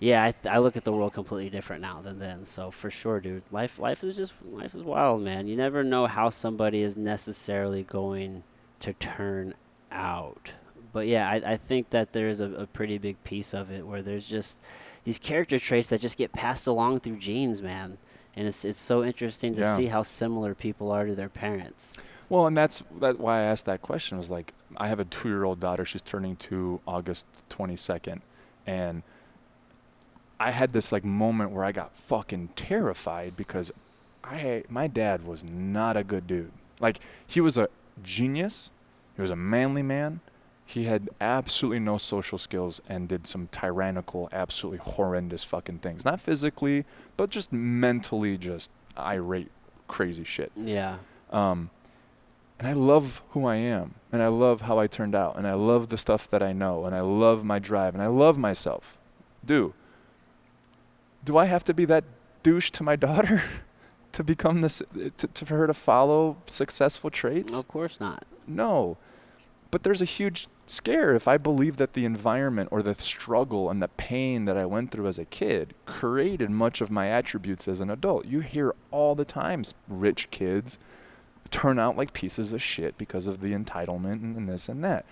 Yeah, 0.01 0.23
I, 0.23 0.31
th- 0.31 0.45
I 0.49 0.59
look 0.59 0.77
at 0.77 0.85
the 0.85 0.93
world 0.93 1.11
completely 1.11 1.49
different 1.49 1.81
now 1.81 1.99
than 2.01 2.19
then. 2.19 2.45
So 2.45 2.71
for 2.71 2.89
sure, 2.89 3.19
dude, 3.19 3.43
life 3.51 3.79
life 3.79 4.01
is 4.01 4.15
just 4.15 4.31
life 4.49 4.73
is 4.73 4.81
wild, 4.81 5.21
man. 5.23 5.45
You 5.45 5.57
never 5.57 5.83
know 5.83 6.07
how 6.07 6.29
somebody 6.29 6.83
is 6.83 6.95
necessarily 6.95 7.83
going 7.83 8.43
to 8.79 8.93
turn 8.93 9.55
out. 9.91 10.53
But 10.93 11.07
yeah, 11.07 11.29
I, 11.29 11.35
I 11.53 11.57
think 11.57 11.89
that 11.89 12.13
there's 12.13 12.39
a, 12.39 12.45
a 12.53 12.65
pretty 12.65 12.97
big 12.97 13.21
piece 13.25 13.53
of 13.53 13.71
it 13.71 13.85
where 13.85 14.01
there's 14.01 14.25
just 14.25 14.57
these 15.03 15.19
character 15.19 15.59
traits 15.59 15.89
that 15.89 15.99
just 15.99 16.17
get 16.17 16.31
passed 16.31 16.65
along 16.65 17.01
through 17.01 17.17
genes, 17.17 17.61
man. 17.61 17.97
And 18.35 18.47
it's 18.47 18.63
it's 18.63 18.79
so 18.79 19.03
interesting 19.03 19.53
to 19.55 19.61
Yeah. 19.61 19.75
see 19.75 19.87
how 19.87 20.03
similar 20.03 20.53
people 20.55 20.91
are 20.91 21.05
to 21.05 21.15
their 21.15 21.29
parents. 21.29 21.99
Well, 22.29 22.45
and 22.47 22.55
that's 22.55 22.83
that 22.99 23.19
why 23.19 23.39
I 23.39 23.41
asked 23.41 23.65
that 23.65 23.81
question 23.81 24.17
was 24.17 24.29
like 24.29 24.53
I 24.77 24.87
have 24.87 24.99
a 24.99 25.05
two-year-old 25.05 25.59
daughter. 25.59 25.83
She's 25.83 26.01
turning 26.03 26.35
two 26.35 26.79
August 26.87 27.25
22nd, 27.49 28.21
and 28.67 29.01
I 30.39 30.51
had 30.51 30.69
this 30.71 30.91
like 30.91 31.03
moment 31.03 31.51
where 31.51 31.65
I 31.65 31.71
got 31.71 31.91
fucking 31.95 32.49
terrified 32.55 33.35
because 33.35 33.71
I 34.23 34.63
my 34.69 34.87
dad 34.87 35.25
was 35.25 35.43
not 35.43 35.97
a 35.97 36.03
good 36.03 36.27
dude. 36.27 36.51
Like 36.79 36.99
he 37.25 37.41
was 37.41 37.57
a 37.57 37.67
genius. 38.03 38.69
He 39.15 39.21
was 39.21 39.31
a 39.31 39.35
manly 39.35 39.83
man. 39.83 40.21
He 40.69 40.83
had 40.83 41.09
absolutely 41.19 41.79
no 41.79 41.97
social 41.97 42.37
skills 42.37 42.79
and 42.87 43.07
did 43.07 43.25
some 43.25 43.47
tyrannical, 43.51 44.29
absolutely 44.31 44.77
horrendous 44.77 45.43
fucking 45.43 45.79
things. 45.79 46.05
Not 46.05 46.21
physically, 46.21 46.85
but 47.17 47.31
just 47.31 47.51
mentally, 47.51 48.37
just 48.37 48.69
irate, 48.95 49.49
crazy 49.87 50.23
shit. 50.23 50.51
Yeah. 50.55 50.97
Um, 51.31 51.71
and 52.59 52.67
I 52.67 52.73
love 52.73 53.23
who 53.31 53.47
I 53.47 53.55
am, 53.55 53.95
and 54.11 54.21
I 54.21 54.27
love 54.27 54.61
how 54.61 54.77
I 54.77 54.85
turned 54.85 55.15
out, 55.15 55.37
and 55.39 55.47
I 55.47 55.53
love 55.53 55.87
the 55.87 55.97
stuff 55.97 56.29
that 56.29 56.43
I 56.43 56.53
know, 56.53 56.85
and 56.85 56.93
I 56.93 57.01
love 57.01 57.43
my 57.43 57.57
drive, 57.57 57.95
and 57.95 58.03
I 58.03 58.07
love 58.07 58.37
myself. 58.37 58.99
Do. 59.43 59.73
Do 61.25 61.35
I 61.35 61.45
have 61.45 61.63
to 61.63 61.73
be 61.73 61.85
that 61.85 62.03
douche 62.43 62.69
to 62.71 62.83
my 62.83 62.95
daughter 63.07 63.41
to 64.11 64.23
become 64.23 64.61
this, 64.61 64.83
to, 65.17 65.27
to, 65.27 65.45
for 65.47 65.57
her 65.57 65.65
to 65.65 65.73
follow 65.73 66.37
successful 66.45 67.09
traits? 67.09 67.55
Of 67.55 67.67
course 67.67 67.99
not. 67.99 68.23
No. 68.45 68.97
But 69.71 69.81
there's 69.81 70.01
a 70.01 70.05
huge 70.05 70.47
scare 70.69 71.15
if 71.15 71.27
I 71.27 71.37
believe 71.37 71.77
that 71.77 71.93
the 71.93 72.05
environment 72.05 72.69
or 72.71 72.81
the 72.81 72.95
struggle 72.95 73.69
and 73.69 73.81
the 73.81 73.87
pain 73.87 74.45
that 74.45 74.57
I 74.57 74.65
went 74.65 74.91
through 74.91 75.07
as 75.07 75.17
a 75.17 75.25
kid 75.25 75.73
created 75.85 76.49
much 76.49 76.81
of 76.81 76.91
my 76.91 77.07
attributes 77.07 77.67
as 77.67 77.81
an 77.81 77.89
adult. 77.89 78.25
You 78.25 78.41
hear 78.41 78.75
all 78.91 79.15
the 79.15 79.25
times 79.25 79.73
rich 79.87 80.29
kids 80.31 80.77
turn 81.49 81.79
out 81.79 81.97
like 81.97 82.13
pieces 82.13 82.51
of 82.51 82.61
shit 82.61 82.97
because 82.97 83.27
of 83.27 83.41
the 83.41 83.53
entitlement 83.53 84.21
and, 84.21 84.35
and 84.35 84.49
this 84.49 84.69
and 84.69 84.83
that. 84.83 85.05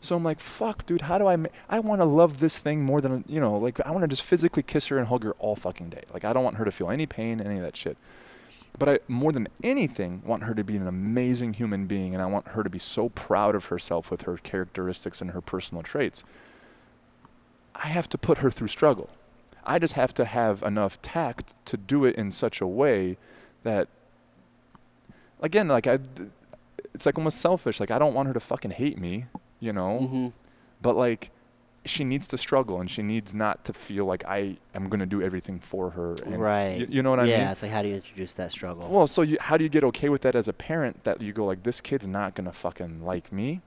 So 0.00 0.16
I'm 0.16 0.24
like, 0.24 0.40
fuck, 0.40 0.84
dude, 0.84 1.02
how 1.02 1.18
do 1.18 1.28
I 1.28 1.36
ma- 1.36 1.48
I 1.68 1.78
want 1.78 2.00
to 2.00 2.04
love 2.04 2.40
this 2.40 2.58
thing 2.58 2.82
more 2.82 3.00
than, 3.00 3.24
you 3.28 3.40
know, 3.40 3.56
like 3.56 3.80
I 3.86 3.90
want 3.92 4.02
to 4.02 4.08
just 4.08 4.22
physically 4.22 4.62
kiss 4.62 4.88
her 4.88 4.98
and 4.98 5.06
hug 5.08 5.22
her 5.22 5.32
all 5.32 5.54
fucking 5.54 5.90
day. 5.90 6.02
Like 6.12 6.24
I 6.24 6.32
don't 6.32 6.42
want 6.42 6.56
her 6.56 6.64
to 6.64 6.72
feel 6.72 6.90
any 6.90 7.06
pain, 7.06 7.40
any 7.40 7.56
of 7.56 7.62
that 7.62 7.76
shit. 7.76 7.96
But 8.78 8.88
I 8.88 8.98
more 9.06 9.32
than 9.32 9.48
anything 9.62 10.22
want 10.24 10.44
her 10.44 10.54
to 10.54 10.64
be 10.64 10.76
an 10.76 10.86
amazing 10.86 11.54
human 11.54 11.86
being 11.86 12.14
and 12.14 12.22
I 12.22 12.26
want 12.26 12.48
her 12.48 12.62
to 12.62 12.70
be 12.70 12.78
so 12.78 13.10
proud 13.10 13.54
of 13.54 13.66
herself 13.66 14.10
with 14.10 14.22
her 14.22 14.36
characteristics 14.38 15.20
and 15.20 15.32
her 15.32 15.40
personal 15.40 15.82
traits. 15.82 16.24
I 17.74 17.88
have 17.88 18.08
to 18.10 18.18
put 18.18 18.38
her 18.38 18.50
through 18.50 18.68
struggle. 18.68 19.10
I 19.64 19.78
just 19.78 19.94
have 19.94 20.12
to 20.14 20.24
have 20.24 20.62
enough 20.62 21.00
tact 21.02 21.54
to 21.66 21.76
do 21.76 22.04
it 22.04 22.16
in 22.16 22.32
such 22.32 22.60
a 22.60 22.66
way 22.66 23.16
that 23.62 23.88
again 25.40 25.68
like 25.68 25.86
I 25.86 25.98
it's 26.94 27.06
like 27.06 27.16
almost 27.18 27.40
selfish 27.40 27.78
like 27.78 27.90
I 27.90 27.98
don't 27.98 28.14
want 28.14 28.26
her 28.28 28.34
to 28.34 28.40
fucking 28.40 28.72
hate 28.72 28.98
me. 28.98 29.26
you 29.60 29.72
know. 29.72 29.98
hmm 30.00 30.28
But 30.80 30.96
like, 30.96 31.30
she 31.84 32.04
needs 32.04 32.26
to 32.28 32.38
struggle, 32.38 32.80
and 32.80 32.90
she 32.90 33.02
needs 33.02 33.34
not 33.34 33.64
to 33.64 33.72
feel 33.72 34.04
like 34.04 34.24
I 34.26 34.56
am 34.74 34.88
gonna 34.88 35.06
do 35.06 35.20
everything 35.22 35.58
for 35.60 35.90
her. 35.90 36.14
And 36.24 36.40
Right. 36.40 36.78
You, 36.80 36.86
you 36.88 37.02
know 37.02 37.10
what 37.10 37.20
I 37.20 37.24
yeah, 37.24 37.38
mean? 37.38 37.48
it's 37.48 37.62
like 37.62 37.72
how 37.72 37.82
do 37.82 37.88
you 37.88 37.94
introduce 37.96 38.34
that 38.34 38.52
struggle? 38.52 38.88
Well, 38.88 39.06
so 39.06 39.22
you, 39.22 39.36
how 39.40 39.56
do 39.56 39.64
you 39.64 39.70
get 39.70 39.82
okay 39.84 40.08
with 40.08 40.22
that 40.22 40.34
as 40.36 40.46
a 40.48 40.52
parent? 40.52 41.02
That 41.04 41.20
you 41.22 41.32
go 41.32 41.44
like, 41.44 41.62
this 41.64 41.80
kid's 41.80 42.06
not 42.06 42.34
gonna 42.34 42.52
fucking 42.52 43.02
like 43.04 43.32
me. 43.32 43.60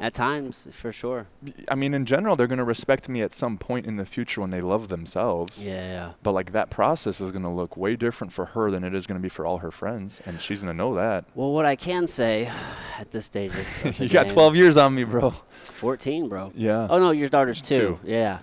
At 0.00 0.14
times, 0.14 0.66
for 0.72 0.90
sure. 0.90 1.26
I 1.68 1.74
mean, 1.74 1.92
in 1.94 2.06
general, 2.06 2.34
they're 2.34 2.46
gonna 2.48 2.64
respect 2.64 3.08
me 3.10 3.20
at 3.20 3.32
some 3.32 3.58
point 3.58 3.86
in 3.86 3.96
the 3.96 4.06
future 4.06 4.40
when 4.40 4.48
they 4.50 4.62
love 4.62 4.88
themselves. 4.88 5.62
Yeah, 5.62 5.72
yeah. 5.82 6.12
But 6.22 6.32
like 6.32 6.52
that 6.52 6.70
process 6.70 7.20
is 7.20 7.30
gonna 7.30 7.54
look 7.54 7.76
way 7.76 7.94
different 7.94 8.32
for 8.32 8.46
her 8.46 8.70
than 8.70 8.82
it 8.84 8.94
is 8.94 9.06
gonna 9.06 9.20
be 9.20 9.28
for 9.28 9.44
all 9.46 9.58
her 9.58 9.70
friends, 9.70 10.20
and 10.26 10.40
she's 10.40 10.60
gonna 10.62 10.72
know 10.74 10.94
that. 10.96 11.26
Well, 11.34 11.52
what 11.52 11.66
I 11.66 11.76
can 11.76 12.06
say 12.08 12.50
at 12.98 13.10
this 13.12 13.26
stage 13.26 13.52
of, 13.52 13.58
of 13.84 13.98
the 13.98 14.04
you 14.04 14.10
got 14.10 14.26
game- 14.26 14.34
12 14.34 14.56
years 14.56 14.76
on 14.78 14.94
me, 14.94 15.04
bro. 15.04 15.34
14, 15.82 16.28
bro. 16.28 16.52
Yeah. 16.54 16.86
Oh 16.88 16.98
no, 17.00 17.10
your 17.10 17.28
daughter's 17.28 17.60
two. 17.60 17.98
Two. 18.04 18.08
Yeah. 18.08 18.38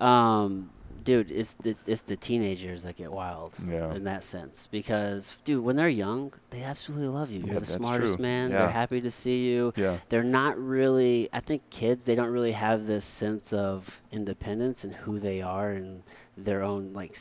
Um, 0.00 0.70
dude, 1.04 1.30
it's 1.30 1.54
the 1.54 1.76
it's 1.86 2.02
the 2.02 2.16
teenagers 2.16 2.82
that 2.82 2.96
get 2.96 3.12
wild 3.12 3.54
Yeah. 3.68 3.94
in 3.94 4.02
that 4.04 4.24
sense 4.24 4.66
because, 4.70 5.36
dude, 5.44 5.62
when 5.64 5.76
they're 5.76 5.88
young, 5.88 6.32
they 6.50 6.62
absolutely 6.64 7.06
love 7.08 7.30
you. 7.30 7.40
Yeah, 7.40 7.52
You're 7.52 7.60
the 7.60 7.66
smartest 7.66 8.14
true. 8.16 8.22
man. 8.22 8.50
Yeah. 8.50 8.58
They're 8.58 8.70
happy 8.70 9.00
to 9.00 9.10
see 9.12 9.46
you. 9.48 9.72
Yeah. 9.76 9.98
They're 10.08 10.24
not 10.24 10.58
really. 10.58 11.28
I 11.32 11.38
think 11.40 11.62
kids 11.70 12.04
they 12.04 12.14
don't 12.16 12.30
really 12.30 12.52
have 12.52 12.86
this 12.86 13.04
sense 13.04 13.52
of 13.52 14.00
independence 14.10 14.82
and 14.84 14.92
who 14.94 15.18
they 15.20 15.40
are 15.40 15.70
and 15.70 16.02
their 16.36 16.62
own 16.62 16.92
like. 16.92 17.16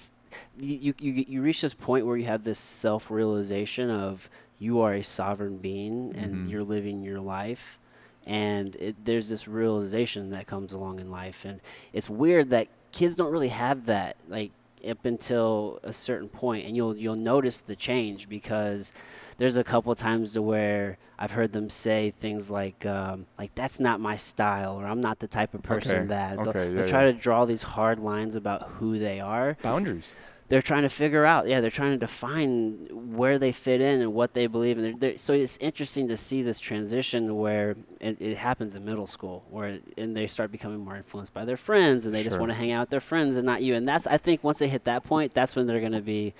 You 0.58 0.94
you 1.00 1.26
you, 1.28 1.42
reach 1.44 1.62
this 1.62 1.74
point 1.76 2.06
where 2.08 2.18
you 2.18 2.26
have 2.26 2.44
this 2.44 2.58
self 2.58 3.12
realization 3.12 3.90
of 3.92 4.28
you 4.60 4.80
are 4.82 4.94
a 4.94 5.04
sovereign 5.04 5.58
being 5.58 6.16
and 6.16 6.48
Mhm. 6.48 6.50
you're 6.50 6.64
living 6.64 7.04
your 7.04 7.20
life 7.20 7.78
and 8.26 8.76
it, 8.76 8.95
there's 9.03 9.30
this 9.30 9.48
realization 9.48 10.31
that 10.31 10.48
comes 10.48 10.73
along 10.73 10.99
in 10.99 11.11
life. 11.11 11.45
And 11.45 11.60
it's 11.93 12.10
weird 12.10 12.49
that 12.52 12.68
kids 12.91 13.15
don't 13.15 13.31
really 13.31 13.49
have 13.49 13.85
that 13.85 14.18
like 14.27 14.52
up 14.88 15.06
until 15.06 15.80
a 15.84 15.93
certain 15.93 16.30
point. 16.30 16.65
And 16.65 16.76
you'll 16.76 16.95
you'll 16.95 17.15
notice 17.15 17.61
the 17.61 17.76
change 17.76 18.30
because 18.30 18.93
there's 19.38 19.57
a 19.57 19.64
couple 19.64 19.93
times 19.95 20.34
to 20.34 20.41
where 20.41 20.98
I've 21.18 21.31
heard 21.31 21.52
them 21.52 21.69
say 21.69 22.14
things 22.19 22.52
like 22.52 22.85
um, 22.85 23.26
like 23.38 23.53
that's 23.56 23.80
not 23.80 23.99
my 23.99 24.15
style 24.15 24.80
or 24.80 24.85
I'm 24.85 25.02
not 25.02 25.19
the 25.19 25.27
type 25.27 25.53
of 25.53 25.64
person 25.64 25.98
Okay, 25.98 26.07
that. 26.07 26.38
They'll, 26.38 26.49
okay, 26.49 26.69
they'll 26.69 26.80
yeah, 26.81 26.88
try 26.88 27.03
to 27.06 27.14
draw 27.14 27.45
these 27.45 27.64
hard 27.64 27.99
lines 27.99 28.35
about 28.35 28.69
who 28.69 28.99
they 28.99 29.19
are. 29.19 29.57
Boundaries. 29.61 30.15
They're 30.52 30.61
trying 30.61 30.84
to 30.84 30.90
figure 30.90 31.26
out 31.26 31.48
yeah 31.48 31.61
they're 31.61 31.72
trying 31.72 31.91
to 31.91 31.98
define 31.98 32.88
where 32.91 33.40
they 33.40 33.53
fit 33.53 33.80
in 33.80 34.02
and 34.02 34.14
what 34.14 34.34
they 34.34 34.48
believe 34.48 34.78
in 34.78 34.84
they're, 34.84 34.98
they're, 34.98 35.18
so 35.18 35.34
it's 35.34 35.57
interesting 35.57 36.10
to 36.10 36.18
see 36.18 36.41
this 36.44 36.60
transition 36.60 37.38
where 37.38 37.76
it, 38.02 38.19
it 38.22 38.38
happens 38.38 38.76
in 38.76 38.84
middle 38.84 39.07
school 39.07 39.45
where 39.49 39.80
and 39.98 40.15
they 40.15 40.28
start 40.28 40.52
becoming 40.52 40.80
more 40.80 40.98
influenced 40.98 41.34
by 41.34 41.45
their 41.45 41.56
friends 41.57 42.06
and 42.06 42.14
they 42.14 42.22
just 42.22 42.38
want 42.38 42.52
to 42.52 42.56
hang 42.56 42.72
out 42.73 42.82
with 42.82 42.90
their 42.90 42.99
friends 42.99 43.38
and 43.38 43.45
not 43.45 43.64
you 43.64 43.76
and 43.76 43.88
that's 43.88 44.06
i 44.07 44.18
think 44.18 44.44
once 44.44 44.60
they 44.60 44.68
hit 44.68 44.84
that 44.84 45.03
point 45.03 45.34
that's 45.34 45.56
when 45.56 45.65
they're 45.68 45.80
going 45.80 45.91
to 45.94 46.02
be 46.02 46.34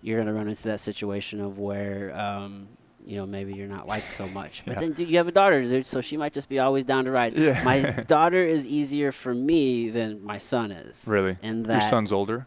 you're 0.00 0.16
going 0.16 0.28
to 0.28 0.32
run 0.32 0.48
into 0.48 0.62
that 0.62 0.80
situation 0.80 1.40
of 1.40 1.58
where 1.58 2.16
um, 2.18 2.68
you 3.04 3.16
know 3.16 3.26
maybe 3.26 3.52
you're 3.54 3.68
not 3.68 3.86
liked 3.86 4.08
so 4.08 4.26
much 4.28 4.64
but 4.64 4.74
Yeah. 4.76 4.80
then 4.80 4.92
dude, 4.92 5.10
you 5.10 5.18
have 5.18 5.28
a 5.28 5.32
daughter 5.32 5.62
dude, 5.62 5.84
so 5.84 6.00
she 6.00 6.16
might 6.16 6.32
just 6.32 6.48
be 6.48 6.58
always 6.58 6.84
down 6.84 7.04
to 7.04 7.10
ride 7.10 7.36
Yeah. 7.36 7.60
my 7.64 7.80
daughter 8.06 8.42
is 8.42 8.66
easier 8.66 9.12
for 9.12 9.34
me 9.34 9.90
than 9.90 10.24
my 10.24 10.38
son 10.38 10.70
is 10.70 11.06
Really? 11.06 11.36
and 11.42 11.66
Your 11.66 11.80
son's 11.82 12.12
older? 12.12 12.46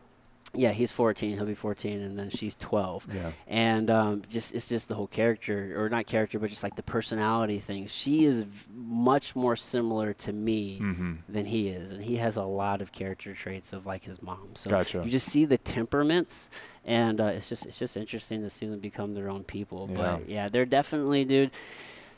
Yeah, 0.53 0.71
he's 0.71 0.91
14. 0.91 1.37
He'll 1.37 1.45
be 1.45 1.55
14, 1.55 2.01
and 2.01 2.19
then 2.19 2.29
she's 2.29 2.55
12. 2.55 3.07
Yeah. 3.13 3.31
And 3.47 3.89
um, 3.89 4.21
just 4.29 4.53
it's 4.53 4.67
just 4.67 4.89
the 4.89 4.95
whole 4.95 5.07
character, 5.07 5.81
or 5.81 5.87
not 5.89 6.07
character, 6.07 6.39
but 6.39 6.49
just 6.49 6.63
like 6.63 6.75
the 6.75 6.83
personality 6.83 7.59
thing. 7.59 7.87
She 7.87 8.25
is 8.25 8.41
v- 8.41 8.67
much 8.75 9.35
more 9.35 9.55
similar 9.55 10.13
to 10.13 10.33
me 10.33 10.79
Mm-hmm. 10.81 11.13
than 11.29 11.45
he 11.45 11.69
is, 11.69 11.91
and 11.93 12.03
he 12.03 12.17
has 12.17 12.37
a 12.37 12.43
lot 12.43 12.81
of 12.81 12.91
character 12.91 13.33
traits 13.33 13.71
of 13.73 13.85
like 13.85 14.03
his 14.03 14.21
mom. 14.21 14.49
So 14.55 14.69
Gotcha. 14.69 15.01
you 15.05 15.09
just 15.09 15.27
see 15.29 15.45
the 15.45 15.57
temperaments, 15.57 16.49
and 16.85 17.21
uh, 17.21 17.25
it's 17.25 17.47
just 17.49 17.65
it's 17.65 17.79
just 17.79 17.95
interesting 17.95 18.41
to 18.41 18.49
see 18.49 18.65
them 18.67 18.79
become 18.79 19.13
their 19.13 19.29
own 19.29 19.43
people. 19.43 19.87
Yeah. 19.91 19.97
But 19.97 20.29
yeah, 20.29 20.49
they're 20.49 20.65
definitely, 20.65 21.23
dude. 21.25 21.51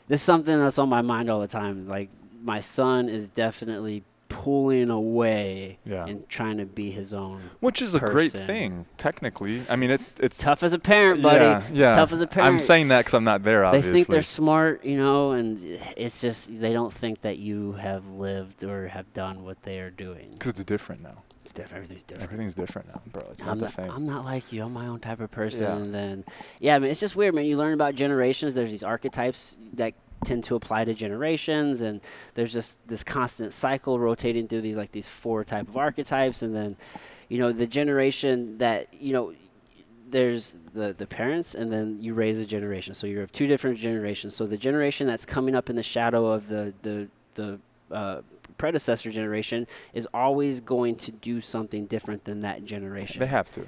This 0.08 0.20
is 0.20 0.24
something 0.26 0.58
that's 0.58 0.78
on 0.78 0.88
my 0.88 1.02
mind 1.02 1.30
all 1.30 1.40
the 1.40 1.46
time. 1.46 1.86
Like 1.86 2.10
my 2.42 2.60
son 2.60 3.08
is 3.08 3.28
definitely 3.30 4.02
pulling 4.28 4.90
away 4.90 5.78
Yeah. 5.84 6.06
and 6.06 6.28
trying 6.28 6.58
to 6.58 6.66
be 6.66 6.90
his 6.90 7.14
own 7.14 7.50
Which 7.60 7.80
is 7.80 7.94
a 7.94 8.00
great 8.00 8.32
thing, 8.32 8.86
technically. 8.96 9.62
I 9.68 9.76
mean, 9.76 9.90
it, 9.90 9.94
it's 9.94 10.18
it's 10.20 10.38
tough 10.38 10.62
as 10.62 10.72
a 10.72 10.78
parent, 10.78 11.22
buddy. 11.22 11.44
Yeah, 11.44 11.62
yeah. 11.72 11.88
It's 11.88 11.96
tough 11.96 12.12
as 12.12 12.20
a 12.20 12.26
parent. 12.26 12.52
I'm 12.52 12.58
saying 12.58 12.88
that 12.88 13.00
because 13.00 13.14
I'm 13.14 13.24
not 13.24 13.42
there, 13.42 13.64
Obviously, 13.64 13.90
they 13.90 13.96
think 13.98 14.08
they're 14.08 14.22
smart, 14.22 14.84
you 14.84 14.96
know, 14.96 15.32
and 15.32 15.58
it's 15.96 16.20
just 16.20 16.58
they 16.60 16.72
don't 16.72 16.92
think 16.92 17.22
that 17.22 17.38
you 17.38 17.72
have 17.72 18.06
lived 18.08 18.64
or 18.64 18.88
have 18.88 19.12
done 19.12 19.44
what 19.44 19.62
they 19.62 19.78
are 19.80 19.90
doing. 19.90 20.28
Because 20.32 20.50
it's 20.50 20.64
different 20.64 21.02
now. 21.02 21.22
It's 21.44 21.52
different. 21.52 21.74
Everything's 21.84 22.02
different. 22.02 22.24
Everything's 22.24 22.54
different 22.54 22.88
now, 22.88 23.02
bro. 23.12 23.22
It's 23.30 23.42
I'm 23.42 23.48
not 23.48 23.58
the 23.58 23.68
same. 23.68 23.90
I'm 23.90 24.06
not 24.06 24.24
like 24.24 24.50
you. 24.52 24.62
I'm 24.64 24.72
my 24.72 24.86
own 24.86 25.00
type 25.00 25.20
of 25.20 25.30
person. 25.30 25.66
Yeah. 25.66 25.76
And 25.76 25.94
then, 25.94 26.24
yeah, 26.58 26.76
I 26.76 26.78
mean, 26.78 26.90
it's 26.90 27.00
just 27.00 27.16
weird, 27.16 27.34
man. 27.34 27.44
You 27.44 27.58
learn 27.58 27.74
about 27.74 27.94
generations. 27.94 28.54
There's 28.54 28.70
these 28.70 28.82
archetypes 28.82 29.58
that 29.74 29.92
tend 30.24 30.44
to 30.44 30.54
apply 30.54 30.84
to 30.84 30.94
generations, 30.94 31.82
and 31.82 32.00
there's 32.34 32.52
just 32.52 32.78
this 32.88 33.04
constant 33.04 33.52
cycle 33.52 33.98
rotating 33.98 34.48
through 34.48 34.62
these 34.62 34.76
like 34.76 34.92
these 34.92 35.08
four 35.08 35.44
type 35.44 35.68
of 35.68 35.76
archetypes, 35.76 36.42
and 36.42 36.54
then, 36.54 36.76
you 37.28 37.38
know, 37.38 37.52
the 37.52 37.66
generation 37.66 38.58
that 38.58 38.92
you 38.94 39.12
know. 39.12 39.34
There's 40.06 40.58
the, 40.74 40.94
the 40.96 41.06
parents, 41.08 41.56
and 41.56 41.72
then 41.72 41.98
you 42.00 42.14
raise 42.14 42.38
a 42.38 42.46
generation. 42.46 42.94
So 42.94 43.08
you 43.08 43.18
have 43.18 43.32
two 43.32 43.48
different 43.48 43.78
generations. 43.78 44.36
So 44.36 44.46
the 44.46 44.56
generation 44.56 45.08
that's 45.08 45.26
coming 45.26 45.56
up 45.56 45.68
in 45.70 45.74
the 45.74 45.82
shadow 45.82 46.26
of 46.26 46.46
the 46.46 46.72
the 46.82 47.08
the 47.34 47.58
uh, 47.90 48.20
predecessor 48.56 49.10
generation 49.10 49.66
is 49.92 50.06
always 50.14 50.60
going 50.60 50.96
to 50.96 51.10
do 51.10 51.40
something 51.40 51.86
different 51.86 52.24
than 52.24 52.42
that 52.42 52.64
generation 52.64 53.18
They 53.18 53.26
have 53.26 53.50
to. 53.52 53.66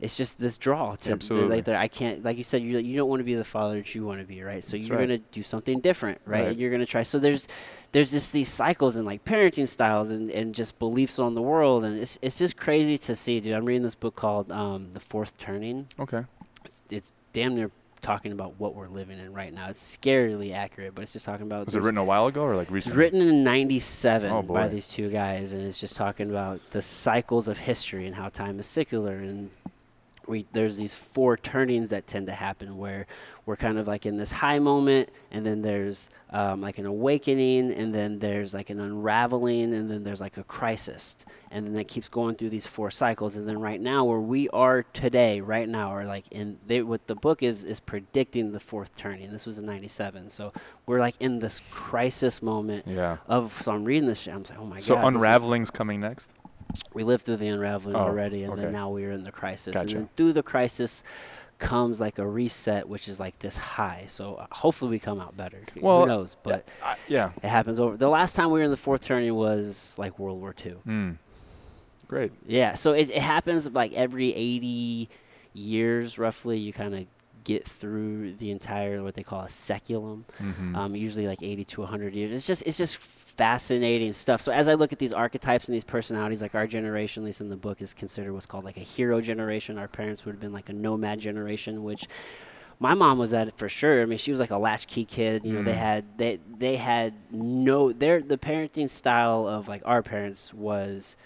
It's 0.00 0.16
just 0.16 0.38
this 0.38 0.58
draw 0.58 0.94
to 0.96 1.12
Absolutely. 1.12 1.56
like 1.56 1.64
that 1.64 1.76
I 1.76 1.88
can't 1.88 2.22
like 2.24 2.36
you 2.36 2.44
said 2.44 2.62
you 2.62 2.78
you 2.78 2.96
don't 2.96 3.08
want 3.08 3.20
to 3.20 3.24
be 3.24 3.34
the 3.34 3.44
father 3.44 3.76
that 3.76 3.94
you 3.94 4.04
want 4.04 4.20
to 4.20 4.26
be 4.26 4.42
right 4.42 4.62
so 4.62 4.76
That's 4.76 4.88
you're 4.88 4.98
right. 4.98 5.06
gonna 5.08 5.18
do 5.32 5.42
something 5.42 5.80
different 5.80 6.20
right? 6.26 6.40
Right. 6.40 6.48
and 6.48 6.58
you're 6.58 6.70
gonna 6.70 6.84
try 6.86 7.02
so 7.02 7.18
there's 7.18 7.48
there's 7.92 8.10
just 8.10 8.32
these 8.32 8.48
cycles 8.48 8.96
and 8.96 9.06
like 9.06 9.24
parenting 9.24 9.66
styles 9.66 10.10
and, 10.10 10.30
and 10.30 10.54
just 10.54 10.78
beliefs 10.78 11.18
on 11.18 11.34
the 11.34 11.40
world 11.42 11.84
and 11.84 11.98
it's 11.98 12.18
it's 12.20 12.38
just 12.38 12.56
crazy 12.56 12.98
to 12.98 13.14
see 13.14 13.40
dude 13.40 13.54
I'm 13.54 13.64
reading 13.64 13.82
this 13.82 13.94
book 13.94 14.16
called 14.16 14.52
um, 14.52 14.92
the 14.92 15.00
fourth 15.00 15.36
turning 15.38 15.86
Okay. 15.98 16.24
it's, 16.64 16.82
it's 16.90 17.12
damn 17.32 17.54
near 17.54 17.70
talking 18.02 18.30
about 18.32 18.54
what 18.60 18.74
we're 18.74 18.88
living 18.88 19.18
in 19.18 19.32
right 19.32 19.52
now 19.52 19.68
it's 19.70 19.96
scarily 19.96 20.54
accurate 20.54 20.94
but 20.94 21.02
it's 21.02 21.14
just 21.14 21.24
talking 21.24 21.46
about 21.46 21.64
Was 21.64 21.74
it 21.74 21.80
written 21.82 21.98
a 21.98 22.04
while 22.04 22.26
ago 22.26 22.42
or 22.42 22.54
like 22.54 22.70
recently? 22.70 22.92
it's 22.92 22.96
written 22.98 23.22
in 23.26 23.42
97 23.42 24.30
Oh, 24.30 24.42
by 24.42 24.68
these 24.68 24.86
two 24.88 25.08
guys, 25.08 25.54
and 25.54 25.62
it's 25.62 25.80
just 25.80 25.96
talking 25.96 26.28
about 26.30 26.60
the 26.70 26.82
cycles 26.82 27.48
of 27.48 27.56
history 27.58 28.06
and 28.06 28.14
how 28.14 28.28
time 28.28 28.60
is 28.60 28.66
secular. 28.66 29.14
And 29.16 29.50
we, 30.28 30.46
there's 30.52 30.76
these 30.76 30.94
four 30.94 31.36
turnings 31.36 31.90
that 31.90 32.06
tend 32.06 32.26
to 32.26 32.32
happen 32.34 32.76
where 32.76 33.06
we're 33.44 33.56
kind 33.56 33.78
of 33.78 33.86
like 33.86 34.06
in 34.06 34.16
this 34.16 34.32
high 34.32 34.58
moment, 34.58 35.08
and 35.30 35.46
then 35.46 35.62
there's 35.62 36.10
um, 36.30 36.60
like 36.60 36.78
an 36.78 36.86
awakening, 36.86 37.72
and 37.72 37.94
then 37.94 38.18
there's 38.18 38.52
like 38.52 38.70
an 38.70 38.80
unraveling, 38.80 39.72
and 39.72 39.88
then 39.90 40.02
there's 40.02 40.20
like 40.20 40.36
a 40.36 40.42
crisis. 40.44 41.24
And 41.52 41.64
then 41.66 41.76
it 41.80 41.86
keeps 41.86 42.08
going 42.08 42.34
through 42.34 42.50
these 42.50 42.66
four 42.66 42.90
cycles. 42.90 43.36
And 43.36 43.48
then 43.48 43.60
right 43.60 43.80
now, 43.80 44.04
where 44.04 44.18
we 44.18 44.48
are 44.48 44.82
today, 44.82 45.40
right 45.40 45.68
now, 45.68 45.90
are 45.90 46.04
like 46.04 46.24
in 46.32 46.58
they, 46.66 46.82
what 46.82 47.06
the 47.06 47.14
book 47.14 47.42
is 47.44 47.64
is 47.64 47.78
predicting 47.78 48.50
the 48.52 48.60
fourth 48.60 48.96
turning. 48.96 49.30
This 49.30 49.46
was 49.46 49.58
in 49.60 49.66
97. 49.66 50.28
So 50.28 50.52
we're 50.86 50.98
like 51.00 51.14
in 51.20 51.38
this 51.38 51.60
crisis 51.70 52.42
moment 52.42 52.86
Yeah. 52.88 53.18
of 53.28 53.52
so 53.62 53.72
I'm 53.72 53.84
reading 53.84 54.08
this 54.08 54.20
shit. 54.20 54.34
I'm 54.34 54.42
like, 54.42 54.58
oh 54.58 54.66
my 54.66 54.78
So 54.80 54.96
god. 54.96 55.02
is- 55.14 55.14
unraveling's 55.22 55.70
coming 55.70 56.00
next. 56.00 56.32
We 56.94 57.04
lived 57.04 57.24
through 57.24 57.36
the 57.36 57.48
unraveling 57.48 57.96
Oh, 57.96 58.00
already, 58.00 58.42
and 58.44 58.52
okay. 58.54 58.62
then 58.62 58.72
now 58.72 58.90
we're 58.90 59.12
in 59.12 59.24
the 59.24 59.32
crisis. 59.32 59.74
Gotcha. 59.74 59.96
And 59.96 60.06
then 60.06 60.08
through 60.16 60.32
the 60.32 60.42
crisis 60.42 61.02
comes 61.58 62.00
like 62.00 62.18
a 62.18 62.26
reset, 62.26 62.88
which 62.88 63.08
is 63.08 63.18
like 63.20 63.38
this 63.38 63.56
high. 63.56 64.04
So 64.08 64.34
uh, 64.34 64.46
hopefully 64.50 64.90
we 64.90 64.98
come 64.98 65.20
out 65.20 65.36
better. 65.36 65.60
Well, 65.80 66.00
Who 66.00 66.06
knows? 66.06 66.36
But 66.42 66.68
I, 66.84 66.96
yeah. 67.08 67.30
it 67.42 67.48
happens 67.48 67.80
over. 67.80 67.96
The 67.96 68.08
last 68.08 68.36
time 68.36 68.50
we 68.50 68.58
were 68.58 68.64
in 68.64 68.70
the 68.70 68.76
fourth 68.76 69.02
turning 69.02 69.34
was 69.34 69.96
like 69.98 70.18
World 70.18 70.40
War 70.40 70.54
II. 70.64 70.74
Mm. 70.86 71.16
Great. 72.08 72.32
Yeah. 72.46 72.74
So 72.74 72.92
it, 72.92 73.10
it 73.10 73.22
happens 73.22 73.70
like 73.70 73.92
every 73.94 74.34
80 74.34 75.08
years, 75.54 76.18
roughly. 76.18 76.58
You 76.58 76.72
kind 76.72 76.94
of 76.94 77.06
get 77.44 77.66
through 77.66 78.34
the 78.34 78.50
entire 78.50 79.02
what 79.02 79.14
they 79.14 79.22
call 79.22 79.42
a 79.42 79.46
saeculum. 79.46 80.24
Mm-hmm. 80.42 80.76
um, 80.76 80.94
usually 80.96 81.26
like 81.26 81.42
80 81.42 81.64
to 81.64 81.80
100 81.82 82.14
years. 82.14 82.32
It's 82.32 82.46
just 82.46 82.62
it's 82.66 82.76
just 82.76 82.96
fascinating 83.36 84.12
stuff. 84.12 84.40
So 84.40 84.52
as 84.52 84.68
I 84.68 84.74
look 84.74 84.92
at 84.92 84.98
these 84.98 85.12
archetypes 85.12 85.66
and 85.68 85.74
these 85.74 85.84
personalities, 85.84 86.42
like 86.42 86.54
our 86.54 86.66
generation, 86.66 87.22
at 87.22 87.26
least 87.26 87.40
in 87.40 87.48
the 87.48 87.56
book, 87.56 87.80
is 87.82 87.94
considered 87.94 88.32
what's 88.32 88.46
called 88.46 88.64
like 88.64 88.76
a 88.76 88.80
hero 88.80 89.20
generation. 89.20 89.78
Our 89.78 89.88
parents 89.88 90.24
would 90.24 90.32
have 90.32 90.40
been 90.40 90.52
like 90.52 90.68
a 90.68 90.72
nomad 90.72 91.20
generation, 91.20 91.84
which 91.84 92.06
my 92.78 92.94
mom 92.94 93.18
was 93.18 93.30
that 93.30 93.56
for 93.58 93.68
sure. 93.68 94.02
I 94.02 94.04
mean, 94.06 94.18
she 94.18 94.30
was 94.30 94.40
like 94.40 94.50
a 94.50 94.58
latchkey 94.58 95.04
kid. 95.04 95.44
You 95.44 95.52
know, 95.54 95.62
they 95.62 95.72
Mm. 95.72 95.76
had 95.76 96.18
they 96.18 96.38
they 96.58 96.76
had 96.76 97.14
no 97.30 97.92
their 97.92 98.20
the 98.22 98.38
parenting 98.38 98.88
style 98.90 99.46
of 99.46 99.68
like 99.68 99.82
our 99.84 100.02
parents 100.02 100.52
was 100.52 101.16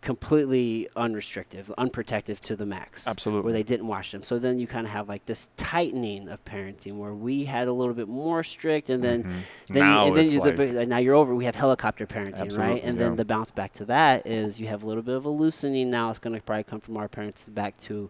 completely 0.00 0.88
unrestricted, 0.96 1.66
unprotective 1.76 2.38
to 2.40 2.54
the 2.56 2.64
max. 2.64 3.06
Absolutely. 3.08 3.44
Where 3.44 3.52
they 3.52 3.62
didn't 3.64 3.86
watch 3.88 4.12
them. 4.12 4.22
So 4.22 4.38
then 4.38 4.58
you 4.58 4.66
kind 4.66 4.86
of 4.86 4.92
have 4.92 5.08
like 5.08 5.26
this 5.26 5.50
tightening 5.56 6.28
of 6.28 6.44
parenting 6.44 6.96
where 6.98 7.12
we 7.14 7.44
had 7.44 7.68
a 7.68 7.72
little 7.72 7.94
bit 7.94 8.08
more 8.08 8.42
strict 8.42 8.90
and 8.90 9.02
then, 9.02 9.24
Mhm. 9.24 9.32
then 9.72 9.82
Now 9.82 10.02
you, 10.04 10.08
and 10.08 10.16
then 10.16 10.24
you, 10.26 10.40
the, 10.40 10.46
like- 10.46 10.56
big- 10.56 10.88
now 10.88 10.98
you're 10.98 11.14
over. 11.16 11.34
We 11.34 11.44
have 11.46 11.56
helicopter 11.56 12.06
parenting, 12.06 12.36
Absolutely, 12.40 12.74
right? 12.74 12.84
And 12.84 12.96
yeah. 12.96 13.04
then 13.06 13.16
the 13.16 13.24
bounce 13.24 13.50
back 13.50 13.72
to 13.74 13.84
that 13.86 14.26
is 14.26 14.60
you 14.60 14.68
have 14.68 14.82
a 14.82 14.86
little 14.86 15.02
bit 15.02 15.16
of 15.16 15.24
a 15.24 15.30
loosening 15.30 15.90
now. 15.90 16.10
It's 16.10 16.18
going 16.20 16.34
to 16.36 16.42
probably 16.42 16.64
come 16.64 16.80
from 16.80 16.96
our 16.96 17.08
parents 17.08 17.44
back 17.48 17.76
to, 17.82 18.08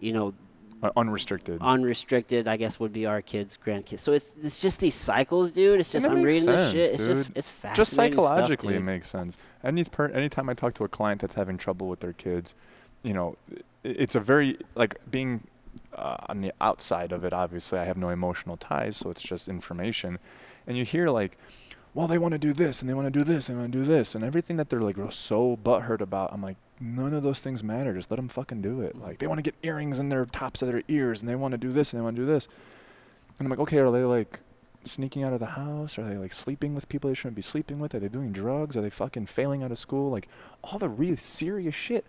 you 0.00 0.12
know, 0.12 0.34
Uh, 0.80 0.90
unrestricted. 0.96 1.60
unrestricted. 1.60 2.46
I 2.46 2.56
guess 2.56 2.78
would 2.78 2.92
be 2.92 3.04
our 3.04 3.20
kids, 3.20 3.58
grandkids. 3.62 3.98
So 3.98 4.12
it's 4.12 4.32
it's 4.42 4.60
just 4.60 4.78
these 4.78 4.94
cycles, 4.94 5.50
dude. 5.50 5.80
It's 5.80 5.90
just 5.90 6.06
I'm 6.06 6.22
reading 6.22 6.46
this 6.46 6.70
shit. 6.70 6.86
sense, 6.90 7.00
It's 7.00 7.06
just 7.06 7.30
it's 7.36 7.48
fascinating. 7.48 7.76
just 7.76 7.92
stuff, 7.94 8.04
psychologically 8.04 8.74
it 8.76 8.80
makes 8.82 9.08
sense 9.10 9.36
any 9.64 9.82
per, 9.84 10.06
anytime 10.08 10.48
i 10.48 10.54
talk 10.54 10.74
to 10.74 10.84
a 10.84 10.88
client 10.88 11.20
that's 11.20 11.34
having 11.34 11.58
trouble 11.58 11.88
with 11.88 11.98
their 12.00 12.12
kids 12.12 12.54
you 13.02 13.12
know 13.12 13.36
it's 13.82 14.14
a 14.14 14.20
very 14.20 14.56
like 14.76 14.94
being 15.10 15.42
uh, 15.94 16.16
on 16.28 16.40
the 16.42 16.52
outside 16.60 17.10
of 17.10 17.24
it 17.24 17.32
obviously 17.32 17.76
i 17.78 17.84
have 17.84 17.96
no 17.96 18.08
emotional 18.10 18.56
ties 18.56 18.96
so 18.96 19.10
it's 19.10 19.22
just 19.22 19.48
information 19.48 20.18
and 20.66 20.76
you 20.76 20.84
hear 20.84 21.08
like 21.08 21.36
well 21.92 22.06
they 22.06 22.18
want 22.18 22.32
to 22.32 22.38
do 22.38 22.52
this 22.52 22.80
and 22.80 22.88
they 22.88 22.94
want 22.94 23.06
to 23.06 23.10
do 23.10 23.24
this 23.24 23.48
and 23.48 23.58
they 23.58 23.62
want 23.62 23.72
to 23.72 23.78
do 23.78 23.84
this 23.84 24.14
and 24.14 24.22
everything 24.24 24.56
that 24.56 24.70
they're 24.70 24.80
like 24.80 24.96
so 25.10 25.56
butthurt 25.56 26.00
about 26.00 26.32
i'm 26.32 26.42
like 26.42 26.56
none 26.80 27.12
of 27.14 27.22
those 27.22 27.40
things 27.40 27.62
matter 27.64 27.94
just 27.94 28.10
let 28.10 28.16
them 28.16 28.28
fucking 28.28 28.60
do 28.62 28.80
it 28.80 28.96
like 28.96 29.18
they 29.18 29.26
want 29.26 29.38
to 29.38 29.42
get 29.42 29.54
earrings 29.62 29.98
in 29.98 30.08
their 30.08 30.24
tops 30.26 30.62
of 30.62 30.68
their 30.68 30.82
ears 30.88 31.20
and 31.20 31.28
they 31.28 31.34
want 31.34 31.52
to 31.52 31.58
do 31.58 31.72
this 31.72 31.92
and 31.92 32.00
they 32.00 32.04
want 32.04 32.14
to 32.16 32.22
do 32.22 32.26
this 32.26 32.46
and 33.38 33.46
i'm 33.46 33.50
like 33.50 33.58
okay 33.58 33.78
are 33.78 33.90
they 33.90 34.04
like 34.04 34.40
sneaking 34.84 35.22
out 35.22 35.34
of 35.34 35.40
the 35.40 35.46
house? 35.46 35.98
Are 35.98 36.04
they 36.04 36.16
like 36.16 36.32
sleeping 36.32 36.74
with 36.74 36.88
people 36.88 37.10
they 37.10 37.14
shouldn't 37.14 37.34
be 37.34 37.42
sleeping 37.42 37.78
with? 37.78 37.94
Are 37.94 37.98
they 37.98 38.08
doing 38.08 38.32
drugs? 38.32 38.74
Are 38.76 38.80
they 38.80 38.88
fucking 38.88 39.26
failing 39.26 39.62
out 39.62 39.70
of 39.70 39.76
school? 39.76 40.10
Like 40.10 40.28
all 40.64 40.78
the 40.78 40.88
really 40.88 41.16
serious 41.16 41.74
shit. 41.74 42.06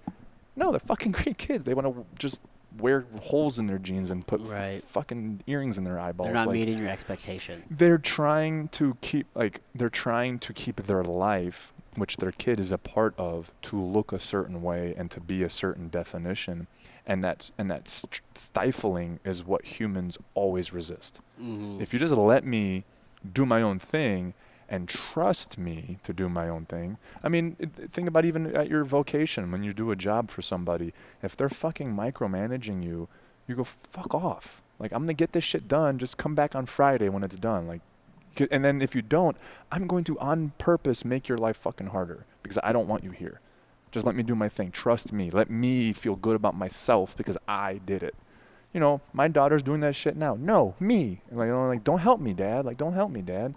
No, 0.56 0.72
they're 0.72 0.80
fucking 0.80 1.12
great 1.14 1.38
kids. 1.38 1.66
They 1.66 1.74
want 1.74 1.88
to 1.94 2.06
just 2.18 2.42
wear 2.78 3.06
holes 3.22 3.60
in 3.60 3.68
their 3.68 3.80
jeans 3.80 4.10
and 4.12 4.26
put 4.26 4.40
Right. 4.42 4.82
fucking 4.84 5.42
earrings 5.48 5.78
in 5.78 5.84
their 5.84 6.00
eyeballs. 6.00 6.28
They're 6.28 6.34
not 6.36 6.48
like, 6.48 6.54
meeting 6.54 6.78
your 6.78 6.88
expectation. 6.88 7.64
they're 7.70 7.98
trying 7.98 8.70
to 8.70 8.96
keep 9.02 9.28
like 9.36 9.60
they're 9.76 9.90
trying 9.90 10.40
to 10.40 10.54
keep 10.54 10.84
their 10.84 11.04
life 11.04 11.74
which 11.96 12.18
their 12.18 12.32
kid 12.32 12.60
is 12.60 12.72
a 12.72 12.78
part 12.78 13.14
of 13.18 13.52
to 13.64 13.82
look 13.82 14.12
a 14.12 14.20
certain 14.20 14.62
way 14.62 14.94
and 14.98 15.10
to 15.12 15.20
be 15.20 15.44
a 15.44 15.50
certain 15.50 15.90
definition 15.90 16.68
and 17.06 17.24
that 17.24 17.52
and 17.58 17.70
that 17.72 17.88
st- 17.88 18.22
stifling 18.36 19.20
is 19.24 19.44
what 19.44 19.66
humans 19.66 20.18
always 20.34 20.72
resist 20.74 21.20
Mm-hmm. 21.42 21.82
if 21.82 21.94
you 21.94 22.00
just 22.00 22.14
let 22.14 22.44
me 22.46 22.84
do 23.34 23.46
my 23.46 23.62
own 23.62 23.80
thing 23.80 24.34
and 24.68 24.88
trust 24.88 25.58
me 25.58 25.98
to 26.04 26.14
do 26.14 26.30
my 26.30 26.48
own 26.48 26.66
thing. 26.66 26.98
I 27.24 27.28
mean, 27.30 27.56
think 27.56 28.08
about 28.08 28.24
even 28.24 28.56
at 28.56 28.70
your 28.70 28.84
vocation 28.84 29.52
when 29.52 29.64
you 29.64 29.74
do 29.74 29.90
a 29.90 29.96
job 29.96 30.30
for 30.30 30.44
somebody. 30.44 30.94
If 31.24 31.36
they're 31.36 31.50
fucking 31.50 31.96
micromanaging 31.96 32.84
you, 32.84 33.08
you 33.48 33.56
go 33.56 33.64
fuck 33.64 34.14
off. 34.14 34.62
Like 34.78 34.92
I'm 34.92 35.04
gonna 35.04 35.14
get 35.16 35.32
this 35.32 35.44
shit 35.44 35.68
done. 35.68 35.98
Just 35.98 36.18
come 36.20 36.36
back 36.36 36.54
on 36.56 36.68
Friday 36.68 37.10
when 37.10 37.24
it's 37.24 37.36
done. 37.38 37.68
Like, 37.68 37.82
and 38.52 38.64
then 38.64 38.82
if 38.82 38.96
you 38.96 39.02
don't, 39.02 39.38
I'm 39.72 39.88
going 39.88 40.04
to 40.06 40.20
on 40.20 40.54
purpose 40.58 41.04
make 41.04 41.28
your 41.28 41.38
life 41.38 41.58
fucking 41.58 41.88
harder 41.88 42.26
because 42.44 42.58
I 42.64 42.72
don't 42.72 42.88
want 42.88 43.04
you 43.04 43.12
here. 43.12 43.42
Just 43.92 44.06
let 44.06 44.16
me 44.16 44.24
do 44.24 44.36
my 44.36 44.50
thing. 44.50 44.72
Trust 44.72 45.12
me. 45.12 45.32
Let 45.32 45.50
me 45.50 45.94
feel 45.94 46.16
good 46.16 46.36
about 46.36 46.56
myself 46.56 47.18
because 47.18 47.38
I 47.48 47.80
did 47.86 48.04
it 48.04 48.16
you 48.74 48.80
know, 48.80 49.02
my 49.14 49.28
daughter's 49.28 49.64
doing 49.64 49.82
that 49.82 49.96
shit 49.96 50.16
now. 50.16 50.36
No, 50.40 50.76
me. 50.80 51.22
Like, 51.32 51.48
you 51.48 51.54
know, 51.54 51.68
like, 51.68 51.84
don't 51.84 52.00
help 52.00 52.20
me, 52.20 52.34
dad. 52.34 52.66
Like, 52.66 52.78
don't 52.78 52.94
help 52.94 53.12
me, 53.12 53.22
dad. 53.22 53.56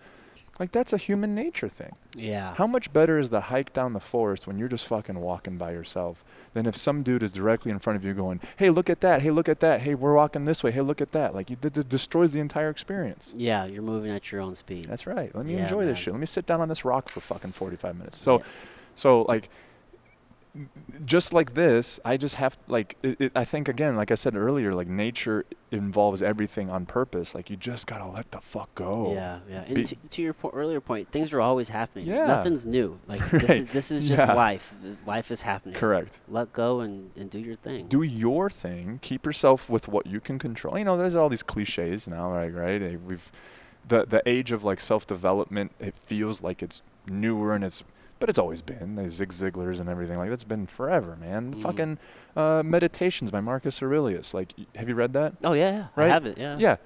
Like, 0.60 0.70
that's 0.70 0.92
a 0.92 0.96
human 0.98 1.34
nature 1.34 1.68
thing. 1.68 1.96
Yeah. 2.14 2.54
How 2.56 2.66
much 2.66 2.92
better 2.92 3.18
is 3.18 3.30
the 3.30 3.40
hike 3.42 3.72
down 3.72 3.94
the 3.94 4.00
forest 4.00 4.46
when 4.46 4.58
you're 4.58 4.68
just 4.68 4.86
fucking 4.86 5.18
walking 5.18 5.56
by 5.56 5.72
yourself 5.72 6.22
than 6.52 6.66
if 6.66 6.76
some 6.76 7.02
dude 7.02 7.22
is 7.22 7.32
directly 7.32 7.70
in 7.70 7.78
front 7.78 7.96
of 7.96 8.04
you 8.04 8.12
going, 8.12 8.38
hey, 8.58 8.68
look 8.70 8.90
at 8.90 9.00
that. 9.00 9.22
Hey, 9.22 9.30
look 9.30 9.48
at 9.48 9.60
that. 9.60 9.80
Hey, 9.80 9.94
we're 9.94 10.14
walking 10.14 10.44
this 10.44 10.62
way. 10.62 10.70
Hey, 10.70 10.82
look 10.82 11.00
at 11.00 11.12
that. 11.12 11.34
Like, 11.34 11.48
you, 11.50 11.56
it, 11.62 11.76
it 11.78 11.88
destroys 11.88 12.30
the 12.32 12.40
entire 12.40 12.68
experience. 12.68 13.32
yeah, 13.36 13.64
you're 13.64 13.82
moving 13.82 14.10
at 14.12 14.30
your 14.30 14.40
own 14.42 14.54
speed. 14.54 14.84
That's 14.84 15.06
right. 15.06 15.34
Let 15.34 15.46
me 15.46 15.54
Yeah, 15.54 15.62
enjoy 15.62 15.78
man. 15.78 15.86
this 15.86 15.98
shit. 15.98 16.12
Let 16.12 16.20
me 16.20 16.26
sit 16.26 16.44
down 16.46 16.60
on 16.60 16.68
this 16.68 16.84
rock 16.84 17.08
for 17.08 17.20
fucking 17.20 17.52
45 17.52 17.96
minutes. 17.96 18.22
So, 18.22 18.38
Yeah. 18.38 18.44
so 18.94 19.22
like, 19.22 19.48
just 21.06 21.32
like 21.32 21.54
this, 21.54 21.98
I 22.04 22.16
just 22.18 22.34
have 22.34 22.58
like 22.68 22.96
it, 23.02 23.18
it, 23.20 23.32
I 23.34 23.44
think 23.44 23.68
again, 23.68 23.96
like 23.96 24.10
I 24.10 24.16
said 24.16 24.36
earlier, 24.36 24.72
like 24.72 24.86
nature 24.86 25.46
involves 25.70 26.22
everything 26.22 26.68
on 26.68 26.84
purpose. 26.84 27.34
Like 27.34 27.48
you 27.48 27.56
just 27.56 27.86
gotta 27.86 28.06
let 28.06 28.30
the 28.32 28.40
fuck 28.40 28.74
go. 28.74 29.14
Yeah, 29.14 29.38
yeah. 29.48 29.64
And 29.66 29.74
Be- 29.74 29.84
to, 29.84 29.96
to 30.10 30.22
your 30.22 30.34
po- 30.34 30.50
earlier 30.52 30.80
point, 30.80 31.10
things 31.10 31.32
are 31.32 31.40
always 31.40 31.70
happening. 31.70 32.06
Yeah. 32.06 32.26
Nothing's 32.26 32.66
new. 32.66 32.98
Like 33.06 33.30
this 33.30 33.50
is 33.50 33.66
this 33.68 33.90
is 33.90 34.02
just 34.08 34.26
Yeah. 34.26 34.34
life. 34.34 34.74
Life 35.06 35.30
is 35.30 35.40
happening. 35.42 35.74
Correct. 35.74 36.20
Let 36.28 36.52
go 36.52 36.80
and, 36.80 37.10
and 37.16 37.30
do 37.30 37.38
your 37.38 37.56
thing. 37.56 37.86
Do 37.88 38.02
your 38.02 38.50
thing. 38.50 38.98
Keep 39.00 39.24
yourself 39.24 39.70
with 39.70 39.88
what 39.88 40.06
you 40.06 40.20
can 40.20 40.38
control. 40.38 40.76
You 40.78 40.84
know, 40.84 40.98
there's 40.98 41.14
all 41.14 41.30
these 41.30 41.42
cliches 41.42 42.06
now, 42.06 42.30
right? 42.30 42.52
Right. 42.52 43.00
We've 43.00 43.32
the 43.88 44.04
the 44.04 44.22
age 44.26 44.52
of 44.52 44.64
like 44.64 44.80
self 44.80 45.06
development. 45.06 45.72
It 45.80 45.94
feels 45.96 46.42
like 46.42 46.62
it's 46.62 46.82
newer 47.06 47.54
and 47.54 47.64
it's. 47.64 47.84
But 48.22 48.28
it's 48.28 48.38
always 48.38 48.62
been 48.62 48.94
the 48.94 49.10
Zig 49.10 49.30
Ziglars 49.30 49.80
and 49.80 49.88
everything 49.88 50.16
like 50.16 50.30
that's 50.30 50.44
been 50.44 50.68
forever, 50.68 51.16
man. 51.16 51.54
Mhm. 51.56 51.62
Fucking 51.62 51.98
uh, 52.36 52.62
Meditations 52.64 53.32
by 53.32 53.40
Marcus 53.40 53.82
Aurelius. 53.82 54.32
Like, 54.32 54.54
have 54.76 54.88
you 54.88 54.94
read 54.94 55.12
that? 55.14 55.34
oh 55.42 55.54
yeah, 55.54 55.70
yeah. 55.72 55.86
Right? 55.96 56.04
I 56.04 56.08
have 56.10 56.24
it. 56.24 56.38
Yeah. 56.38 56.56
Yeah. 56.56 56.76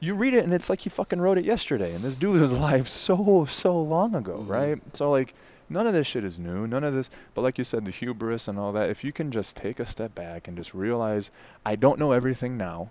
You 0.00 0.14
read 0.14 0.32
it 0.32 0.42
and 0.42 0.54
it's 0.54 0.70
like 0.70 0.80
he 0.80 0.88
fucking 0.88 1.20
wrote 1.20 1.36
it 1.36 1.44
yesterday. 1.44 1.94
And 1.94 2.02
this 2.02 2.16
dude 2.16 2.40
was 2.40 2.52
alive 2.60 2.88
so, 2.88 3.44
so 3.44 3.78
long 3.78 4.14
ago, 4.14 4.38
Mhm. 4.38 4.48
right? 4.48 4.96
So, 4.96 5.10
like, 5.10 5.34
none 5.68 5.86
of 5.86 5.92
this 5.92 6.06
shit 6.06 6.24
is 6.24 6.38
new. 6.38 6.66
None 6.66 6.82
of 6.82 6.94
this. 6.94 7.10
But, 7.34 7.42
like 7.42 7.58
you 7.58 7.64
said, 7.64 7.84
the 7.84 7.90
hubris 7.90 8.48
and 8.48 8.58
all 8.58 8.72
that, 8.72 8.88
if 8.88 9.04
you 9.04 9.12
can 9.12 9.30
just 9.30 9.54
take 9.54 9.78
a 9.78 9.84
step 9.84 10.14
back 10.14 10.48
and 10.48 10.56
just 10.56 10.72
realize, 10.72 11.30
I 11.66 11.76
don't 11.76 11.98
know 11.98 12.12
everything 12.12 12.56
now. 12.56 12.90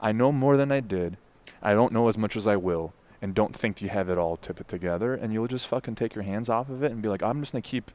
I 0.00 0.10
know 0.10 0.32
more 0.32 0.56
than 0.56 0.72
I 0.72 0.80
did. 0.80 1.16
I 1.62 1.72
don't 1.74 1.92
know 1.92 2.08
as 2.08 2.18
much 2.18 2.34
as 2.34 2.48
I 2.48 2.56
will. 2.56 2.94
And 3.20 3.34
don't 3.34 3.54
think 3.54 3.82
you 3.82 3.88
have 3.88 4.08
it 4.08 4.16
all 4.16 4.36
to 4.36 4.54
put 4.54 4.68
together. 4.68 5.14
And 5.14 5.32
you'll 5.32 5.48
just 5.48 5.66
fucking 5.66 5.96
take 5.96 6.14
your 6.14 6.24
hands 6.24 6.48
off 6.48 6.68
of 6.68 6.82
it 6.82 6.92
and 6.92 7.02
be 7.02 7.08
like, 7.08 7.22
I'm 7.22 7.40
just 7.40 7.52
going 7.52 7.62
to 7.62 7.68
keep 7.68 7.90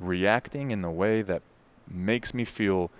reacting 0.00 0.70
in 0.70 0.82
the 0.82 0.90
way 0.90 1.22
that 1.22 1.42
makes 1.88 2.34
me 2.34 2.44
feel 2.44 2.90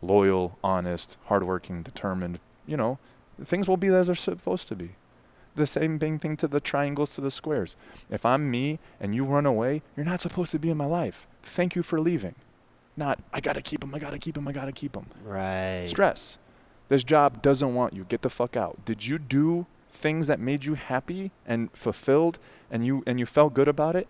loyal, 0.00 0.58
honest, 0.62 1.16
hardworking, 1.26 1.82
determined. 1.82 2.38
You 2.66 2.76
know, 2.76 2.98
things 3.42 3.66
will 3.66 3.76
be 3.76 3.88
as 3.88 4.06
they're 4.06 4.16
supposed 4.16 4.68
to 4.68 4.76
be. 4.76 4.90
The 5.54 5.66
same 5.66 5.98
thing, 5.98 6.18
thing 6.18 6.36
to 6.38 6.48
the 6.48 6.60
triangles 6.60 7.14
to 7.14 7.20
the 7.20 7.30
squares. 7.30 7.76
If 8.10 8.24
I'm 8.24 8.50
me 8.50 8.78
and 9.00 9.14
you 9.14 9.24
run 9.24 9.44
away, 9.44 9.82
you're 9.96 10.06
not 10.06 10.20
supposed 10.20 10.50
to 10.52 10.58
be 10.58 10.70
in 10.70 10.78
my 10.78 10.86
life. 10.86 11.26
Thank 11.42 11.74
you 11.74 11.82
for 11.82 12.00
leaving. 12.00 12.34
Not, 12.96 13.20
I 13.32 13.40
gotta 13.40 13.62
keep 13.62 13.82
him, 13.82 13.94
I 13.94 13.98
gotta 13.98 14.18
keep 14.18 14.36
him, 14.36 14.48
I 14.48 14.52
gotta 14.52 14.72
keep 14.72 14.96
him. 14.96 15.06
Right. 15.24 15.86
Stress. 15.88 16.38
This 16.88 17.04
job 17.04 17.42
doesn't 17.42 17.74
want 17.74 17.94
you. 17.94 18.04
Get 18.04 18.22
the 18.22 18.30
fuck 18.30 18.56
out. 18.56 18.84
Did 18.84 19.06
you 19.06 19.18
do 19.18 19.66
things 19.92 20.26
that 20.26 20.40
made 20.40 20.64
you 20.64 20.74
happy 20.74 21.30
and 21.46 21.70
fulfilled 21.72 22.38
and 22.70 22.84
you 22.84 23.02
and 23.06 23.20
you 23.20 23.26
felt 23.26 23.54
good 23.54 23.68
about 23.68 23.94
it? 23.94 24.08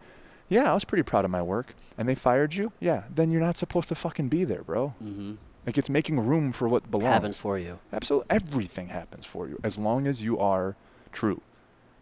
Yeah, 0.48 0.70
I 0.70 0.74
was 0.74 0.84
pretty 0.84 1.02
proud 1.02 1.24
of 1.24 1.30
my 1.30 1.42
work. 1.42 1.74
And 1.98 2.08
they 2.08 2.14
fired 2.14 2.54
you? 2.54 2.72
Yeah. 2.80 3.04
Then 3.14 3.30
you're 3.30 3.40
not 3.40 3.56
supposed 3.56 3.88
to 3.88 3.94
fucking 3.94 4.28
be 4.28 4.44
there, 4.44 4.62
bro. 4.62 4.94
Mm-hmm. 5.02 5.34
Like 5.66 5.78
it's 5.78 5.90
making 5.90 6.18
room 6.20 6.52
for 6.52 6.68
what 6.68 6.90
belongs. 6.90 7.12
Happens 7.12 7.38
for 7.38 7.58
you. 7.58 7.78
Absolutely 7.92 8.26
everything 8.30 8.88
happens 8.88 9.26
for 9.26 9.46
you 9.48 9.58
as 9.62 9.76
long 9.78 10.06
as 10.06 10.22
you 10.22 10.38
are 10.38 10.76
true. 11.12 11.40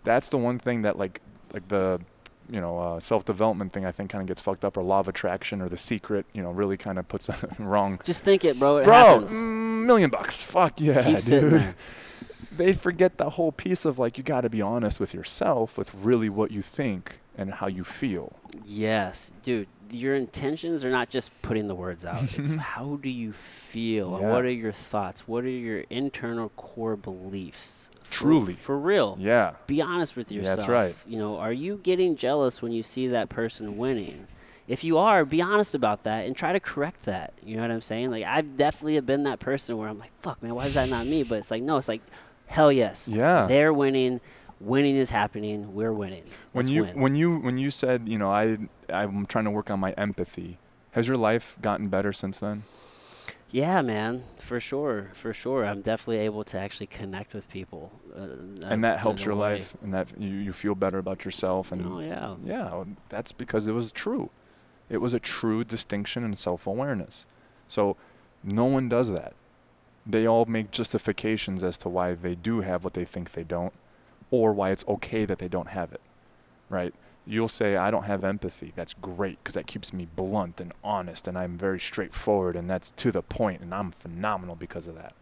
That's 0.04 0.28
the 0.28 0.38
one 0.38 0.58
thing 0.58 0.82
that 0.82 0.96
like 0.98 1.20
like 1.52 1.68
the 1.68 2.00
you 2.48 2.60
know 2.60 2.78
uh, 2.78 3.00
self 3.00 3.24
development 3.24 3.72
thing 3.72 3.84
I 3.84 3.92
think 3.92 4.10
kind 4.10 4.22
of 4.22 4.28
gets 4.28 4.40
fucked 4.40 4.64
up 4.64 4.76
or 4.76 4.82
law 4.82 5.00
of 5.00 5.08
attraction 5.08 5.60
or 5.60 5.68
the 5.68 5.76
secret 5.76 6.24
you 6.32 6.42
know 6.42 6.50
really 6.50 6.76
kind 6.76 6.98
of 6.98 7.06
puts 7.08 7.28
wrong. 7.58 8.00
Just 8.04 8.24
think 8.24 8.44
it, 8.44 8.58
bro. 8.58 8.78
It 8.78 8.84
Bro, 8.84 8.94
happens. 8.94 9.32
mm, 9.32 9.84
million 9.86 10.10
bucks. 10.10 10.42
Fuck 10.42 10.80
yeah, 10.80 11.02
Keep 11.04 11.24
dude. 11.24 11.74
They 12.56 12.72
forget 12.72 13.16
the 13.18 13.30
whole 13.30 13.52
piece 13.52 13.84
of 13.84 13.98
like 13.98 14.18
you 14.18 14.24
got 14.24 14.42
to 14.42 14.50
be 14.50 14.62
honest 14.62 15.00
with 15.00 15.14
yourself 15.14 15.76
with 15.76 15.94
really 15.94 16.28
what 16.28 16.50
you 16.50 16.62
think 16.62 17.18
and 17.36 17.54
how 17.54 17.66
you 17.66 17.84
feel. 17.84 18.36
Yes, 18.64 19.32
dude. 19.42 19.68
Your 19.92 20.14
intentions 20.14 20.84
are 20.84 20.90
not 20.90 21.10
just 21.10 21.30
putting 21.42 21.66
the 21.66 21.74
words 21.74 22.06
out. 22.06 22.22
it's 22.38 22.52
how 22.52 22.98
do 23.02 23.08
you 23.08 23.32
feel? 23.32 24.18
Yeah. 24.20 24.30
What 24.30 24.44
are 24.44 24.50
your 24.50 24.70
thoughts? 24.72 25.26
What 25.26 25.44
are 25.44 25.48
your 25.48 25.80
internal 25.90 26.50
core 26.50 26.96
beliefs? 26.96 27.90
Truly. 28.08 28.54
For 28.54 28.78
real. 28.78 29.16
Yeah. 29.18 29.54
Be 29.66 29.80
honest 29.82 30.16
with 30.16 30.30
yourself. 30.30 30.58
that's 30.58 30.68
right. 30.68 30.94
You 31.08 31.18
know, 31.18 31.38
are 31.38 31.52
you 31.52 31.80
getting 31.82 32.16
jealous 32.16 32.62
when 32.62 32.72
you 32.72 32.82
see 32.82 33.08
that 33.08 33.28
person 33.28 33.76
winning? 33.76 34.26
If 34.68 34.84
you 34.84 34.98
are, 34.98 35.24
be 35.24 35.42
honest 35.42 35.74
about 35.74 36.04
that 36.04 36.26
and 36.26 36.36
try 36.36 36.52
to 36.52 36.60
correct 36.60 37.04
that. 37.06 37.32
You 37.44 37.56
know 37.56 37.62
what 37.62 37.72
I'm 37.72 37.80
saying? 37.80 38.12
Like 38.12 38.24
I've 38.24 38.56
definitely 38.56 38.94
have 38.94 39.06
been 39.06 39.24
that 39.24 39.40
person 39.40 39.76
where 39.76 39.88
I'm 39.88 39.98
like, 39.98 40.12
"Fuck, 40.20 40.40
man, 40.44 40.54
why 40.54 40.66
is 40.66 40.74
that 40.74 40.88
not 40.88 41.06
me?" 41.06 41.24
But 41.24 41.38
it's 41.38 41.50
like, 41.50 41.64
no, 41.64 41.76
it's 41.76 41.88
like, 41.88 42.02
hell 42.50 42.70
yes. 42.72 43.08
Yeah. 43.08 43.46
They're 43.46 43.72
winning. 43.72 44.20
Winning 44.60 44.96
is 44.96 45.08
happening. 45.10 45.72
We're 45.74 45.92
winning. 45.92 46.24
When 46.52 46.66
Let's 46.66 46.70
you 46.70 46.82
win. 46.84 47.00
when 47.00 47.14
you 47.14 47.38
when 47.38 47.56
you 47.58 47.70
said 47.70 48.08
you 48.08 48.18
know 48.18 48.30
I 48.30 48.58
I'm 48.90 49.24
trying 49.26 49.46
to 49.46 49.50
work 49.50 49.70
on 49.70 49.80
my 49.80 49.92
empathy. 49.92 50.58
Has 50.92 51.08
your 51.08 51.16
life 51.16 51.56
gotten 51.62 51.88
better 51.88 52.12
since 52.12 52.40
then? 52.40 52.64
Yeah, 53.52 53.82
man, 53.82 54.22
for 54.38 54.60
sure, 54.60 55.10
for 55.14 55.32
sure. 55.32 55.64
I'm 55.64 55.80
definitely 55.82 56.18
able 56.18 56.44
to 56.44 56.58
actually 56.58 56.86
connect 56.86 57.34
with 57.34 57.48
people, 57.50 57.90
uh, 58.14 58.66
and 58.66 58.84
that 58.84 59.00
helps 59.00 59.24
your 59.24 59.34
way. 59.34 59.54
life 59.54 59.76
and 59.82 59.92
that 59.92 60.06
you, 60.18 60.28
you 60.28 60.52
feel 60.52 60.76
better 60.76 60.98
about 60.98 61.24
yourself 61.24 61.72
and 61.72 61.84
Oh 61.84 61.98
yeah, 61.98 62.36
yeah 62.44 62.84
that's 63.08 63.32
because 63.32 63.66
it 63.66 63.72
was 63.72 63.90
true 63.90 64.30
It 64.88 64.98
was 64.98 65.14
a 65.14 65.18
true 65.20 65.64
distinction 65.64 66.22
and 66.24 66.38
self 66.38 66.66
awareness. 66.66 67.26
So 67.66 67.96
no 68.44 68.66
one 68.66 68.88
does 68.88 69.10
that. 69.10 69.32
They 70.06 70.26
all 70.26 70.44
make 70.46 70.70
justifications 70.70 71.62
as 71.62 71.78
to 71.78 71.88
why 71.88 72.14
they 72.14 72.34
do 72.34 72.60
have 72.60 72.84
what 72.84 72.94
they 72.94 73.04
think 73.04 73.32
they 73.32 73.44
don't, 73.44 73.72
or 74.30 74.52
why 74.52 74.70
it's 74.70 74.84
okay 74.88 75.24
that 75.24 75.38
they 75.38 75.48
don't 75.48 75.68
have 75.68 75.92
it. 75.92 76.00
Right? 76.68 76.94
You'll 77.26 77.48
say, 77.48 77.76
I 77.76 77.90
don't 77.90 78.04
have 78.04 78.24
empathy. 78.24 78.72
That's 78.74 78.94
great 78.94 79.38
because 79.38 79.54
that 79.54 79.66
keeps 79.66 79.92
me 79.92 80.08
blunt 80.16 80.60
and 80.60 80.72
honest, 80.82 81.28
and 81.28 81.38
I'm 81.38 81.58
very 81.58 81.78
straightforward, 81.78 82.56
and 82.56 82.68
that's 82.68 82.90
to 82.92 83.12
the 83.12 83.22
point, 83.22 83.60
and 83.60 83.74
I'm 83.74 83.92
phenomenal 83.92 84.56
because 84.56 84.86
of 84.86 84.94
that. 84.96 85.14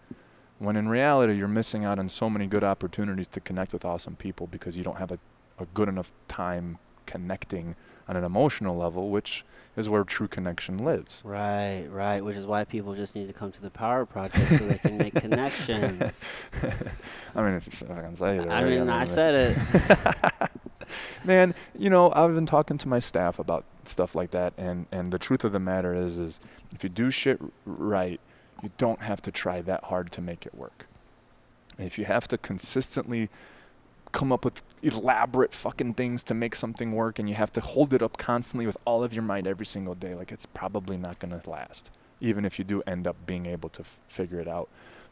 When 0.59 0.77
in 0.77 0.89
reality, 0.89 1.35
you're 1.35 1.49
missing 1.49 1.85
out 1.85 1.99
on 1.99 2.09
so 2.09 2.29
many 2.29 2.47
good 2.47 2.65
opportunities 2.65 3.29
to 3.29 3.41
connect 3.41 3.73
with 3.73 3.85
awesome 3.85 4.17
people 4.17 4.47
because 4.47 4.77
you 4.77 4.83
don't 4.85 4.99
have 4.99 5.13
a, 5.13 5.19
a 5.59 5.67
good 5.67 5.89
enough 5.89 6.13
time 6.27 6.79
connecting 7.09 7.75
on 8.07 8.17
an 8.17 8.23
emotional 8.23 8.77
level, 8.77 9.09
which 9.09 9.45
is 9.77 9.89
where 9.89 10.05
true 10.05 10.29
connection 10.29 10.79
lives. 10.79 11.23
Right, 11.25 11.87
right. 11.91 12.23
Which 12.23 12.37
is 12.37 12.47
why 12.47 12.65
people 12.65 12.95
just 12.95 13.17
need 13.17 13.27
to 13.29 13.33
come 13.33 13.51
to 13.51 13.63
the 13.63 13.71
Power 13.71 14.05
Project 14.05 14.51
so 14.53 14.65
they 14.67 14.79
can 14.79 14.99
make 14.99 15.15
connections. 15.27 16.51
I 17.35 17.43
mean, 17.43 17.55
if, 17.55 17.83
if 17.83 17.91
I 17.91 18.03
can 18.03 18.15
say 18.15 18.37
it. 18.37 18.49
I 18.49 18.63
right, 18.63 18.79
mean, 18.79 18.89
I 18.91 19.05
said 19.05 19.57
it. 19.57 20.51
Man, 21.25 21.55
you 21.77 21.91
know, 21.91 22.13
I've 22.13 22.35
been 22.35 22.47
talking 22.47 22.79
to 22.79 22.89
my 22.89 22.99
staff 22.99 23.39
about 23.39 23.65
stuff 23.85 24.15
like 24.15 24.31
that, 24.31 24.55
and 24.57 24.87
and 24.91 25.13
the 25.13 25.19
truth 25.19 25.45
of 25.45 25.53
the 25.53 25.61
matter 25.61 25.95
is, 25.95 26.19
is 26.19 26.41
if 26.75 26.83
you 26.83 26.89
do 26.89 27.11
shit 27.11 27.41
right, 27.67 28.21
you 28.63 28.71
don't 28.79 29.03
have 29.03 29.21
to 29.23 29.31
try 29.31 29.61
that 29.61 29.85
hard 29.85 30.11
to 30.13 30.21
make 30.21 30.47
it 30.47 30.55
work. 30.55 30.87
And 31.77 31.87
if 31.87 31.99
you 31.99 32.07
have 32.07 32.27
to 32.29 32.39
consistently 32.39 33.29
come 34.13 34.33
up 34.33 34.45
with 34.45 34.63
elaborate 34.83 35.53
fucking 35.53 35.95
things 35.95 36.23
to 36.23 36.35
make 36.35 36.55
something 36.55 36.93
work 36.93 37.19
and 37.19 37.29
you 37.29 37.35
have 37.35 37.53
to 37.53 37.61
hold 37.61 37.93
it 37.93 38.03
up 38.03 38.17
constantly 38.17 38.67
with 38.67 38.77
all 38.85 39.03
of 39.03 39.13
your 39.13 39.23
might 39.23 39.47
every 39.47 39.67
single 39.67 39.95
day 39.95 40.15
like 40.15 40.31
it's 40.31 40.47
probably 40.47 40.97
not 40.97 41.19
going 41.19 41.39
to 41.39 41.51
last 41.51 41.91
even 42.21 42.45
if 42.45 42.59
you 42.59 42.65
do 42.65 42.83
end 42.87 43.07
up 43.07 43.17
being 43.27 43.47
able 43.47 43.69
to 43.69 43.81
f- 43.83 44.01
figure 44.09 44.41
it 44.41 44.49
out. 44.49 44.69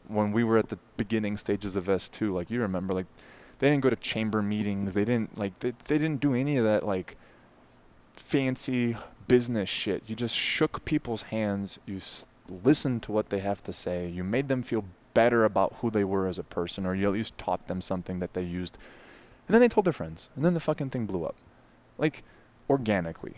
When 0.07 0.31
we 0.31 0.43
were 0.43 0.57
at 0.57 0.69
the 0.69 0.79
beginning 0.95 1.37
stages 1.37 1.75
of 1.75 1.85
S2 1.85 2.33
like 2.33 2.49
you 2.49 2.61
remember 2.61 2.93
like 2.93 3.07
they 3.59 3.69
didn't 3.69 3.83
go 3.83 3.89
to 3.89 3.95
chamber 3.95 4.41
meetings 4.41 4.93
they 4.93 5.05
didn't 5.05 5.37
like 5.37 5.59
they, 5.59 5.73
they 5.85 5.97
didn't 5.97 6.21
do 6.21 6.33
any 6.33 6.57
of 6.57 6.63
that 6.63 6.85
like 6.85 7.17
fancy 8.15 8.97
business 9.27 9.69
shit. 9.69 10.03
You 10.07 10.15
just 10.15 10.35
shook 10.35 10.85
people's 10.85 11.23
hands 11.23 11.79
you 11.85 11.97
s- 11.97 12.25
listened 12.63 13.03
to 13.03 13.11
what 13.11 13.29
they 13.29 13.39
have 13.39 13.61
to 13.63 13.73
say 13.73 14.07
you 14.07 14.23
made 14.23 14.47
them 14.47 14.63
feel 14.63 14.85
better 15.17 15.43
about 15.45 15.77
who 15.81 15.89
they 15.89 16.03
were 16.03 16.27
as 16.27 16.37
a 16.37 16.43
person, 16.43 16.85
or 16.85 16.93
you 16.93 17.07
at 17.07 17.13
least 17.13 17.35
taught 17.39 17.67
them 17.67 17.81
something 17.81 18.19
that 18.19 18.35
they 18.35 18.43
used. 18.43 18.77
And 19.47 19.55
then 19.55 19.61
they 19.61 19.67
told 19.67 19.87
their 19.87 19.99
friends, 20.01 20.29
and 20.35 20.45
then 20.45 20.53
the 20.53 20.59
fucking 20.59 20.91
thing 20.91 21.07
blew 21.07 21.25
up. 21.25 21.35
Like, 21.97 22.23
organically. 22.69 23.37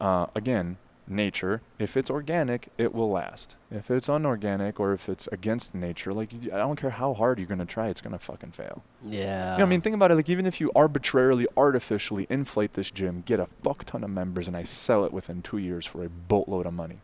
Uh, 0.00 0.28
again, 0.34 0.78
nature, 1.06 1.60
if 1.78 1.98
it's 1.98 2.08
organic, 2.08 2.68
it 2.78 2.94
will 2.94 3.10
last. 3.10 3.56
If 3.70 3.90
it's 3.90 4.08
unorganic 4.08 4.80
or 4.80 4.94
if 4.94 5.06
it's 5.06 5.28
against 5.30 5.74
nature, 5.74 6.12
like, 6.12 6.30
I 6.50 6.56
don't 6.56 6.76
care 6.76 6.96
how 7.02 7.12
hard 7.12 7.38
you're 7.38 7.46
going 7.46 7.58
to 7.58 7.66
try, 7.66 7.88
it's 7.88 8.00
going 8.00 8.18
to 8.18 8.18
fucking 8.18 8.52
fail. 8.52 8.82
Yeah. 9.04 9.52
You 9.52 9.58
know 9.58 9.66
I 9.66 9.68
mean? 9.68 9.82
Think 9.82 9.94
about 9.94 10.12
it. 10.12 10.14
Like, 10.14 10.30
even 10.30 10.46
if 10.46 10.62
you 10.62 10.72
arbitrarily, 10.74 11.46
artificially 11.58 12.26
inflate 12.30 12.72
this 12.72 12.90
gym, 12.90 13.22
get 13.26 13.38
a 13.38 13.44
fuck 13.62 13.84
ton 13.84 14.02
of 14.02 14.08
members, 14.08 14.48
and 14.48 14.56
I 14.56 14.62
sell 14.62 15.04
it 15.04 15.12
within 15.12 15.42
two 15.42 15.58
years 15.58 15.84
for 15.84 16.02
a 16.02 16.08
boatload 16.08 16.64
of 16.64 16.72
money 16.72 17.00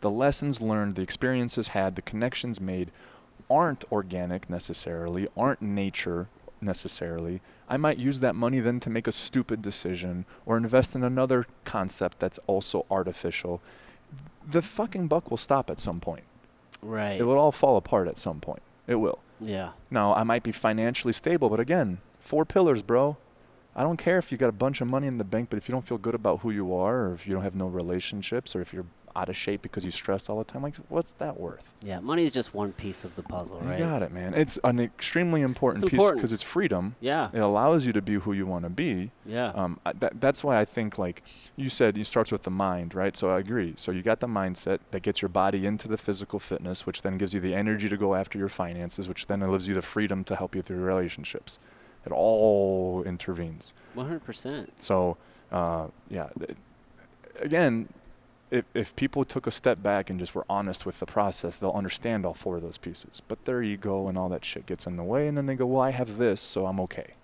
the 0.00 0.10
lessons 0.10 0.60
learned, 0.60 0.94
the 0.94 1.02
experiences 1.02 1.68
had, 1.68 1.96
the 1.96 2.02
connections 2.02 2.60
made 2.60 2.90
aren't 3.50 3.84
organic 3.90 4.48
necessarily, 4.48 5.28
aren't 5.36 5.60
nature 5.60 6.28
necessarily. 6.60 7.40
I 7.68 7.76
might 7.76 7.98
use 7.98 8.20
that 8.20 8.34
money 8.34 8.60
then 8.60 8.80
to 8.80 8.90
make 8.90 9.06
a 9.06 9.12
stupid 9.12 9.62
decision 9.62 10.24
or 10.46 10.56
invest 10.56 10.94
in 10.94 11.02
another 11.02 11.46
concept 11.64 12.18
that's 12.18 12.38
also 12.46 12.86
artificial. 12.90 13.60
The 14.48 14.62
fucking 14.62 15.08
buck 15.08 15.30
will 15.30 15.36
stop 15.36 15.70
at 15.70 15.80
some 15.80 16.00
point. 16.00 16.24
Right. 16.82 17.20
It 17.20 17.24
will 17.24 17.38
all 17.38 17.52
fall 17.52 17.76
apart 17.76 18.08
at 18.08 18.18
some 18.18 18.40
point. 18.40 18.62
It 18.86 18.96
will. 18.96 19.18
Yeah. 19.40 19.70
Now, 19.90 20.14
I 20.14 20.22
might 20.22 20.42
be 20.42 20.52
financially 20.52 21.12
stable, 21.12 21.48
but 21.48 21.60
again, 21.60 21.98
four 22.18 22.44
pillars, 22.44 22.82
bro. 22.82 23.16
I 23.74 23.82
don't 23.82 23.98
care 23.98 24.18
if 24.18 24.32
you 24.32 24.38
got 24.38 24.48
a 24.48 24.52
bunch 24.52 24.80
of 24.80 24.88
money 24.88 25.06
in 25.06 25.18
the 25.18 25.24
bank, 25.24 25.48
but 25.50 25.56
if 25.56 25.68
you 25.68 25.72
don't 25.72 25.86
feel 25.86 25.98
good 25.98 26.14
about 26.14 26.40
who 26.40 26.50
you 26.50 26.74
are, 26.74 27.06
or 27.06 27.14
if 27.14 27.26
you 27.26 27.34
don't 27.34 27.44
have 27.44 27.54
no 27.54 27.66
relationships, 27.66 28.56
or 28.56 28.60
if 28.60 28.72
you're 28.72 28.86
out 29.16 29.28
of 29.28 29.36
shape 29.36 29.62
because 29.62 29.84
you 29.84 29.90
stressed 29.90 30.30
all 30.30 30.38
the 30.38 30.44
time. 30.44 30.62
Like, 30.62 30.76
what's 30.88 31.12
that 31.12 31.38
worth? 31.38 31.74
Yeah, 31.82 32.00
money 32.00 32.24
is 32.24 32.32
just 32.32 32.54
one 32.54 32.72
piece 32.72 33.04
of 33.04 33.16
the 33.16 33.22
puzzle, 33.22 33.58
right? 33.60 33.78
You 33.78 33.84
got 33.84 34.02
it, 34.02 34.12
man. 34.12 34.34
It's 34.34 34.58
an 34.64 34.80
extremely 34.80 35.42
important 35.42 35.84
It's 35.84 35.90
piece 35.90 36.10
because 36.12 36.32
it's 36.32 36.42
freedom. 36.42 36.96
Yeah. 37.00 37.30
It 37.32 37.40
allows 37.40 37.86
you 37.86 37.92
to 37.92 38.02
be 38.02 38.14
who 38.14 38.32
you 38.32 38.46
want 38.46 38.64
to 38.64 38.70
be. 38.70 39.10
Yeah. 39.26 39.48
Um, 39.48 39.80
that, 39.98 40.20
that's 40.20 40.44
why 40.44 40.58
I 40.58 40.64
think, 40.64 40.98
like 40.98 41.22
you 41.56 41.68
said, 41.68 41.98
it 41.98 42.06
starts 42.06 42.30
with 42.32 42.42
the 42.42 42.50
mind, 42.50 42.94
right? 42.94 43.16
So 43.16 43.30
I 43.30 43.38
agree. 43.38 43.74
So 43.76 43.92
you 43.92 44.02
got 44.02 44.20
the 44.20 44.28
mindset 44.28 44.80
that 44.90 45.02
gets 45.02 45.22
your 45.22 45.28
body 45.28 45.66
into 45.66 45.88
the 45.88 45.98
physical 45.98 46.38
fitness, 46.38 46.86
which 46.86 47.02
then 47.02 47.18
gives 47.18 47.34
you 47.34 47.40
the 47.40 47.54
energy 47.54 47.88
to 47.88 47.96
go 47.96 48.14
after 48.14 48.38
your 48.38 48.48
finances, 48.48 49.08
which 49.08 49.26
then 49.26 49.40
gives 49.40 49.68
you 49.68 49.74
the 49.74 49.82
freedom 49.82 50.24
to 50.24 50.36
help 50.36 50.54
you 50.54 50.62
through 50.62 50.78
your 50.78 50.86
relationships. 50.86 51.58
It 52.04 52.12
all 52.12 53.02
intervenes. 53.04 53.74
100%. 53.96 54.68
So, 54.78 55.16
uh, 55.52 55.88
yeah, 56.08 56.28
th- 56.38 56.56
again, 57.40 57.88
if, 58.50 58.64
if 58.74 58.96
people 58.96 59.24
took 59.24 59.46
a 59.46 59.50
step 59.50 59.82
back 59.82 60.10
and 60.10 60.18
just 60.18 60.34
were 60.34 60.44
honest 60.50 60.84
with 60.86 60.98
the 61.00 61.06
process, 61.06 61.56
they'll 61.56 61.70
understand 61.70 62.26
all 62.26 62.34
four 62.34 62.56
of 62.56 62.62
those 62.62 62.78
pieces. 62.78 63.22
But 63.28 63.44
their 63.44 63.62
ego 63.62 64.08
and 64.08 64.18
all 64.18 64.28
that 64.30 64.44
shit 64.44 64.66
gets 64.66 64.86
in 64.86 64.96
the 64.96 65.04
way, 65.04 65.28
and 65.28 65.36
then 65.38 65.46
they 65.46 65.54
go, 65.54 65.66
"Well, 65.66 65.82
I 65.82 65.90
have 65.90 66.16
this, 66.18 66.40
so 66.40 66.66
I'm 66.66 66.80
okay." 66.80 67.14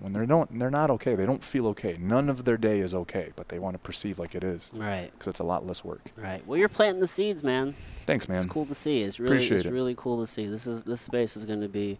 When 0.00 0.12
they 0.12 0.26
don't, 0.26 0.56
they're 0.60 0.70
not 0.70 0.90
okay. 0.90 1.16
They 1.16 1.26
don't 1.26 1.42
feel 1.42 1.66
okay. 1.68 1.96
None 2.00 2.28
of 2.28 2.44
their 2.44 2.56
day 2.56 2.78
is 2.78 2.94
okay, 2.94 3.32
but 3.34 3.48
they 3.48 3.58
want 3.58 3.74
to 3.74 3.78
perceive 3.80 4.20
like 4.20 4.36
it 4.36 4.44
is 4.44 4.70
Right. 4.72 5.10
because 5.12 5.26
it's 5.32 5.40
a 5.40 5.44
lot 5.44 5.66
less 5.66 5.82
work. 5.84 6.12
Right. 6.16 6.46
Well, 6.46 6.56
you're 6.56 6.68
planting 6.68 7.00
the 7.00 7.08
seeds, 7.08 7.42
man. 7.42 7.74
Thanks, 8.06 8.28
man. 8.28 8.36
It's 8.36 8.46
cool 8.46 8.64
to 8.66 8.76
see. 8.76 9.02
It's 9.02 9.18
really 9.18 9.36
Appreciate 9.38 9.56
it's 9.58 9.66
it. 9.66 9.72
really 9.72 9.96
cool 9.96 10.20
to 10.20 10.26
see. 10.28 10.46
This 10.46 10.68
is 10.68 10.84
this 10.84 11.00
space 11.00 11.36
is 11.36 11.44
going 11.44 11.62
to 11.62 11.68
be 11.68 11.98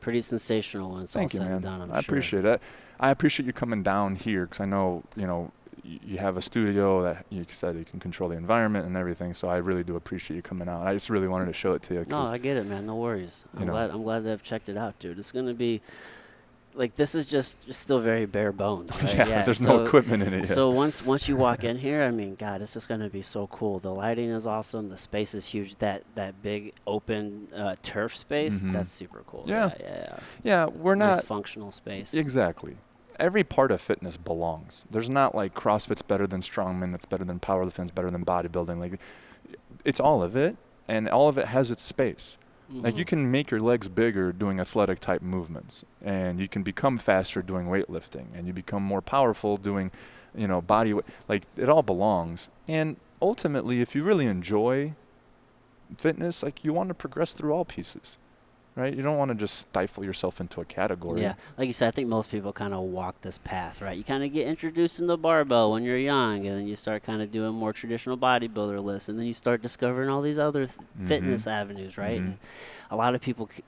pretty 0.00 0.22
sensational 0.22 0.92
when 0.92 1.02
it's 1.02 1.12
Thank 1.12 1.34
all 1.34 1.34
you, 1.34 1.38
said 1.40 1.44
man. 1.44 1.52
and 1.56 1.62
done. 1.62 1.80
I'm 1.82 1.90
I 1.90 2.00
sure. 2.00 2.14
appreciate 2.14 2.44
it. 2.46 2.62
I 2.98 3.10
appreciate 3.10 3.44
you 3.46 3.52
coming 3.52 3.82
down 3.82 4.16
here 4.16 4.46
because 4.46 4.60
I 4.60 4.64
know, 4.64 5.02
you 5.14 5.26
know, 5.26 5.52
you 5.84 6.18
have 6.18 6.36
a 6.36 6.42
studio 6.42 7.02
that 7.02 7.26
you 7.30 7.44
said 7.48 7.76
you 7.76 7.84
can 7.84 8.00
control 8.00 8.30
the 8.30 8.36
environment 8.36 8.86
and 8.86 8.96
everything. 8.96 9.34
So 9.34 9.48
I 9.48 9.58
really 9.58 9.84
do 9.84 9.96
appreciate 9.96 10.36
you 10.36 10.42
coming 10.42 10.68
out. 10.68 10.86
I 10.86 10.94
just 10.94 11.10
really 11.10 11.28
wanted 11.28 11.46
to 11.46 11.52
show 11.52 11.72
it 11.72 11.82
to 11.82 11.94
you. 11.94 12.04
No, 12.08 12.22
I 12.22 12.38
get 12.38 12.56
it, 12.56 12.66
man. 12.66 12.86
No 12.86 12.96
worries. 12.96 13.44
I'm 13.56 13.66
glad. 13.66 13.90
I'm 13.90 14.02
glad 14.02 14.22
to 14.24 14.30
have 14.30 14.42
checked 14.42 14.68
it 14.68 14.76
out, 14.76 14.98
dude. 14.98 15.18
It's 15.18 15.32
going 15.32 15.46
to 15.46 15.54
be 15.54 15.82
like 16.76 16.96
this 16.96 17.14
is 17.14 17.24
just, 17.26 17.66
just 17.66 17.80
still 17.80 18.00
very 18.00 18.26
bare 18.26 18.50
bones. 18.52 18.90
Right? 19.02 19.28
yeah, 19.28 19.42
there's 19.42 19.58
so, 19.58 19.76
no 19.76 19.84
equipment 19.84 20.22
in 20.22 20.32
it 20.32 20.38
yet. 20.38 20.48
So 20.48 20.70
once 20.70 21.04
once 21.04 21.28
you 21.28 21.36
walk 21.36 21.64
in 21.64 21.76
here, 21.76 22.02
I 22.02 22.10
mean, 22.10 22.34
God, 22.34 22.62
it's 22.62 22.72
just 22.72 22.88
gonna 22.88 23.10
be 23.10 23.22
so 23.22 23.46
cool. 23.48 23.78
The 23.78 23.94
lighting 23.94 24.30
is 24.30 24.46
awesome. 24.46 24.88
The 24.88 24.96
space 24.96 25.34
is 25.34 25.46
huge. 25.46 25.76
That 25.76 26.02
that 26.14 26.42
big 26.42 26.72
open 26.86 27.48
uh, 27.54 27.76
turf 27.82 28.16
space, 28.16 28.62
Mhm. 28.64 28.72
that's 28.72 28.90
super 28.92 29.22
cool. 29.26 29.44
Yeah. 29.46 29.70
yeah, 29.78 29.86
yeah. 29.86 30.06
yeah. 30.08 30.18
yeah, 30.42 30.64
we're 30.66 30.94
Nice 30.94 31.16
not 31.16 31.24
functional 31.24 31.70
space. 31.72 32.14
exactly. 32.14 32.76
Every 33.18 33.44
part 33.44 33.70
of 33.70 33.80
fitness 33.80 34.16
belongs. 34.16 34.86
There's 34.90 35.08
not 35.10 35.34
like 35.34 35.54
CrossFit's 35.54 36.02
better 36.02 36.26
than 36.26 36.40
strongman, 36.40 36.90
that's 36.90 37.04
better 37.04 37.24
than 37.24 37.38
powerlifting's 37.40 37.90
better 37.92 38.10
than 38.10 38.24
bodybuilding. 38.24 38.78
Like, 38.78 39.00
it's 39.84 40.00
all 40.00 40.22
of 40.22 40.34
it, 40.36 40.56
and 40.88 41.08
all 41.08 41.28
of 41.28 41.38
it 41.38 41.46
has 41.48 41.70
its 41.70 41.82
space. 41.82 42.38
Like 42.70 42.96
you 42.96 43.04
Mhm. 43.04 43.08
can 43.08 43.30
make 43.30 43.50
your 43.50 43.60
legs 43.60 43.88
bigger 43.88 44.32
doing 44.32 44.58
athletic 44.58 44.98
type 44.98 45.20
movements, 45.22 45.84
and 46.02 46.40
you 46.40 46.48
can 46.48 46.62
become 46.62 46.96
faster 46.98 47.42
doing 47.42 47.66
weightlifting, 47.66 48.26
and 48.34 48.46
you 48.46 48.52
become 48.54 48.82
more 48.82 49.02
powerful 49.02 49.58
doing, 49.58 49.90
you 50.34 50.48
know, 50.48 50.60
body. 50.62 50.94
wa- 50.94 51.02
Like 51.28 51.46
it 51.56 51.68
all 51.68 51.82
belongs. 51.82 52.48
And 52.66 52.96
ultimately, 53.20 53.80
if 53.82 53.94
you 53.94 54.02
really 54.02 54.26
enjoy 54.26 54.94
fitness, 55.96 56.42
like 56.42 56.64
you 56.64 56.72
want 56.72 56.88
to 56.88 56.94
progress 56.94 57.32
through 57.34 57.52
all 57.52 57.64
pieces, 57.66 58.18
right? 58.76 58.94
You 58.94 59.02
don't 59.02 59.16
want 59.18 59.30
to 59.30 59.34
just 59.34 59.58
stifle 59.58 60.04
yourself 60.04 60.40
into 60.40 60.60
a 60.60 60.64
category. 60.64 61.22
Yeah, 61.22 61.34
like 61.56 61.66
you 61.66 61.72
said, 61.72 61.88
I 61.88 61.90
think 61.92 62.08
most 62.08 62.30
people 62.30 62.52
kind 62.52 62.74
of 62.74 62.80
walk 62.80 63.20
this 63.20 63.38
path, 63.38 63.80
right? 63.80 63.96
You 63.96 64.04
kind 64.04 64.24
of 64.24 64.32
get 64.32 64.46
introduced 64.46 64.98
in 65.00 65.06
the 65.06 65.16
barbell 65.16 65.72
when 65.72 65.82
you're 65.82 65.98
young, 65.98 66.46
and 66.46 66.58
then 66.58 66.66
you 66.66 66.76
start 66.76 67.02
kind 67.02 67.22
of 67.22 67.30
doing 67.30 67.54
more 67.54 67.72
traditional 67.72 68.16
bodybuilder 68.16 68.82
lifts, 68.82 69.08
and 69.08 69.18
then 69.18 69.26
you 69.26 69.32
start 69.34 69.62
discovering 69.62 70.08
all 70.10 70.22
these 70.22 70.38
other 70.38 70.66
th- 70.66 70.78
fitness 71.06 71.44
Mhm. 71.44 71.50
avenues, 71.52 71.96
right? 71.98 72.20
Mhm. 72.20 72.26
And 72.26 72.38
a 72.90 72.96
lot 72.96 73.14
of 73.14 73.20
people 73.20 73.48
c- 73.54 73.62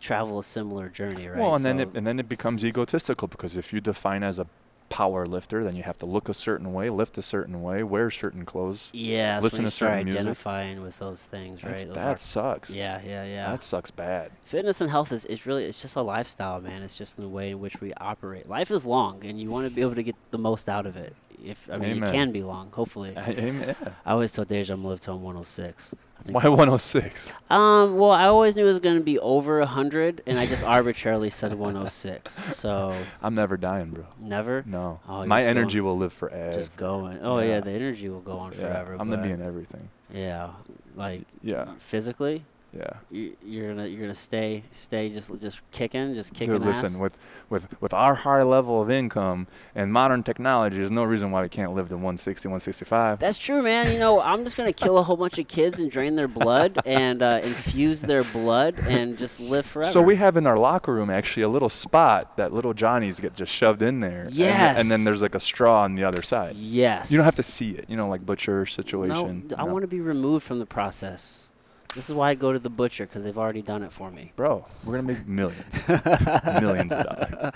travel 0.00 0.38
a 0.38 0.44
similar 0.44 0.88
journey, 0.88 1.26
right? 1.28 1.38
Well, 1.40 1.54
and 1.56 1.64
then 1.64 1.80
it, 1.80 1.88
and 1.94 2.06
then 2.06 2.20
it 2.20 2.28
becomes 2.28 2.64
egotistical 2.64 3.26
because 3.28 3.56
if 3.56 3.72
you 3.72 3.80
define 3.80 4.22
as 4.22 4.38
a 4.38 4.46
power 4.88 5.26
lifter, 5.26 5.62
then 5.64 5.76
you 5.76 5.82
have 5.82 5.98
to 5.98 6.06
look 6.06 6.28
a 6.28 6.34
certain 6.34 6.72
way, 6.72 6.88
lift 6.90 7.18
a 7.18 7.22
certain 7.22 7.62
way, 7.62 7.82
wear 7.82 8.10
certain 8.10 8.44
clothes. 8.44 8.90
yeah, 8.94 9.38
listen 9.40 9.64
to 9.64 9.70
start 9.70 9.90
certain 9.92 10.04
music. 10.06 10.20
identifying 10.20 10.82
with 10.82 10.98
those 10.98 11.24
things, 11.24 11.62
right? 11.62 11.72
That's, 11.72 11.84
Those 11.84 11.94
that 11.94 12.06
are- 12.06 12.18
sucks. 12.18 12.70
yeah, 12.74 13.00
yeah, 13.04 13.24
yeah. 13.24 13.50
That 13.50 13.62
sucks 13.62 13.90
bad. 13.90 14.30
Fitness 14.44 14.80
and 14.80 14.90
health 14.90 15.12
is, 15.12 15.24
is 15.26 15.46
really 15.46 15.64
it's 15.64 15.80
just 15.82 15.96
a 15.96 16.02
lifestyle, 16.02 16.60
man. 16.60 16.82
It's 16.82 16.94
just 16.94 17.16
the 17.16 17.28
way 17.28 17.50
in 17.50 17.60
which 17.60 17.80
we 17.80 17.92
operate. 17.94 18.48
Life 18.48 18.70
is 18.70 18.84
long, 18.86 19.24
and 19.24 19.40
you 19.40 19.50
want 19.50 19.68
to 19.68 19.74
be 19.74 19.82
able 19.82 19.94
to 19.94 20.02
get 20.02 20.16
the 20.30 20.38
most 20.38 20.68
out 20.68 20.86
of 20.86 20.96
it. 20.96 21.14
If 21.44 21.68
I 21.72 21.78
mean, 21.78 21.98
Amen. 21.98 22.08
it 22.08 22.12
can 22.12 22.32
be 22.32 22.42
long, 22.42 22.70
hopefully. 22.72 23.14
Amen. 23.18 23.76
I 24.04 24.10
always 24.12 24.32
tell 24.32 24.44
Deja 24.44 24.74
I'm 24.74 24.84
live 24.84 24.98
till 25.00 25.14
I'm 25.14 25.22
106. 25.22 25.94
Why 26.26 26.46
106? 26.46 27.32
Um, 27.48 27.96
well, 27.96 28.10
I 28.12 28.24
always 28.24 28.54
knew 28.56 28.62
it 28.64 28.68
was 28.68 28.80
going 28.80 28.98
to 28.98 29.04
be 29.04 29.18
over 29.18 29.58
100, 29.60 30.22
and 30.26 30.38
I 30.38 30.44
just 30.46 30.62
arbitrarily 30.62 31.30
said 31.30 31.54
106. 31.54 32.32
So, 32.56 32.94
I'm 33.22 33.34
never 33.34 33.56
dying, 33.56 33.90
bro. 33.90 34.04
never? 34.20 34.62
No. 34.66 35.00
Oh, 35.08 35.24
My 35.24 35.42
energy 35.42 35.78
going- 35.78 35.86
will 35.86 35.96
live 35.96 36.12
forever. 36.12 36.52
Just 36.52 36.76
going. 36.76 37.20
Oh, 37.22 37.38
yeah. 37.38 37.46
Yeah. 37.48 37.60
the 37.60 37.70
energy 37.70 38.08
will 38.10 38.20
go 38.20 38.38
on 38.38 38.52
Yeah, 38.52 38.58
forever. 38.58 38.96
I'm 38.98 39.08
gonna 39.08 39.22
be 39.22 39.30
in 39.30 39.40
everything. 39.40 39.88
Yeah. 40.12 40.50
Like, 40.96 41.22
Yeah. 41.42 41.66
physically? 41.78 42.44
Yeah. 42.76 42.90
You, 43.10 43.34
you're 43.42 43.68
gonna 43.74 43.86
you're 43.86 44.02
gonna 44.02 44.12
stay 44.14 44.62
stay 44.70 45.08
just 45.08 45.32
just 45.40 45.62
kicking 45.70 46.14
just 46.14 46.34
kicking 46.34 46.52
Dude, 46.54 46.66
listen, 46.66 46.94
ass. 46.94 46.98
with, 46.98 47.16
with 47.48 47.80
with 47.80 47.94
our 47.94 48.14
high 48.14 48.42
level 48.42 48.82
of 48.82 48.90
income 48.90 49.46
and 49.74 49.90
modern 49.90 50.22
technology, 50.22 50.76
there's 50.76 50.90
no 50.90 51.04
reason 51.04 51.30
why 51.30 51.40
we 51.42 51.48
can't 51.48 51.72
live 51.74 51.88
to 51.88 51.94
160, 51.96 52.46
165. 52.46 53.20
That's 53.20 53.38
true, 53.38 53.62
man. 53.62 53.90
You 53.90 53.98
know, 53.98 54.20
I'm 54.20 54.44
just 54.44 54.56
gonna 54.58 54.74
kill 54.74 54.98
a 54.98 55.02
whole 55.02 55.16
bunch 55.16 55.38
of 55.38 55.48
kids 55.48 55.80
and 55.80 55.90
drain 55.90 56.14
their 56.14 56.28
blood 56.28 56.78
and 56.84 57.22
uh, 57.22 57.40
infuse 57.42 58.02
their 58.02 58.22
blood 58.22 58.74
and 58.86 59.16
just 59.16 59.40
live 59.40 59.64
forever. 59.64 59.90
So 59.90 60.02
we 60.02 60.16
have 60.16 60.36
in 60.36 60.46
our 60.46 60.58
locker 60.58 60.92
room 60.92 61.08
actually 61.08 61.44
a 61.44 61.48
little 61.48 61.70
spot 61.70 62.36
that 62.36 62.52
little 62.52 62.74
Johnnies 62.74 63.18
get 63.18 63.34
just 63.34 63.50
shoved 63.52 63.80
in 63.80 64.00
there. 64.00 64.24
and- 64.26 64.34
And, 64.78 64.90
then 64.90 65.04
there's 65.04 65.22
like 65.22 65.34
a 65.34 65.40
straw 65.40 65.84
on 65.84 65.94
the 65.94 66.04
other 66.04 66.20
side. 66.22 66.54
yes. 66.56 67.10
You 67.10 67.16
don't 67.16 67.24
have 67.24 67.36
to 67.36 67.42
see 67.42 67.70
it, 67.70 67.86
you 67.88 67.96
know, 67.96 68.06
like 68.08 68.26
butcher 68.26 68.66
situation. 68.66 69.08
No, 69.08 69.22
situation. 69.24 69.54
I 69.56 69.64
want 69.64 69.82
to 69.84 69.88
be 69.88 70.00
removed 70.00 70.44
from 70.44 70.58
the 70.58 70.66
process. 70.66 71.47
This 71.94 72.10
is 72.10 72.14
why 72.14 72.30
I 72.30 72.34
go 72.34 72.52
to 72.52 72.58
the 72.58 72.68
butcher 72.68 73.06
because 73.06 73.24
they've 73.24 73.38
already 73.38 73.62
done 73.62 73.82
it 73.82 73.92
for 73.92 74.10
me. 74.10 74.32
Bro, 74.36 74.66
we're 74.84 74.96
gonna 74.96 75.08
make 75.14 75.26
millions, 75.26 75.88
millions 76.60 76.92
of 76.92 77.06
dollars. 77.06 77.52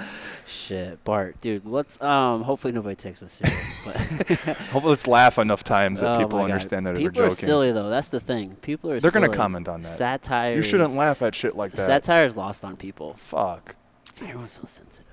Shit, 0.47 1.05
Bart, 1.05 1.41
dude. 1.41 1.67
Let's 1.67 2.01
um. 2.01 2.43
Hopefully 2.43 2.73
nobody 2.73 2.97
takes 2.97 3.23
us 3.23 3.33
serious, 3.33 3.85
but 3.85 3.97
Hopefully, 4.71 4.91
let's 4.91 5.07
laugh 5.07 5.39
enough 5.39 5.63
times 5.63 6.01
that 6.01 6.17
Oh 6.17 6.19
people 6.19 6.41
understand 6.41 6.87
that 6.87 6.97
people 6.97 7.21
we're 7.21 7.27
are 7.27 7.31
silly 7.31 7.73
though. 7.73 7.91
That's 7.91 8.09
the 8.09 8.21
thing. 8.21 8.57
People 8.63 8.91
are. 8.91 9.01
They're 9.01 9.11
gonna 9.11 9.29
comment 9.29 9.69
on 9.69 9.83
that. 9.83 9.87
Satire. 9.89 10.57
You 10.57 10.63
shouldn't 10.63 10.95
laugh 10.95 11.21
at 11.21 11.35
shit 11.35 11.55
like 11.55 11.73
that. 11.73 11.87
Satire 11.87 12.25
is 12.25 12.37
lost 12.37 12.65
on 12.65 12.77
people. 12.77 13.15
Fuck. 13.15 13.77
Everyone's 14.23 14.53
so 14.53 14.65
sensitive. 14.67 15.07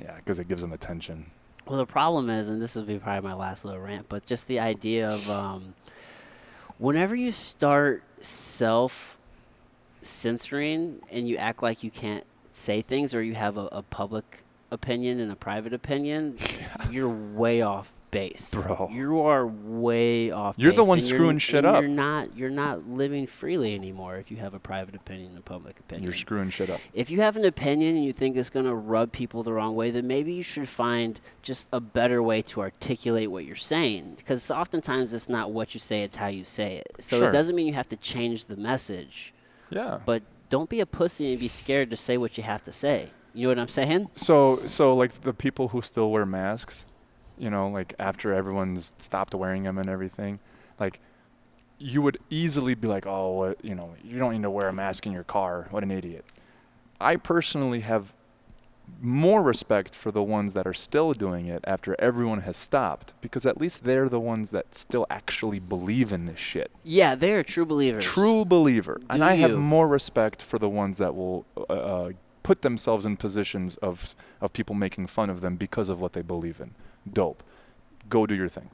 Yeah, 0.00 0.16
because 0.16 0.38
it 0.38 0.48
gives 0.48 0.60
them 0.60 0.72
attention. 0.72 1.26
Well, 1.66 1.78
the 1.78 1.86
problem 1.86 2.28
is, 2.30 2.48
and 2.48 2.60
this 2.60 2.74
will 2.74 2.82
be 2.82 2.98
probably 2.98 3.28
my 3.28 3.34
last 3.34 3.64
little 3.64 3.80
rant, 3.80 4.08
but 4.08 4.26
just 4.26 4.48
the 4.48 4.58
idea 4.60 5.08
of 5.08 5.30
um, 5.30 5.74
whenever 6.78 7.14
you 7.14 7.30
start 7.30 8.02
self 8.20 9.18
censoring 10.02 11.00
and 11.10 11.28
you 11.28 11.36
act 11.36 11.62
like 11.62 11.82
you 11.82 11.90
can't 11.90 12.24
say 12.50 12.82
things 12.82 13.14
or 13.14 13.22
you 13.22 13.34
have 13.34 13.56
a, 13.56 13.68
a 13.72 13.82
public 13.82 14.44
opinion 14.70 15.20
and 15.20 15.30
a 15.30 15.36
private 15.36 15.72
opinion, 15.72 16.38
you're 16.90 17.08
way 17.08 17.62
off 17.62 17.92
base. 18.10 18.52
Bro. 18.54 18.90
You 18.92 19.20
are 19.20 19.46
way 19.46 20.30
off 20.30 20.56
You're 20.58 20.72
the 20.72 20.84
one 20.84 21.00
screwing 21.00 21.38
shit 21.38 21.64
up. 21.64 21.80
You're 21.82 21.90
not 21.90 22.36
you're 22.36 22.50
not 22.50 22.88
living 22.88 23.26
freely 23.26 23.74
anymore 23.74 24.16
if 24.16 24.30
you 24.30 24.36
have 24.38 24.54
a 24.54 24.58
private 24.58 24.94
opinion 24.94 25.30
and 25.30 25.38
a 25.38 25.42
public 25.42 25.78
opinion 25.80 26.04
You're 26.04 26.12
screwing 26.12 26.50
shit 26.50 26.70
up. 26.70 26.80
if 26.92 27.10
you 27.10 27.20
have 27.20 27.36
an 27.36 27.44
opinion 27.44 27.96
and 27.96 28.04
you 28.04 28.12
think 28.12 28.36
it's 28.36 28.50
going 28.50 28.66
to 28.66 28.74
rub 28.74 29.12
people 29.12 29.42
the 29.42 29.52
wrong 29.52 29.74
way, 29.74 29.90
then 29.90 30.06
maybe 30.06 30.32
you 30.32 30.42
should 30.42 30.68
find 30.68 31.20
just 31.42 31.68
a 31.72 31.80
better 31.80 32.22
way 32.22 32.42
to 32.42 32.60
articulate 32.60 33.30
what 33.30 33.44
you're 33.44 33.56
saying. 33.56 34.14
Because 34.16 34.50
oftentimes 34.50 35.14
it's 35.14 35.28
not 35.28 35.50
what 35.52 35.74
you 35.74 35.80
say, 35.80 36.02
it's 36.02 36.16
how 36.16 36.26
you 36.28 36.44
say 36.44 36.76
it. 36.76 36.92
So 37.00 37.18
Sure. 37.18 37.28
it 37.28 37.32
doesn't 37.32 37.54
mean 37.54 37.66
you 37.66 37.74
have 37.74 37.88
to 37.90 37.96
change 37.96 38.46
the 38.46 38.56
message, 38.56 39.32
Yeah. 39.70 39.98
but 40.04 40.22
don't 40.48 40.68
be 40.68 40.80
a 40.80 40.86
pussy 40.86 41.30
and 41.30 41.40
be 41.40 41.48
scared 41.48 41.90
to 41.90 41.96
say 41.96 42.16
what 42.16 42.36
you 42.36 42.42
have 42.44 42.62
to 42.62 42.72
say. 42.72 43.10
You 43.32 43.44
know 43.44 43.50
what 43.50 43.58
I'm 43.60 43.68
saying? 43.68 44.08
So, 44.16 44.60
so 44.66 44.96
like 44.96 45.20
the 45.20 45.32
people 45.32 45.68
who 45.68 45.82
still 45.82 46.10
wear 46.10 46.26
masks, 46.26 46.84
you 47.40 47.50
know, 47.50 47.68
like 47.68 47.94
after 47.98 48.32
everyone's 48.32 48.92
stopped 48.98 49.34
wearing 49.34 49.62
them 49.62 49.78
and 49.78 49.88
everything, 49.88 50.38
like 50.78 51.00
you 51.78 52.02
would 52.02 52.18
easily 52.28 52.74
be 52.74 52.86
like, 52.86 53.06
oh, 53.06 53.30
what, 53.30 53.64
you 53.64 53.74
know, 53.74 53.94
you 54.04 54.18
don't 54.18 54.32
need 54.32 54.42
to 54.42 54.50
wear 54.50 54.68
a 54.68 54.72
mask 54.72 55.06
in 55.06 55.12
your 55.12 55.24
car. 55.24 55.66
What 55.70 55.82
an 55.82 55.90
idiot. 55.90 56.24
I 57.00 57.16
personally 57.16 57.80
have 57.80 58.12
more 59.00 59.42
respect 59.42 59.94
for 59.94 60.10
the 60.10 60.22
ones 60.22 60.52
that 60.52 60.66
are 60.66 60.74
still 60.74 61.14
doing 61.14 61.46
it 61.46 61.64
after 61.64 61.96
everyone 61.98 62.40
has 62.40 62.56
stopped 62.56 63.14
because 63.22 63.46
at 63.46 63.58
least 63.58 63.84
they're 63.84 64.08
the 64.08 64.20
ones 64.20 64.50
that 64.50 64.74
still 64.74 65.06
actually 65.08 65.60
believe 65.60 66.12
in 66.12 66.26
this 66.26 66.38
shit. 66.38 66.70
Yeah, 66.82 67.14
they're 67.14 67.42
true 67.42 67.64
believers. 67.64 68.04
True 68.04 68.44
believer. 68.44 69.00
and 69.08 69.20
Do 69.20 69.24
I 69.24 69.34
have 69.36 69.56
more 69.56 69.88
respect 69.88 70.42
for 70.42 70.58
the 70.58 70.68
ones 70.68 70.98
that 70.98 71.14
will 71.14 71.46
uh, 71.56 71.72
uh, 71.72 72.10
put 72.42 72.62
themselves 72.62 73.06
in 73.06 73.16
positions 73.16 73.76
of 73.76 74.14
of 74.40 74.52
people 74.52 74.74
making 74.74 75.06
fun 75.06 75.30
of 75.30 75.40
them 75.40 75.56
because 75.56 75.88
of 75.88 76.00
what 76.00 76.12
they 76.12 76.22
believe 76.22 76.60
in. 76.60 76.74
Dope. 77.10 77.42
Go 78.08 78.26
do 78.26 78.34
your 78.34 78.48
thing. 78.48 78.70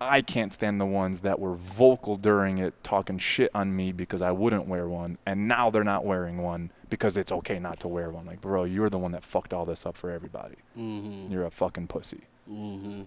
I 0.00 0.20
can't 0.20 0.52
stand 0.52 0.80
the 0.80 0.86
ones 0.86 1.20
that 1.20 1.40
were 1.40 1.54
vocal 1.54 2.16
during 2.16 2.58
it 2.58 2.72
talking 2.84 3.18
shit 3.18 3.50
on 3.52 3.74
me 3.74 3.90
because 3.90 4.22
I 4.22 4.30
wouldn't 4.30 4.66
wear 4.66 4.86
one 4.86 5.18
and 5.26 5.48
now 5.48 5.70
they're 5.70 5.82
not 5.82 6.04
wearing 6.04 6.38
one 6.38 6.70
because 6.88 7.16
it's 7.16 7.32
okay 7.32 7.58
not 7.58 7.80
to 7.80 7.88
wear 7.88 8.10
one. 8.10 8.24
Like, 8.24 8.40
bro, 8.40 8.64
you're 8.64 8.90
the 8.90 8.98
one 8.98 9.12
that 9.12 9.24
fucked 9.24 9.52
all 9.52 9.64
this 9.64 9.84
up 9.84 9.96
for 9.96 10.10
everybody. 10.10 10.56
Mm-hmm. 10.76 11.32
You're 11.32 11.44
a 11.44 11.50
fucking 11.50 11.88
pussy. 11.88 12.22
Mm-hmm. 12.50 13.02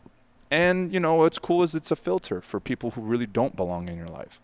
And 0.52 0.94
you 0.94 1.00
know 1.00 1.16
what's 1.16 1.40
cool 1.40 1.64
is 1.64 1.74
it's 1.74 1.92
a 1.92 1.96
filter 1.96 2.42
for 2.42 2.60
people 2.60 2.92
who 2.92 3.02
really 3.02 3.26
don't 3.26 3.56
belong 3.56 3.88
in 3.88 3.96
your 3.96 4.08
life. 4.08 4.42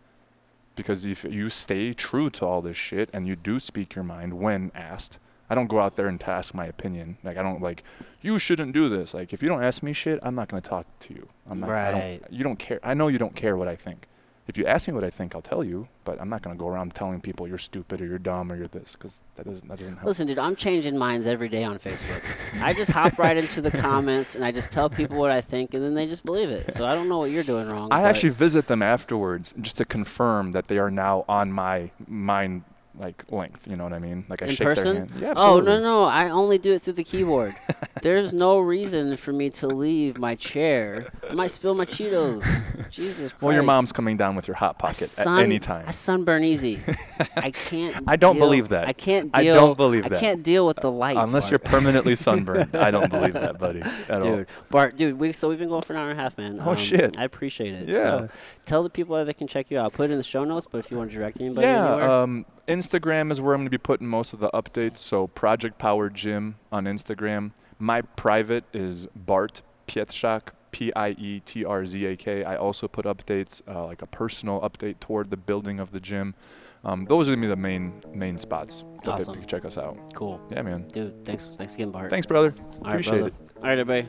Because 0.76 1.04
if 1.06 1.26
you 1.26 1.50
stay 1.50 1.92
true 1.92 2.30
to 2.30 2.46
all 2.46 2.62
this 2.62 2.78
shit 2.78 3.10
and 3.12 3.28
you 3.28 3.36
do 3.36 3.60
speak 3.60 3.96
your 3.96 4.06
mind 4.06 4.36
when 4.36 4.72
asked, 4.74 5.20
I 5.50 5.56
don't 5.56 5.68
go 5.68 5.80
out 5.80 5.96
there 5.96 6.08
and 6.08 6.20
task 6.20 6.54
my 6.54 6.66
opinion. 6.66 7.18
Like 7.24 7.38
I 7.38 7.44
don't 7.44 7.62
like 7.62 7.84
you 8.22 8.38
shouldn't 8.40 8.74
do 8.74 8.90
this. 8.90 9.14
Like 9.14 9.32
if 9.34 9.42
you 9.42 9.50
don't 9.50 9.64
ask 9.64 9.82
me 9.82 9.94
shit, 9.94 10.20
I'm 10.24 10.36
not 10.36 10.48
gonna 10.50 10.62
talk 10.62 10.86
to 11.02 11.14
you. 11.14 11.28
I'm 11.50 11.60
not. 11.60 11.70
I 11.70 11.92
Right. 11.92 12.22
don't, 12.22 12.34
you 12.34 12.44
don't 12.44 12.60
care. 12.60 12.80
I 12.84 12.94
know 12.94 13.08
you 13.08 13.18
don't 13.18 13.36
care 13.36 13.56
what 13.56 13.68
I 13.68 13.76
think. 13.76 14.08
If 14.48 14.58
you 14.58 14.66
ask 14.66 14.88
me 14.88 14.94
what 14.94 15.04
I 15.04 15.10
think, 15.10 15.36
I'll 15.36 15.42
tell 15.42 15.62
you. 15.62 15.90
But 16.06 16.22
I'm 16.22 16.30
not 16.30 16.42
gonna 16.42 16.56
go 16.56 16.68
around 16.70 16.96
telling 16.96 17.20
people 17.20 17.48
you're 17.50 17.58
stupid 17.58 18.00
or 18.02 18.06
you're 18.06 18.18
dumb 18.18 18.50
or 18.50 18.56
you're 18.56 18.68
this 18.68 18.94
because 18.96 19.22
that 19.36 19.46
doesn't 19.46 19.68
that 19.68 19.78
doesn't 19.80 19.96
help. 19.96 20.06
Listen, 20.08 20.26
dude, 20.28 20.40
I'm 20.40 20.56
changing 20.56 20.98
minds 20.98 21.28
every 21.28 21.50
day 21.50 21.66
on 21.66 21.78
Facebook. 21.80 22.22
I 22.62 22.72
just 22.74 22.92
hop 22.92 23.18
right 23.20 23.36
into 23.38 23.60
the 23.62 23.72
comments 23.72 24.36
and 24.36 24.46
I 24.46 24.52
just 24.54 24.72
tell 24.72 24.90
people 24.90 25.18
what 25.18 25.32
I 25.32 25.42
think, 25.42 25.74
and 25.74 25.84
then 25.84 25.96
they 25.96 26.08
just 26.08 26.24
believe 26.26 26.50
it. 26.50 26.74
So 26.74 26.86
I 26.86 26.94
don't 26.96 27.10
know 27.10 27.18
what 27.18 27.32
you're 27.32 27.44
doing 27.44 27.68
wrong. 27.70 27.90
I 27.92 28.04
actually 28.04 28.30
visit 28.30 28.68
them 28.68 28.82
afterwards 28.82 29.54
just 29.62 29.78
to 29.78 29.86
confirm 29.86 30.54
that 30.54 30.68
they 30.70 30.78
are 30.78 30.92
now 30.92 31.26
on 31.28 31.52
my 31.52 31.92
mind 32.08 32.64
like 32.98 33.24
length. 33.32 33.68
You 33.70 33.76
know 33.76 33.84
what 33.84 33.94
I 33.94 34.00
mean? 34.00 34.26
Like 34.30 34.42
I 34.42 34.48
in 34.48 34.52
shake 34.54 34.66
person. 34.66 34.94
their 34.94 35.06
hand. 35.06 35.12
Yeah, 35.22 35.34
oh 35.38 35.60
no, 35.60 35.80
no, 35.80 36.04
I 36.06 36.30
only 36.30 36.58
do 36.58 36.74
it 36.74 36.82
through 36.82 36.94
the 36.94 37.04
keyboard. 37.04 37.54
There's 38.02 38.32
no 38.34 38.60
reason 38.60 39.18
for 39.18 39.34
me 39.34 39.50
to 39.52 39.68
leave 39.68 40.18
my 40.20 40.36
chair. 40.36 41.08
I 41.30 41.34
might 41.34 41.48
spill 41.52 41.74
my 41.76 41.86
Cheetos. 41.86 42.44
Jesus 42.92 43.32
Christ. 43.32 43.42
Well, 43.42 43.54
your 43.54 43.64
mom's 43.64 43.92
coming 43.92 44.18
down 44.18 44.36
with 44.36 44.48
your 44.48 44.56
hot 44.56 44.78
pocket 44.80 44.96
sun- 44.96 45.40
at 45.40 45.44
any 45.44 45.60
time. 45.60 45.86
I 45.88 45.92
sunburn 45.92 46.44
easy. 46.44 46.80
I 47.38 47.52
can't. 47.52 47.96
I 48.08 48.16
don't 48.16 48.36
deal- 48.36 48.46
believe 48.46 48.70
that. 48.70 48.88
I 48.88 48.94
can't 48.94 49.32
Deal, 49.34 49.54
I 49.54 49.58
don't 49.58 49.76
believe 49.78 50.04
that. 50.04 50.14
I 50.14 50.20
can't 50.20 50.44
deal 50.44 50.66
with 50.66 50.78
the 50.78 50.92
light. 50.92 51.18
Unless 51.18 51.50
you're 51.50 51.60
permanently 51.60 52.16
sunburned. 52.16 52.76
I 52.76 52.92
don't 52.92 53.10
believe 53.10 53.34
that, 53.34 53.58
buddy. 53.60 53.82
At 53.82 54.12
all. 54.12 54.22
Dude, 54.38 54.48
Bart, 54.70 54.96
dude, 54.98 55.20
we 55.20 55.34
so 55.34 55.50
we've 55.50 55.60
been 55.60 55.70
going 55.70 55.82
for 55.82 55.94
an 55.94 56.00
hour 56.00 56.10
and 56.10 56.20
a 56.20 56.22
half, 56.22 56.38
man. 56.38 56.60
Um, 56.60 56.68
Oh, 56.68 56.76
shit. 56.76 57.18
I 57.18 57.24
appreciate 57.24 57.74
it. 57.74 57.90
Yeah. 57.90 58.02
So 58.02 58.30
tell 58.66 58.84
the 58.84 58.90
people 58.90 59.16
that 59.18 59.26
they 59.26 59.34
can 59.34 59.48
check 59.48 59.70
you 59.72 59.80
out. 59.80 59.84
I'll 59.84 59.92
put 59.92 60.10
it 60.10 60.14
in 60.14 60.18
the 60.18 60.24
show 60.24 60.44
notes, 60.44 60.68
but 60.70 60.78
if 60.80 60.92
you 60.92 60.98
want 60.98 61.10
to 61.12 61.18
direct 61.18 61.40
anybody 61.42 61.66
Yeah, 61.68 61.88
anywhere, 61.92 62.10
um, 62.10 62.46
Instagram 62.68 63.32
is 63.32 63.40
where 63.40 63.54
I'm 63.54 63.60
going 63.62 63.68
to 63.68 63.72
be 63.72 63.78
putting 63.78 64.08
most 64.08 64.34
of 64.34 64.40
the 64.40 64.50
updates. 64.54 64.98
So 64.98 65.28
Project 65.28 65.78
Power 65.78 66.10
Gym 66.10 66.56
on 66.72 66.86
Instagram. 66.86 67.52
My 67.80 68.02
private 68.02 68.64
is 68.74 69.08
Bart 69.16 69.62
Pietrzak, 69.88 70.50
P 70.72 70.92
I 70.96 71.10
E 71.12 71.40
T 71.40 71.64
R 71.64 71.86
Z 71.86 72.06
A 72.06 72.16
K. 72.16 72.44
I 72.44 72.56
also 72.56 72.88
put 72.88 73.06
updates, 73.06 73.62
uh, 73.68 73.86
like 73.86 74.02
a 74.02 74.08
personal 74.08 74.60
update 74.62 75.00
toward 75.00 75.30
the 75.30 75.38
building 75.38 75.80
of 75.80 75.92
the 75.92 76.00
gym. 76.00 76.36
Um, 76.84 77.06
those 77.06 77.28
are 77.28 77.32
going 77.32 77.42
to 77.42 77.48
be 77.48 77.50
the 77.50 77.56
main 77.56 78.02
main 78.14 78.38
spots 78.38 78.84
that 79.04 79.12
Awesome. 79.12 79.34
they 79.34 79.40
can 79.40 79.48
check 79.48 79.66
us 79.66 79.78
out. 79.78 79.98
cool, 80.14 80.40
Yeah, 80.52 80.62
man. 80.62 80.88
dude. 80.90 81.26
Thanks, 81.26 81.46
thanks 81.58 81.76
again, 81.76 81.92
Bart. 81.92 82.10
Thanks, 82.10 82.28
brother. 82.28 82.54
All 82.60 82.82
right, 82.82 82.90
Appreciate 82.94 83.12
brother. 83.20 83.28
it. 83.28 83.52
All 83.58 83.64
right, 83.64 83.80
everybody. 83.80 84.08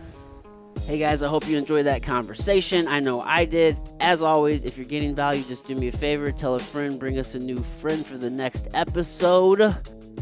Hey 0.86 0.98
guys, 0.98 1.22
I 1.22 1.28
hope 1.28 1.46
you 1.46 1.58
enjoyed 1.58 1.84
that 1.86 2.02
conversation. 2.02 2.88
I 2.88 3.00
know 3.00 3.20
I 3.20 3.44
did. 3.44 3.78
As 4.00 4.22
always, 4.22 4.64
if 4.64 4.78
you're 4.78 4.86
getting 4.86 5.14
value, 5.14 5.42
just 5.42 5.66
do 5.66 5.74
me 5.74 5.88
a 5.88 5.92
favor, 5.92 6.32
tell 6.32 6.54
a 6.54 6.58
friend, 6.58 6.98
bring 6.98 7.18
us 7.18 7.34
a 7.34 7.38
new 7.38 7.58
friend 7.58 8.06
for 8.06 8.16
the 8.16 8.30
next 8.30 8.68
episode. 8.72 9.60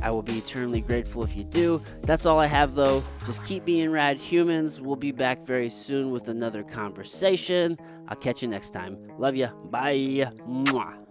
I 0.02 0.10
will 0.10 0.22
be 0.22 0.38
eternally 0.38 0.80
grateful 0.80 1.22
if 1.22 1.36
you 1.36 1.44
do. 1.44 1.80
That's 2.02 2.26
all 2.26 2.40
I 2.40 2.46
have 2.46 2.74
though. 2.74 3.02
Just 3.24 3.44
keep 3.44 3.64
being 3.64 3.90
rad 3.90 4.18
humans. 4.18 4.80
We'll 4.80 4.96
be 4.96 5.12
back 5.12 5.46
very 5.46 5.70
soon 5.70 6.10
with 6.10 6.28
another 6.28 6.64
conversation. 6.64 7.78
I'll 8.08 8.16
catch 8.16 8.42
you 8.42 8.48
next 8.48 8.70
time. 8.70 8.98
Love 9.18 9.36
ya. 9.36 9.52
Bye. 9.70 10.30
Mwah. 10.48 11.05